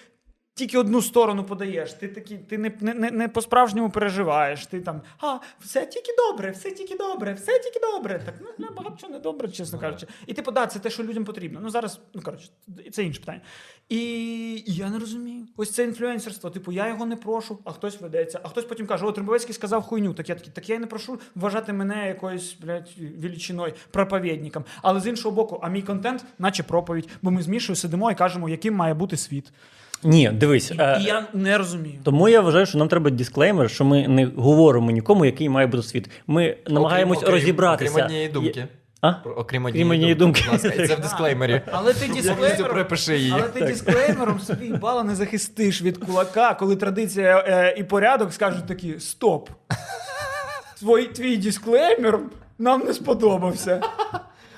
тільки 0.60 0.78
одну 0.78 1.02
сторону 1.02 1.44
подаєш. 1.44 1.92
Ти 1.92 2.08
такий, 2.08 2.38
ти 2.38 2.58
не, 2.58 2.72
не, 2.80 2.94
не, 2.94 3.10
не 3.10 3.28
по-справжньому 3.28 3.90
переживаєш. 3.90 4.66
Ти 4.66 4.80
там, 4.80 5.02
а, 5.20 5.38
все 5.60 5.86
тільки 5.86 6.12
добре, 6.18 6.50
все 6.50 6.70
тільки 6.70 6.96
добре, 6.96 7.34
все 7.34 7.58
тільки 7.58 7.80
добре. 7.80 8.22
Так, 8.26 8.34
ну 8.58 8.68
багато 8.76 8.96
чого 9.00 9.12
не 9.12 9.18
добре, 9.18 9.48
чесно 9.48 9.78
кажучи. 9.78 10.06
І 10.26 10.34
типу, 10.34 10.50
да, 10.50 10.66
це 10.66 10.78
те, 10.78 10.90
що 10.90 11.02
людям 11.02 11.24
потрібно. 11.24 11.60
Ну 11.62 11.70
зараз, 11.70 12.00
ну 12.14 12.22
коротше, 12.22 12.48
це 12.92 13.02
інше 13.02 13.20
питання. 13.20 13.40
І 13.88 14.64
я 14.66 14.90
не 14.90 14.98
розумію. 14.98 15.46
Ось 15.56 15.70
це 15.70 15.84
інфлюенсерство. 15.84 16.50
Типу, 16.50 16.72
я 16.72 16.88
його 16.88 17.06
не 17.06 17.16
прошу, 17.16 17.58
а 17.64 17.72
хтось 17.72 18.00
ведеться, 18.00 18.40
а 18.42 18.48
хтось 18.48 18.64
потім 18.64 18.86
каже: 18.86 19.06
О, 19.06 19.12
Тримбовецький 19.12 19.54
сказав 19.54 19.82
хуйню. 19.82 20.14
Так 20.14 20.28
я 20.28 20.34
такий, 20.34 20.52
так 20.52 20.68
я 20.68 20.76
й 20.76 20.78
не 20.78 20.86
прошу 20.86 21.20
вважати 21.34 21.72
мене 21.72 22.08
якоюсь, 22.08 22.56
блядь, 22.60 22.90
величиною, 23.18 23.74
проповідником. 23.90 24.64
Але 24.82 25.00
з 25.00 25.06
іншого 25.06 25.34
боку, 25.34 25.60
а 25.62 25.68
мій 25.68 25.82
контент, 25.82 26.24
наче 26.38 26.62
проповідь, 26.62 27.08
бо 27.22 27.30
ми 27.30 27.42
з 27.42 27.48
Мішою 27.48 27.76
сидимо 27.76 28.10
і 28.10 28.14
кажемо, 28.14 28.48
яким 28.48 28.74
має 28.74 28.94
бути 28.94 29.16
світ. 29.16 29.52
Ні, 30.04 30.28
дивись. 30.28 30.72
е, 30.78 30.98
І 31.00 31.04
я 31.04 31.26
не 31.34 31.58
розумію. 31.58 31.98
Тому 32.04 32.28
я 32.28 32.40
вважаю, 32.40 32.66
що 32.66 32.78
нам 32.78 32.88
треба 32.88 33.10
дисклеймер, 33.10 33.70
що 33.70 33.84
ми 33.84 34.08
не 34.08 34.26
говоримо 34.36 34.90
нікому, 34.90 35.24
який 35.24 35.48
має 35.48 35.66
бути 35.66 35.82
світ. 35.82 36.10
Ми 36.26 36.56
намагаємось 36.68 37.18
Окрім- 37.18 37.28
окрім- 37.28 37.40
розібратися. 37.40 37.90
Окрім 37.92 38.04
однієї 38.04 38.28
думки. 38.28 38.66
А? 39.00 39.12
Про- 39.12 39.32
Окрім 39.34 39.64
однієї 39.64 39.90
однієї 39.90 40.14
думки. 40.14 40.40
думки. 40.42 40.56
Будь 40.64 40.64
ласка, 40.74 40.86
це 40.86 40.94
в 40.94 41.00
дисклеймері. 41.02 41.60
Але 41.72 41.94
ти 41.94 42.08
дисклеймером, 42.08 42.68
припиши 42.74 43.18
її. 43.18 43.32
але 43.34 43.42
ти 43.48 43.60
дисклеймером 43.60 44.40
собі 44.40 44.68
бала 44.72 45.02
не 45.02 45.14
захистиш 45.14 45.82
від 45.82 45.98
кулака, 45.98 46.54
коли 46.54 46.76
традиція 46.76 47.44
е, 47.48 47.74
і 47.78 47.84
порядок 47.84 48.32
скажуть 48.32 48.66
такі: 48.66 48.94
стоп. 49.00 49.48
Твій, 50.80 51.04
твій 51.04 51.36
дисклеймер 51.36 52.18
нам 52.58 52.80
не 52.80 52.92
сподобався. 52.94 53.80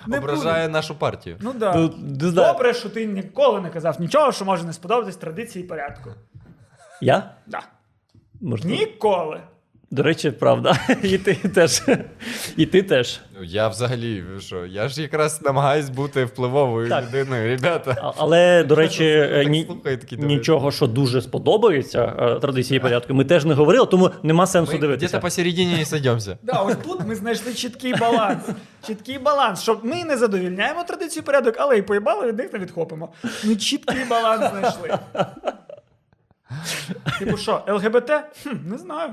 Не 0.06 0.18
Ображає 0.18 0.68
нашу 0.68 0.94
партію. 0.94 1.36
Ну 1.40 1.52
да. 1.52 1.74
Ну, 1.74 1.94
не 1.98 2.30
знаю. 2.30 2.52
Добре, 2.52 2.74
що 2.74 2.90
ти 2.90 3.06
ніколи 3.06 3.60
не 3.60 3.70
казав 3.70 4.00
нічого, 4.00 4.32
що 4.32 4.44
може 4.44 4.64
не 4.64 4.72
сподобатись 4.72 5.16
традиції 5.16 5.64
і 5.64 5.68
порядку. 5.68 6.10
Я? 7.00 7.34
Да. 7.46 7.62
Можливо. 8.40 8.76
Ніколи. 8.76 9.40
До 9.92 10.02
речі, 10.02 10.30
правда. 10.30 10.76
І 11.02 11.18
ти 11.18 11.34
теж. 11.34 11.82
І 12.56 12.66
ти 12.66 12.82
теж. 12.82 13.20
Ну, 13.38 13.44
я 13.44 13.68
взагалі, 13.68 14.24
що, 14.40 14.66
я 14.66 14.88
ж 14.88 15.02
якраз 15.02 15.42
намагаюсь 15.42 15.88
бути 15.90 16.24
впливовою 16.24 16.88
Так. 16.88 17.04
людиною, 17.08 17.48
ребята. 17.48 18.12
Але, 18.16 18.64
до 18.64 18.74
речі, 18.74 19.28
ні, 19.48 19.64
слухаю, 19.66 19.98
такі 19.98 20.16
нічого, 20.16 20.70
що 20.72 20.86
дуже 20.86 21.22
сподобається 21.22 22.14
е, 22.18 22.40
традиції 22.40 22.80
порядку, 22.80 23.14
ми 23.14 23.24
теж 23.24 23.44
не 23.44 23.54
говорили, 23.54 23.86
тому 23.86 24.10
нема 24.22 24.46
сенсу 24.46 24.72
Ми 24.72 24.78
дивитися. 24.78 25.06
где-то 25.06 25.22
посередині 25.22 25.76
не 25.76 25.84
сойдемося. 25.84 26.38
Да, 26.42 26.52
ось 26.52 26.76
тут 26.84 27.00
ми 27.06 27.14
знайшли 27.14 27.54
чіткий 27.54 27.94
баланс. 27.94 28.42
Чіткий 28.86 29.18
баланс, 29.18 29.62
що 29.62 29.80
ми 29.82 30.04
не 30.04 30.16
задовільняємо 30.16 30.84
традицію 30.84 31.22
порядок, 31.22 31.54
але 31.58 31.78
і 31.78 31.82
поїбали 31.82 32.26
від 32.26 32.38
них 32.38 32.52
не 32.52 32.58
відхопимо. 32.58 33.08
Ми 33.44 33.56
чіткий 33.56 34.04
баланс 34.10 34.44
знайшли. 34.50 34.98
Типу 37.18 37.36
що, 37.36 37.62
ЛГБТ? 37.68 38.10
Хм, 38.42 38.56
не 38.70 38.78
знаю. 38.78 39.10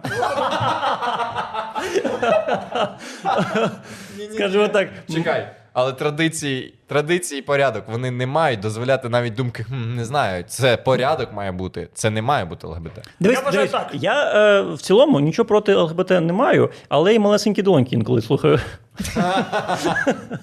Скажімо 4.36 4.68
так, 4.68 4.90
Чекай. 5.14 5.48
Але 5.74 5.94
традиції, 5.94 6.74
традиції 6.88 7.40
і 7.40 7.42
порядок 7.42 7.84
вони 7.88 8.12
не 8.12 8.28
мають 8.28 8.60
дозволяти 8.60 9.10
навіть 9.10 9.34
думки, 9.34 9.64
хм, 9.64 9.96
не 9.96 10.06
знаю, 10.06 10.44
це 10.48 10.78
порядок 10.78 11.34
має 11.34 11.52
бути, 11.52 11.90
це 11.94 12.10
не 12.10 12.22
має 12.22 12.46
бути 12.46 12.68
ЛГБТ. 12.68 12.92
Дивись, 13.20 13.38
Я 13.38 13.44
вважаю 13.44 13.68
дивись, 13.68 13.72
так. 13.92 14.04
я 14.04 14.32
е, 14.36 14.62
в 14.62 14.82
цілому 14.82 15.20
нічого 15.20 15.46
проти 15.48 15.76
ЛГБТ 15.76 16.10
не 16.10 16.34
маю, 16.34 16.70
але 16.90 17.14
і 17.16 17.20
малесенькі 17.20 17.62
долоньки 17.62 17.96
інколи 17.96 18.22
слухаю. 18.22 18.60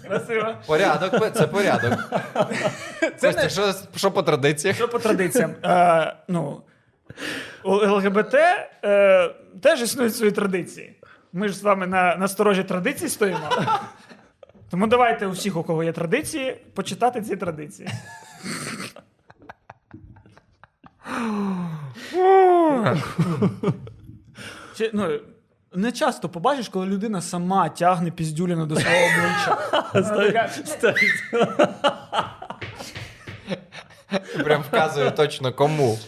Красиво. 0.08 0.54
Порядок, 0.66 1.32
це 1.34 1.46
порядок. 1.46 1.92
Це 3.16 3.26
Костя, 3.28 3.42
не- 3.42 3.50
що, 3.50 3.62
що 3.96 4.10
по 4.10 4.22
традиціях? 4.22 4.76
Що 4.76 4.88
по 4.88 4.98
традиціям? 4.98 5.50
Е, 5.64 6.14
ну, 6.28 6.60
у 7.64 7.72
ЛГБТ 7.72 8.34
е, 8.34 9.34
теж 9.62 9.82
існують 9.82 10.16
свої 10.16 10.32
традиції. 10.32 11.00
Ми 11.32 11.48
ж 11.48 11.54
з 11.54 11.62
вами 11.62 11.86
на, 11.86 12.16
на 12.16 12.28
сторожі 12.28 12.64
традицій 12.64 13.08
стоїмо. 13.08 13.50
Тому 14.70 14.86
давайте 14.86 15.26
у 15.26 15.30
всіх, 15.30 15.56
у 15.56 15.62
кого 15.62 15.84
є 15.84 15.92
традиції, 15.92 16.60
почитати 16.74 17.22
ці 17.22 17.36
традиції. 17.36 17.88
Чи, 24.76 24.90
ну, 24.92 25.20
не 25.74 25.92
часто 25.92 26.28
побачиш, 26.28 26.68
коли 26.68 26.86
людина 26.86 27.20
сама 27.20 27.68
тягне 27.68 28.10
піздюліну 28.10 28.66
до 28.66 28.76
свого 28.76 28.96
обличчя. 28.96 29.58
Вона 29.94 30.10
така, 30.10 30.50
Прям 34.44 34.62
вказує 34.62 35.10
точно 35.10 35.52
кому. 35.52 35.98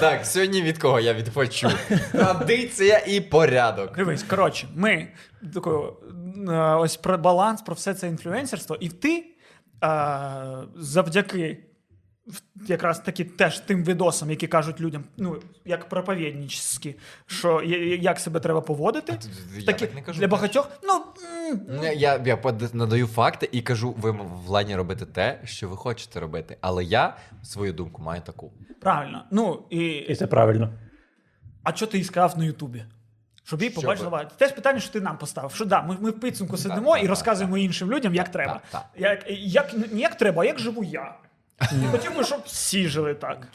Так, 0.00 0.26
сьогодні 0.26 0.62
від 0.62 0.78
кого 0.78 1.00
я 1.00 1.14
відпочу. 1.14 1.70
Традиція 2.12 2.98
і 3.06 3.20
порядок. 3.20 3.96
Дивись, 3.96 4.22
коротше, 4.22 4.66
ми 4.74 5.08
такою, 5.54 5.96
е, 6.48 6.52
ось 6.74 6.96
про 6.96 7.18
баланс, 7.18 7.62
про 7.62 7.74
все 7.74 7.94
це 7.94 8.08
інфлюенсерство, 8.08 8.76
і 8.80 8.88
ти 8.88 9.24
а, 9.80 10.62
завдяки 10.76 11.58
в- 11.62 11.67
якраз 12.66 12.98
таки 13.00 13.24
теж 13.24 13.60
тим 13.60 13.84
відосам, 13.84 14.30
які 14.30 14.46
кажуть 14.46 14.80
людям, 14.80 15.04
ну, 15.16 15.40
як 15.64 15.88
проповіднічські, 15.88 16.94
що 17.26 17.62
як 18.00 18.20
себе 18.20 18.40
треба 18.40 18.60
поводити. 18.60 19.18
Я 19.56 19.66
такі, 19.66 19.86
так 19.86 19.94
не 19.94 20.02
кажу. 20.02 20.20
для 20.20 20.28
багатьох, 20.28 20.70
ну. 20.82 21.04
м, 21.50 21.82
Я, 21.96 22.22
я 22.24 22.38
надаю 22.72 23.06
факти 23.06 23.48
і 23.52 23.62
кажу, 23.62 23.94
ви 23.98 24.10
владні 24.46 24.76
робити 24.76 25.06
те, 25.06 25.40
що 25.44 25.68
ви 25.68 25.76
хочете 25.76 26.20
робити. 26.20 26.56
Але 26.60 26.84
я 26.84 27.16
свою 27.42 27.72
думку 27.72 28.02
маю 28.02 28.20
таку. 28.22 28.52
Правильно. 28.80 29.24
Ну, 29.30 29.62
І 29.70 29.86
і, 29.86 30.14
це 30.14 30.26
правильно. 30.26 30.72
а 31.62 31.72
що 31.72 31.86
ти 31.86 31.98
і 31.98 32.04
сказав 32.04 32.38
на 32.38 32.44
Ютубі? 32.44 32.84
Щоб 33.44 33.62
Що 33.62 33.70
побачила. 33.80 34.08
ви? 34.08 34.28
Теж 34.36 34.52
питання, 34.52 34.80
що 34.80 34.92
ти 34.92 35.00
нам 35.00 35.18
поставив. 35.18 35.52
Що 35.54 35.64
да, 35.64 35.82
ми, 35.82 35.96
ми 36.00 36.10
в 36.10 36.20
підсумку 36.20 36.56
сидимо 36.56 36.90
так, 36.92 36.98
і 36.98 37.00
так, 37.00 37.10
розказуємо 37.10 37.58
іншим 37.58 37.92
людям, 37.92 38.14
як 38.14 38.28
треба. 38.28 38.52
так, 38.52 38.62
так. 38.70 38.84
Як, 38.96 39.24
як, 39.28 39.74
не 39.92 40.00
як 40.00 40.14
треба, 40.14 40.42
а 40.42 40.44
як 40.46 40.58
живу 40.58 40.84
я. 40.84 41.14
Хотів 41.90 42.16
би, 42.16 42.24
щоб 42.24 42.38
всі 42.46 42.88
жили 42.88 43.14
так. 43.14 43.46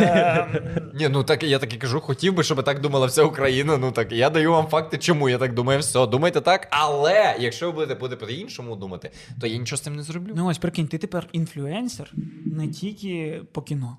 Ем, 0.00 0.56
Ні, 0.94 1.08
ну 1.08 1.24
так 1.24 1.42
я 1.42 1.58
так 1.58 1.74
і 1.74 1.76
кажу, 1.76 2.00
хотів 2.00 2.34
би, 2.34 2.42
щоб 2.42 2.64
так 2.64 2.80
думала 2.80 3.06
вся 3.06 3.22
Україна. 3.22 3.76
Ну 3.76 3.92
так 3.92 4.12
я 4.12 4.30
даю 4.30 4.52
вам 4.52 4.66
факти, 4.66 4.98
чому 4.98 5.28
я 5.28 5.38
так 5.38 5.54
думаю. 5.54 5.80
Все, 5.80 6.06
думайте 6.06 6.40
так. 6.40 6.68
Але 6.70 7.36
якщо 7.38 7.66
ви 7.66 7.72
будете 7.72 7.94
буде 7.94 8.16
по-іншому 8.16 8.76
думати, 8.76 9.10
то 9.40 9.46
я 9.46 9.56
нічого 9.58 9.76
з 9.76 9.80
цим 9.80 9.96
не 9.96 10.02
зроблю. 10.02 10.32
Ну 10.36 10.46
ось 10.46 10.58
прикинь, 10.58 10.88
ти 10.88 10.98
тепер 10.98 11.26
інфлюенсер 11.32 12.12
не 12.46 12.68
тільки 12.68 13.42
по 13.52 13.62
кіно. 13.62 13.96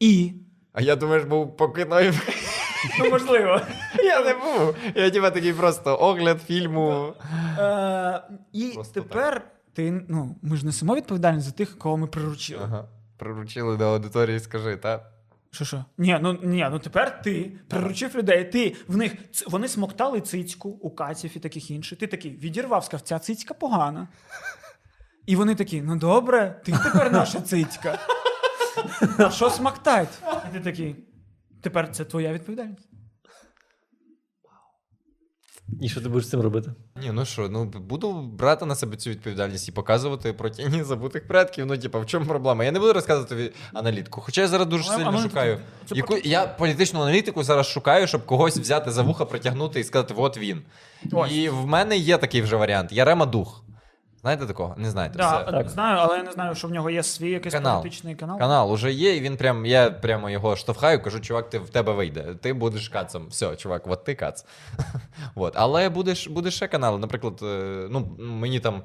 І. 0.00 0.32
А 0.72 0.80
я 0.82 0.96
думаю, 0.96 1.20
ж 1.20 1.26
був 1.26 1.56
по 1.56 1.68
кіно. 1.68 2.00
і- 2.00 2.12
Ну, 2.98 3.10
можливо. 3.10 3.60
Я 4.04 4.20
не 4.24 4.34
був. 4.34 4.76
Я 4.94 5.10
типа 5.10 5.30
такий 5.30 5.52
просто 5.52 5.98
огляд 6.00 6.38
фільму. 6.46 7.12
Е, 7.58 8.22
і 8.52 8.70
Просто 8.74 9.00
тепер 9.00 9.42
ти, 9.74 10.04
ну, 10.08 10.36
ми 10.42 10.56
ж 10.56 10.66
несемо 10.66 10.94
відповідальність 10.96 11.46
за 11.46 11.52
тих, 11.52 11.78
кого 11.78 11.96
ми 11.96 12.06
приручили. 12.06 12.62
Ага. 12.64 12.88
Приручили 13.16 13.76
до 13.76 13.84
аудиторії, 13.84 14.40
скажи, 14.40 14.76
так? 14.76 15.10
Що 15.50 15.64
що? 15.64 15.84
Ні, 15.98 16.18
ну 16.22 16.38
ні, 16.42 16.68
ну 16.70 16.78
тепер 16.78 17.22
ти 17.22 17.52
приручив 17.68 18.16
людей. 18.16 18.44
Ти 18.44 18.76
в 18.88 18.96
них 18.96 19.12
вони 19.46 19.68
смоктали 19.68 20.20
цицьку 20.20 20.68
у 20.68 20.90
каців 20.90 21.36
і 21.36 21.40
таких 21.40 21.70
інших. 21.70 21.98
Ти 21.98 22.06
такий 22.06 22.30
відірвав, 22.30 22.84
сказав, 22.84 23.00
ця 23.00 23.18
цицька 23.18 23.54
погана. 23.54 24.08
І 25.26 25.36
вони 25.36 25.54
такі: 25.54 25.82
ну 25.82 25.96
добре, 25.96 26.60
ти 26.64 26.72
тепер 26.72 27.12
наша 27.12 27.40
цицька. 27.40 27.98
А 29.18 29.30
що 29.30 29.50
смоктать? 29.50 30.22
І 30.50 30.52
ти 30.52 30.60
такий. 30.60 30.96
Тепер 31.60 31.92
це 31.92 32.04
твоя 32.04 32.32
відповідальність. 32.32 32.88
І 35.80 35.88
що 35.88 36.00
ти 36.00 36.08
будеш 36.08 36.26
з 36.26 36.30
цим 36.30 36.40
робити? 36.40 36.72
Ні, 37.02 37.10
ну 37.12 37.24
що, 37.24 37.48
ну 37.48 37.64
буду 37.64 38.12
брати 38.12 38.66
на 38.66 38.74
себе 38.74 38.96
цю 38.96 39.10
відповідальність 39.10 39.68
і 39.68 39.72
показувати 39.72 40.32
про 40.32 40.50
тіні 40.50 40.82
забутих 40.82 41.28
предків. 41.28 41.66
Ну, 41.66 41.78
типа, 41.78 41.98
в 41.98 42.06
чому 42.06 42.26
проблема? 42.26 42.64
Я 42.64 42.72
не 42.72 42.78
буду 42.78 42.92
розказувати 42.92 43.28
тобі 43.28 43.52
аналітику. 43.72 44.20
Хоча 44.20 44.40
я 44.40 44.48
зараз 44.48 44.66
дуже 44.66 44.84
сильно 44.84 45.18
шукаю.– 45.18 45.58
це 45.86 45.94
Яку, 45.94 46.16
я 46.24 46.46
політичну 46.46 47.02
аналітику 47.02 47.42
зараз 47.42 47.66
шукаю, 47.66 48.06
щоб 48.06 48.26
когось 48.26 48.56
взяти 48.56 48.90
за 48.90 49.02
вуха, 49.02 49.24
притягнути 49.24 49.80
і 49.80 49.84
сказати, 49.84 50.14
от 50.16 50.38
він. 50.38 50.62
Ось. 51.12 51.32
І 51.32 51.48
в 51.48 51.66
мене 51.66 51.96
є 51.96 52.18
такий 52.18 52.42
вже 52.42 52.56
варіант. 52.56 52.92
Я 52.92 53.04
Рема 53.04 53.26
Дух. 53.26 53.63
Знаєте 54.24 54.46
такого? 54.46 54.74
Не 54.78 54.90
знаєте. 54.90 55.18
Да, 55.18 55.42
все. 55.42 55.52
Так. 55.52 55.68
Знаю, 55.68 55.98
але 56.00 56.16
я 56.16 56.22
не 56.22 56.32
знаю, 56.32 56.54
що 56.54 56.68
в 56.68 56.70
нього 56.70 56.90
є 56.90 57.02
свій 57.02 57.30
якийсь 57.30 57.54
Канал. 57.54 57.82
політичний 57.82 58.14
канал. 58.14 58.38
Канал 58.38 58.72
уже 58.72 58.92
є, 58.92 59.16
і 59.16 59.20
він 59.20 59.36
прям, 59.36 59.66
я 59.66 59.90
прямо 59.90 60.30
його 60.30 60.56
штовхаю, 60.56 61.02
кажу, 61.02 61.20
чувак, 61.20 61.50
ти 61.50 61.58
в 61.58 61.68
тебе 61.68 61.92
вийде. 61.92 62.34
Ти 62.34 62.52
будеш 62.52 62.88
кацом. 62.88 63.26
Все, 63.26 63.56
чувак, 63.56 63.86
от 63.86 64.04
ти 64.04 64.14
кац. 64.14 64.46
от. 65.34 65.52
Але 65.56 65.88
будеш, 65.88 66.28
будеш 66.28 66.56
ще 66.56 66.68
канал. 66.68 66.98
Наприклад, 66.98 67.40
е, 67.42 67.86
ну, 67.90 68.16
мені 68.18 68.60
там. 68.60 68.82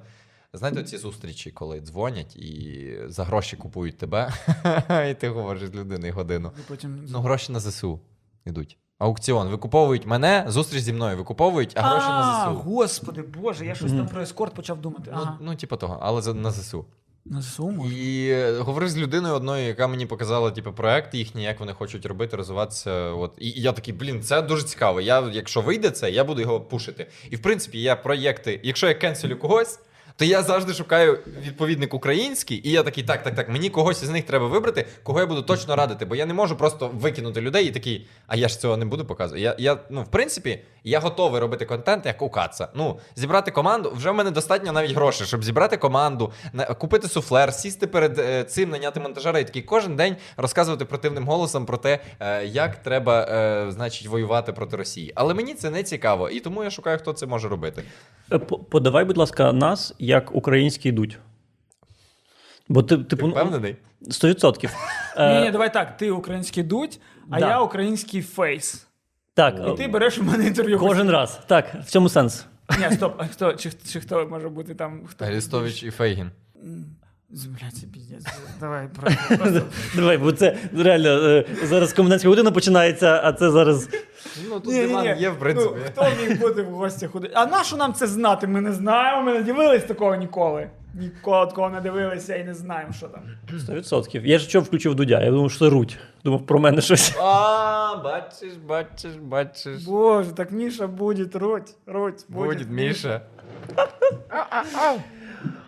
Знаєте, 0.53 0.83
ці 0.83 0.97
зустрічі, 0.97 1.51
коли 1.51 1.81
дзвонять 1.81 2.35
і 2.35 2.95
за 3.05 3.23
гроші 3.23 3.57
купують 3.57 3.97
тебе, 3.97 4.33
і 5.11 5.13
ти 5.13 5.29
говориш 5.29 5.69
з 5.69 5.75
людиною 5.75 6.13
годину. 6.13 6.51
І 6.59 6.61
потім... 6.67 7.05
Ну, 7.09 7.21
гроші 7.21 7.51
на 7.51 7.59
ЗСУ 7.59 7.99
йдуть. 8.45 8.77
Аукціон. 8.99 9.47
Викуповують 9.47 10.05
мене, 10.05 10.45
зустріч 10.47 10.81
зі 10.81 10.93
мною 10.93 11.17
викуповують, 11.17 11.71
а 11.75 11.81
гроші 11.81 12.07
на 12.07 12.41
ЗСУ. 12.55 12.69
Господи, 12.69 13.21
Боже, 13.21 13.65
я 13.65 13.75
щось 13.75 13.91
там 13.91 14.07
про 14.07 14.21
ескорт 14.21 14.53
почав 14.53 14.81
думати. 14.81 15.03
Ну, 15.13 15.19
Ага. 15.21 15.37
ну, 15.41 15.55
типу 15.55 15.75
того, 15.77 15.97
але 16.01 16.21
за- 16.21 16.33
на 16.33 16.51
ЗСУ. 16.51 16.85
На 17.25 17.41
ЗСУ. 17.41 17.85
І 17.91 18.29
е, 18.29 18.59
говорив 18.59 18.89
з 18.89 18.97
людиною 18.97 19.33
одною, 19.35 19.67
яка 19.67 19.87
мені 19.87 20.05
показала 20.05 20.51
типу, 20.51 20.71
проект 20.73 21.13
їхній, 21.13 21.43
як 21.43 21.59
вони 21.59 21.73
хочуть 21.73 22.05
робити, 22.05 22.37
розвиватися. 22.37 22.91
От. 22.93 23.33
І, 23.37 23.47
і 23.49 23.61
я 23.61 23.71
такий, 23.71 23.93
блін, 23.93 24.21
це 24.21 24.41
дуже 24.41 24.63
цікаво. 24.63 25.01
Я, 25.01 25.29
якщо 25.33 25.61
вийде 25.61 25.91
це, 25.91 26.11
я 26.11 26.23
буду 26.23 26.41
його 26.41 26.61
пушити. 26.61 27.07
І 27.29 27.35
в 27.35 27.41
принципі, 27.41 27.81
я 27.81 27.95
проєкти, 27.95 28.59
якщо 28.63 28.87
я 28.87 28.93
кенселю 28.93 29.37
когось. 29.37 29.79
То 30.19 30.25
я 30.25 30.43
завжди 30.43 30.73
шукаю 30.73 31.19
відповідник 31.45 31.93
український, 31.93 32.67
і 32.69 32.71
я 32.71 32.83
такий, 32.83 33.03
так, 33.03 33.23
так, 33.23 33.35
так, 33.35 33.49
мені 33.49 33.69
когось 33.69 34.03
із 34.03 34.09
них 34.09 34.25
треба 34.25 34.47
вибрати, 34.47 34.85
кого 35.03 35.19
я 35.19 35.25
буду 35.25 35.41
точно 35.41 35.75
радити, 35.75 36.05
бо 36.05 36.15
я 36.15 36.25
не 36.25 36.33
можу 36.33 36.55
просто 36.55 36.91
викинути 36.93 37.41
людей 37.41 37.65
і 37.65 37.71
такий, 37.71 38.07
а 38.27 38.35
я 38.35 38.47
ж 38.47 38.59
цього 38.59 38.77
не 38.77 38.85
буду 38.85 39.05
показувати. 39.05 39.41
Я, 39.41 39.55
я, 39.57 39.77
ну, 39.89 40.01
в 40.01 40.07
принципі, 40.07 40.59
я 40.83 40.99
готовий 40.99 41.41
робити 41.41 41.65
контент 41.65 42.05
як 42.05 42.21
у 42.21 42.29
Каца. 42.29 42.67
Ну, 42.75 42.99
зібрати 43.15 43.51
команду, 43.51 43.93
вже 43.95 44.11
в 44.11 44.15
мене 44.15 44.31
достатньо 44.31 44.71
навіть 44.71 44.91
грошей, 44.91 45.27
щоб 45.27 45.43
зібрати 45.43 45.77
команду, 45.77 46.33
купити 46.77 47.07
суфлер, 47.07 47.53
сісти 47.53 47.87
перед 47.87 48.19
е, 48.19 48.43
цим, 48.43 48.69
наняти 48.69 48.99
монтажера 48.99 49.39
і 49.39 49.43
такий 49.43 49.61
кожен 49.61 49.95
день 49.95 50.15
розказувати 50.37 50.85
противним 50.85 51.27
голосом 51.27 51.65
про 51.65 51.77
те, 51.77 51.99
е, 52.19 52.45
як 52.45 52.75
треба, 52.75 53.21
е, 53.21 53.71
значить, 53.71 54.07
воювати 54.07 54.53
проти 54.53 54.77
Росії. 54.77 55.11
Але 55.15 55.33
мені 55.33 55.53
це 55.53 55.69
не 55.69 55.83
цікаво, 55.83 56.29
і 56.29 56.39
тому 56.39 56.63
я 56.63 56.69
шукаю, 56.69 56.97
хто 56.97 57.13
це 57.13 57.25
може 57.25 57.47
робити. 57.47 57.83
Е, 58.31 58.39
по- 58.39 58.57
Подавай, 58.59 59.05
будь 59.05 59.17
ласка, 59.17 59.53
нас 59.53 59.95
як 59.99 60.35
українські 60.35 60.89
йдуть. 60.89 61.19
Бо 62.69 62.83
ти, 62.83 62.97
Ти 62.97 63.03
типу, 63.03 63.25
ти 63.25 63.31
впевнений? 63.31 63.75
100%. 64.01 64.63
Ні, 64.63 64.69
Е, 65.23 65.41
ні, 65.41 65.51
давай 65.51 65.73
так. 65.73 65.97
Ти 65.97 66.11
український 66.11 66.63
дудь, 66.63 66.99
а 67.29 67.39
да. 67.39 67.49
я 67.49 67.59
український 67.61 68.21
фейс. 68.21 68.87
Так, 69.33 69.61
І 69.73 69.77
ти 69.77 69.87
береш 69.87 70.17
у 70.17 70.23
мене 70.23 70.47
інтерв'ю. 70.47 70.79
кожен 70.79 71.09
раз. 71.09 71.39
Так, 71.47 71.75
в 71.75 71.85
цьому 71.85 72.09
сенс. 72.09 72.45
Ні, 72.79 72.95
стоп, 72.95 73.15
а 73.17 73.27
хто, 73.27 73.53
чи, 73.53 73.71
чи 73.91 73.99
хто 73.99 74.27
може 74.27 74.49
бути 74.49 74.75
там? 74.75 75.01
Хто? 75.07 75.25
Арестович 75.25 75.83
і 75.83 75.91
Фейгін. 75.91 76.31
Блядь, 77.31 77.91
піздець. 77.93 78.25
Давай, 78.59 78.87
просто- 78.99 79.37
просто. 79.37 79.61
Давай, 79.95 80.17
бо 80.17 80.31
це 80.31 80.57
реально 80.77 81.09
е, 81.09 81.45
зараз 81.63 81.93
комендантська 81.93 82.29
година 82.29 82.51
починається, 82.51 83.21
а 83.23 83.33
це 83.33 83.51
зараз. 83.51 83.89
Ну, 84.49 84.59
тут 84.59 84.73
диван 84.73 85.19
є, 85.19 85.29
в 85.29 85.39
принципі. 85.39 85.73
Ну, 85.77 85.81
хто 85.85 86.05
міг 86.21 86.39
бути 86.39 86.61
в 86.61 86.69
гостях 86.69 87.11
ходити? 87.11 87.33
А 87.37 87.45
на 87.45 87.63
що 87.63 87.77
нам 87.77 87.93
це 87.93 88.07
знати? 88.07 88.47
Ми 88.47 88.61
не 88.61 88.73
знаємо, 88.73 89.21
ми 89.23 89.33
не 89.33 89.43
дивились 89.43 89.83
такого 89.83 90.15
ніколи. 90.15 90.69
Ніколи 90.93 91.47
такого 91.47 91.69
не 91.69 91.81
дивилися 91.81 92.35
і 92.35 92.43
не 92.43 92.53
знаємо, 92.53 92.93
що 92.93 93.07
там. 93.07 93.21
100%. 93.53 94.25
Я 94.25 94.39
ж 94.39 94.49
що 94.49 94.61
включив 94.61 94.95
Дудя, 94.95 95.21
я 95.21 95.31
думав, 95.31 95.51
що 95.51 95.59
це 95.59 95.69
руть. 95.69 95.97
Думав 96.23 96.45
про 96.45 96.59
мене 96.59 96.81
щось. 96.81 97.15
А, 97.21 97.95
бачиш, 98.03 98.53
бачиш, 98.67 99.11
бачиш. 99.21 99.83
Боже, 99.83 100.31
так 100.31 100.51
Міша 100.51 100.87
буде, 100.87 101.39
руть, 101.39 101.75
руть, 101.85 102.25
буде. 102.29 102.47
Будет 102.47 102.69
Міша. 102.69 103.21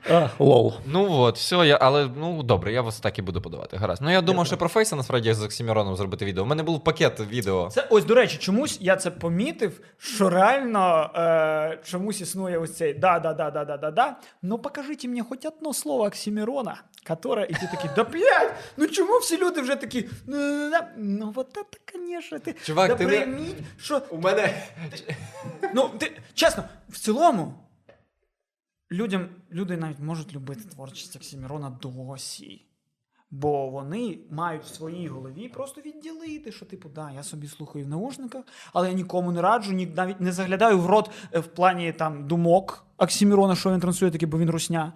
А, 0.09 0.27
лол. 0.39 0.73
Ну 0.85 1.11
от, 1.11 1.37
все, 1.37 1.55
я, 1.55 1.77
але 1.81 2.09
ну 2.17 2.43
добре, 2.43 2.73
я 2.73 2.81
вас 2.81 2.99
так 2.99 3.19
і 3.19 3.21
буду 3.21 3.41
подавати. 3.41 3.77
Гаразд. 3.77 4.01
Ну 4.01 4.11
я 4.11 4.21
думав, 4.21 4.47
що 4.47 4.57
про 4.57 4.69
Фейса 4.69 4.95
насправді 4.95 5.33
з 5.33 5.43
Оксіміроном 5.43 5.95
зробити 5.95 6.25
відео. 6.25 6.43
У 6.43 6.47
мене 6.47 6.63
був 6.63 6.83
пакет 6.83 7.19
відео. 7.19 7.69
Це 7.71 7.87
ось 7.89 8.05
до 8.05 8.15
речі, 8.15 8.37
чомусь 8.37 8.77
я 8.81 8.95
це 8.95 9.11
помітив, 9.11 9.81
що 9.97 10.29
реально 10.29 11.11
е, 11.15 11.79
чомусь 11.83 12.21
існує 12.21 12.57
ось 12.57 12.75
цей 12.75 12.93
да, 12.93 13.19
да, 13.19 13.33
да, 13.33 13.51
да, 13.51 13.65
да, 13.65 13.77
да, 13.77 13.91
да. 13.91 14.15
Ну 14.41 14.57
покажіть 14.57 15.05
мені 15.05 15.21
хоч 15.21 15.45
одно 15.45 15.73
слово 15.73 16.03
Оксимірона, 16.03 16.81
которое, 17.07 17.47
і 17.49 17.53
ти 17.53 17.69
такий, 17.71 17.89
да 17.95 18.03
блядь, 18.03 18.53
ну 18.77 18.87
чому 18.87 19.17
всі 19.17 19.37
люди 19.37 19.61
вже 19.61 19.75
такі, 19.75 20.09
ну, 20.27 20.71
ну 20.97 21.31
вот 21.35 21.57
это, 21.57 21.93
конечно, 21.93 22.39
ти, 22.39 22.55
Чувак, 22.63 22.89
да 22.89 22.95
ти 22.95 23.05
не- 23.05 23.09
прийміть, 23.17 23.55
що, 23.81 24.01
У 24.09 24.17
мене. 24.17 24.53
ну, 25.73 25.89
ти, 25.97 26.11
чесно, 26.33 26.63
в 26.89 26.97
цілому, 26.99 27.53
людям, 28.91 29.29
люди 29.51 29.77
навіть 29.77 29.99
можуть 29.99 30.33
любити 30.33 30.61
творчість 30.63 31.15
Оксімірона 31.15 31.77
досі. 31.81 32.65
Бо 33.31 33.69
вони 33.69 34.19
мають 34.31 34.63
в 34.63 34.75
своїй 34.75 35.07
голові 35.07 35.49
просто 35.49 35.81
відділити, 35.81 36.51
що, 36.51 36.65
типу, 36.65 36.89
да, 36.89 37.11
я 37.11 37.23
собі 37.23 37.47
слухаю 37.47 37.85
в 37.85 37.87
наушниках, 37.87 38.43
але 38.73 38.87
я 38.87 38.93
нікому 38.93 39.31
не 39.31 39.41
раджу, 39.41 39.73
ні, 39.73 39.85
навіть 39.85 40.21
не 40.21 40.31
заглядаю 40.31 40.79
в 40.79 40.85
рот 40.85 41.09
е, 41.31 41.39
в 41.39 41.47
плані 41.47 41.93
там 41.93 42.27
думок 42.27 42.85
Оксімірона, 42.97 43.55
що 43.55 43.71
він 43.71 43.79
транслює 43.79 44.11
таке, 44.11 44.25
бо 44.25 44.37
він 44.37 44.49
русня. 44.49 44.93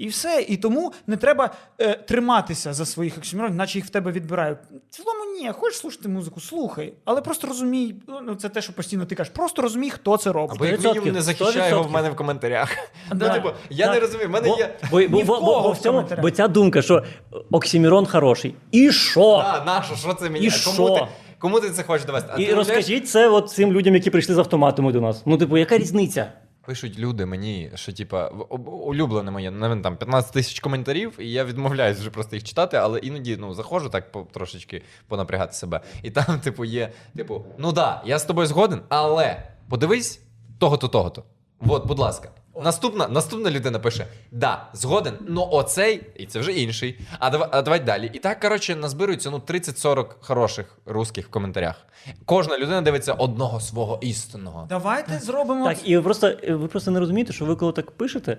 І 0.00 0.08
все. 0.08 0.44
І 0.48 0.56
тому 0.56 0.92
не 1.06 1.16
треба 1.16 1.50
е, 1.78 1.94
триматися 1.94 2.72
за 2.72 2.86
своїх 2.86 3.18
оксиміронів, 3.18 3.56
наче 3.56 3.78
їх 3.78 3.86
в 3.86 3.90
тебе 3.90 4.12
відбирають. 4.12 4.58
В 4.90 4.94
цілому 4.96 5.24
ні, 5.40 5.52
хочеш 5.52 5.78
слухати 5.78 6.08
музику, 6.08 6.40
слухай. 6.40 6.92
Але 7.04 7.20
просто 7.20 7.46
розумій, 7.46 7.94
ну 8.26 8.34
це 8.34 8.48
те, 8.48 8.62
що 8.62 8.72
постійно 8.72 9.04
ти 9.06 9.14
кажеш, 9.14 9.32
просто 9.32 9.62
розумій, 9.62 9.90
хто 9.90 10.16
це 10.16 10.32
робить. 10.32 10.56
Або 10.56 10.66
як 10.66 10.84
мінімум 10.84 11.12
не 11.12 11.22
захищай 11.22 11.70
його 11.70 11.82
в 11.82 11.90
мене 11.90 12.10
в 12.10 12.16
коментарях. 12.16 12.76
Да. 13.14 13.28
Ну, 13.28 13.34
типу, 13.34 13.50
я 13.70 13.86
Так. 13.86 13.94
не 13.94 14.00
розумію, 14.00 14.28
в 14.28 14.30
мене 14.30 14.48
Бо, 14.48 14.56
є. 14.58 14.74
бо, 14.90 15.08
бо, 15.08 15.22
в 15.22 15.26
бо, 15.26 15.36
кого 15.38 15.62
бо, 15.62 15.72
в 15.72 15.78
цьому, 15.78 16.04
бо 16.22 16.30
ця 16.30 16.48
думка, 16.48 16.82
що 16.82 17.04
Оксімірон 17.50 18.06
хороший. 18.06 18.54
І 18.72 18.92
що? 18.92 19.32
А, 19.32 19.64
нащо, 19.64 19.96
що 19.96 20.14
це 20.14 20.30
мені? 20.30 20.46
І 20.46 20.50
Кому 20.64 20.74
що? 20.74 20.88
ти, 20.94 21.06
кому 21.38 21.60
ти 21.60 21.70
це 21.70 21.82
хочеш 21.82 22.06
довести? 22.06 22.30
А 22.34 22.40
І 22.40 22.54
розкажіть 22.54 23.08
це 23.08 23.28
от 23.28 23.50
цим 23.50 23.72
людям, 23.72 23.94
які 23.94 24.10
прийшли 24.10 24.34
з 24.34 24.38
автоматами 24.38 24.92
до 24.92 25.00
нас. 25.00 25.22
Ну, 25.26 25.38
типу, 25.38 25.58
яка 25.58 25.78
різниця? 25.78 26.32
Пишуть 26.70 26.98
люди 26.98 27.26
мені, 27.26 27.70
що 27.74 27.92
типа 27.92 28.28
улюблене 28.66 29.30
моє, 29.30 29.50
навіть 29.50 29.82
там 29.82 29.96
15 29.96 30.32
тисяч 30.32 30.60
коментарів, 30.60 31.16
і 31.18 31.30
я 31.30 31.44
відмовляюсь 31.44 31.98
вже 31.98 32.10
просто 32.10 32.36
їх 32.36 32.44
читати, 32.44 32.76
але 32.76 32.98
іноді 32.98 33.36
ну 33.36 33.54
заходжу 33.54 33.88
так 33.88 34.12
по, 34.12 34.22
трошечки 34.22 34.82
понапрягати 35.08 35.52
себе. 35.52 35.80
І 36.02 36.10
там, 36.10 36.40
типу, 36.44 36.64
є, 36.64 36.92
типу, 37.16 37.44
ну 37.58 37.72
да, 37.72 38.02
я 38.06 38.18
з 38.18 38.24
тобою 38.24 38.46
згоден, 38.46 38.80
але 38.88 39.42
подивись 39.68 40.22
того-то, 40.58 40.88
того-то. 40.88 41.24
От, 41.66 41.86
будь 41.86 41.98
ласка. 41.98 42.30
Наступна, 42.64 43.08
наступна 43.08 43.50
людина 43.50 43.78
пише: 43.78 44.06
да, 44.32 44.66
згоден, 44.72 45.14
ну 45.28 45.48
оцей, 45.50 46.02
і 46.16 46.26
це 46.26 46.38
вже 46.38 46.52
інший. 46.52 47.00
А 47.18 47.30
давай, 47.30 47.48
а 47.52 47.62
давай 47.62 47.80
далі. 47.80 48.10
І 48.12 48.18
так, 48.18 48.40
коротше, 48.40 48.76
назбирується 48.76 49.30
ну 49.30 49.38
30-40 49.46 50.06
хороших 50.20 50.78
русських 50.86 51.26
в 51.26 51.30
коментарях. 51.30 51.86
Кожна 52.24 52.58
людина 52.58 52.80
дивиться 52.80 53.12
одного 53.12 53.60
свого 53.60 53.98
істинного. 54.02 54.66
Давайте 54.68 55.18
зробимо. 55.18 55.64
Так, 55.64 55.88
і 55.88 55.96
ви 55.96 56.02
просто, 56.02 56.32
ви 56.48 56.68
просто 56.68 56.90
не 56.90 57.00
розумієте, 57.00 57.32
що 57.32 57.44
ви 57.44 57.56
коли 57.56 57.72
так 57.72 57.90
пишете, 57.90 58.38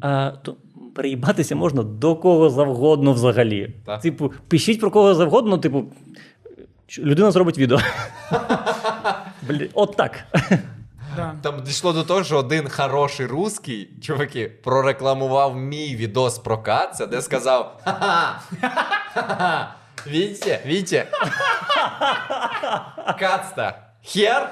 а, 0.00 0.30
то 0.30 0.56
переїбатися 0.94 1.56
можна 1.56 1.82
до 1.82 2.16
кого 2.16 2.50
завгодно 2.50 3.12
взагалі. 3.12 3.74
Так. 3.86 4.00
Типу, 4.00 4.32
пишіть 4.48 4.80
про 4.80 4.90
кого 4.90 5.14
завгодно, 5.14 5.58
типу, 5.58 5.84
людина 6.98 7.30
зробить 7.30 7.58
відео. 7.58 7.78
Блін, 9.42 9.68
от 9.74 9.96
так. 9.96 10.24
Да. 11.16 11.34
Там 11.42 11.62
дійшло 11.62 11.92
до 11.92 12.04
того, 12.04 12.24
що 12.24 12.38
один 12.38 12.68
хороший 12.68 13.26
русський, 13.26 13.90
чуваки, 14.02 14.46
прорекламував 14.64 15.56
мій 15.56 15.96
відос 15.96 16.38
про 16.38 16.58
Каца, 16.58 17.06
де 17.06 17.22
сказав: 17.22 17.80
Ха-ха! 17.84 19.74
Видите? 20.06 20.60
Видите? 20.66 21.06
Кац-то. 23.18 23.74
Хер? 24.04 24.50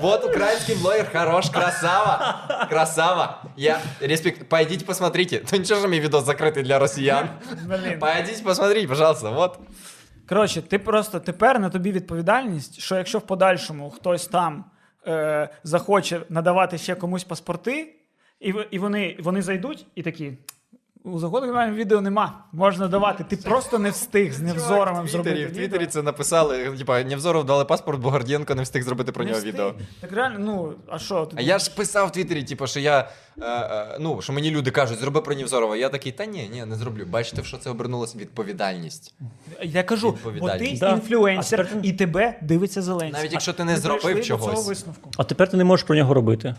Вот 0.00 0.24
украинский 0.24 0.74
блогер 0.76 1.06
хорош, 1.10 1.50
красава. 1.50 2.66
Красава. 2.68 3.42
Я 3.56 3.80
респект. 4.00 4.48
Пойдите 4.48 4.84
посмотрите. 4.84 5.42
Ну 5.52 5.58
ничего 5.58 5.80
же 5.80 5.88
мне 5.88 5.98
видос 5.98 6.24
закрытый 6.24 6.62
для 6.62 6.78
россиян. 6.78 7.28
Блін. 7.66 7.98
Пойдите 7.98 8.42
посмотрите, 8.42 8.88
пожалуйста. 8.88 9.30
Вот. 9.30 9.58
Коротше, 10.28 10.62
ти 10.62 10.78
просто 10.78 11.20
тепер 11.20 11.58
на 11.58 11.70
тобі 11.70 11.92
відповідальність, 11.92 12.80
що 12.80 12.96
якщо 12.96 13.18
в 13.18 13.26
подальшому 13.26 13.90
хтось 13.90 14.26
там 14.26 14.64
е, 15.06 15.48
захоче 15.62 16.20
надавати 16.28 16.78
ще 16.78 16.94
комусь 16.94 17.24
паспорти, 17.24 17.94
і, 18.40 18.54
і 18.70 18.78
вони, 18.78 19.16
вони 19.20 19.42
зайдуть 19.42 19.86
і 19.94 20.02
такі. 20.02 20.32
У 21.06 21.18
закону 21.18 21.74
відео 21.74 22.00
нема, 22.00 22.44
можна 22.52 22.88
давати. 22.88 23.24
Ти 23.24 23.36
просто 23.36 23.78
не 23.78 23.90
встиг 23.90 24.32
з 24.32 24.40
Невзоровим 24.40 25.04
в 25.04 25.08
зробити. 25.08 25.30
Твіттері, 25.30 25.46
в 25.46 25.48
відео. 25.48 25.68
Твіттері 25.68 25.86
це 25.86 26.02
написали. 26.02 26.70
Типа, 26.78 27.02
Невзоров 27.02 27.44
дали 27.44 27.64
паспорт, 27.64 28.00
бо 28.00 28.10
Гордієнко 28.10 28.54
не 28.54 28.62
встиг 28.62 28.82
зробити 28.82 29.12
про 29.12 29.24
Не 29.24 29.30
нього 29.30 29.38
встиг. 29.38 29.52
відео. 29.54 29.74
Так 30.00 30.12
реально, 30.12 30.38
ну, 30.38 30.72
а 30.88 30.98
що? 30.98 31.26
ти 31.26 31.36
А 31.38 31.40
я 31.40 31.58
ж 31.58 31.74
писав 31.74 32.08
в 32.08 32.12
Твіттері, 32.12 32.44
типу, 32.44 32.66
що 32.66 32.80
я. 32.80 33.08
Е, 33.38 33.44
е, 33.46 33.96
ну, 34.00 34.22
що 34.22 34.32
мені 34.32 34.50
люди 34.50 34.70
кажуть, 34.70 34.98
зроби 34.98 35.20
про 35.20 35.34
Невзорова. 35.34 35.76
Я 35.76 35.88
такий, 35.88 36.12
та 36.12 36.26
ні, 36.26 36.48
ні, 36.52 36.64
не 36.64 36.76
зроблю. 36.76 37.06
Бачите, 37.10 37.42
в 37.42 37.46
що 37.46 37.56
це 37.56 37.70
обернулося 37.70 38.18
відповідальність. 38.18 39.14
Я 39.62 39.82
кажу, 39.82 40.10
бо 40.10 40.30
ти 40.30 40.34
Відповідальність. 40.34 40.80
Да. 40.80 40.90
інфлюенсер, 40.90 41.68
А 41.74 41.78
і 41.86 41.92
тебе 41.92 42.38
дивиться 42.42 42.82
Зеленський. 42.82 43.12
Навіть 43.20 43.32
якщо 43.32 43.52
ти 43.52 43.64
не 43.64 43.72
Ми 43.72 43.78
зробив 43.78 44.02
прийшли 44.02 44.36
до 44.36 44.44
чогось. 44.44 44.68
висновку. 44.68 45.10
А 45.16 45.24
тепер 45.24 45.50
ти 45.50 45.56
не 45.56 45.64
можеш 45.64 45.86
про 45.86 45.96
нього 45.96 46.14
робити. 46.14 46.54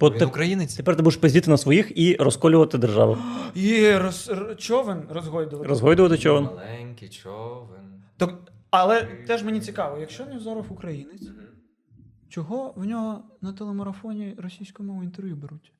Бо 0.00 0.10
Він 0.10 0.18
те- 0.18 0.24
українець. 0.26 0.74
тепер 0.74 0.96
ти 0.96 1.02
будеш 1.02 1.16
пиздіти 1.16 1.50
на 1.50 1.56
своїх 1.56 1.98
і 1.98 2.16
розколювати 2.16 2.78
державу. 2.78 3.18
І 3.54 3.92
роз, 3.96 4.28
р- 4.32 4.56
човен 4.58 5.02
розгойдувати. 5.10 5.68
Розгойдувати 5.68 6.18
човен. 6.18 6.44
Маленький 6.44 7.08
човен. 7.08 8.02
Так, 8.16 8.34
але 8.70 9.02
теж 9.26 9.42
мені 9.42 9.60
цікаво, 9.60 9.98
якщо 10.00 10.26
Невзоров 10.26 10.66
українець, 10.72 11.22
чого 12.28 12.72
в 12.76 12.84
нього 12.84 13.22
на 13.42 13.52
телемарафоні 13.52 14.34
російською 14.38 14.86
мовою 14.88 15.04
інтерв'ю 15.08 15.36
беруть? 15.36 15.72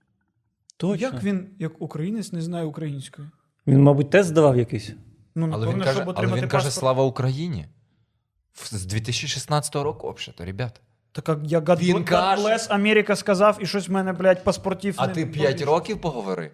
Точно. 0.77 1.07
Як 1.07 1.23
він, 1.23 1.49
як 1.59 1.83
українець, 1.83 2.33
не 2.33 2.41
знає 2.43 2.65
української? 2.65 3.29
Він, 3.67 3.83
мабуть, 3.83 4.11
тест 4.11 4.29
здавав 4.29 4.59
якийсь. 4.59 4.93
Ну, 5.35 5.45
Але 5.53 5.67
він 5.67 5.79
напевно, 5.79 5.85
каже, 5.85 5.95
щоб 5.97 6.03
але 6.09 6.13
отримати 6.13 6.41
він 6.43 6.49
каже 6.49 6.65
паспорт. 6.65 6.81
слава 6.81 7.05
Україні. 7.05 7.67
В- 8.53 8.75
З 8.77 8.87
2016 8.87 9.75
року, 9.83 10.15
взагалі-то, 10.19 10.45
ребят. 10.45 10.81
Так 11.23 11.29
як 11.29 11.39
я 11.45 11.61
God, 11.61 11.79
Він 11.79 11.97
God 11.97 12.05
каже- 12.05 12.43
bless 12.43 12.67
Америка 12.71 13.17
сказав, 13.17 13.59
і 13.61 13.67
щось 13.67 13.89
в 13.89 13.93
мене, 13.93 14.13
блядь, 14.13 14.45
паспортів. 14.45 14.95
А 14.99 15.07
не- 15.07 15.13
ти 15.15 15.27
5 15.27 15.63
років 15.63 16.01
поговори. 16.01 16.51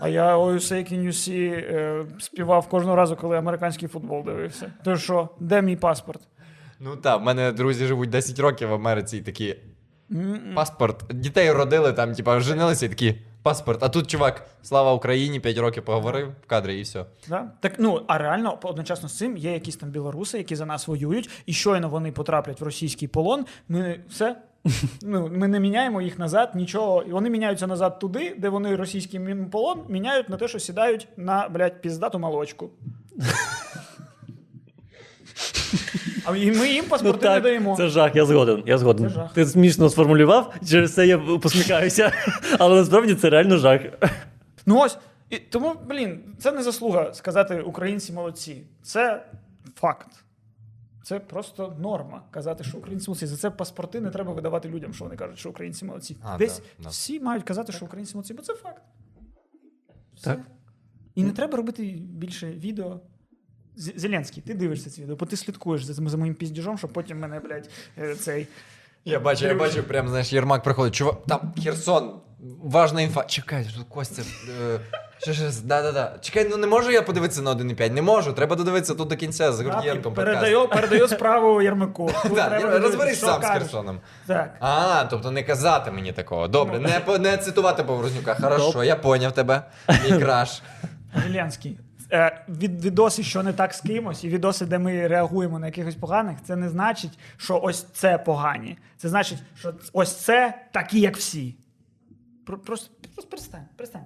А 0.00 0.08
я 0.08 0.36
ой, 0.38 0.54
say 0.58 0.92
can 0.92 1.02
you 1.06 1.12
see 1.12 1.52
е, 1.52 2.04
співав 2.18 2.68
кожного 2.68 2.96
разу, 2.96 3.16
коли 3.16 3.36
американський 3.36 3.88
футбол 3.88 4.24
дивився. 4.24 4.72
То 4.84 4.96
що, 4.96 5.28
де 5.40 5.62
мій 5.62 5.76
паспорт? 5.76 6.20
Ну 6.80 6.96
так, 6.96 7.20
в 7.20 7.24
мене 7.24 7.52
друзі 7.52 7.86
живуть 7.86 8.10
10 8.10 8.38
років 8.38 8.68
в 8.68 8.72
Америці 8.74 9.16
і 9.16 9.20
такі. 9.20 9.56
Паспорт. 10.54 11.04
Дітей 11.14 11.52
родили 11.52 11.92
там, 11.92 12.14
типа, 12.14 12.40
женилися 12.40 12.86
і 12.86 12.88
такі. 12.88 13.14
Паспорт. 13.42 13.82
А 13.82 13.88
тут 13.88 14.06
чувак, 14.06 14.46
слава 14.62 14.92
Україні, 14.92 15.40
5 15.40 15.58
років 15.58 15.84
поговорив 15.84 16.28
в 16.44 16.46
кадрі 16.46 16.78
і 16.78 16.82
все. 16.82 17.04
Да? 17.28 17.50
Так, 17.60 17.74
ну, 17.78 18.02
а 18.06 18.18
реально, 18.18 18.58
одночасно 18.62 19.08
з 19.08 19.18
цим 19.18 19.36
є 19.36 19.52
якісь 19.52 19.76
там 19.76 19.90
білоруси, 19.90 20.38
які 20.38 20.56
за 20.56 20.66
нас 20.66 20.88
воюють, 20.88 21.30
і 21.46 21.52
щойно 21.52 21.88
вони 21.88 22.12
потраплять 22.12 22.60
в 22.60 22.64
російський 22.64 23.08
полон, 23.08 23.46
ми 23.68 24.00
все. 24.08 24.36
Ну, 25.02 25.28
ми 25.32 25.48
не 25.48 25.60
міняємо 25.60 26.02
їх 26.02 26.18
назад, 26.18 26.50
нічого. 26.54 27.02
І 27.02 27.10
вони 27.10 27.30
міняються 27.30 27.66
назад 27.66 27.98
туди, 27.98 28.36
де 28.38 28.48
вони 28.48 28.76
російський 28.76 29.20
полон 29.50 29.80
міняють 29.88 30.28
на 30.28 30.36
те, 30.36 30.48
що 30.48 30.58
сідають 30.58 31.08
на, 31.16 31.48
блядь, 31.48 31.80
піздату 31.80 32.18
молочку. 32.18 32.70
А 36.24 36.32
ми 36.32 36.68
їм 36.68 36.84
паспорти 36.84 37.28
не 37.28 37.40
даємо. 37.40 37.70
Ну 37.70 37.76
це 37.76 37.88
жах, 37.88 38.16
я 38.16 38.24
згоден. 38.24 38.62
Я 38.66 38.78
згоден. 38.78 39.08
Це 39.08 39.14
жах. 39.14 39.32
Ти 39.32 39.46
смішно 39.46 39.90
сформулював, 39.90 40.54
через 40.68 40.94
це 40.94 41.06
я 41.06 41.18
посміхаюся. 41.18 42.12
Але 42.58 42.76
насправді 42.76 43.14
це 43.14 43.30
реально 43.30 43.56
жах. 43.56 43.80
Ну 44.66 44.78
ось. 44.78 44.98
І 45.30 45.38
тому, 45.38 45.74
блін, 45.88 46.20
це 46.38 46.52
не 46.52 46.62
заслуга 46.62 47.14
сказати 47.14 47.60
українці 47.60 48.12
молодці. 48.12 48.62
Це 48.82 49.26
факт. 49.74 50.08
Це 51.02 51.18
просто 51.20 51.76
норма 51.80 52.22
казати, 52.30 52.64
що 52.64 52.78
українці 52.78 53.10
молодці. 53.10 53.26
За 53.26 53.36
це 53.36 53.50
паспорти 53.50 54.00
не 54.00 54.10
треба 54.10 54.32
видавати 54.32 54.68
людям, 54.68 54.94
що 54.94 55.04
вони 55.04 55.16
кажуть, 55.16 55.38
що 55.38 55.50
українці 55.50 55.84
молодці. 55.84 56.16
А, 56.22 56.36
Десь 56.38 56.58
да, 56.58 56.64
да. 56.82 56.88
всі 56.88 57.20
мають 57.20 57.44
казати, 57.44 57.72
що 57.72 57.84
українці 57.84 58.14
молодці, 58.14 58.34
бо 58.34 58.42
це 58.42 58.54
факт. 58.54 58.82
Все. 60.14 60.24
Так. 60.24 60.40
І 61.14 61.24
не 61.24 61.32
треба 61.32 61.56
робити 61.56 61.82
більше 62.00 62.50
відео. 62.50 63.00
Зеленський, 63.76 64.42
ти 64.46 64.54
дивишся 64.54 64.90
це 64.90 65.02
відео, 65.02 65.16
бо 65.16 65.26
ти 65.26 65.36
слідкуєш 65.36 65.84
за, 65.84 66.08
за 66.10 66.16
моїм 66.16 66.34
піздіжом, 66.34 66.78
щоб 66.78 66.92
потім 66.92 67.18
мене, 67.18 67.40
блядь, 67.40 67.68
е, 67.98 68.14
цей. 68.14 68.46
Я 69.04 69.20
бачу, 69.20 69.46
я 69.46 69.54
бачу, 69.54 69.82
прям, 69.82 70.08
знаєш, 70.08 70.32
Єрмак 70.32 70.62
приходить. 70.62 70.94
Чувак, 70.94 71.16
там 71.28 71.52
Херсон, 71.64 72.12
важна 72.62 73.00
інфа. 73.02 73.24
Чекай, 73.24 73.66
тут 73.76 73.86
Костя. 73.88 74.22
Е, 74.22 74.80
що, 75.18 75.32
що, 75.32 75.44
да-да-да. 75.64 76.18
Чекай, 76.20 76.46
ну 76.50 76.56
не 76.56 76.66
можу 76.66 76.90
я 76.90 77.02
подивитися 77.02 77.42
на 77.42 77.50
1,5. 77.54 77.90
Не 77.92 78.02
можу. 78.02 78.32
Треба 78.32 78.56
додивитися 78.56 78.94
тут 78.94 79.08
до 79.08 79.16
кінця 79.16 79.52
з 79.52 79.60
Гордієнком. 79.60 80.14
Передаю, 80.14 80.68
передаю 80.68 81.08
справу 81.08 81.62
Ярмаку. 81.62 82.10
Тут 82.22 82.32
Да, 82.34 82.48
треба 82.48 82.56
Єр- 82.56 82.60
дивитися, 82.70 82.88
розберись 82.88 83.16
що 83.18 83.26
сам 83.26 83.42
з 83.42 83.44
кажеш. 83.46 83.62
Херсоном. 83.62 84.00
Так. 84.26 84.56
А, 84.60 85.04
тобто 85.10 85.30
не 85.30 85.42
казати 85.42 85.90
мені 85.90 86.12
такого. 86.12 86.48
Добре, 86.48 86.78
Ну. 86.78 86.88
не, 86.88 87.00
по- 87.00 87.18
не 87.18 87.36
цитувати 87.36 87.82
Поворознюка. 87.84 88.34
Хорошо, 88.34 88.84
я 88.84 88.96
поняв 88.96 89.32
тебе. 89.32 89.62
Мій 90.04 90.18
краш. 90.22 90.62
Зеленський. 91.26 91.78
Е, 92.12 92.44
від, 92.48 92.84
відоси, 92.84 93.22
що 93.22 93.42
не 93.42 93.52
так 93.52 93.74
з 93.74 93.80
кимось, 93.80 94.24
і 94.24 94.28
відоси, 94.28 94.66
де 94.66 94.78
ми 94.78 95.06
реагуємо 95.08 95.58
на 95.58 95.66
якихось 95.66 95.94
поганих, 95.94 96.38
це 96.44 96.56
не 96.56 96.68
значить, 96.68 97.18
що 97.36 97.60
ось 97.62 97.82
це 97.82 98.18
погані. 98.18 98.78
Це 98.96 99.08
значить, 99.08 99.38
що 99.58 99.74
ось 99.92 100.16
це 100.16 100.62
такі, 100.72 101.00
як 101.00 101.16
всі. 101.16 101.54
Про- 102.46 102.58
Просто, 102.58 102.90
просто 103.14 103.30
перестань, 103.30 103.64
перестань. 103.76 104.02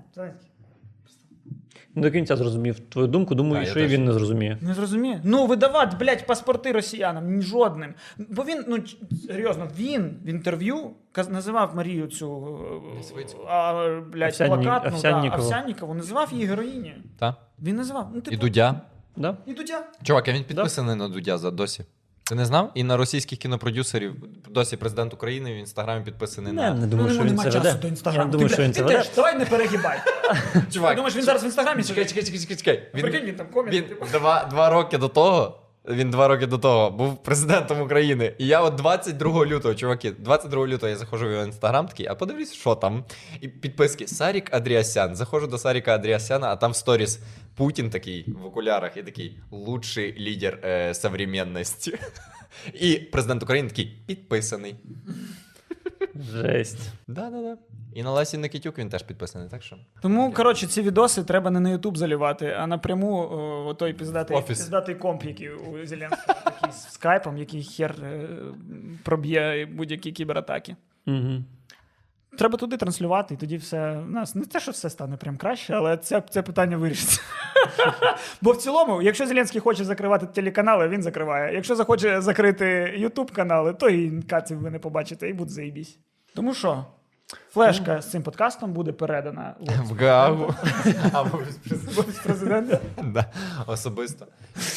Не 1.94 2.03
до 2.03 2.11
кінця 2.11 2.36
зрозумів 2.36 2.81
твою 2.81 3.09
думку, 3.09 3.35
думаю, 3.35 3.62
я 3.65 3.70
що 3.70 3.78
і 3.81 3.82
теж. 3.82 3.93
він 3.93 4.05
не 4.05 4.12
зрозуміє. 4.12 4.59
Не 4.61 4.74
зрозуміє. 4.74 5.20
Ну, 5.24 5.47
видавати, 5.47 5.97
блядь, 6.01 6.27
паспорти 6.27 6.73
росіянам 6.73 7.35
ні 7.36 7.43
жодним. 7.43 7.94
Бо 8.19 8.43
він, 8.43 8.65
ну 8.69 8.78
ч- 8.78 8.97
серйозно, 9.27 9.69
він 9.78 10.16
в 10.24 10.28
інтерв'ю 10.28 10.90
каз- 11.15 11.31
називав 11.32 11.77
Марію 11.77 12.07
цю 12.07 12.59
е, 12.97 12.98
Лісвицьку. 12.98 13.40
а, 13.48 13.73
блядь, 14.12 14.32
Овсянні- 14.32 14.62
плакатну, 14.62 14.90
Овсяннікову. 14.90 15.31
Да, 15.31 15.36
Овсяннікову, 15.48 15.94
називав 15.94 16.32
її 16.32 16.47
героїнею. 16.47 16.94
Та? 17.19 17.36
Він 17.62 17.77
називав. 17.77 18.11
Ну, 18.15 18.20
типу, 18.20 18.35
І 18.36 18.39
Дудя. 18.39 18.81
Да? 19.16 19.36
І 19.47 19.53
Дудя. 19.55 19.82
Чувак, 20.03 20.28
а 20.28 20.32
він 20.32 20.44
підписаний 20.44 20.94
на 20.97 21.09
Дудя 21.09 21.39
за 21.39 21.51
досі. 21.51 21.85
Ти 22.28 22.35
не 22.35 22.44
знав? 22.44 22.70
І 22.74 22.82
на 22.85 22.97
російських 22.97 23.39
кінопродюсерів 23.39 24.15
досі 24.51 24.77
президент 24.77 25.15
України 25.15 25.53
в 25.55 25.57
інстаграмі 25.57 26.05
підписаний 26.05 26.53
Не, 26.53 26.62
на. 26.62 26.74
не 26.74 26.86
думаю, 26.86 27.09
ну, 27.09 27.15
що 27.15 27.24
він 27.24 27.39
це 27.39 27.44
часу 27.44 27.59
веде. 27.59 27.74
до 27.74 27.86
Я 27.86 27.89
інстаграму. 27.90 28.31
думаю, 28.32 28.48
ти, 28.48 28.55
що 28.55 28.62
він 28.62 28.70
ти 28.73 28.77
це 28.78 28.82
веде. 28.82 28.97
теж, 28.98 29.11
давай 29.16 29.39
не 29.39 29.44
перегибай. 29.44 29.98
Чувак, 30.73 30.97
думаєш, 30.97 31.16
він 31.16 31.23
зараз 31.23 31.43
в 31.43 31.44
інстаграмі 31.44 31.85
Чекай, 31.85 32.07
чекай, 32.07 32.23
чекай, 32.24 32.57
чекай, 32.57 32.89
Він 32.94 33.01
Прикинь, 33.03 33.24
він 33.27 33.35
там 33.36 33.47
комент. 33.53 33.74
Він 33.74 33.85
типу. 33.85 34.07
два, 34.12 34.44
два 34.44 34.70
роки 34.70 34.98
до 34.98 35.09
того. 35.09 35.59
Він 35.88 36.10
два 36.10 36.28
роки 36.28 36.46
до 36.46 36.58
того 36.58 36.90
був 36.90 37.22
президентом 37.22 37.80
України. 37.80 38.34
І 38.38 38.46
я 38.46 38.60
от 38.60 38.74
22 38.74 39.46
лютого, 39.46 39.74
чуваки, 39.74 40.10
22 40.10 40.66
лютого 40.66 40.90
я 40.90 40.96
заходжу 40.96 41.26
в 41.26 41.30
його 41.30 41.44
інстаграм 41.44 41.88
такий, 41.88 42.06
а 42.06 42.14
подивлюсь, 42.14 42.52
що 42.52 42.74
там. 42.74 43.04
І 43.40 43.48
підписки 43.48 44.06
Сарік 44.06 44.54
Адріасян. 44.54 45.16
Заходжу 45.16 45.46
до 45.46 45.58
Саріка 45.58 45.94
Адріасяна, 45.94 46.48
а 46.48 46.56
там 46.56 46.72
в 46.72 46.76
сторіс 46.76 47.20
Путін 47.54 47.90
такий 47.90 48.24
в 48.42 48.46
окулярах 48.46 48.96
і 48.96 49.02
такий 49.02 49.38
лучший 49.50 50.18
лідер 50.18 50.58
е, 50.64 50.94
современності. 50.94 51.98
І 52.80 52.94
президент 52.96 53.42
України 53.42 53.68
такий 53.68 53.96
підписаний. 54.06 54.74
Жесть. 56.32 56.93
Да-да-да. 57.06 57.56
І 57.94 58.02
на 58.02 58.12
Лесі 58.12 58.39
Никитюк 58.39 58.78
він 58.78 58.89
теж 58.89 59.02
підписаний, 59.02 59.48
так 59.48 59.62
що. 59.62 59.77
Тому, 60.02 60.32
коротше, 60.32 60.66
ці 60.66 60.82
відоси 60.82 61.24
треба 61.24 61.51
не 61.51 61.60
на 61.60 61.70
Ютуб 61.70 61.97
залівати, 61.97 62.56
а 62.59 62.66
напряму 62.66 63.18
о, 63.18 63.74
той 63.74 63.93
піздатий, 63.93 64.36
Офіс. 64.36 64.59
пиздатий 64.59 64.94
комп, 64.94 65.24
який 65.24 65.51
у 65.51 65.86
Зеленського, 65.86 66.35
такий 66.44 66.73
з 66.73 66.93
скайпом, 66.93 67.39
який 67.39 67.62
хер 67.62 67.94
е, 68.02 68.28
проб'є 69.05 69.68
будь-які 69.73 70.12
кібератаки. 70.12 70.77
Угу. 71.06 71.44
Треба 72.38 72.58
туди 72.58 72.76
транслювати, 72.76 73.34
і 73.34 73.36
тоді 73.36 73.56
все 73.56 73.98
у 73.98 74.10
нас 74.10 74.34
не 74.34 74.44
те, 74.44 74.60
що 74.60 74.70
все 74.70 74.90
стане 74.90 75.16
прям 75.16 75.36
краще, 75.36 75.74
але 75.74 75.96
це, 75.96 76.22
це 76.30 76.42
питання 76.42 76.76
вирішиться. 76.76 77.20
Бо 78.42 78.52
в 78.52 78.56
цілому, 78.56 79.02
якщо 79.02 79.26
Зеленський 79.26 79.60
хоче 79.60 79.84
закривати 79.84 80.26
телеканали, 80.26 80.88
він 80.88 81.02
закриває. 81.02 81.54
Якщо 81.54 81.76
захоче 81.76 82.20
закрити 82.20 82.94
Ютуб 82.96 83.32
канали, 83.32 83.74
то 83.74 83.88
і 83.88 84.22
каців 84.22 84.58
ви 84.58 84.70
не 84.70 84.78
побачите, 84.78 85.28
і 85.28 85.32
буде 85.32 85.50
заїбісь. 85.50 85.98
Тому 86.34 86.54
що 86.54 86.84
флешка 87.51 88.03
з 88.03 88.11
цим 88.11 88.23
подкастом 88.23 88.73
буде 88.73 88.93
передана 88.93 89.55
в 89.85 89.94
Гаагу. 89.94 90.55
Або 91.12 91.40
президента. 92.24 92.81
Да, 93.03 93.24
особисто. 93.66 94.27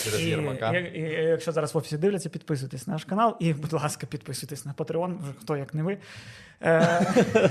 Через 0.04 0.22
Єрмака. 0.22 0.72
якщо 0.74 1.52
зараз 1.52 1.74
в 1.74 1.78
офісі 1.78 1.98
дивляться, 1.98 2.30
підписуйтесь 2.30 2.88
на 2.88 2.94
наш 2.94 3.04
канал 3.04 3.36
і, 3.40 3.54
будь 3.54 3.74
ласка, 3.74 4.08
підписуйтесь 4.08 4.66
на 4.66 4.74
Patreon, 4.74 5.18
хто 5.42 5.58
як 5.58 5.74
не 5.74 5.84
ви. 5.84 5.98
Е, 6.62 7.02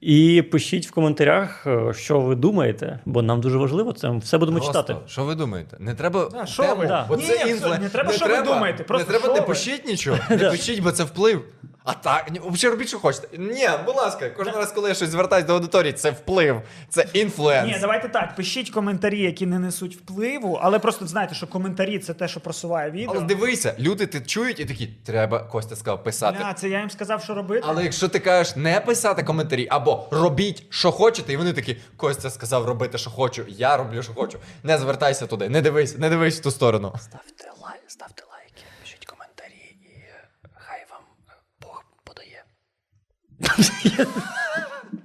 І 0.00 0.42
пишіть 0.42 0.86
в 0.86 0.90
коментарях, 0.90 1.66
е, 1.66 1.92
що 1.94 2.20
ви 2.20 2.34
думаєте, 2.34 3.00
бо 3.04 3.22
нам 3.22 3.40
дуже 3.40 3.58
важливо 3.58 3.92
це. 3.92 4.10
Все 4.10 4.38
будемо 4.38 4.58
Просто, 4.58 4.82
читати. 4.82 5.00
Що 5.06 5.24
ви 5.24 5.34
думаєте? 5.34 5.76
Не 5.80 5.94
треба. 5.94 6.28
Да, 6.32 6.46
що 6.46 6.62
тему, 6.62 6.76
ви? 6.76 6.86
Да. 6.86 7.08
Ні, 7.16 7.22
це 7.22 7.44
ні, 7.44 7.54
інфле- 7.54 7.80
не 7.80 7.88
треба, 7.88 8.12
що 8.12 8.26
ви 8.26 8.42
думаєте, 8.42 8.84
просто 8.84 9.12
не 9.12 9.18
треба, 9.18 9.24
що 9.24 9.34
не 9.34 9.40
ви? 9.40 9.46
пишіть 9.46 9.86
нічого. 9.86 10.18
Не 10.30 10.36
пишіть, 10.50 10.80
бо 10.82 10.92
це 10.92 11.04
вплив. 11.04 11.44
А 11.88 11.94
так, 11.94 12.30
ні, 12.30 12.40
взагалі 12.44 12.74
робіть, 12.74 12.88
що 12.88 12.98
хочете. 12.98 13.38
Ні, 13.38 13.68
будь 13.86 13.96
ласка, 13.96 14.30
кожен 14.30 14.54
раз, 14.54 14.72
коли 14.72 14.88
я 14.88 14.94
щось 14.94 15.08
звертаюсь 15.08 15.46
до 15.46 15.54
аудиторії, 15.54 15.92
це 15.92 16.10
вплив, 16.10 16.62
це 16.88 17.06
інфлюенс. 17.12 17.72
Ні, 17.72 17.78
давайте 17.80 18.08
так. 18.08 18.36
Пишіть 18.36 18.70
коментарі, 18.70 19.20
які 19.20 19.46
не 19.46 19.58
несуть 19.58 19.96
впливу, 19.96 20.58
але 20.62 20.78
просто 20.78 21.06
знайте, 21.06 21.34
що 21.34 21.46
коментарі 21.46 21.98
це 21.98 22.14
те, 22.14 22.28
що 22.28 22.40
просуває 22.40 22.90
відео. 22.90 23.12
Але 23.16 23.24
дивися, 23.24 23.74
люди 23.78 24.06
ти 24.06 24.20
чують 24.20 24.60
і 24.60 24.64
такі, 24.64 24.86
треба, 24.86 25.38
Костя 25.38 25.76
сказав, 25.76 26.04
писати. 26.04 26.38
Бля, 26.38 26.54
це 26.54 26.68
я 26.68 26.78
їм 26.78 26.90
сказав, 26.90 27.22
що 27.22 27.34
робити. 27.34 27.64
Але 27.68 27.82
якщо 27.82 28.08
ти 28.08 28.18
кажеш 28.18 28.56
не 28.56 28.80
писати 28.80 29.22
коментарі 29.22 29.66
або 29.70 30.08
робіть, 30.10 30.62
що 30.70 30.92
хочете, 30.92 31.32
і 31.32 31.36
вони 31.36 31.52
такі, 31.52 31.76
Костя 31.96 32.30
сказав 32.30 32.64
робити, 32.66 32.98
що 32.98 33.10
хочу, 33.10 33.44
я 33.48 33.76
роблю, 33.76 34.02
що 34.02 34.14
хочу. 34.14 34.38
Не 34.62 34.78
звертайся 34.78 35.26
туди, 35.26 35.48
не 35.48 35.62
дивись, 35.62 35.98
не 35.98 36.10
дивись 36.10 36.38
в 36.40 36.42
ту 36.42 36.50
сторону. 36.50 36.92
Ставте 37.00 37.44
лайк, 37.62 37.80
ставте 37.86 38.22
лайки, 38.22 38.27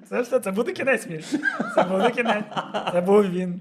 Це 0.09 0.21
все, 0.21 0.39
це 0.39 0.51
буде 0.51 0.71
кінець 0.71 1.07
мій. 1.07 1.23
Це 1.75 1.83
буде 1.83 2.09
кінець. 2.09 2.43
Це 2.91 3.01
був 3.01 3.21
він. 3.23 3.59